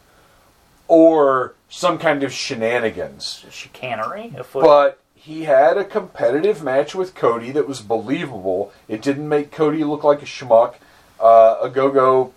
or 0.89 1.55
some 1.69 1.99
kind 1.99 2.23
of 2.23 2.33
shenanigans. 2.33 3.45
Chicanery. 3.51 4.35
But 4.53 4.99
he 5.25 5.45
had 5.45 5.79
a 5.79 5.85
competitive 5.85 6.63
match 6.63 6.95
with 6.95 7.15
Cody 7.15 7.51
that 7.53 7.67
was 7.67 7.81
believable. 7.81 8.71
It 8.89 9.01
didn't 9.01 9.27
make 9.27 9.51
Cody 9.51 9.83
look 9.83 10.05
like 10.05 10.21
a 10.21 10.27
schmuck. 10.27 10.75
Uh, 11.19 11.67
Ogogo 11.67 12.33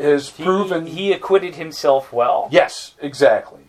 has 0.00 0.30
he, 0.30 0.42
proven. 0.42 0.86
he 0.86 1.12
acquitted 1.12 1.54
himself 1.54 2.12
well. 2.12 2.48
yes, 2.50 2.96
exactly. 3.00 3.60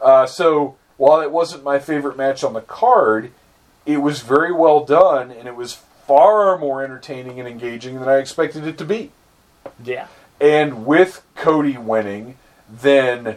Uh, 0.00 0.24
so 0.24 0.76
while 0.96 1.20
it 1.20 1.30
wasn't 1.30 1.62
my 1.62 1.78
favorite 1.78 2.16
match 2.16 2.42
on 2.42 2.54
the 2.54 2.62
card, 2.62 3.32
it 3.84 3.98
was 3.98 4.22
very 4.22 4.52
well 4.52 4.82
done, 4.82 5.30
and 5.30 5.46
it 5.46 5.54
was 5.54 5.74
far 6.06 6.56
more 6.56 6.82
entertaining 6.82 7.38
and 7.38 7.46
engaging 7.46 7.98
than 8.00 8.08
I 8.08 8.16
expected 8.16 8.66
it 8.66 8.78
to 8.78 8.86
be. 8.86 9.10
Yeah. 9.84 10.06
And 10.40 10.86
with 10.86 11.22
Cody 11.34 11.76
winning, 11.76 12.38
then 12.66 13.36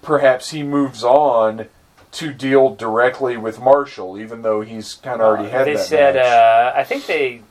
perhaps 0.00 0.52
he 0.52 0.62
moves 0.62 1.04
on 1.04 1.66
to 2.12 2.32
deal 2.32 2.74
directly 2.74 3.36
with 3.36 3.60
Marshall, 3.60 4.18
even 4.18 4.42
though 4.42 4.60
he's 4.62 4.94
kind 4.94 5.20
of 5.20 5.26
already 5.26 5.48
had 5.50 5.60
that. 5.60 5.64
they 5.66 5.74
that 5.74 5.84
said, 5.86 6.14
match. 6.16 6.24
uh, 6.24 6.72
I 6.78 6.84
think 6.84 7.06
they. 7.06 7.42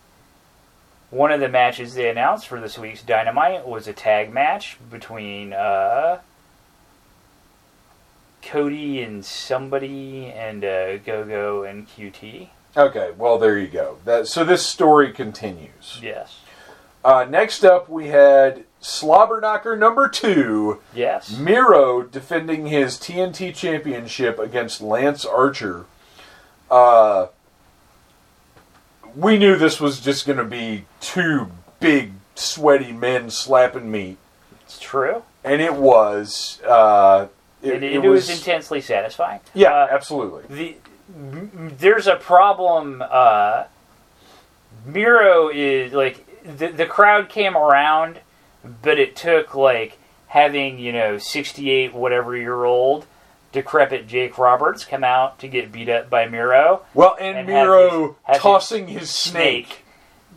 One 1.10 1.32
of 1.32 1.40
the 1.40 1.48
matches 1.48 1.94
they 1.96 2.10
announced 2.10 2.48
for 2.48 2.60
this 2.60 2.78
week's 2.78 3.02
Dynamite 3.02 3.66
was 3.66 3.88
a 3.88 3.94
tag 3.94 4.34
match 4.34 4.78
between 4.92 5.54
uh, 5.54 6.20
Cody 8.42 9.02
and 9.02 9.24
somebody 9.24 10.26
and 10.28 10.64
uh, 10.64 10.98
Go 10.98 11.26
Go 11.26 11.64
and 11.64 11.88
QT. 11.88 12.50
okay, 12.76 13.12
well 13.18 13.38
there 13.38 13.58
you 13.58 13.68
go. 13.68 13.98
That 14.06 14.28
so 14.28 14.44
this 14.44 14.66
story 14.66 15.12
continues. 15.14 16.00
Yes. 16.02 16.40
Uh, 17.06 17.26
next 17.30 17.64
up, 17.64 17.88
we 17.88 18.08
had 18.08 18.66
Slobberknocker 18.82 19.78
number 19.78 20.08
two, 20.08 20.80
Yes. 20.94 21.36
Miro 21.38 22.04
defending 22.04 22.68
his 22.68 22.98
TNT 22.98 23.54
championship 23.54 24.38
against 24.40 24.82
Lance 24.82 25.26
Archer. 25.26 25.86
Uh, 26.70 27.28
we 29.16 29.38
knew 29.38 29.56
this 29.56 29.80
was 29.80 30.00
just 30.00 30.26
going 30.28 30.38
to 30.38 30.44
be 30.46 30.86
two 31.00 31.50
big, 31.80 32.14
sweaty 32.36 32.92
men 32.92 33.30
slapping 33.30 33.90
meat, 33.92 34.18
It's 34.62 34.80
true. 34.80 35.24
and 35.44 35.62
it 35.62 35.74
was. 35.76 36.62
Uh, 36.66 37.28
It, 37.64 37.82
it, 37.84 38.00
was, 38.04 38.30
intensely 38.30 38.80
satisfying. 38.82 39.40
Yeah, 39.56 39.74
Uh, 39.74 39.88
absolutely. 39.90 40.44
the 40.56 40.76
there's 41.80 42.06
a 42.06 42.16
problem. 42.18 43.02
Uh, 43.10 43.64
Miro 44.86 45.50
is 45.50 45.94
like 45.94 46.26
the 46.58 46.68
the 46.68 46.86
crowd 46.86 47.30
came 47.30 47.56
around, 47.58 48.20
but 48.82 49.00
it 49.00 49.16
took 49.16 49.56
like 49.56 49.98
having 50.28 50.78
you 50.80 50.92
know 50.92 51.18
68 51.18 51.94
whatever 51.94 52.36
year 52.36 52.64
old 52.66 53.06
decrepit 53.54 54.08
Jake 54.08 54.38
Roberts 54.38 54.84
come 54.86 55.04
out 55.04 55.40
to 55.40 55.48
get 55.48 55.72
beat 55.72 55.90
up 55.90 56.10
by 56.10 56.28
Miro. 56.28 56.84
Well, 56.94 57.16
and, 57.20 57.38
and 57.38 57.50
have 57.50 57.66
Miro 57.68 58.08
his- 58.08 58.16
have 58.24 58.38
tossing 58.42 58.88
his, 58.88 59.10
snake. 59.10 59.84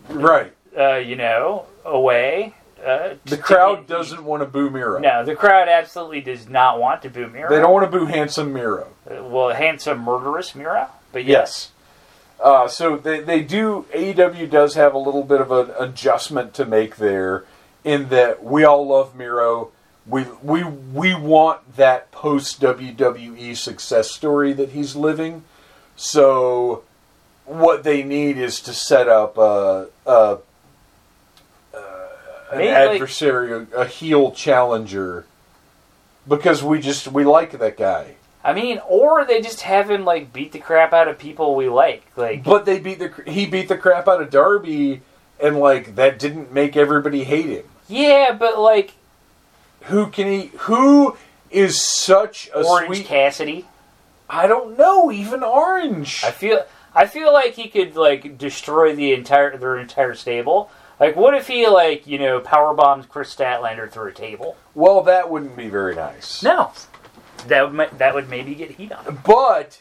Right. 0.09 0.53
uh, 0.79 0.95
you 0.97 1.17
know, 1.17 1.67
away. 1.85 2.55
Uh, 2.85 3.15
The 3.27 3.37
crowd 3.37 3.81
get- 3.81 3.89
doesn't 3.89 4.25
want 4.25 4.43
to 4.43 4.47
boo 4.47 4.71
Miro. 4.71 4.99
No, 5.01 5.25
the 5.25 5.35
crowd 5.37 5.69
absolutely 5.69 6.21
does 6.23 6.49
not 6.49 6.81
want 6.81 7.03
to 7.03 7.11
boo 7.11 7.27
Miro. 7.29 7.51
They 7.51 7.61
don't 7.61 7.73
want 7.73 7.91
to 7.91 7.99
boo 7.99 8.07
handsome 8.07 8.53
Miro. 8.55 8.87
Uh, 9.11 9.23
well, 9.25 9.51
handsome 9.51 9.99
murderous 10.03 10.55
Miro, 10.55 10.87
but 11.13 11.25
Yes. 11.25 11.29
yes. 11.29 11.71
Uh, 12.43 12.69
so 12.69 12.97
they, 12.97 13.21
they 13.21 13.43
do, 13.43 13.85
AEW 13.93 14.49
does 14.49 14.75
have 14.75 14.95
a 14.95 14.99
little 14.99 15.25
bit 15.25 15.43
of 15.43 15.51
an 15.53 15.71
adjustment 15.79 16.55
to 16.55 16.65
make 16.65 16.97
there 16.97 17.45
in 17.85 18.09
that 18.11 18.43
we 18.45 18.65
all 18.65 18.87
love 18.87 19.15
Miro. 19.15 19.71
We, 20.07 20.25
we, 20.43 20.65
we 20.65 21.15
want 21.15 21.77
that 21.77 22.11
post 22.11 22.61
WWE 22.61 23.57
success 23.57 24.11
story 24.11 24.53
that 24.55 24.71
he's 24.71 24.97
living. 24.97 25.45
So 25.97 26.83
what 27.45 27.85
they 27.85 28.03
need 28.03 28.39
is 28.39 28.61
to 28.63 28.73
set 28.73 29.09
up 29.09 29.37
a, 29.39 29.89
a, 30.07 30.39
an 32.53 32.59
Maybe, 32.59 32.69
like- 32.75 32.91
adversary, 32.95 33.67
a 33.75 33.85
heel 33.85 34.33
challenger, 34.33 35.25
because 36.27 36.63
we 36.63 36.81
just 36.81 37.09
we 37.09 37.25
like 37.25 37.53
that 37.59 37.77
guy. 37.77 38.15
I 38.43 38.55
mean, 38.55 38.81
or 38.89 39.25
they 39.27 39.43
just 39.43 39.61
have 39.63 39.91
him 39.91 40.05
like 40.05 40.33
beat 40.33 40.53
the 40.53 40.59
crap 40.59 40.93
out 40.95 41.09
of 41.09 41.19
people 41.19 41.55
we 41.55 41.69
like. 41.69 42.05
Like, 42.17 42.43
But 42.43 42.65
they 42.65 42.79
beat 42.79 42.99
the 42.99 43.13
he 43.31 43.47
beat 43.47 43.69
the 43.69 43.77
crap 43.77 44.09
out 44.09 44.23
of 44.23 44.31
Darby, 44.31 45.03
and 45.39 45.59
like 45.61 45.95
that 45.97 46.19
didn't 46.19 46.51
make 46.53 46.77
everybody 46.77 47.25
hate 47.25 47.47
him. 47.51 47.65
Yeah, 47.91 48.33
but 48.39 48.59
like 48.59 48.93
Who 49.85 50.07
can 50.09 50.27
he? 50.27 50.51
Who 50.59 51.17
is 51.51 51.83
such 51.83 52.49
a 52.55 52.63
Orange 52.63 52.87
sweet? 52.87 53.07
Cassidy, 53.07 53.67
I 54.29 54.47
don't 54.47 54.79
know. 54.79 55.11
Even 55.11 55.43
Orange. 55.43 56.23
I 56.25 56.31
feel 56.31 56.65
I 56.95 57.07
feel 57.07 57.33
like 57.33 57.55
he 57.55 57.69
could 57.69 57.97
like 57.97 58.39
destroy 58.39 58.95
the 58.95 59.13
entire 59.13 59.57
their 59.57 59.79
entire 59.79 60.15
stable. 60.15 60.71
Like, 60.99 61.17
what 61.17 61.35
if 61.35 61.49
he 61.49 61.67
like 61.67 62.07
you 62.07 62.19
know 62.19 62.41
power 62.41 62.75
bombs 62.75 63.07
Kris 63.07 63.35
Statlander 63.35 63.91
through 63.91 64.11
a 64.11 64.13
table? 64.13 64.57
well, 64.75 65.03
that 65.03 65.31
wouldn't 65.31 65.57
be 65.57 65.69
very 65.69 65.95
nice. 65.95 66.43
No, 66.43 66.73
that 67.49 67.73
would 67.73 67.99
that 67.99 68.15
would 68.15 68.29
maybe 68.29 68.55
get 68.55 68.73
heat 68.73 68.93
on 68.93 69.05
him. 69.05 69.19
But 69.25 69.81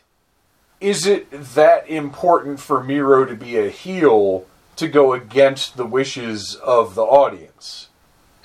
is 0.80 1.06
it 1.06 1.28
that 1.32 1.90
important 1.90 2.60
for 2.60 2.84
Miro 2.84 3.26
to 3.26 3.36
be 3.36 3.58
a 3.58 3.70
heel 3.70 4.46
to 4.78 4.88
go 4.88 5.14
against 5.14 5.76
the 5.76 5.86
wishes 5.86 6.56
of 6.56 6.96
the 6.96 7.04
audience? 7.04 7.89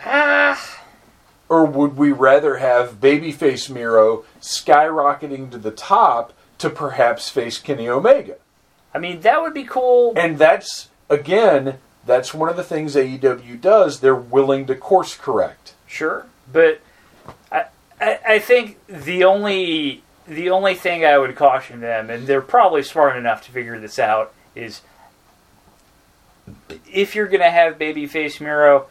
Ah, 0.04 0.80
Or 1.48 1.64
would 1.64 1.96
we 1.96 2.12
rather 2.12 2.56
have 2.56 3.00
babyface 3.00 3.68
Miro 3.70 4.24
skyrocketing 4.40 5.50
to 5.50 5.58
the 5.58 5.70
top 5.70 6.32
to 6.58 6.70
perhaps 6.70 7.28
face 7.28 7.58
Kenny 7.58 7.88
Omega? 7.88 8.36
I 8.94 8.98
mean 8.98 9.20
that 9.20 9.42
would 9.42 9.54
be 9.54 9.64
cool. 9.64 10.12
And 10.16 10.38
that's, 10.38 10.88
again, 11.10 11.78
that's 12.06 12.32
one 12.32 12.48
of 12.48 12.56
the 12.56 12.62
things 12.62 12.94
AEW 12.94 13.60
does. 13.60 14.00
They're 14.00 14.14
willing 14.14 14.66
to 14.66 14.74
course 14.74 15.14
correct. 15.16 15.74
Sure, 15.86 16.26
but 16.52 16.80
I, 17.50 17.66
I 18.00 18.18
I 18.26 18.38
think 18.38 18.78
the 18.86 19.24
only 19.24 20.02
the 20.26 20.50
only 20.50 20.74
thing 20.74 21.04
I 21.04 21.18
would 21.18 21.34
caution 21.36 21.80
them, 21.80 22.10
and 22.10 22.26
they're 22.26 22.40
probably 22.40 22.82
smart 22.82 23.16
enough 23.16 23.44
to 23.46 23.52
figure 23.52 23.78
this 23.78 23.98
out, 23.98 24.32
is 24.54 24.80
if 26.90 27.14
you're 27.14 27.28
gonna 27.28 27.50
have 27.50 27.78
babyface 27.78 28.40
Miro, 28.40 28.86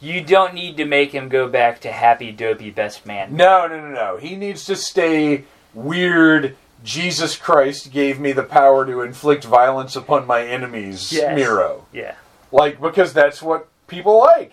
you 0.00 0.22
don't 0.22 0.54
need 0.54 0.76
to 0.76 0.84
make 0.84 1.12
him 1.12 1.28
go 1.28 1.48
back 1.48 1.80
to 1.80 1.90
happy 1.92 2.30
dopey 2.32 2.70
best 2.70 3.04
man. 3.06 3.34
No, 3.36 3.66
no, 3.66 3.80
no, 3.80 3.88
no. 3.90 4.16
He 4.16 4.36
needs 4.36 4.64
to 4.66 4.76
stay 4.76 5.44
weird. 5.74 6.56
Jesus 6.84 7.36
Christ 7.36 7.90
gave 7.92 8.20
me 8.20 8.32
the 8.32 8.44
power 8.44 8.86
to 8.86 9.00
inflict 9.02 9.44
violence 9.44 9.96
upon 9.96 10.26
my 10.26 10.44
enemies, 10.46 11.10
Yes. 11.12 11.34
Miro. 11.34 11.86
Yeah. 11.92 12.14
Like, 12.52 12.80
because 12.80 13.12
that's 13.12 13.42
what 13.42 13.68
people 13.88 14.18
like. 14.20 14.52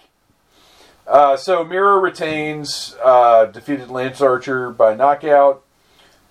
Uh, 1.07 1.37
so 1.37 1.63
Miro 1.63 1.99
retains, 1.99 2.95
uh, 3.03 3.45
defeated 3.45 3.89
Lance 3.89 4.21
Archer 4.21 4.71
by 4.71 4.95
knockout. 4.95 5.61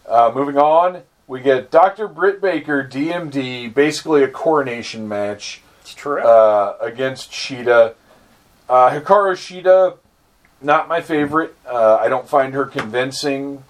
Uh, 0.05 0.33
moving 0.35 0.59
on, 0.59 1.03
we 1.29 1.41
get 1.41 1.71
Dr. 1.71 2.09
Britt 2.09 2.41
Baker, 2.43 2.83
DMD, 2.87 3.73
basically 3.73 4.25
a 4.25 4.29
coronation 4.29 5.07
match 5.09 5.63
It's 5.83 5.95
true. 5.95 6.21
uh, 6.21 6.77
against 6.81 7.31
Shida. 7.31 7.95
Uh, 8.69 8.91
Hikaru 8.91 9.35
Shida, 9.35 9.97
not 10.63 10.89
my 10.89 11.01
favorite. 11.01 11.55
Uh, 11.67 11.97
I 11.97 12.09
don't 12.09 12.29
find 12.29 12.55
her 12.55 12.65
convincing. 12.65 13.63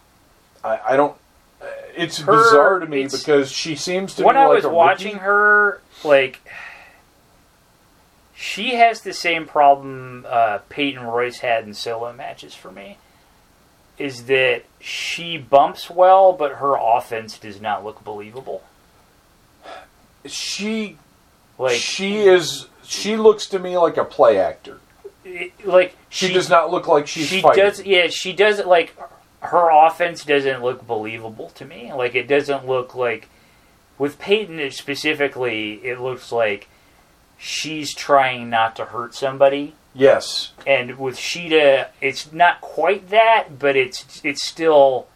I, 0.63 0.81
I 0.91 0.97
don't. 0.97 1.17
uh, 1.61 1.67
It's 1.97 2.19
Her- 2.19 2.33
bizarre 2.33 2.79
to 2.79 2.87
me 2.87 3.07
because 3.09 3.51
she 3.51 3.75
seems 3.77 4.15
to 4.17 4.25
when 4.25 4.37
I 4.37 4.47
like 4.47 4.63
was 4.63 4.67
watching 4.73 5.15
rookie. 5.15 5.25
her, 5.25 5.81
like 6.05 6.41
she 8.35 8.75
has 8.77 9.01
the 9.03 9.13
same 9.13 9.47
problem 9.47 10.25
uh, 10.29 10.59
Peyton 10.69 11.03
Royce 11.03 11.39
had 11.39 11.65
in 11.65 11.75
solo 11.75 12.13
matches 12.13 12.55
for 12.55 12.71
me. 12.71 12.99
Is 13.97 14.25
that 14.27 14.65
she 14.81 15.39
bumps 15.39 15.89
well, 15.89 16.33
but 16.33 16.55
her 16.57 16.75
offense 16.77 17.39
does 17.39 17.61
not 17.61 17.85
look 17.85 18.03
believable. 18.03 18.63
She 20.27 20.99
Like 21.59 21.77
she 21.77 22.19
is. 22.23 22.67
She 22.83 23.17
looks 23.17 23.47
to 23.47 23.59
me 23.59 23.79
like 23.79 23.97
a 23.97 24.05
play 24.05 24.39
actor. 24.39 24.79
Like 25.65 25.97
She, 26.09 26.33
does 26.33 26.49
not 26.51 26.71
look 26.71 26.87
like 26.87 27.07
she's 27.07 27.27
she 27.27 27.41
fighting. 27.41 27.65
does 27.65 27.83
yeah 27.85 28.09
she 28.09 28.33
does 28.33 28.65
like 28.65 28.95
her 29.41 29.71
offense 29.87 30.25
doesn't 30.25 30.63
look 30.63 30.87
believable 30.87 31.51
to 31.51 31.65
me. 31.65 31.93
Like 31.93 32.15
it 32.15 32.27
doesn't 32.29 32.67
look 32.67 32.95
like 32.95 33.29
with 33.99 34.19
peyton 34.19 34.71
specifically 34.71 35.75
it 35.85 36.01
looks 36.01 36.31
like 36.33 36.69
she's 37.39 37.95
trying 37.95 38.51
not 38.51 38.77
to 38.77 38.85
hurt 38.87 39.15
somebody. 39.15 39.75
Yes. 39.97 40.53
and 40.67 40.99
with 40.99 41.17
Shida 41.17 41.89
it's 42.01 42.33
not 42.33 42.61
quite 42.61 43.11
that 43.11 43.59
but 43.59 43.77
it's 43.77 44.21
it's 44.25 44.43
still 44.43 45.07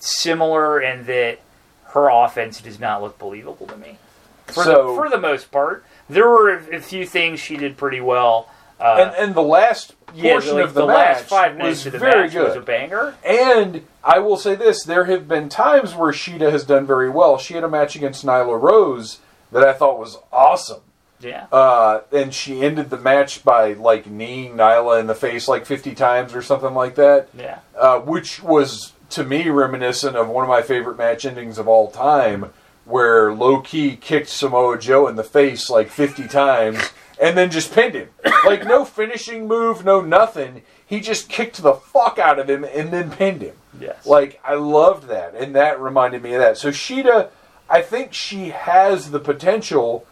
similar 0.00 0.80
in 0.80 1.06
that 1.06 1.38
her 1.86 2.08
offense 2.10 2.60
does 2.60 2.78
not 2.78 3.02
look 3.02 3.18
believable 3.18 3.66
to 3.66 3.76
me. 3.76 3.98
For, 4.46 4.64
So- 4.64 4.88
the, 4.88 4.94
for 5.02 5.08
the 5.08 5.18
most 5.20 5.50
part. 5.50 5.84
There 6.08 6.28
were 6.28 6.50
a 6.54 6.80
few 6.80 7.06
things 7.06 7.40
she 7.40 7.56
did 7.56 7.76
pretty 7.78 8.00
well 8.02 8.50
uh, 8.84 8.96
and 9.00 9.14
and 9.16 9.34
the 9.34 9.42
last 9.42 9.94
yeah, 10.14 10.32
portion 10.32 10.54
like 10.56 10.64
of 10.64 10.74
the, 10.74 10.82
the 10.82 10.86
match 10.86 11.16
last 11.16 11.24
five 11.24 11.52
was 11.52 11.58
minutes 11.58 11.86
of 11.86 11.92
the 11.92 11.98
very 11.98 12.22
match 12.24 12.32
good. 12.32 12.48
was 12.48 12.56
a 12.56 12.60
banger. 12.60 13.14
And 13.24 13.86
I 14.04 14.18
will 14.18 14.36
say 14.36 14.54
this: 14.54 14.84
there 14.84 15.06
have 15.06 15.26
been 15.26 15.48
times 15.48 15.94
where 15.94 16.12
Shida 16.12 16.52
has 16.52 16.64
done 16.64 16.86
very 16.86 17.08
well. 17.08 17.38
She 17.38 17.54
had 17.54 17.64
a 17.64 17.68
match 17.68 17.96
against 17.96 18.24
Nyla 18.24 18.60
Rose 18.60 19.20
that 19.50 19.64
I 19.64 19.72
thought 19.72 19.98
was 19.98 20.18
awesome, 20.32 20.82
Yeah, 21.20 21.46
uh, 21.52 22.00
and 22.12 22.34
she 22.34 22.62
ended 22.62 22.90
the 22.90 22.98
match 22.98 23.44
by 23.44 23.72
like 23.72 24.06
kneeing 24.06 24.56
Nyla 24.56 25.00
in 25.00 25.06
the 25.06 25.14
face 25.14 25.48
like 25.48 25.64
fifty 25.64 25.94
times 25.94 26.34
or 26.34 26.42
something 26.42 26.74
like 26.74 26.96
that, 26.96 27.28
yeah, 27.36 27.60
uh, 27.78 28.00
which 28.00 28.42
was 28.42 28.92
to 29.10 29.24
me 29.24 29.48
reminiscent 29.48 30.16
of 30.16 30.28
one 30.28 30.44
of 30.44 30.48
my 30.48 30.62
favorite 30.62 30.98
match 30.98 31.24
endings 31.24 31.56
of 31.58 31.68
all 31.68 31.90
time, 31.90 32.50
where 32.84 33.32
Low 33.32 33.60
Ki 33.60 33.96
kicked 33.96 34.28
Samoa 34.28 34.78
Joe 34.78 35.06
in 35.06 35.16
the 35.16 35.24
face 35.24 35.70
like 35.70 35.88
fifty 35.88 36.26
times. 36.28 36.90
And 37.20 37.36
then 37.38 37.50
just 37.50 37.72
pinned 37.72 37.94
him. 37.94 38.08
Like, 38.44 38.64
no 38.64 38.84
finishing 38.84 39.46
move, 39.46 39.84
no 39.84 40.00
nothing. 40.00 40.62
He 40.86 41.00
just 41.00 41.28
kicked 41.28 41.62
the 41.62 41.74
fuck 41.74 42.18
out 42.18 42.38
of 42.38 42.50
him 42.50 42.64
and 42.64 42.90
then 42.90 43.10
pinned 43.10 43.42
him. 43.42 43.56
yes. 43.80 44.04
Like 44.06 44.40
I 44.44 44.54
loved 44.54 45.08
that, 45.08 45.34
and 45.34 45.54
that 45.54 45.80
reminded 45.80 46.22
me 46.22 46.34
of 46.34 46.40
that. 46.40 46.58
So 46.58 46.68
Shida, 46.70 47.30
I 47.70 47.80
think 47.82 48.12
she 48.12 48.50
has 48.50 49.10
the 49.10 49.18
potential 49.20 50.06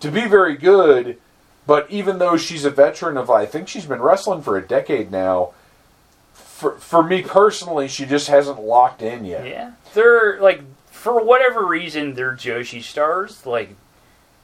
to 0.00 0.10
be 0.10 0.26
very 0.26 0.56
good, 0.56 1.18
but 1.66 1.88
even 1.90 2.18
though 2.18 2.36
she's 2.36 2.64
a 2.64 2.70
veteran 2.70 3.16
of, 3.16 3.30
I 3.30 3.46
think 3.46 3.68
she's 3.68 3.86
been 3.86 4.02
wrestling 4.02 4.42
for 4.42 4.56
a 4.56 4.66
decade 4.66 5.10
now. 5.12 5.52
For 6.34 6.72
for 6.78 7.02
me 7.02 7.22
personally, 7.22 7.86
she 7.86 8.04
just 8.06 8.28
hasn't 8.28 8.60
locked 8.60 9.02
in 9.02 9.24
yet. 9.24 9.46
yeah, 9.46 9.72
they're 9.94 10.40
like 10.40 10.62
for 10.90 11.22
whatever 11.22 11.64
reason, 11.64 12.14
their 12.14 12.32
Joshi 12.32 12.82
stars 12.82 13.46
like 13.46 13.76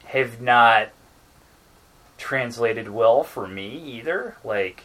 have 0.06 0.40
not 0.40 0.88
translated 2.22 2.88
well 2.88 3.24
for 3.24 3.46
me 3.48 3.68
either. 3.98 4.36
Like, 4.44 4.84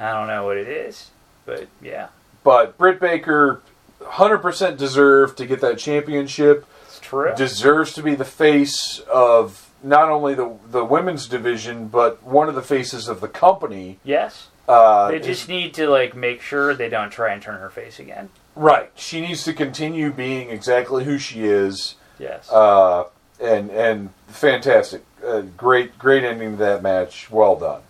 I 0.00 0.12
don't 0.12 0.26
know 0.26 0.46
what 0.46 0.56
it 0.56 0.66
is, 0.66 1.10
but 1.44 1.68
yeah, 1.82 2.08
But 2.42 2.78
Britt 2.78 2.98
Baker, 3.00 3.60
hundred 4.02 4.38
percent 4.38 4.78
deserved 4.78 5.36
to 5.38 5.46
get 5.46 5.60
that 5.60 5.78
championship. 5.78 6.64
it's 6.86 6.98
true. 6.98 7.32
Deserves 7.36 7.92
to 7.94 8.02
be 8.02 8.14
the 8.14 8.24
face 8.24 9.00
of 9.12 9.70
not 9.82 10.08
only 10.08 10.34
the 10.34 10.56
the 10.70 10.84
women's 10.84 11.28
division, 11.28 11.88
but 11.88 12.22
one 12.22 12.48
of 12.48 12.54
the 12.54 12.62
faces 12.62 13.08
of 13.08 13.20
the 13.20 13.28
company. 13.28 13.98
yes, 14.02 14.48
Uh, 14.66 15.10
they 15.10 15.18
just 15.20 15.48
need 15.48 15.74
to 15.74 15.86
like 15.88 16.16
make 16.16 16.40
sure 16.40 16.74
they 16.74 16.88
don't 16.88 17.10
try 17.10 17.32
and 17.34 17.42
turn 17.42 17.60
her 17.60 17.70
face 17.70 17.98
again. 18.00 18.30
Right. 18.56 18.90
She 18.96 19.20
needs 19.20 19.44
to 19.44 19.52
continue 19.52 20.10
being 20.12 20.48
exactly 20.50 21.04
who 21.04 21.18
she 21.18 21.44
is. 21.44 21.94
Yes, 22.18 22.50
Uh, 22.50 23.04
and 23.40 23.70
and 23.70 24.10
fantastic. 24.28 25.04
Uh, 25.24 25.42
great 25.56 25.98
great 25.98 26.24
ending 26.24 26.52
to 26.52 26.56
that 26.58 26.82
match. 26.82 27.30
Well 27.30 27.56
done. 27.56 27.82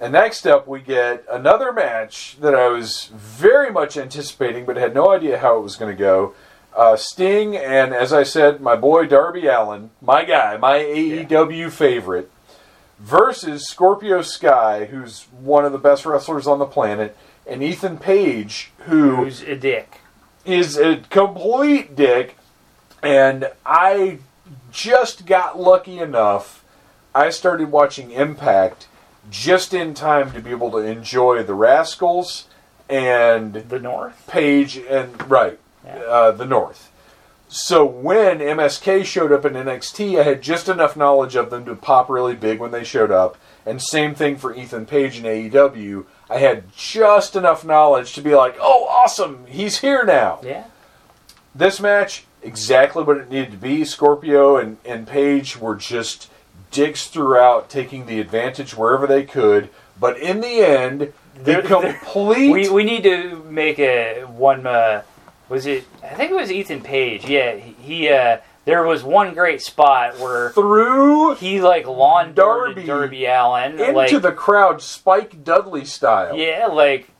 And 0.00 0.12
next 0.12 0.46
up, 0.46 0.66
we 0.66 0.80
get 0.80 1.24
another 1.30 1.72
match 1.72 2.36
that 2.40 2.54
I 2.54 2.68
was 2.68 3.10
very 3.14 3.70
much 3.70 3.96
anticipating, 3.96 4.66
but 4.66 4.76
had 4.76 4.92
no 4.92 5.10
idea 5.10 5.38
how 5.38 5.56
it 5.56 5.62
was 5.62 5.76
going 5.76 5.94
to 5.94 5.98
go. 5.98 6.34
Uh, 6.76 6.96
Sting 6.96 7.56
and, 7.56 7.94
as 7.94 8.12
I 8.12 8.24
said, 8.24 8.60
my 8.60 8.74
boy 8.74 9.06
Darby 9.06 9.46
Allin, 9.46 9.90
my 10.02 10.24
guy, 10.24 10.56
my 10.56 10.78
AEW 10.78 11.70
favorite, 11.70 12.30
versus 12.98 13.68
Scorpio 13.68 14.22
Sky, 14.22 14.86
who's 14.86 15.26
one 15.40 15.64
of 15.64 15.70
the 15.70 15.78
best 15.78 16.04
wrestlers 16.04 16.48
on 16.48 16.58
the 16.58 16.66
planet, 16.66 17.16
and 17.46 17.62
Ethan 17.62 17.98
Page, 17.98 18.72
who 18.86 19.16
who's 19.16 19.42
a 19.42 19.54
dick? 19.54 20.00
is 20.44 20.76
a 20.76 20.96
complete 21.08 21.96
dick, 21.96 22.36
and 23.02 23.50
I 23.64 24.18
just 24.74 25.24
got 25.24 25.58
lucky 25.58 25.98
enough. 26.00 26.64
I 27.14 27.30
started 27.30 27.70
watching 27.70 28.10
Impact 28.10 28.88
just 29.30 29.72
in 29.72 29.94
time 29.94 30.32
to 30.32 30.40
be 30.40 30.50
able 30.50 30.72
to 30.72 30.78
enjoy 30.78 31.42
the 31.44 31.54
Rascalz 31.54 32.44
and 32.90 33.54
The 33.54 33.78
North. 33.78 34.26
Page 34.26 34.76
and 34.76 35.30
right, 35.30 35.58
Yeah. 35.86 35.98
uh, 36.00 36.30
the 36.32 36.44
North. 36.44 36.90
So 37.48 37.84
when 37.84 38.40
MSK 38.40 39.04
showed 39.04 39.30
up 39.30 39.44
in 39.44 39.52
NXT, 39.54 40.18
I 40.18 40.24
had 40.24 40.42
just 40.42 40.68
enough 40.68 40.96
knowledge 40.96 41.36
of 41.36 41.50
them 41.50 41.64
to 41.66 41.76
pop 41.76 42.10
really 42.10 42.34
big 42.34 42.58
when 42.58 42.72
they 42.72 42.82
showed 42.82 43.12
up. 43.12 43.36
And 43.64 43.80
same 43.80 44.14
thing 44.16 44.36
for 44.36 44.52
Ethan 44.54 44.86
Page 44.86 45.18
in 45.20 45.24
AEW. 45.24 46.04
I 46.28 46.38
had 46.38 46.64
just 46.76 47.36
enough 47.36 47.64
knowledge 47.64 48.12
to 48.14 48.20
be 48.22 48.34
like, 48.34 48.56
"Oh, 48.60 48.86
awesome! 48.86 49.46
He's 49.46 49.78
here 49.78 50.04
now." 50.04 50.40
Yeah, 50.42 50.64
This 51.54 51.78
match, 51.80 52.24
exactly 52.44 53.02
what 53.02 53.16
it 53.16 53.30
needed 53.30 53.50
to 53.52 53.56
be. 53.56 53.84
Scorpio 53.84 54.56
and, 54.56 54.76
and 54.84 55.06
Page 55.06 55.56
were 55.58 55.74
just 55.74 56.30
dicks 56.70 57.06
throughout, 57.06 57.70
taking 57.70 58.06
the 58.06 58.20
advantage 58.20 58.76
wherever 58.76 59.06
they 59.06 59.24
could. 59.24 59.70
But 59.98 60.18
in 60.18 60.40
the 60.40 60.60
end, 60.60 61.12
the 61.42 61.62
complete. 61.62 62.52
we 62.52 62.68
we 62.68 62.84
need 62.84 63.02
to 63.04 63.42
make 63.44 63.78
a 63.78 64.22
one. 64.24 64.66
Uh, 64.66 65.02
was 65.48 65.66
it? 65.66 65.84
I 66.02 66.14
think 66.14 66.30
it 66.30 66.34
was 66.34 66.50
Ethan 66.52 66.82
Page. 66.82 67.26
Yeah, 67.26 67.56
he. 67.56 68.08
Uh, 68.08 68.38
there 68.64 68.82
was 68.82 69.02
one 69.02 69.34
great 69.34 69.60
spot 69.60 70.18
where 70.18 70.50
through 70.50 71.34
he 71.34 71.60
like 71.60 71.86
lawn 71.86 72.34
Darby 72.34 72.88
Allin. 72.90 73.72
into 73.72 73.92
like, 73.92 74.22
the 74.22 74.32
crowd, 74.32 74.80
Spike 74.80 75.44
Dudley 75.44 75.84
style. 75.84 76.36
yeah, 76.36 76.66
like 76.66 77.10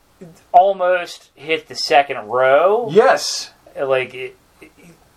almost 0.51 1.29
hit 1.35 1.67
the 1.67 1.75
second 1.75 2.27
row. 2.27 2.89
Yes. 2.91 3.51
Like 3.79 4.13
it. 4.13 4.37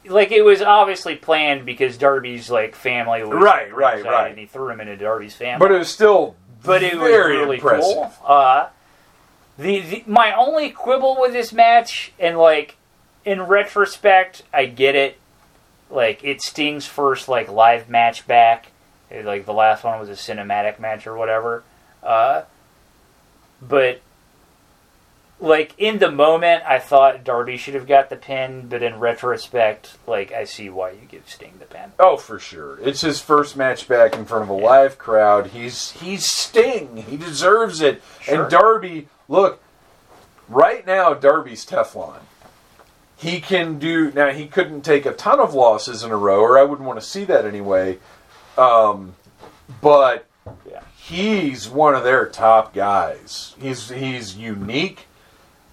Like 0.08 0.32
it 0.32 0.42
was 0.42 0.62
obviously 0.62 1.16
planned 1.16 1.64
because 1.66 1.96
Darby's 1.96 2.50
like 2.50 2.74
family 2.74 3.22
was 3.22 3.30
Right, 3.42 3.72
right, 3.74 4.04
right. 4.04 4.30
and 4.30 4.38
he 4.38 4.46
threw 4.46 4.68
him 4.70 4.80
into 4.80 4.96
Darby's 4.96 5.34
family. 5.34 5.58
But 5.66 5.74
it 5.74 5.78
was 5.78 5.88
still 5.88 6.36
but 6.64 6.82
it 6.82 6.96
was 6.98 7.10
really 7.10 7.56
impressive. 7.56 7.94
cool. 7.94 8.12
Uh, 8.24 8.68
the, 9.58 9.80
the 9.80 10.04
my 10.06 10.32
only 10.32 10.70
quibble 10.70 11.18
with 11.20 11.32
this 11.32 11.52
match, 11.52 12.12
and 12.18 12.38
like 12.38 12.76
in 13.24 13.42
retrospect, 13.42 14.42
I 14.52 14.66
get 14.66 14.94
it. 14.94 15.18
Like 15.90 16.22
it 16.24 16.42
Sting's 16.42 16.86
first 16.86 17.28
like 17.28 17.48
live 17.50 17.88
match 17.88 18.26
back. 18.26 18.72
It- 19.10 19.24
Like 19.24 19.46
the 19.46 19.52
last 19.54 19.84
one 19.84 19.98
was 20.00 20.08
a 20.08 20.12
cinematic 20.12 20.78
match 20.78 21.06
or 21.06 21.16
whatever. 21.16 21.62
Uh, 22.02 22.42
but 23.60 24.00
like 25.40 25.74
in 25.78 25.98
the 25.98 26.10
moment, 26.10 26.62
I 26.66 26.78
thought 26.78 27.24
Darby 27.24 27.56
should 27.56 27.74
have 27.74 27.86
got 27.86 28.10
the 28.10 28.16
pin, 28.16 28.66
but 28.68 28.82
in 28.82 28.98
retrospect, 28.98 29.96
like 30.06 30.32
I 30.32 30.44
see 30.44 30.68
why 30.70 30.90
you 30.90 31.02
give 31.08 31.28
Sting 31.28 31.54
the 31.58 31.66
pin. 31.66 31.92
Oh, 31.98 32.16
for 32.16 32.38
sure. 32.38 32.78
It's 32.80 33.00
his 33.02 33.20
first 33.20 33.56
match 33.56 33.86
back 33.88 34.14
in 34.14 34.24
front 34.24 34.44
of 34.44 34.48
a 34.48 34.52
live 34.54 34.98
crowd. 34.98 35.48
He's 35.48 35.92
he's 35.92 36.24
Sting. 36.26 36.96
He 37.08 37.16
deserves 37.16 37.80
it. 37.80 38.02
Sure. 38.20 38.42
And 38.42 38.50
Darby, 38.50 39.08
look, 39.28 39.60
right 40.48 40.86
now 40.86 41.14
Darby's 41.14 41.64
Teflon. 41.66 42.20
He 43.16 43.40
can 43.40 43.78
do 43.80 44.12
now. 44.12 44.30
He 44.30 44.46
couldn't 44.46 44.82
take 44.82 45.04
a 45.04 45.12
ton 45.12 45.40
of 45.40 45.52
losses 45.52 46.04
in 46.04 46.12
a 46.12 46.16
row, 46.16 46.40
or 46.40 46.56
I 46.56 46.62
wouldn't 46.62 46.86
want 46.86 47.00
to 47.00 47.06
see 47.06 47.24
that 47.24 47.44
anyway. 47.44 47.98
Um, 48.56 49.16
but 49.82 50.26
Yeah. 50.70 50.82
he's 50.96 51.68
one 51.68 51.96
of 51.96 52.04
their 52.04 52.26
top 52.26 52.72
guys. 52.72 53.56
He's 53.60 53.88
he's 53.88 54.36
unique. 54.36 55.07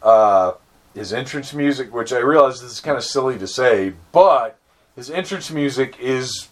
Uh, 0.05 0.53
his 0.93 1.11
entrance 1.11 1.53
music, 1.53 1.93
which 1.93 2.13
I 2.13 2.19
realize 2.19 2.61
this 2.61 2.71
is 2.71 2.79
kind 2.79 2.97
of 2.97 3.03
silly 3.03 3.37
to 3.39 3.47
say, 3.47 3.93
but 4.13 4.57
his 4.95 5.09
entrance 5.09 5.51
music 5.51 5.99
is 5.99 6.47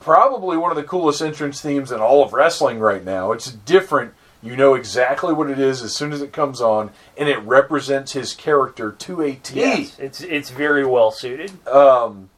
probably 0.00 0.56
one 0.56 0.72
of 0.72 0.76
the 0.76 0.82
coolest 0.82 1.22
entrance 1.22 1.60
themes 1.60 1.92
in 1.92 2.00
all 2.00 2.24
of 2.24 2.32
wrestling 2.32 2.80
right 2.80 3.04
now. 3.04 3.32
It's 3.32 3.52
different. 3.52 4.14
You 4.42 4.56
know 4.56 4.74
exactly 4.74 5.34
what 5.34 5.50
it 5.50 5.58
is 5.58 5.82
as 5.82 5.94
soon 5.94 6.12
as 6.12 6.22
it 6.22 6.32
comes 6.32 6.62
on, 6.62 6.90
and 7.18 7.28
it 7.28 7.38
represents 7.40 8.12
his 8.12 8.32
character 8.34 8.90
to 8.92 9.20
a 9.20 9.34
T. 9.34 9.60
Yes, 9.60 9.98
it's 9.98 10.22
it's 10.22 10.48
very 10.48 10.86
well 10.86 11.10
suited. 11.10 11.66
Um, 11.68 12.30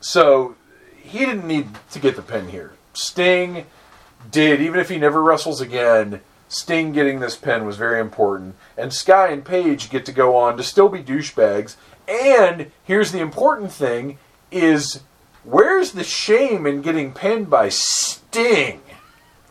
so 0.00 0.54
he 1.02 1.20
didn't 1.20 1.46
need 1.46 1.68
to 1.92 1.98
get 1.98 2.14
the 2.14 2.22
pin 2.22 2.48
here. 2.48 2.74
Sting 2.92 3.64
did, 4.30 4.60
even 4.60 4.78
if 4.78 4.90
he 4.90 4.98
never 4.98 5.22
wrestles 5.22 5.62
again. 5.62 6.20
Sting 6.48 6.92
getting 6.92 7.20
this 7.20 7.36
pin 7.36 7.66
was 7.66 7.76
very 7.76 8.00
important, 8.00 8.54
and 8.76 8.92
Sky 8.92 9.28
and 9.28 9.44
Paige 9.44 9.90
get 9.90 10.06
to 10.06 10.12
go 10.12 10.36
on 10.36 10.56
to 10.56 10.62
still 10.62 10.88
be 10.88 11.02
douchebags. 11.02 11.76
And 12.08 12.70
here's 12.84 13.12
the 13.12 13.20
important 13.20 13.72
thing: 13.72 14.18
is 14.50 15.00
where's 15.44 15.92
the 15.92 16.04
shame 16.04 16.66
in 16.66 16.82
getting 16.82 17.12
pinned 17.12 17.50
by 17.50 17.68
Sting? 17.68 18.80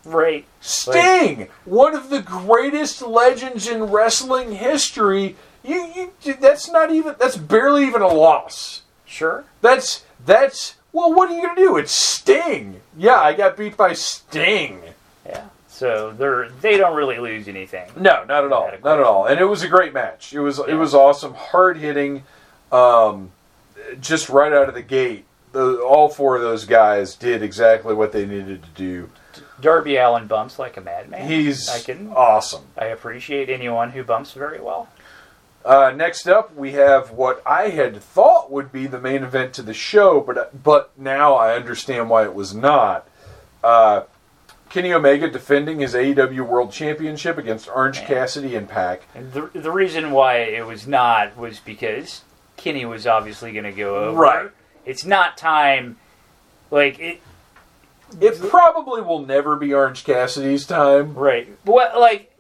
Right. 0.06 0.46
Sting, 0.62 1.48
one 1.66 1.96
of 1.96 2.10
the 2.10 2.22
greatest 2.22 3.02
legends 3.02 3.68
in 3.68 3.84
wrestling 3.84 4.54
history. 4.54 5.36
You, 5.64 6.12
you, 6.22 6.36
that's 6.36 6.72
not 6.72 6.92
even. 6.92 7.16
That's 7.20 7.38
barely 7.38 7.86
even 7.88 8.04
a 8.04 8.08
loss. 8.08 8.84
Sure. 9.06 9.46
That's 9.62 10.06
that's 10.24 10.76
well. 10.94 11.14
What 11.14 11.30
are 11.30 11.36
you 11.36 11.42
gonna 11.42 11.56
do? 11.56 11.78
It's 11.78 11.92
Sting. 11.92 12.82
Yeah, 12.96 13.20
I 13.20 13.34
got 13.34 13.58
beat 13.58 13.76
by 13.76 13.94
Sting. 13.94 14.82
Yeah. 15.26 15.46
So 15.76 16.12
they're 16.18 16.50
they 16.62 16.78
don't 16.78 16.96
really 16.96 17.20
lose 17.20 17.50
anything. 17.50 17.92
No, 17.98 18.24
not 18.24 18.46
at 18.46 18.54
all. 18.54 18.72
Not 18.82 18.98
at 18.98 19.04
all. 19.04 19.26
And 19.26 19.42
it 19.42 19.44
was 19.44 19.62
a 19.62 19.68
great 19.68 19.94
match. 19.94 20.32
It 20.32 20.40
was 20.40 20.58
it 20.58 20.76
was 20.76 20.96
awesome. 20.96 21.34
Hard 21.34 21.78
hitting. 21.78 22.24
Um, 22.72 23.32
just 24.00 24.30
right 24.30 24.54
out 24.54 24.70
of 24.70 24.74
the 24.74 24.82
gate, 24.82 25.26
the, 25.52 25.82
all 25.82 26.08
four 26.08 26.38
of 26.38 26.42
those 26.42 26.64
guys 26.64 27.16
did 27.16 27.44
exactly 27.44 27.94
what 27.94 28.14
they 28.14 28.26
needed 28.26 28.64
to 28.64 28.70
do. 28.70 29.10
Darby 29.60 29.98
Allin 29.98 30.28
bumps 30.28 30.58
like 30.58 30.78
a 30.78 30.82
madman. 30.82 31.28
He's 31.28 31.68
I 31.68 31.80
can 31.80 32.10
awesome. 32.16 32.64
I 32.78 32.86
appreciate 32.86 33.50
anyone 33.50 33.92
who 33.92 34.04
bumps 34.04 34.32
very 34.32 34.62
well. 34.62 34.88
Uh, 35.66 35.92
next 35.94 36.26
up, 36.30 36.56
we 36.56 36.72
have 36.72 37.12
what 37.12 37.42
I 37.46 37.70
had 37.70 38.02
thought 38.02 38.50
would 38.50 38.72
be 38.72 38.88
the 38.88 39.02
main 39.02 39.24
event 39.24 39.54
to 39.56 39.62
the 39.62 39.74
show, 39.74 40.22
but 40.22 40.64
but 40.64 40.98
now 40.98 41.34
I 41.34 41.56
understand 41.56 42.10
why 42.10 42.24
it 42.24 42.34
was 42.34 42.56
not. 42.56 43.10
Uh, 43.62 44.04
Kenny 44.70 44.94
Omega 44.94 45.30
defending 45.30 45.80
his 45.80 45.94
AEW 45.94 46.48
World 46.48 46.72
Championship 46.72 47.38
against 47.38 47.70
Orange 47.70 48.00
Man. 48.00 48.08
Cassidy 48.08 48.56
and 48.56 48.68
Pac. 48.68 49.04
And 49.14 49.32
the 49.32 49.50
the 49.54 49.72
reason 49.72 50.12
why 50.12 50.38
it 50.38 50.66
was 50.66 50.88
not 50.88 51.38
was 51.38 51.60
because 51.60 52.22
Kenny 52.58 52.86
was 52.86 53.08
obviously 53.08 53.52
going 53.52 53.66
to 53.66 53.72
go 53.72 53.96
over. 53.96 54.20
Right. 54.20 54.50
It's 54.86 55.06
not 55.06 55.38
time. 55.38 55.98
Like 56.72 57.00
it. 57.00 57.22
It 58.22 58.40
probably 58.50 59.02
will 59.02 59.26
never 59.26 59.56
be 59.56 59.74
Orange 59.74 60.04
Cassidy's 60.04 60.66
time. 60.66 61.16
Right. 61.16 61.48
What 61.64 61.98
like, 62.00 62.36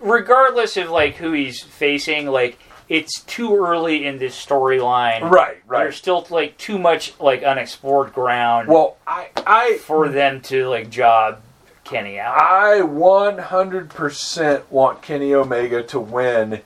regardless 0.00 0.76
of 0.76 0.90
like 0.90 1.16
who 1.16 1.32
he's 1.32 1.62
facing, 1.62 2.26
like 2.26 2.58
it's 2.88 3.20
too 3.22 3.56
early 3.56 4.06
in 4.06 4.18
this 4.18 4.34
storyline. 4.34 5.30
Right, 5.30 5.58
right. 5.66 5.84
There's 5.84 5.96
still 5.96 6.26
like 6.30 6.56
too 6.56 6.78
much 6.78 7.18
like 7.20 7.42
unexplored 7.42 8.12
ground 8.12 8.68
Well, 8.68 8.96
I 9.06 9.28
I 9.46 9.78
for 9.78 10.08
them 10.08 10.40
to 10.42 10.68
like 10.68 10.90
job 10.90 11.40
Kenny 11.88 12.18
out. 12.18 12.36
I 12.36 12.80
100% 12.80 14.62
want 14.70 15.02
Kenny 15.02 15.34
Omega 15.34 15.82
to 15.84 16.00
win 16.00 16.60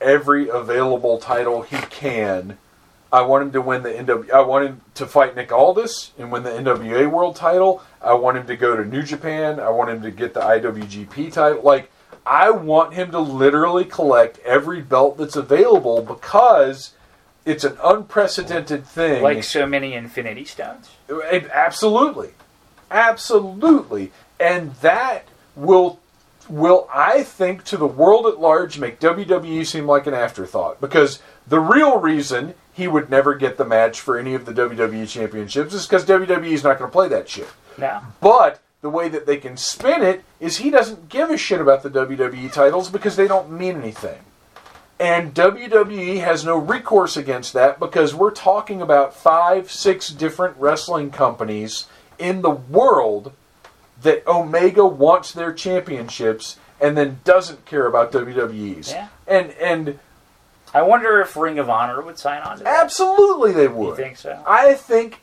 every 0.00 0.48
available 0.48 1.18
title 1.18 1.62
he 1.62 1.76
can. 1.76 2.58
I 3.10 3.22
want 3.22 3.44
him 3.44 3.52
to 3.52 3.62
win 3.62 3.82
the 3.82 3.90
NW. 3.90 4.30
I 4.30 4.42
want 4.42 4.66
him 4.66 4.80
to 4.94 5.06
fight 5.06 5.34
Nick 5.34 5.50
Aldis 5.50 6.12
and 6.18 6.30
win 6.30 6.42
the 6.42 6.50
NWA 6.50 7.10
World 7.10 7.36
Title. 7.36 7.82
I 8.02 8.12
want 8.14 8.36
him 8.36 8.46
to 8.46 8.56
go 8.56 8.76
to 8.76 8.84
New 8.84 9.02
Japan. 9.02 9.58
I 9.58 9.70
want 9.70 9.90
him 9.90 10.02
to 10.02 10.10
get 10.10 10.34
the 10.34 10.40
IWGP 10.40 11.32
title. 11.32 11.62
Like 11.62 11.90
I 12.26 12.50
want 12.50 12.92
him 12.92 13.10
to 13.12 13.18
literally 13.18 13.86
collect 13.86 14.38
every 14.40 14.82
belt 14.82 15.16
that's 15.16 15.36
available 15.36 16.02
because 16.02 16.92
it's 17.46 17.64
an 17.64 17.78
unprecedented 17.82 18.86
thing. 18.86 19.22
like 19.22 19.42
so 19.42 19.66
many 19.66 19.94
Infinity 19.94 20.44
Stones. 20.44 20.90
Absolutely, 21.10 22.30
absolutely, 22.90 24.12
and 24.40 24.74
that 24.76 25.26
will 25.56 26.00
will 26.48 26.88
I 26.92 27.22
think 27.22 27.64
to 27.64 27.76
the 27.76 27.86
world 27.86 28.26
at 28.26 28.40
large 28.40 28.78
make 28.78 29.00
WWE 29.00 29.66
seem 29.66 29.86
like 29.86 30.06
an 30.06 30.14
afterthought 30.14 30.80
because 30.80 31.20
the 31.46 31.60
real 31.60 31.98
reason 31.98 32.54
he 32.72 32.88
would 32.88 33.10
never 33.10 33.34
get 33.34 33.56
the 33.56 33.64
match 33.64 34.00
for 34.00 34.18
any 34.18 34.34
of 34.34 34.46
the 34.46 34.52
WWE 34.52 35.08
championships 35.08 35.74
is 35.74 35.86
because 35.86 36.04
WWE 36.04 36.52
is 36.52 36.64
not 36.64 36.78
going 36.78 36.88
to 36.88 36.92
play 36.92 37.08
that 37.08 37.28
shit. 37.28 37.48
No. 37.76 38.00
But 38.20 38.60
the 38.80 38.88
way 38.90 39.08
that 39.08 39.26
they 39.26 39.36
can 39.36 39.56
spin 39.56 40.02
it 40.02 40.24
is 40.38 40.58
he 40.58 40.70
doesn't 40.70 41.08
give 41.08 41.30
a 41.30 41.36
shit 41.36 41.60
about 41.60 41.82
the 41.82 41.90
WWE 41.90 42.52
titles 42.52 42.88
because 42.88 43.16
they 43.16 43.26
don't 43.26 43.50
mean 43.50 43.76
anything. 43.76 44.20
And 45.00 45.34
WWE 45.34 46.20
has 46.20 46.44
no 46.44 46.56
recourse 46.56 47.16
against 47.16 47.52
that 47.52 47.78
because 47.78 48.14
we're 48.14 48.32
talking 48.32 48.82
about 48.82 49.14
five, 49.14 49.70
six 49.70 50.08
different 50.08 50.56
wrestling 50.56 51.10
companies 51.10 51.86
in 52.18 52.42
the 52.42 52.50
world 52.50 53.32
that 54.02 54.26
Omega 54.26 54.86
wants 54.86 55.32
their 55.32 55.52
championships 55.52 56.56
and 56.80 56.96
then 56.96 57.20
doesn't 57.24 57.64
care 57.66 57.86
about 57.86 58.12
WWE's. 58.12 58.92
Yeah. 58.92 59.08
And 59.26 59.50
and 59.52 59.98
I 60.72 60.82
wonder 60.82 61.20
if 61.20 61.36
Ring 61.36 61.58
of 61.58 61.68
Honor 61.70 62.02
would 62.02 62.18
sign 62.18 62.42
on 62.42 62.58
to 62.58 62.64
that. 62.64 62.84
absolutely 62.84 63.52
they 63.52 63.68
would. 63.68 63.98
You 63.98 64.04
think 64.04 64.16
so? 64.16 64.42
I 64.46 64.74
think 64.74 65.20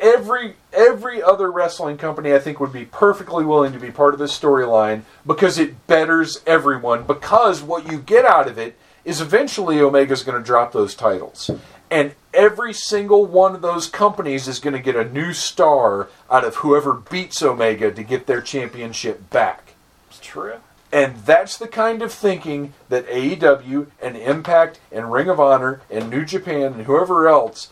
every 0.00 0.54
every 0.72 1.22
other 1.22 1.50
wrestling 1.50 1.96
company 1.96 2.34
I 2.34 2.38
think 2.38 2.60
would 2.60 2.72
be 2.72 2.84
perfectly 2.84 3.44
willing 3.44 3.72
to 3.72 3.78
be 3.78 3.90
part 3.90 4.14
of 4.14 4.20
this 4.20 4.38
storyline 4.38 5.02
because 5.26 5.58
it 5.58 5.86
betters 5.86 6.42
everyone 6.46 7.04
because 7.04 7.62
what 7.62 7.90
you 7.90 7.98
get 7.98 8.24
out 8.24 8.48
of 8.48 8.58
it 8.58 8.76
is 9.04 9.20
eventually 9.20 9.80
Omega's 9.80 10.24
going 10.24 10.36
to 10.36 10.44
drop 10.44 10.72
those 10.72 10.94
titles. 10.94 11.50
And 11.90 12.14
every 12.34 12.72
single 12.72 13.24
one 13.24 13.54
of 13.54 13.62
those 13.62 13.88
companies 13.88 14.48
is 14.48 14.58
going 14.58 14.74
to 14.74 14.82
get 14.82 14.96
a 14.96 15.08
new 15.08 15.32
star 15.32 16.08
out 16.30 16.44
of 16.44 16.56
whoever 16.56 16.94
beats 16.94 17.42
Omega 17.42 17.90
to 17.92 18.02
get 18.02 18.26
their 18.26 18.42
championship 18.42 19.30
back. 19.30 19.74
It's 20.08 20.18
true. 20.20 20.56
And 20.92 21.16
that's 21.18 21.58
the 21.58 21.68
kind 21.68 22.02
of 22.02 22.12
thinking 22.12 22.72
that 22.88 23.08
AEW 23.08 23.88
and 24.00 24.16
Impact 24.16 24.78
and 24.92 25.12
Ring 25.12 25.28
of 25.28 25.40
Honor 25.40 25.80
and 25.90 26.08
New 26.08 26.24
Japan 26.24 26.74
and 26.74 26.82
whoever 26.86 27.28
else 27.28 27.70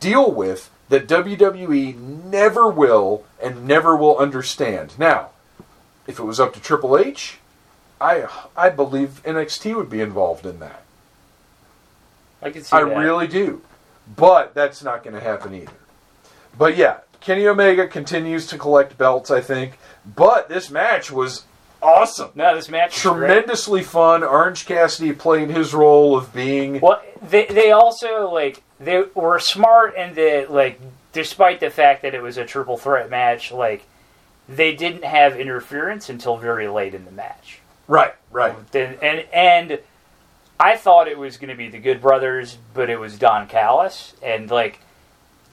deal 0.00 0.30
with 0.30 0.70
that 0.88 1.08
WWE 1.08 1.96
never 1.96 2.68
will 2.68 3.24
and 3.42 3.66
never 3.66 3.96
will 3.96 4.16
understand. 4.18 4.98
Now, 4.98 5.30
if 6.06 6.18
it 6.18 6.24
was 6.24 6.38
up 6.38 6.54
to 6.54 6.60
Triple 6.60 6.96
H, 6.96 7.38
I 8.00 8.26
I 8.56 8.70
believe 8.70 9.22
NXT 9.24 9.74
would 9.74 9.90
be 9.90 10.00
involved 10.00 10.46
in 10.46 10.60
that. 10.60 10.82
I 12.46 12.50
can 12.50 12.62
see 12.62 12.76
I 12.76 12.84
that. 12.84 12.96
really 12.96 13.26
do. 13.26 13.62
But 14.14 14.54
that's 14.54 14.82
not 14.82 15.02
going 15.02 15.14
to 15.14 15.20
happen 15.20 15.52
either. 15.54 15.72
But 16.56 16.76
yeah, 16.76 16.98
Kenny 17.20 17.46
Omega 17.46 17.88
continues 17.88 18.46
to 18.48 18.58
collect 18.58 18.96
belts, 18.96 19.30
I 19.30 19.40
think. 19.40 19.78
But 20.14 20.48
this 20.48 20.70
match 20.70 21.10
was 21.10 21.44
awesome. 21.82 22.30
No, 22.34 22.54
this 22.54 22.68
match 22.68 22.94
tremendously 22.94 23.82
fun. 23.82 24.22
Orange 24.22 24.64
Cassidy 24.64 25.12
played 25.12 25.50
his 25.50 25.74
role 25.74 26.16
of 26.16 26.32
being 26.32 26.80
Well, 26.80 27.02
they 27.20 27.46
they 27.46 27.72
also 27.72 28.30
like 28.32 28.62
they 28.78 29.02
were 29.14 29.40
smart 29.40 29.94
and 29.96 30.14
that 30.14 30.52
like 30.52 30.80
despite 31.12 31.60
the 31.60 31.70
fact 31.70 32.02
that 32.02 32.14
it 32.14 32.22
was 32.22 32.36
a 32.38 32.44
triple 32.44 32.76
threat 32.76 33.10
match, 33.10 33.50
like 33.50 33.84
they 34.48 34.74
didn't 34.76 35.04
have 35.04 35.38
interference 35.38 36.08
until 36.08 36.36
very 36.36 36.68
late 36.68 36.94
in 36.94 37.04
the 37.04 37.10
match. 37.10 37.58
right, 37.88 38.14
right. 38.30 38.54
Then 38.70 38.96
and 39.02 39.26
and 39.32 39.80
I 40.58 40.76
thought 40.76 41.08
it 41.08 41.18
was 41.18 41.36
going 41.36 41.50
to 41.50 41.54
be 41.56 41.68
the 41.68 41.78
Good 41.78 42.00
Brothers, 42.00 42.58
but 42.72 42.88
it 42.88 42.98
was 42.98 43.18
Don 43.18 43.46
Callis, 43.46 44.14
and 44.22 44.50
like 44.50 44.80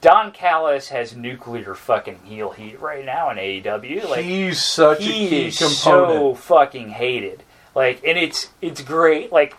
Don 0.02 0.32
Callis 0.32 0.90
has 0.90 1.16
nuclear 1.16 1.76
fucking 1.76 2.20
heel 2.24 2.52
heat 2.52 2.80
right 2.80 3.06
now 3.06 3.30
in 3.30 3.38
AEW. 3.38 4.10
Like 4.10 4.24
He's 4.26 4.62
such 4.62 5.00
a 5.02 5.04
he 5.04 5.30
key 5.30 5.48
is 5.48 5.58
component. 5.58 6.20
so 6.20 6.36
fucking 6.36 6.90
hated. 6.90 7.44
Like, 7.76 8.04
and 8.06 8.18
it's 8.18 8.50
it's 8.62 8.82
great. 8.82 9.32
Like, 9.32 9.56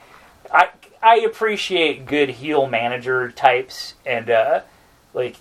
I 0.52 0.68
I 1.02 1.16
appreciate 1.16 2.06
good 2.06 2.30
heel 2.30 2.66
manager 2.66 3.30
types, 3.30 3.94
and 4.06 4.30
uh, 4.30 4.60
like 5.12 5.36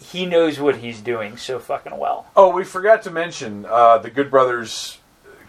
he 0.00 0.24
knows 0.26 0.58
what 0.60 0.76
he's 0.76 1.00
doing 1.00 1.36
so 1.36 1.58
fucking 1.58 1.96
well. 1.98 2.26
Oh, 2.36 2.50
we 2.54 2.64
forgot 2.64 3.02
to 3.02 3.10
mention 3.10 3.66
uh, 3.68 3.98
the 3.98 4.10
Good 4.10 4.30
Brothers 4.30 4.98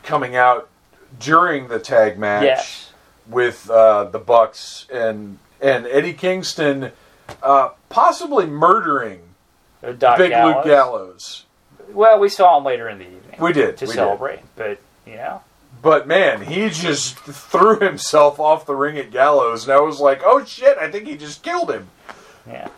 coming 0.03 0.35
out 0.35 0.69
during 1.19 1.67
the 1.67 1.79
tag 1.79 2.17
match 2.17 2.43
Yes. 2.43 2.90
With 3.31 3.69
uh, 3.69 4.05
the 4.05 4.19
Bucks 4.19 4.85
and 4.91 5.39
and 5.61 5.87
Eddie 5.87 6.13
Kingston 6.13 6.91
uh, 7.41 7.69
possibly 7.89 8.45
murdering 8.45 9.21
Doc 9.97 10.17
Big 10.17 10.31
Gallows. 10.31 10.55
Luke 10.55 10.65
Gallows. 10.65 11.45
Well, 11.91 12.19
we 12.19 12.29
saw 12.29 12.57
him 12.57 12.63
later 12.63 12.87
in 12.89 12.99
the 12.99 13.05
evening. 13.05 13.37
We 13.39 13.53
did, 13.53 13.77
to 13.77 13.85
we 13.85 13.91
did. 13.91 13.95
celebrate, 13.95 14.39
but 14.55 14.79
you 15.05 15.15
know, 15.15 15.41
But 15.81 16.07
man, 16.07 16.41
he 16.43 16.69
just 16.69 17.17
threw 17.17 17.79
himself 17.79 18.39
off 18.39 18.65
the 18.65 18.75
ring 18.75 18.97
at 18.97 19.11
Gallows, 19.11 19.63
and 19.63 19.73
I 19.73 19.79
was 19.79 19.99
like, 19.99 20.21
"Oh 20.23 20.43
shit! 20.45 20.77
I 20.77 20.89
think 20.91 21.07
he 21.07 21.17
just 21.17 21.43
killed 21.43 21.71
him." 21.71 21.89
yeah. 22.47 22.69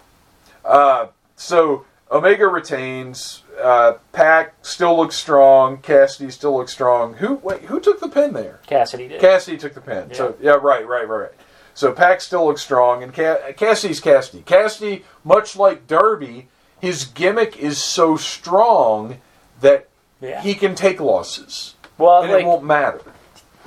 Uh, 0.66 1.08
so 1.36 1.86
Omega 2.14 2.48
retains. 2.48 3.44
Uh, 3.62 3.94
Pac 4.12 4.54
still 4.62 4.96
looks 4.96 5.16
strong. 5.16 5.78
Cassidy 5.78 6.32
still 6.32 6.58
looks 6.58 6.72
strong. 6.72 7.16
Who 7.16 7.36
wait? 7.36 7.64
Who 7.64 7.80
took 7.80 8.00
the 8.00 8.08
pin 8.08 8.34
there? 8.34 8.60
Cassidy 8.66 9.08
did. 9.08 9.20
Cassidy 9.20 9.58
took 9.58 9.74
the 9.74 9.82
pin. 9.82 10.14
So 10.14 10.36
yeah, 10.40 10.52
right, 10.52 10.88
right, 10.88 11.08
right, 11.08 11.22
right. 11.22 11.32
So 11.74 11.92
Pac 11.92 12.22
still 12.22 12.46
looks 12.46 12.62
strong, 12.62 13.02
and 13.02 13.14
Ca- 13.14 13.54
Cassidy's 13.58 14.00
Cassidy. 14.00 14.44
Cassidy, 14.44 15.04
much 15.24 15.56
like 15.56 15.88
Darby, 15.88 16.48
his 16.80 17.04
gimmick 17.04 17.58
is 17.58 17.80
so 17.80 18.16
strong 18.16 19.18
that 19.62 19.88
yeah. 20.22 20.42
he 20.42 20.54
can 20.54 20.76
take 20.76 21.00
losses, 21.00 21.74
well, 21.98 22.22
and 22.22 22.32
like 22.32 22.44
it 22.44 22.46
won't 22.46 22.64
matter 22.64 23.02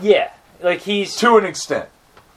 yeah, 0.01 0.32
like 0.62 0.81
he's 0.81 1.16
to 1.16 1.36
an 1.36 1.44
extent. 1.44 1.89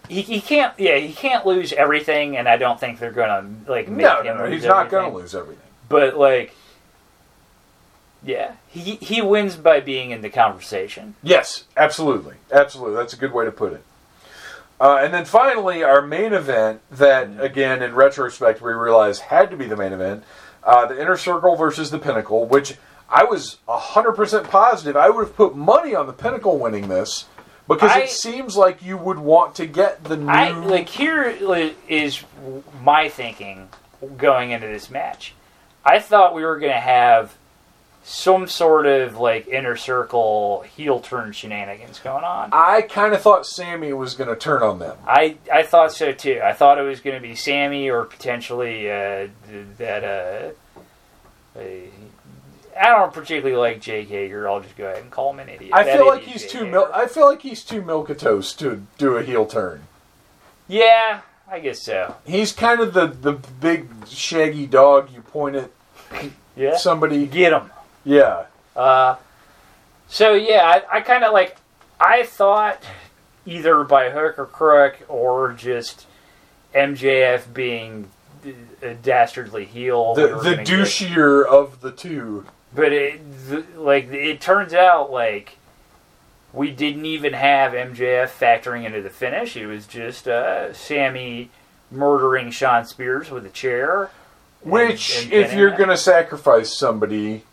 he, 0.08 0.22
he 0.22 0.42
can't 0.42 0.78
yeah 0.80 0.98
he 0.98 1.14
can't 1.14 1.46
lose 1.46 1.74
everything, 1.74 2.38
and 2.38 2.48
I 2.48 2.58
don't 2.58 2.80
think 2.80 3.00
they're 3.00 3.12
gonna 3.12 3.50
like 3.68 3.88
make 3.90 4.06
No, 4.06 4.22
him 4.22 4.38
no, 4.38 4.46
no, 4.46 4.52
he's 4.52 4.64
not 4.66 4.90
gonna 4.90 5.14
lose 5.14 5.36
everything. 5.36 5.66
But 5.90 6.18
like, 6.18 6.56
yeah, 8.24 8.54
he 8.68 8.96
he 8.96 9.22
wins 9.22 9.56
by 9.56 9.80
being 9.80 10.12
in 10.12 10.22
the 10.22 10.30
conversation. 10.30 11.16
Yes, 11.24 11.64
absolutely, 11.78 12.36
absolutely. 12.52 12.96
That's 12.96 13.14
a 13.14 13.18
good 13.18 13.34
way 13.34 13.46
to 13.46 13.52
put 13.52 13.74
it. 13.74 13.84
Uh, 14.80 15.00
and 15.02 15.14
then 15.14 15.26
finally, 15.26 15.84
our 15.84 16.02
main 16.02 16.32
event 16.32 16.80
that, 16.90 17.28
again, 17.42 17.82
in 17.84 17.94
retrospect, 17.94 18.62
we 18.62 18.72
realized 18.72 19.24
had 19.24 19.52
to 19.52 19.58
be 19.58 19.66
the 19.66 19.76
main 19.76 19.92
event 19.92 20.24
uh, 20.64 20.86
the 20.86 21.00
Inner 21.00 21.18
Circle 21.18 21.56
versus 21.56 21.92
the 21.92 22.00
Pinnacle, 22.00 22.46
which 22.46 22.76
I 23.10 23.24
was 23.24 23.58
100% 23.68 24.50
positive 24.50 24.96
I 24.96 25.10
would 25.10 25.28
have 25.28 25.36
put 25.36 25.56
money 25.56 25.96
on 25.96 26.08
the 26.08 26.14
Pinnacle 26.14 26.58
winning 26.60 26.88
this 26.90 27.26
because 27.68 27.92
I- 27.92 28.02
it 28.02 28.10
seems 28.10 28.56
like 28.56 28.82
you 28.84 28.98
would 28.98 29.20
want 29.20 29.56
to 29.56 29.66
get 29.66 30.04
the 30.04 30.16
new. 30.18 30.28
I 30.30 30.52
like 30.52 30.88
here 30.90 31.24
is 31.88 32.24
my 32.82 33.10
thinking 33.10 33.70
going 34.18 34.52
into 34.52 34.68
this 34.68 34.90
match. 34.90 35.34
I 35.90 36.00
thought 36.00 36.34
we 36.36 36.44
were 36.44 36.60
gonna 36.60 36.74
have 36.74 37.36
some 38.04 38.48
sort 38.48 38.88
of 38.88 39.18
like 39.18 39.48
inner 39.48 39.76
circle 39.76 40.62
heel 40.76 41.00
turn 41.00 41.32
shenanigans 41.32 42.00
going 42.00 42.24
on. 42.24 42.50
I 42.52 42.82
kind 42.82 43.14
of 43.14 43.22
thought 43.22 43.46
Sammy 43.46 43.94
was 43.94 44.16
going 44.16 44.30
to 44.30 44.36
turn 44.36 44.64
on 44.64 44.80
them. 44.80 44.98
I 45.06 45.38
I 45.54 45.62
thought 45.62 45.92
so 45.94 46.12
too. 46.12 46.42
I 46.44 46.54
thought 46.54 46.80
it 46.80 46.84
was 46.84 47.02
going 47.02 47.16
to 47.16 47.22
be 47.22 47.36
Sammy 47.36 47.90
or 47.90 48.06
potentially 48.06 48.90
uh, 48.90 49.28
that. 49.78 50.56
Uh, 51.56 51.60
I 52.80 52.88
don't 52.90 53.14
particularly 53.14 53.58
like 53.58 53.82
Jake 53.82 54.08
Hager. 54.08 54.50
I'll 54.50 54.62
just 54.62 54.78
go 54.78 54.86
ahead 54.86 55.04
and 55.04 55.12
call 55.12 55.32
him 55.34 55.40
an 55.40 55.50
idiot. 55.50 55.72
I 55.74 55.84
That 55.84 55.98
feel 55.98 56.08
like 56.08 56.24
he's 56.24 56.42
Jake 56.44 56.52
too 56.52 56.66
mil- 56.66 56.90
I 56.94 57.06
feel 57.08 57.26
like 57.26 57.42
he's 57.42 57.64
too 57.64 57.82
milquetoast 57.82 58.58
to 58.60 58.86
do 58.98 59.18
a 59.18 59.24
heel 59.24 59.46
turn. 59.46 59.84
Yeah, 60.68 61.22
I 61.52 61.60
guess 61.60 61.82
so. 61.82 62.16
He's 62.26 62.54
kind 62.54 62.80
of 62.80 62.94
the, 62.94 63.08
the 63.08 63.34
big 63.34 63.90
shaggy 64.08 64.66
dog 64.66 65.12
you 65.12 65.22
point 65.22 65.58
at 65.58 65.72
Yeah, 66.56 66.78
somebody. 66.78 67.26
get 67.26 67.54
him. 67.54 67.72
Yeah. 68.04 68.46
Uh, 68.76 69.16
so 70.08 70.34
yeah, 70.34 70.82
I, 70.92 70.98
I 70.98 71.02
kind 71.02 71.24
of 71.24 71.34
like. 71.34 71.58
I 72.00 72.24
thought 72.24 72.84
either 73.46 73.84
by 73.84 74.10
hook 74.10 74.40
or 74.40 74.46
crook 74.46 74.98
or 75.08 75.52
just 75.54 76.08
MJF 76.74 77.54
being 77.54 78.10
a 78.82 78.94
dastardly 78.94 79.66
heel. 79.66 80.14
The 80.16 80.28
the 80.28 80.36
gonna 80.36 80.56
get- 80.64 80.68
douchier 80.68 81.46
of 81.46 81.82
the 81.82 81.92
two. 81.92 82.46
But 82.74 82.94
it 82.94 83.22
like 83.78 84.12
it 84.12 84.40
turns 84.42 84.74
out 84.74 85.12
like 85.12 85.58
we 86.54 86.72
didn't 86.72 87.06
even 87.06 87.34
have 87.34 87.74
MJF 87.74 88.30
factoring 88.30 88.86
into 88.86 89.02
the 89.02 89.10
finish. 89.10 89.56
It 89.56 89.66
was 89.68 89.88
just 89.88 90.28
uh, 90.28 90.74
Sammy 90.74 91.50
murdering 91.92 92.52
Shawn 92.52 92.86
Spears 92.86 93.32
with 93.32 93.46
a 93.46 93.50
chair. 93.50 94.12
And- 94.64 94.72
Which, 94.72 95.24
and 95.26 95.34
if 95.34 95.54
you're 95.54 95.76
going 95.76 95.90
to 95.90 95.98
sacrifice 95.98 96.78
somebody, 96.78 97.44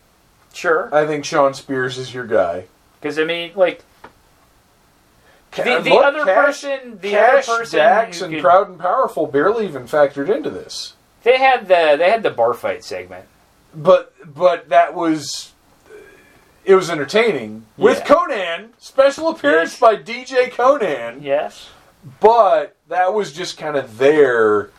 sure, 0.53 0.93
I 0.93 1.05
think 1.07 1.23
Shawn 1.25 1.53
Spears 1.53 1.97
is 1.97 2.13
your 2.13 2.25
guy. 2.25 2.65
because 2.99 3.17
I 3.17 3.23
mean 3.23 3.51
like 3.55 3.83
the, 5.55 5.63
the 5.81 5.89
look, 5.89 6.03
other 6.03 6.25
Cash- 6.25 6.45
person, 6.45 6.99
the 7.01 7.11
Cash, 7.11 7.47
other 7.49 7.59
person, 7.59 7.79
Dax, 7.79 8.21
and 8.21 8.33
could- 8.33 8.43
Proud 8.43 8.69
and 8.69 8.79
Powerful 8.79 9.25
barely 9.27 9.65
even 9.65 9.83
factored 9.83 10.29
into 10.33 10.49
this. 10.49 10.93
they 11.23 11.37
had 11.37 11.67
the 11.67 11.95
they 11.97 12.09
had 12.11 12.23
the 12.23 12.29
bar 12.29 12.53
fight 12.53 12.83
segment. 12.83 13.25
But 13.73 14.13
but 14.35 14.69
that 14.69 14.93
was 14.93 15.53
it 16.65 16.75
was 16.75 16.89
entertaining 16.89 17.65
with 17.77 18.03
Conan 18.05 18.73
special 18.77 19.29
appearance 19.29 19.71
Yes. 19.71 19.79
by 19.79 19.95
DJ 19.95 20.51
Conan. 20.51 21.21
Yes, 21.23 21.69
but 22.19 22.75
that 22.89 23.13
was 23.13 23.31
just 23.33 23.57
kind 23.57 23.77
of 23.77 23.97
there. 23.97 24.69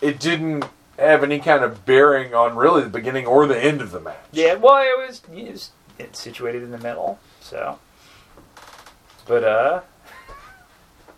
It 0.00 0.18
didn't 0.20 0.64
have 1.02 1.22
any 1.22 1.38
kind 1.38 1.62
of 1.64 1.84
bearing 1.84 2.34
on 2.34 2.56
really 2.56 2.82
the 2.82 2.88
beginning 2.88 3.26
or 3.26 3.46
the 3.46 3.62
end 3.62 3.80
of 3.80 3.90
the 3.90 4.00
match. 4.00 4.16
yeah. 4.32 4.54
Well, 4.54 4.78
it 4.78 5.06
was, 5.06 5.22
it 5.34 5.50
was 5.52 5.70
it's 5.98 6.20
situated 6.20 6.62
in 6.62 6.70
the 6.70 6.78
middle, 6.78 7.18
so. 7.40 7.78
But 9.26 9.44
uh, 9.44 9.80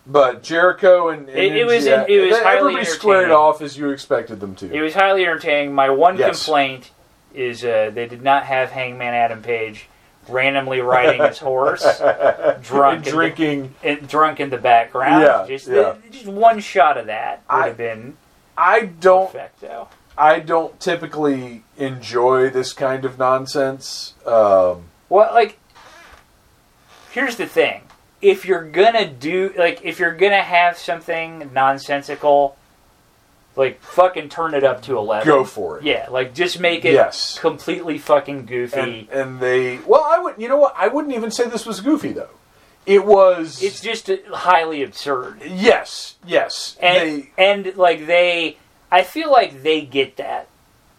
But 0.07 0.43
Jericho 0.43 1.09
and, 1.09 1.27
and 1.29 1.37
It- 1.37 1.55
it 1.55 1.65
was 1.65 1.85
in- 1.85 2.05
it 2.07 2.27
was 2.29 2.37
highly 2.39 2.57
everybody 2.73 2.85
squared 2.85 3.23
entertaining. 3.23 3.37
off 3.37 3.61
as 3.61 3.77
you 3.77 3.89
expected 3.89 4.39
them 4.39 4.55
to. 4.55 4.71
It 4.71 4.81
was 4.81 4.93
highly 4.93 5.23
entertaining. 5.25 5.73
My 5.73 5.89
one 5.89 6.17
Yes. 6.17 6.43
complaint 6.45 6.91
is 7.33 7.63
uh, 7.65 7.91
they 7.93 8.07
did 8.07 8.21
not 8.21 8.43
have 8.43 8.69
Hangman 8.71 9.13
Adam 9.13 9.41
Page 9.41 9.87
randomly 10.27 10.79
riding 10.81 11.21
his 11.23 11.37
horse, 11.39 11.83
drunk, 12.61 12.97
And 12.99 13.07
in 13.07 13.13
drinking. 13.13 13.75
the, 13.81 13.89
in, 13.89 14.05
drunk 14.05 14.39
in 14.39 14.49
the 14.49 14.57
background. 14.57 15.21
Yeah, 15.23 15.45
just, 15.47 15.67
yeah. 15.67 15.95
just 16.11 16.25
one 16.27 16.59
shot 16.59 16.97
of 16.97 17.07
that 17.07 17.43
would 17.49 17.55
I- 17.63 17.67
have 17.67 17.77
been 17.77 18.17
I 18.57 18.85
don't. 18.85 19.31
perfecto. 19.31 19.89
I 20.17 20.39
don't 20.39 20.79
typically 20.79 21.63
enjoy 21.77 22.49
this 22.49 22.71
kind 22.73 23.03
of 23.05 23.17
nonsense. 23.19 24.13
Um, 24.25 24.85
Well, 25.09 25.33
like, 25.33 25.59
here's 27.11 27.35
the 27.35 27.45
thing: 27.45 27.81
if 28.21 28.45
you're 28.45 28.63
gonna 28.63 29.07
do, 29.07 29.53
like, 29.57 29.81
if 29.83 29.99
you're 29.99 30.13
gonna 30.15 30.41
have 30.41 30.77
something 30.77 31.49
nonsensical, 31.53 32.55
like, 33.57 33.81
fucking 33.81 34.29
turn 34.29 34.53
it 34.53 34.63
up 34.63 34.81
to 34.83 34.97
eleven. 34.97 35.27
go 35.27 35.43
for 35.43 35.79
it. 35.79 35.83
Yeah, 35.83 36.07
like, 36.09 36.33
just 36.33 36.59
make 36.59 36.85
it 36.85 36.93
Yes. 36.93 37.37
completely 37.39 37.97
fucking 37.97 38.45
goofy. 38.45 38.79
And, 38.79 39.09
and 39.09 39.39
they. 39.39 39.79
Well, 39.79 40.03
I 40.03 40.17
would. 40.19 40.35
You 40.37 40.47
know 40.47 40.57
what? 40.57 40.73
I 40.77 40.87
wouldn't 40.87 41.13
even 41.13 41.31
say 41.31 41.45
this 41.49 41.65
was 41.65 41.81
goofy 41.81 42.13
though. 42.13 42.29
It 42.85 43.05
was. 43.05 43.63
it's 43.63 43.81
just 43.81 44.09
uh, 44.09 44.17
highly 44.31 44.83
absurd. 44.83 45.41
yes. 45.43 46.15
Yes. 46.25 46.77
and 46.81 47.23
they. 47.23 47.29
and 47.37 47.75
like 47.77 48.05
they 48.05 48.57
i 48.91 49.01
feel 49.03 49.31
like 49.31 49.63
they 49.63 49.81
get 49.81 50.17
that 50.17 50.47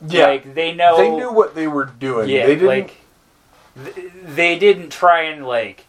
Yeah. 0.07 0.27
like 0.27 0.55
they 0.55 0.75
know 0.75 0.97
they 0.97 1.11
knew 1.11 1.33
what 1.33 1.55
they 1.55 1.69
were 1.69 1.85
doing. 1.87 2.29
yeah 2.29 2.47
they 2.47 2.55
didn't. 2.55 2.69
like 2.69 2.97
th- 3.95 4.13
they 4.25 4.59
didn't 4.59 4.91
try 4.91 5.23
and 5.23 5.47
like 5.47 5.85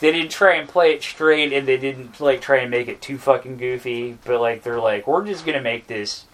they 0.00 0.12
didn't 0.12 0.30
try 0.30 0.56
and 0.56 0.68
play 0.68 0.92
it 0.92 1.02
straight 1.02 1.52
and 1.52 1.66
they 1.66 1.76
didn't 1.78 2.20
like 2.20 2.40
try 2.40 2.58
and 2.58 2.70
make 2.70 2.88
it 2.88 3.00
too 3.00 3.16
fucking 3.16 3.56
goofy 3.56 4.18
but 4.24 4.40
like 4.40 4.62
they're 4.62 4.80
like 4.80 5.06
we're 5.06 5.24
just 5.24 5.46
gonna 5.46 5.60
make 5.62 5.86
this 5.86 6.24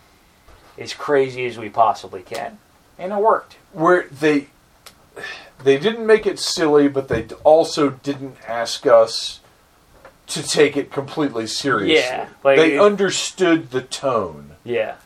as 0.78 0.92
crazy 0.94 1.46
as 1.46 1.58
we 1.58 1.68
possibly 1.68 2.22
can 2.22 2.58
and 2.98 3.12
it 3.12 3.16
worked 3.18 3.56
where 3.72 4.08
they 4.10 4.48
they 5.64 5.78
didn't 5.78 6.06
make 6.06 6.26
it 6.26 6.38
silly, 6.38 6.88
but 6.88 7.08
they 7.08 7.26
also 7.44 7.90
didn't 7.90 8.36
ask 8.46 8.86
us 8.86 9.40
to 10.28 10.42
take 10.42 10.76
it 10.76 10.92
completely 10.92 11.46
seriously. 11.46 11.94
Yeah, 11.96 12.28
like 12.44 12.56
they 12.58 12.74
it- 12.76 12.80
understood 12.80 13.70
the 13.70 13.82
tone, 13.82 14.52
yeah 14.64 14.96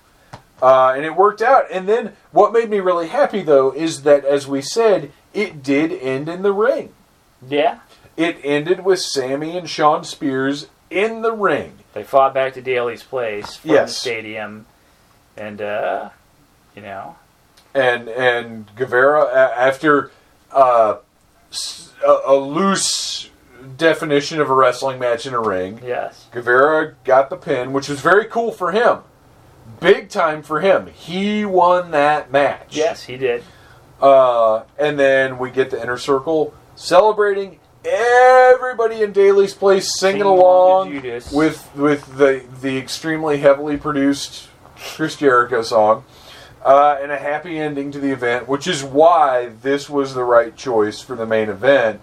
uh, 0.63 0.93
and 0.97 1.05
it 1.05 1.17
worked 1.17 1.43
out. 1.43 1.65
And 1.71 1.89
then 1.89 2.15
what 2.31 2.53
made 2.53 2.71
me 2.71 2.81
really 2.81 3.09
happy 3.09 3.43
though 3.43 3.73
is 3.73 4.03
that, 4.03 4.25
as 4.25 4.47
we 4.47 4.61
said, 4.63 5.13
it 5.33 5.63
did 5.63 5.93
end 5.93 6.29
in 6.29 6.43
the 6.43 6.53
ring. 6.53 6.93
yeah 7.47 7.81
It 8.17 8.39
ended 8.45 8.85
with 8.85 9.01
Sammy 9.01 9.57
and 9.59 9.69
Shawn 9.69 10.05
Spears 10.05 10.69
in 10.91 11.23
the 11.23 11.33
ring. 11.33 11.79
they 11.95 12.05
fought 12.05 12.33
back 12.35 12.53
to 12.55 12.63
Daily's 12.63 13.03
place 13.03 13.57
from 13.57 13.71
Yes. 13.71 13.95
the 13.95 14.01
stadium 14.01 14.67
and 15.37 15.61
uh 15.61 16.11
you 16.77 16.83
know 16.83 17.17
and 17.75 18.09
and 18.09 18.71
Guevara 18.77 19.25
after 19.59 20.13
uh, 20.55 20.99
a, 22.07 22.35
loose 22.35 23.31
definition 23.77 24.41
of 24.41 24.51
a 24.51 24.55
wrestling 24.55 24.99
match 24.99 25.27
in 25.27 25.35
a 25.35 25.41
ring. 25.41 25.81
Yes. 25.85 26.27
Guevara 26.33 26.95
got 27.05 27.31
the 27.31 27.37
pin, 27.37 27.73
which 27.73 27.89
was 27.89 28.01
very 28.01 28.27
cool 28.27 28.53
for 28.53 28.73
him. 28.73 28.99
Big 29.81 30.09
time 30.09 30.43
for 30.43 30.61
him. 30.61 30.87
He 30.89 31.45
won 31.45 31.91
that 31.91 32.31
match. 32.31 32.77
Yes, 32.77 33.05
he 33.05 33.17
did. 33.17 33.43
Uh, 34.01 34.65
and 34.79 34.99
then 34.99 35.39
we 35.39 35.51
get 35.51 35.71
the 35.71 35.81
inner 35.83 35.99
circle 35.99 36.55
celebrating. 36.77 37.59
Everybody 37.85 39.03
in 39.03 39.13
Daily's 39.13 39.55
place 39.55 39.99
singing 39.99 40.21
Singing 40.21 40.27
along 40.27 40.89
along 40.89 40.93
to 40.93 41.01
Judas. 41.01 41.33
with 41.33 41.71
with 41.75 42.17
the 42.17 42.43
the 42.63 42.79
extremely 42.79 43.39
heavily 43.39 43.77
produced 43.77 44.49
Chris 44.77 45.17
Jericho 45.17 45.63
song, 45.63 46.05
uh, 46.65 46.99
and 47.01 47.13
a 47.13 47.19
happy 47.19 47.59
ending 47.59 47.93
to 47.93 48.01
the 48.01 48.11
event, 48.11 48.49
which 48.49 48.67
is 48.67 48.83
why 48.83 49.49
this 49.63 49.91
was 49.91 50.15
the 50.15 50.25
right 50.25 50.57
choice 50.57 51.01
for 51.01 51.15
the 51.15 51.27
main 51.27 51.49
event 51.49 52.01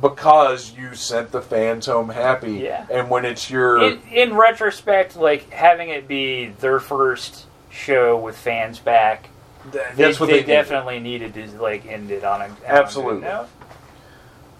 because 0.00 0.72
you 0.76 0.94
sent 0.94 1.30
the 1.30 1.40
fans 1.40 1.86
home 1.86 2.08
happy. 2.08 2.54
Yeah. 2.54 2.86
And 2.90 3.10
when 3.10 3.24
it's 3.24 3.50
your 3.50 3.82
In, 3.82 4.00
in 4.12 4.34
retrospect, 4.34 5.16
like 5.16 5.50
having 5.50 5.88
it 5.88 6.08
be 6.08 6.46
their 6.46 6.80
first 6.80 7.46
show 7.70 8.18
with 8.18 8.36
fans 8.36 8.78
back, 8.78 9.28
th- 9.72 9.84
they, 9.94 10.04
that's 10.04 10.20
what 10.20 10.30
they, 10.30 10.40
they, 10.40 10.46
definitely 10.46 11.00
needed 11.00 11.34
to 11.34 11.46
like 11.60 11.86
end 11.86 12.10
it 12.10 12.24
on 12.24 12.42
a 12.42 12.44
on 12.44 12.50
a 12.50 12.66
Absolutely. 12.66 13.22
note. 13.22 13.48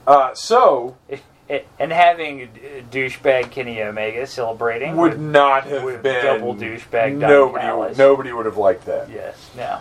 Uh, 0.07 0.35
so 0.35 0.97
It- 1.49 1.67
and 1.79 1.93
having 1.93 2.49
douchebag 2.91 3.51
Kenny 3.51 3.83
Omega 3.83 4.27
celebrating 4.27 4.97
would 4.97 5.21
not 5.21 5.65
have 5.65 6.03
been 6.03 6.25
double 6.25 6.55
douchebag 6.55 7.17
Nobody, 7.17 7.65
Callis. 7.65 7.99
nobody 7.99 8.33
would 8.33 8.47
have 8.47 8.57
liked 8.57 8.87
that. 8.87 9.11
Yes, 9.11 9.51
no. 9.57 9.79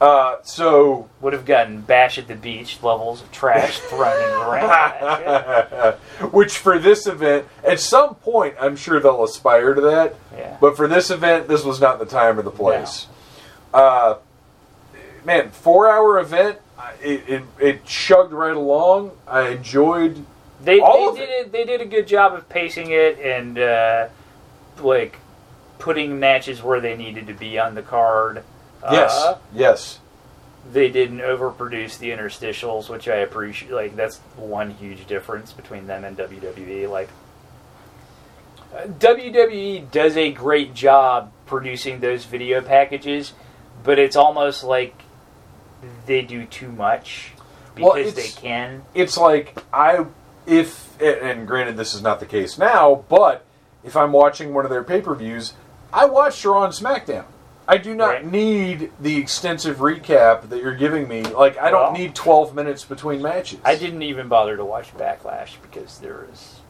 Uh, 0.00 0.36
so 0.42 1.08
Would 1.20 1.32
have 1.34 1.44
gotten 1.46 1.80
bash 1.80 2.18
at 2.18 2.26
the 2.26 2.34
beach 2.34 2.82
levels 2.82 3.22
of 3.22 3.30
trash 3.30 3.78
thrown 3.78 4.12
in 4.22 4.30
the 4.40 5.96
ring. 6.22 6.30
Which 6.32 6.58
for 6.58 6.80
this 6.80 7.06
event, 7.06 7.46
at 7.62 7.78
some 7.78 8.16
point, 8.16 8.56
I'm 8.60 8.74
sure 8.74 8.98
they'll 8.98 9.22
aspire 9.22 9.72
to 9.72 9.80
that. 9.82 10.16
Yeah. 10.36 10.56
But 10.60 10.76
for 10.76 10.88
this 10.88 11.10
event, 11.10 11.46
this 11.46 11.62
was 11.64 11.80
not 11.80 12.00
the 12.00 12.06
time 12.06 12.38
or 12.40 12.42
the 12.42 12.50
place. 12.50 13.06
Uh, 13.72 14.16
man, 15.24 15.50
four 15.52 15.88
hour 15.90 16.18
event. 16.18 16.58
It, 17.00 17.22
it, 17.28 17.42
it 17.60 17.84
chugged 17.84 18.32
right 18.32 18.56
along. 18.56 19.12
I 19.28 19.48
enjoyed. 19.50 20.26
They, 20.64 20.80
All 20.80 21.12
they 21.12 21.20
did 21.20 21.28
it. 21.30 21.52
They 21.52 21.64
did 21.64 21.80
a 21.80 21.86
good 21.86 22.06
job 22.06 22.32
of 22.34 22.48
pacing 22.48 22.90
it 22.90 23.18
and 23.20 23.58
uh, 23.58 24.08
like 24.80 25.18
putting 25.78 26.18
matches 26.18 26.62
where 26.62 26.80
they 26.80 26.96
needed 26.96 27.26
to 27.26 27.34
be 27.34 27.58
on 27.58 27.74
the 27.74 27.82
card. 27.82 28.42
Yes, 28.90 29.12
Uh, 29.14 29.38
yes. 29.54 30.00
they 30.72 30.88
didn't 30.90 31.18
overproduce 31.18 31.98
the 31.98 32.10
interstitials, 32.10 32.88
which 32.88 33.08
I 33.08 33.16
appreciate. 33.16 33.72
Like 33.72 33.96
that's 33.96 34.18
one 34.36 34.70
huge 34.70 35.06
difference 35.06 35.52
between 35.52 35.86
them 35.86 36.04
and 36.04 36.16
WWE. 36.16 36.88
Like 36.90 37.08
WWE 38.72 39.90
does 39.90 40.16
a 40.16 40.32
great 40.32 40.74
job 40.74 41.32
producing 41.46 42.00
those 42.00 42.24
video 42.24 42.60
packages, 42.60 43.32
but 43.82 43.98
it's 43.98 44.16
almost 44.16 44.64
like 44.64 44.94
they 46.06 46.22
do 46.22 46.44
too 46.46 46.72
much 46.72 47.32
Well, 47.78 47.94
because 47.94 48.14
they 48.14 48.28
can. 48.28 48.82
It's 48.94 49.16
like 49.16 49.56
I, 49.72 50.04
if 50.46 51.00
and 51.00 51.46
granted 51.46 51.76
this 51.76 51.94
is 51.94 52.02
not 52.02 52.20
the 52.20 52.26
case 52.26 52.58
now, 52.58 53.04
but 53.08 53.44
if 53.82 53.96
I'm 53.96 54.12
watching 54.12 54.54
one 54.54 54.64
of 54.64 54.70
their 54.70 54.84
pay 54.84 55.00
per 55.00 55.14
views, 55.14 55.54
I 55.92 56.06
watch 56.06 56.44
Raw 56.44 56.64
and 56.64 56.72
SmackDown. 56.72 57.24
I 57.66 57.78
do 57.78 57.94
not 57.94 58.08
Right. 58.08 58.26
need 58.30 58.92
the 59.00 59.16
extensive 59.16 59.78
recap 59.78 60.50
that 60.50 60.60
you're 60.60 60.74
giving 60.74 61.08
me. 61.08 61.22
Like 61.22 61.56
I 61.56 61.72
Well- 61.72 61.84
don't 61.86 61.94
need 61.94 62.14
12 62.14 62.54
minutes 62.54 62.84
between 62.84 63.22
matches. 63.22 63.58
I 63.64 63.74
didn't 63.76 64.02
even 64.02 64.28
bother 64.28 64.56
to 64.56 64.64
watch 64.64 64.94
Backlash 64.96 65.52
because 65.62 65.98
there 65.98 66.26
is. 66.32 66.60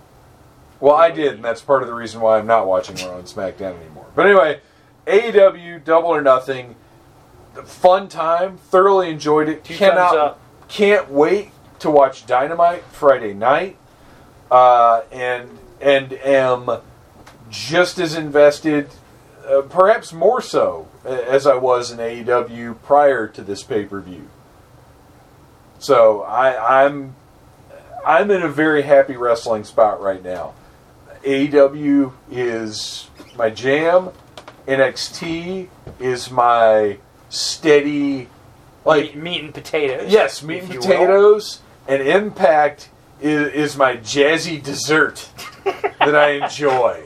Well, 0.81 0.95
I 0.95 1.11
did, 1.11 1.35
and 1.35 1.45
that's 1.45 1.61
part 1.63 1.83
of 1.83 1.89
the 1.89 1.95
reason 1.95 2.21
why 2.21 2.39
I'm 2.39 2.47
not 2.47 2.67
watching 2.67 2.97
Raw 3.09 3.17
and 3.17 3.25
SmackDown 3.27 3.77
anymore. 3.81 4.07
But 4.15 4.27
anyway, 4.27 4.61
AEW 5.07 5.79
Double 5.85 6.09
or 6.11 6.21
Nothing, 6.23 6.77
fun 7.65 8.09
time. 8.09 8.59
Thoroughly 8.59 9.11
enjoyed 9.11 9.49
it. 9.49 9.65
Two 9.65 9.75
Cannot, 9.75 10.11
thumbs 10.11 10.19
up. 10.21 10.41
can't 10.69 11.11
wait 11.11 11.51
to 11.81 11.91
watch 11.91 12.27
Dynamite 12.27 12.85
Friday 12.85 13.35
night, 13.35 13.77
uh, 14.51 15.03
and 15.13 15.59
and 15.81 16.13
am 16.15 16.81
just 17.51 17.99
as 17.99 18.15
invested, 18.15 18.91
uh, 19.47 19.63
perhaps 19.63 20.13
more 20.13 20.41
so, 20.41 20.89
as 21.05 21.47
I 21.47 21.57
was 21.57 21.91
in 21.91 21.99
AEW 21.99 22.81
prior 22.83 23.29
to 23.29 23.43
this 23.43 23.63
pay 23.63 23.85
per 23.85 24.01
view. 24.01 24.29
So 25.79 26.23
I, 26.23 26.85
I'm 26.85 27.15
I'm 28.07 28.31
in 28.31 28.43
a 28.43 28.49
very 28.49 28.83
happy 28.83 29.17
wrestling 29.17 29.65
spot 29.65 30.01
right 30.01 30.23
now. 30.23 30.55
AEW 31.23 32.13
is 32.31 33.09
my 33.37 33.51
jam. 33.51 34.11
NXT 34.67 35.69
is 36.01 36.31
my 36.31 36.99
steady, 37.29 38.29
like 38.85 39.15
meat, 39.15 39.17
meat 39.17 39.45
and 39.45 39.55
potatoes. 39.55 40.11
yes, 40.11 40.43
meat 40.43 40.63
and 40.63 40.71
potatoes. 40.71 41.61
And 41.87 42.03
Impact 42.03 42.89
is, 43.21 43.53
is 43.53 43.77
my 43.77 43.97
jazzy 43.97 44.63
dessert 44.63 45.29
that 45.65 46.15
I 46.15 46.45
enjoy. 46.45 47.03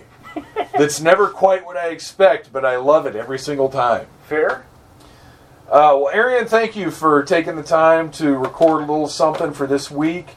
That's 0.76 1.00
never 1.00 1.28
quite 1.28 1.66
what 1.66 1.76
I 1.76 1.88
expect, 1.88 2.52
but 2.52 2.64
I 2.64 2.76
love 2.76 3.06
it 3.06 3.16
every 3.16 3.38
single 3.38 3.68
time. 3.68 4.06
Fair. 4.28 4.64
Uh, 5.68 5.98
well, 6.00 6.10
Arian, 6.10 6.46
thank 6.46 6.76
you 6.76 6.90
for 6.90 7.22
taking 7.24 7.56
the 7.56 7.62
time 7.62 8.10
to 8.12 8.36
record 8.36 8.84
a 8.84 8.86
little 8.86 9.08
something 9.08 9.52
for 9.52 9.66
this 9.66 9.90
week. 9.90 10.28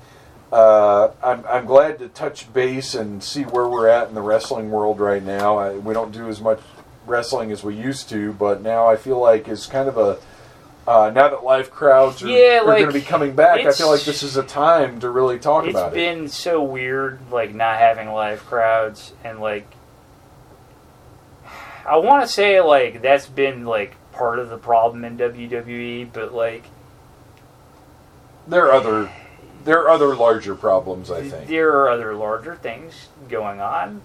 Uh, 0.51 1.11
I'm, 1.23 1.45
I'm 1.47 1.65
glad 1.65 1.99
to 1.99 2.09
touch 2.09 2.51
base 2.51 2.95
and 2.95 3.23
see 3.23 3.43
where 3.43 3.68
we're 3.68 3.88
at 3.88 4.09
in 4.09 4.15
the 4.15 4.22
wrestling 4.22 4.72
world 4.72 4.99
right 4.99 5.23
now. 5.23 5.57
I, 5.57 5.77
we 5.77 5.93
don't 5.93 6.11
do 6.11 6.27
as 6.27 6.41
much 6.41 6.59
wrestling 7.05 7.51
as 7.51 7.63
we 7.63 7.76
used 7.76 8.09
to, 8.09 8.34
but 8.34 8.61
now 8.61 8.88
I 8.88 8.97
feel 8.97 9.19
like 9.19 9.47
it's 9.47 9.68
kind 9.68 9.88
of 9.88 9.97
a 9.97 10.18
uh, 10.87 11.11
now 11.13 11.29
that 11.29 11.43
live 11.43 11.69
crowds 11.71 12.23
are, 12.23 12.27
Yeah, 12.27 12.59
are 12.59 12.65
like, 12.65 12.79
going 12.79 12.91
to 12.91 12.99
be 12.99 13.05
coming 13.05 13.35
back. 13.35 13.59
I 13.59 13.71
feel 13.71 13.89
like 13.89 14.01
this 14.01 14.23
is 14.23 14.35
a 14.37 14.43
time 14.43 14.99
to 15.01 15.09
really 15.09 15.37
talk 15.39 15.67
about 15.67 15.93
it. 15.93 15.97
It's 15.97 16.19
been 16.19 16.27
so 16.27 16.63
weird, 16.63 17.19
like 17.31 17.53
not 17.53 17.77
having 17.77 18.09
live 18.09 18.45
crowds, 18.45 19.13
and 19.23 19.39
like 19.39 19.67
I 21.85 21.97
want 21.97 22.25
to 22.25 22.31
say 22.31 22.61
like 22.61 23.01
that's 23.01 23.27
been 23.27 23.65
like 23.65 23.95
part 24.11 24.39
of 24.39 24.49
the 24.49 24.57
problem 24.57 25.05
in 25.05 25.17
WWE, 25.17 26.11
but 26.11 26.33
like 26.33 26.65
There 28.47 28.65
are 28.67 28.71
other 28.71 29.11
there 29.63 29.79
are 29.79 29.89
other 29.89 30.15
larger 30.15 30.55
problems, 30.55 31.11
I 31.11 31.27
think. 31.27 31.47
there 31.47 31.69
are 31.71 31.89
other 31.89 32.15
larger 32.15 32.55
things 32.55 33.09
going 33.29 33.61
on 33.61 34.01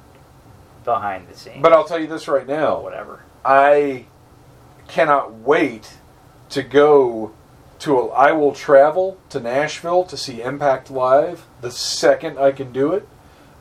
behind 0.84 1.28
the 1.28 1.36
scenes. 1.36 1.62
But 1.62 1.72
I'll 1.72 1.84
tell 1.84 1.98
you 1.98 2.06
this 2.06 2.28
right 2.28 2.46
now. 2.46 2.80
whatever. 2.80 3.22
I 3.44 4.04
cannot 4.88 5.34
wait 5.34 5.94
to 6.50 6.62
go 6.62 7.32
to 7.80 7.98
a, 7.98 8.08
I 8.08 8.32
will 8.32 8.52
travel 8.52 9.18
to 9.30 9.40
Nashville 9.40 10.04
to 10.04 10.16
see 10.16 10.42
Impact 10.42 10.90
live 10.90 11.46
the 11.60 11.70
second 11.70 12.38
I 12.38 12.52
can 12.52 12.72
do 12.72 12.92
it. 12.92 13.06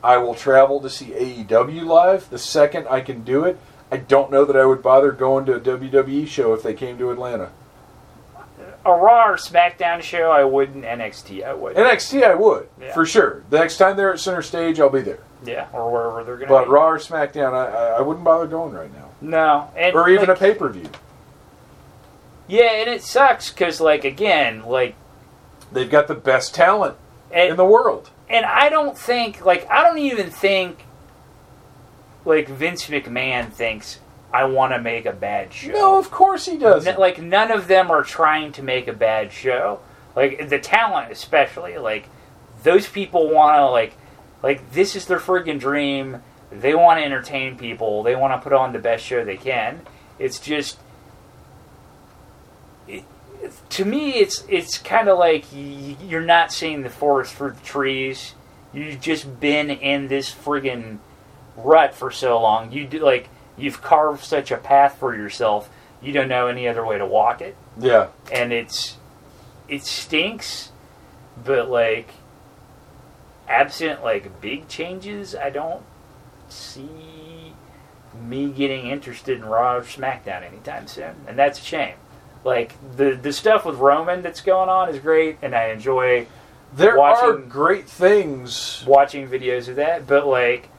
I 0.04 0.18
will 0.18 0.36
travel 0.36 0.80
to 0.82 0.90
see 0.90 1.08
AEW 1.08 1.84
live 1.86 2.30
the 2.30 2.38
second 2.38 2.88
I 2.88 3.02
can 3.02 3.24
do 3.24 3.44
it. 3.44 3.58
I 3.92 3.98
don't 3.98 4.32
know 4.32 4.46
that 4.46 4.56
I 4.56 4.66
would 4.66 4.82
bother 4.82 5.12
going 5.12 5.46
to 5.48 5.56
a 5.56 5.60
WWE 5.60 6.28
show 6.28 6.54
if 6.54 6.64
they 6.64 6.74
came 6.74 6.98
to 6.98 7.12
Atlanta. 7.12 7.52
A 8.86 8.92
Raw 8.92 9.30
or 9.32 9.38
SmackDown 9.38 10.02
show, 10.04 10.30
I 10.30 10.44
wouldn't. 10.44 10.86
NXT, 10.86 11.44
I 11.44 11.54
would. 11.56 11.76
NXT 11.76 12.24
I 12.24 12.36
would, 12.36 12.70
Yeah. 12.80 12.94
for 12.94 13.04
sure. 13.06 13.42
The 13.50 13.58
next 13.58 13.78
time 13.78 13.98
they're 13.98 14.14
at 14.14 14.20
center 14.20 14.44
stage, 14.44 14.80
I'll 14.80 14.90
be 14.92 15.02
there. 15.02 15.20
yeah, 15.44 15.68
or 15.74 15.92
wherever 15.92 16.24
they're 16.24 16.38
gonna. 16.38 16.50
But 16.50 16.66
be. 16.66 16.70
Raw 16.72 16.90
or 16.90 17.00
SmackDown, 17.00 17.54
I, 17.54 17.66
I, 17.66 17.86
I 17.98 18.02
wouldn't 18.02 18.24
bother 18.24 18.46
going 18.46 18.74
right 18.74 18.94
now. 18.94 19.10
no, 19.22 19.72
and 19.76 19.96
Or 19.96 20.08
even 20.10 20.28
like, 20.28 20.38
a 20.38 20.40
pay 20.40 20.54
per 20.54 20.70
view. 20.70 20.88
Yeah, 22.48 22.72
and 22.72 22.90
it 22.90 23.02
sucks 23.02 23.50
because 23.50 23.82
like 23.82 24.04
again, 24.04 24.64
like 24.64 24.96
They've 25.72 25.90
got 25.90 26.08
the 26.08 26.16
best 26.16 26.54
talent 26.54 26.96
and, 27.32 27.52
in 27.52 27.56
the 27.58 27.66
world. 27.66 28.12
and 28.30 28.46
I 28.46 28.70
don't 28.70 28.98
think 28.98 29.44
like 29.46 29.70
I 29.70 29.84
don't 29.84 29.98
even 29.98 30.30
think 30.30 30.86
like 32.24 32.48
Vince 32.48 32.88
McMahon 32.88 33.52
thinks 33.52 34.00
I 34.34 34.46
want 34.46 34.74
to 34.74 34.82
make 34.82 35.06
a 35.06 35.14
bad 35.14 35.54
show. 35.54 35.72
No, 35.72 35.98
of 36.00 36.12
course 36.12 36.46
he 36.46 36.58
doesn't. 36.58 36.94
N- 36.94 37.00
like 37.00 37.22
none 37.22 37.52
of 37.52 37.68
them 37.68 37.90
are 37.92 38.04
trying 38.04 38.52
to 38.54 38.64
make 38.64 38.88
a 38.88 38.94
bad 38.94 39.32
show. 39.32 39.80
Like 40.16 40.50
the 40.50 40.60
talent, 40.60 41.12
especially 41.12 41.78
like 41.78 42.10
those 42.64 42.88
people 42.88 43.30
want 43.32 43.58
to 43.58 43.66
like 43.66 43.96
like 44.44 44.72
this 44.72 44.96
is 44.96 45.06
their 45.08 45.20
friggin' 45.20 45.60
dream. 45.60 46.22
They 46.52 46.76
want 46.76 47.00
to 47.00 47.04
entertain 47.04 47.58
people. 47.58 48.04
They 48.04 48.16
want 48.16 48.34
to 48.34 48.44
put 48.44 48.54
on 48.54 48.72
the 48.72 48.80
best 48.80 49.04
show 49.04 49.26
they 49.26 49.38
can. 49.38 49.82
It's 50.20 50.40
just 50.40 50.78
to 53.70 53.86
me, 53.86 54.12
it's 54.16 54.44
it's 54.48 54.78
kind 54.78 55.08
of 55.10 55.18
like 55.18 55.46
you're 55.54 56.22
not 56.22 56.52
seeing 56.52 56.82
the 56.84 56.90
forest 56.90 57.34
for 57.34 57.52
the 57.52 57.62
trees. 57.62 58.34
You've 58.74 59.00
just 59.02 59.40
been 59.40 59.70
in 59.70 60.08
this 60.08 60.34
friggin' 60.34 61.00
rut 61.56 61.96
for 61.96 62.12
so 62.12 62.40
long. 62.42 62.72
You 62.72 62.86
do 62.88 63.00
like 63.00 63.30
you've 63.58 63.82
carved 63.82 64.24
such 64.24 64.52
a 64.52 64.58
path 64.58 64.98
for 65.00 65.16
yourself. 65.16 65.70
You 66.02 66.12
don't 66.12 66.28
know 66.28 66.48
any 66.48 66.68
other 66.68 66.86
way 66.86 66.98
to 66.98 67.06
walk 67.06 67.42
it, 67.42 67.56
Yeah. 67.78 68.08
and 68.32 68.52
it's 68.54 68.98
it 69.68 69.84
stinks. 69.84 70.72
But 71.44 71.70
like, 71.70 72.10
absent 73.48 74.04
like 74.04 74.42
big 74.42 74.68
changes, 74.68 75.36
I 75.36 75.50
don't 75.50 75.84
see 76.50 77.54
me 78.28 78.48
getting 78.50 78.88
interested 78.88 79.38
in 79.38 79.46
Raw 79.46 79.76
or 79.76 79.82
SmackDown 79.82 80.44
anytime 80.44 80.88
soon, 80.88 81.16
and 81.28 81.38
that's 81.38 81.60
a 81.60 81.64
shame. 81.64 81.96
Like 82.46 82.74
the 82.96 83.16
the 83.22 83.34
stuff 83.34 83.66
with 83.66 83.76
Roman 83.78 84.22
that's 84.22 84.40
going 84.40 84.70
on 84.70 84.88
is 84.90 85.00
great, 85.00 85.38
and 85.42 85.54
I 85.56 85.70
enjoy 85.72 86.28
There 86.74 86.94
are 86.94 86.98
watching- 86.98 87.50
great 87.50 87.90
things. 87.90 88.84
watching 88.88 89.28
videos 89.28 89.68
of 89.68 89.76
that, 89.78 90.06
but 90.08 90.26
like 90.28 90.70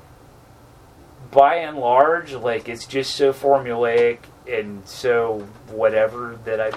by 1.31 1.57
and 1.57 1.77
large, 1.77 2.33
like 2.35 2.69
it's 2.69 2.87
just 2.87 3.15
so 3.17 3.33
formulaic 3.33 4.19
and 4.51 4.87
so 4.87 5.47
whatever 5.71 6.39
that 6.45 6.61
I, 6.61 6.71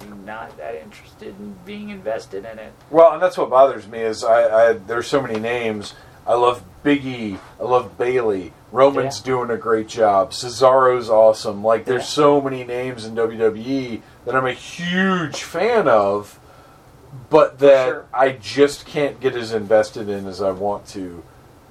I'm 0.00 0.24
not 0.24 0.56
that 0.56 0.76
interested 0.76 1.28
in 1.40 1.56
being 1.66 1.90
invested 1.90 2.44
in 2.44 2.58
it. 2.60 2.72
Well, 2.90 3.12
and 3.12 3.20
that's 3.20 3.36
what 3.36 3.50
bothers 3.50 3.88
me 3.88 3.98
is 4.00 4.22
I, 4.22 4.68
I 4.68 4.72
there's 4.74 5.08
so 5.08 5.20
many 5.20 5.40
names. 5.40 5.94
I 6.24 6.34
love 6.34 6.62
Biggie. 6.84 7.38
I 7.60 7.64
love 7.64 7.98
Bayley. 7.98 8.52
Roman's 8.70 9.18
Yeah. 9.18 9.24
doing 9.32 9.50
a 9.50 9.56
great 9.56 9.88
job. 9.88 10.30
Cesaro's 10.30 11.10
awesome. 11.10 11.64
Like 11.64 11.84
there's 11.84 12.02
Yeah. 12.02 12.06
so 12.06 12.40
many 12.40 12.62
names 12.62 13.04
in 13.04 13.16
WWE 13.16 14.00
that 14.24 14.34
I'm 14.34 14.46
a 14.46 14.52
huge 14.52 15.42
fan 15.42 15.88
of, 15.88 16.38
but 17.28 17.58
that 17.58 17.88
sure. 17.88 18.06
I 18.14 18.30
just 18.32 18.86
can't 18.86 19.20
get 19.20 19.34
as 19.34 19.52
invested 19.52 20.08
in 20.08 20.26
as 20.26 20.40
I 20.40 20.50
want 20.50 20.86
to 20.88 21.22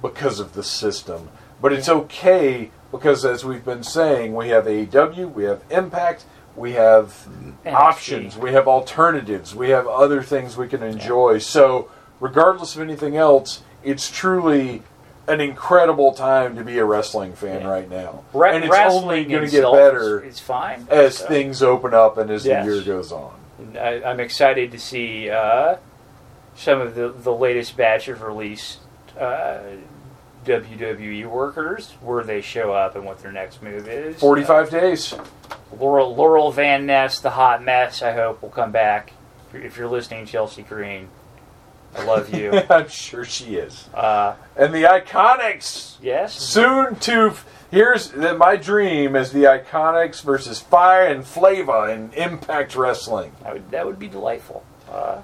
because 0.01 0.39
of 0.39 0.53
the 0.53 0.63
system. 0.63 1.29
But 1.61 1.73
it's 1.73 1.89
okay 1.89 2.71
because 2.91 3.23
as 3.25 3.45
we've 3.45 3.63
been 3.63 3.83
saying, 3.83 4.35
we 4.35 4.49
have 4.49 4.65
AEW, 4.65 5.33
we 5.33 5.45
have 5.45 5.63
Impact, 5.69 6.25
we 6.55 6.73
have 6.73 7.27
NXT. 7.65 7.73
options, 7.73 8.37
we 8.37 8.51
have 8.51 8.67
alternatives, 8.67 9.55
we 9.55 9.69
have 9.69 9.87
other 9.87 10.21
things 10.21 10.57
we 10.57 10.67
can 10.67 10.83
enjoy. 10.83 11.37
So, 11.37 11.89
regardless 12.19 12.75
of 12.75 12.81
anything 12.81 13.15
else, 13.15 13.61
it's 13.83 14.11
truly 14.11 14.83
an 15.31 15.41
incredible 15.41 16.11
time 16.13 16.55
to 16.57 16.63
be 16.63 16.77
a 16.79 16.85
wrestling 16.85 17.33
fan 17.33 17.61
Yeah. 17.61 17.67
right 17.69 17.89
now. 17.89 18.23
Re- 18.33 18.55
and 18.55 18.65
it's 18.65 18.75
only 18.75 19.25
going 19.25 19.45
to 19.45 19.51
get 19.51 19.63
better 19.71 20.19
is 20.23 20.39
fine 20.39 20.87
as 20.89 21.17
So, 21.17 21.27
things 21.27 21.63
open 21.63 21.93
up 21.93 22.17
and 22.17 22.29
as 22.29 22.45
Yes. 22.45 22.65
the 22.65 22.73
year 22.73 22.83
goes 22.83 23.11
on. 23.11 23.33
I, 23.79 24.03
I'm 24.03 24.19
excited 24.19 24.71
to 24.71 24.79
see 24.79 25.29
uh, 25.29 25.77
some 26.55 26.81
of 26.81 26.95
the 26.95 27.09
the 27.09 27.33
latest 27.33 27.77
batch 27.77 28.07
of 28.07 28.21
released 28.21 28.79
uh, 29.19 29.59
WWE 30.45 31.25
workers 31.27 31.91
where 32.01 32.23
they 32.23 32.41
show 32.41 32.71
up 32.73 32.95
and 32.95 33.05
what 33.05 33.19
their 33.19 33.31
next 33.31 33.61
move 33.61 33.87
is. 33.87 34.19
45 34.19 34.69
days. 34.71 35.13
Laurel, 35.79 36.15
Laurel 36.15 36.51
Van 36.51 36.85
Ness, 36.85 37.19
the 37.19 37.29
hot 37.29 37.63
mess, 37.63 38.01
I 38.01 38.11
hope 38.13 38.41
will 38.41 38.49
come 38.49 38.71
back. 38.71 39.13
If 39.53 39.77
you're 39.77 39.87
listening, 39.87 40.25
Chelsea 40.25 40.63
Green, 40.63 41.09
I 41.95 42.03
love 42.05 42.33
you. 42.33 42.51
I'm 42.69 42.87
sure 42.89 43.25
she 43.25 43.55
is. 43.55 43.87
uh, 43.93 44.35
And 44.55 44.73
the 44.73 44.83
Iconics 44.83 45.97
yes, 46.01 46.33
soon 46.39 46.95
to 46.97 47.33
here's 47.69 48.09
the, 48.11 48.33
my 48.35 48.55
dream 48.55 49.15
is 49.15 49.31
the 49.31 49.43
Iconics 49.43 50.21
versus 50.21 50.59
Fire 50.59 51.07
and 51.07 51.25
Flava 51.25 51.91
in 51.91 52.11
Impact 52.13 52.75
Wrestling. 52.75 53.31
that 53.43 53.53
would, 53.53 53.71
that 53.71 53.85
would 53.85 53.99
be 53.99 54.07
delightful. 54.07 54.63
Uh, 54.91 55.21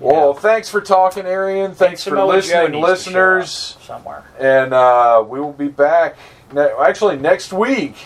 Well, 0.00 0.32
yeah. 0.34 0.40
thanks 0.40 0.68
for 0.68 0.80
talking, 0.80 1.26
Arian. 1.26 1.74
Thanks 1.74 2.02
for 2.04 2.20
listening, 2.24 2.72
needs 2.72 3.04
to 3.04 3.10
show 3.10 3.20
up 3.30 3.38
listeners. 3.38 3.76
somewhere. 3.82 4.24
And 4.38 4.72
uh, 4.74 5.24
we 5.26 5.40
will 5.40 5.52
be 5.52 5.68
back. 5.68 6.16
Ne- 6.52 6.72
actually, 6.80 7.16
next 7.18 7.52
week 7.52 7.96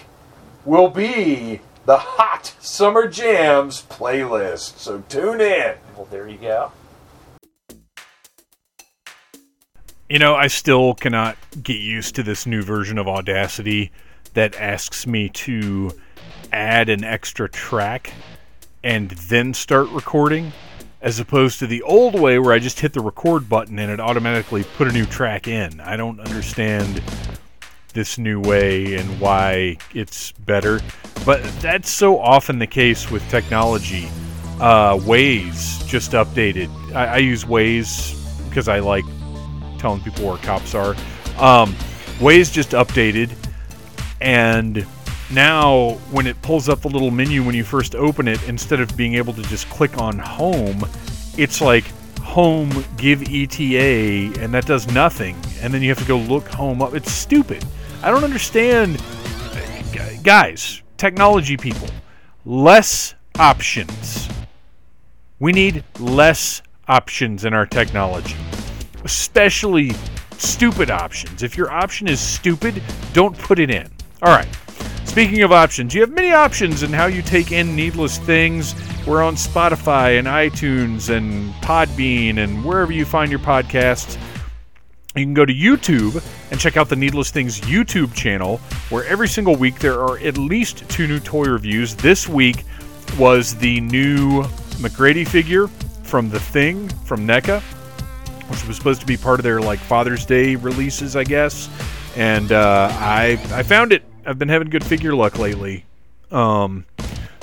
will 0.66 0.88
be 0.90 1.60
the 1.86 1.96
Hot 1.96 2.54
Summer 2.60 3.08
Jams 3.08 3.82
playlist. 3.88 4.78
So 4.78 5.02
tune 5.08 5.40
in. 5.40 5.74
Well, 5.96 6.06
there 6.10 6.28
you 6.28 6.36
go. 6.38 6.72
You 10.08 10.20
know, 10.20 10.36
I 10.36 10.46
still 10.46 10.94
cannot 10.94 11.36
get 11.64 11.80
used 11.80 12.14
to 12.14 12.22
this 12.22 12.46
new 12.46 12.62
version 12.62 12.96
of 12.96 13.08
Audacity 13.08 13.90
that 14.34 14.54
asks 14.54 15.04
me 15.04 15.30
to 15.30 15.90
add 16.52 16.88
an 16.88 17.02
extra 17.02 17.48
track 17.48 18.12
and 18.84 19.10
then 19.10 19.52
start 19.52 19.88
recording, 19.88 20.52
as 21.02 21.18
opposed 21.18 21.58
to 21.58 21.66
the 21.66 21.82
old 21.82 22.14
way 22.20 22.38
where 22.38 22.52
I 22.52 22.60
just 22.60 22.78
hit 22.78 22.92
the 22.92 23.00
record 23.00 23.48
button 23.48 23.80
and 23.80 23.90
it 23.90 23.98
automatically 23.98 24.62
put 24.76 24.86
a 24.86 24.92
new 24.92 25.06
track 25.06 25.48
in. 25.48 25.80
I 25.80 25.96
don't 25.96 26.20
understand 26.20 27.02
this 27.92 28.16
new 28.16 28.40
way 28.40 28.94
and 28.94 29.18
why 29.18 29.76
it's 29.92 30.30
better, 30.30 30.78
but 31.24 31.42
that's 31.60 31.90
so 31.90 32.20
often 32.20 32.60
the 32.60 32.66
case 32.68 33.10
with 33.10 33.28
technology. 33.28 34.06
Uh, 34.60 34.98
Waze 34.98 35.84
just 35.88 36.12
updated. 36.12 36.70
I, 36.94 37.06
I 37.06 37.16
use 37.16 37.44
Waze 37.44 38.14
because 38.48 38.68
I 38.68 38.78
like 38.78 39.04
telling 39.76 40.00
people 40.00 40.26
where 40.26 40.36
cops 40.38 40.74
are. 40.74 40.96
Um, 41.38 41.74
Waze 42.18 42.50
just 42.50 42.70
updated, 42.70 43.30
and 44.20 44.86
now 45.30 45.90
when 46.10 46.26
it 46.26 46.40
pulls 46.42 46.68
up 46.68 46.80
the 46.80 46.88
little 46.88 47.10
menu 47.10 47.42
when 47.42 47.54
you 47.54 47.64
first 47.64 47.94
open 47.94 48.28
it, 48.28 48.42
instead 48.48 48.80
of 48.80 48.96
being 48.96 49.14
able 49.14 49.32
to 49.34 49.42
just 49.42 49.68
click 49.68 49.98
on 49.98 50.18
home, 50.18 50.88
it's 51.36 51.60
like 51.60 51.84
home 52.20 52.84
give 52.96 53.22
ETA, 53.22 54.40
and 54.40 54.52
that 54.54 54.66
does 54.66 54.90
nothing. 54.92 55.36
And 55.60 55.72
then 55.72 55.82
you 55.82 55.88
have 55.88 55.98
to 55.98 56.04
go 56.04 56.18
look 56.18 56.48
home 56.48 56.80
up. 56.80 56.94
It's 56.94 57.12
stupid. 57.12 57.64
I 58.02 58.10
don't 58.10 58.24
understand. 58.24 59.02
Guys, 60.22 60.82
technology 60.96 61.56
people, 61.56 61.88
less 62.44 63.14
options. 63.38 64.28
We 65.38 65.52
need 65.52 65.84
less 66.00 66.62
options 66.88 67.44
in 67.44 67.52
our 67.52 67.66
technology 67.66 68.36
especially 69.06 69.92
stupid 70.36 70.90
options. 70.90 71.44
If 71.44 71.56
your 71.56 71.70
option 71.70 72.08
is 72.08 72.18
stupid, 72.18 72.82
don't 73.12 73.38
put 73.38 73.60
it 73.60 73.70
in. 73.70 73.88
All 74.20 74.34
right. 74.34 74.48
Speaking 75.04 75.44
of 75.44 75.52
options, 75.52 75.94
you 75.94 76.00
have 76.00 76.10
many 76.10 76.32
options 76.32 76.82
in 76.82 76.92
how 76.92 77.06
you 77.06 77.22
take 77.22 77.52
in 77.52 77.76
needless 77.76 78.18
things. 78.18 78.74
We're 79.06 79.22
on 79.22 79.36
Spotify 79.36 80.18
and 80.18 80.26
iTunes 80.26 81.08
and 81.08 81.54
Podbean 81.62 82.38
and 82.38 82.64
wherever 82.64 82.90
you 82.90 83.04
find 83.04 83.30
your 83.30 83.38
podcasts. 83.38 84.18
You 85.14 85.24
can 85.24 85.34
go 85.34 85.44
to 85.44 85.54
YouTube 85.54 86.20
and 86.50 86.58
check 86.58 86.76
out 86.76 86.88
the 86.88 86.96
Needless 86.96 87.30
Things 87.30 87.60
YouTube 87.60 88.12
channel, 88.12 88.58
where 88.90 89.04
every 89.04 89.28
single 89.28 89.54
week 89.54 89.78
there 89.78 90.00
are 90.00 90.18
at 90.18 90.36
least 90.36 90.86
two 90.90 91.06
new 91.06 91.20
toy 91.20 91.44
reviews. 91.44 91.94
This 91.94 92.28
week 92.28 92.64
was 93.16 93.54
the 93.54 93.80
new 93.82 94.44
MacReady 94.80 95.24
figure 95.24 95.68
from 96.02 96.28
The 96.28 96.40
Thing 96.40 96.88
from 97.04 97.24
NECA 97.24 97.62
which 98.48 98.66
was 98.66 98.76
supposed 98.76 99.00
to 99.00 99.06
be 99.06 99.16
part 99.16 99.40
of 99.40 99.44
their 99.44 99.60
like 99.60 99.78
Father's 99.78 100.24
Day 100.26 100.56
releases, 100.56 101.16
I 101.16 101.24
guess. 101.24 101.68
And 102.16 102.52
uh, 102.52 102.88
I 102.92 103.32
I 103.52 103.62
found 103.62 103.92
it. 103.92 104.04
I've 104.24 104.38
been 104.38 104.48
having 104.48 104.70
good 104.70 104.84
figure 104.84 105.14
luck 105.14 105.38
lately. 105.38 105.84
Um, 106.30 106.84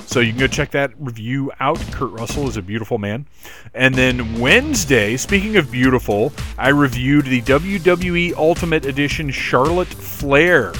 so 0.06 0.20
you 0.20 0.32
can 0.32 0.40
go 0.40 0.46
check 0.46 0.70
that 0.72 0.92
review 0.98 1.50
out. 1.60 1.78
Kurt 1.92 2.12
Russell 2.12 2.48
is 2.48 2.56
a 2.56 2.62
beautiful 2.62 2.98
man. 2.98 3.26
And 3.72 3.94
then 3.94 4.38
Wednesday, 4.38 5.16
speaking 5.16 5.56
of 5.56 5.70
beautiful, 5.72 6.32
I 6.58 6.68
reviewed 6.68 7.24
the 7.24 7.40
WWE 7.42 8.34
Ultimate 8.34 8.84
Edition 8.84 9.30
Charlotte 9.30 9.88
Flair. 9.88 10.72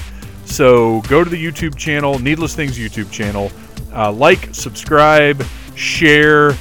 So 0.45 1.01
go 1.01 1.23
to 1.23 1.29
the 1.29 1.43
YouTube 1.43 1.75
channel, 1.75 2.19
Needless 2.19 2.55
Things 2.55 2.77
YouTube 2.77 3.11
channel, 3.11 3.51
uh, 3.93 4.11
like, 4.11 4.53
subscribe, 4.53 5.43
share, 5.75 6.55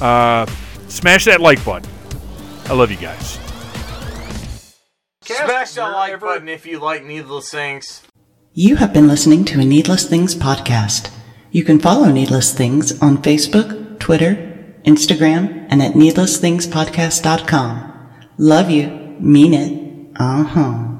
uh, 0.00 0.46
smash 0.88 1.24
that 1.24 1.40
like 1.40 1.62
button. 1.64 1.90
I 2.66 2.74
love 2.74 2.90
you 2.90 2.96
guys. 2.96 3.38
Smash 5.22 5.72
that 5.72 5.92
like 5.92 6.20
button 6.20 6.48
if 6.48 6.66
you 6.66 6.78
like 6.78 7.04
Needless 7.04 7.50
Things. 7.50 8.02
You 8.52 8.76
have 8.76 8.92
been 8.92 9.08
listening 9.08 9.44
to 9.46 9.58
a 9.60 9.64
Needless 9.64 10.06
Things 10.08 10.34
podcast. 10.34 11.10
You 11.50 11.64
can 11.64 11.78
follow 11.78 12.10
Needless 12.10 12.52
Things 12.54 13.00
on 13.00 13.22
Facebook, 13.22 13.98
Twitter, 13.98 14.34
Instagram, 14.84 15.66
and 15.70 15.82
at 15.82 15.94
needlessthingspodcast.com. 15.94 17.92
Love 18.38 18.70
you. 18.70 18.88
Mean 19.20 19.54
it. 19.54 20.12
Uh 20.16 20.44
huh. 20.44 20.93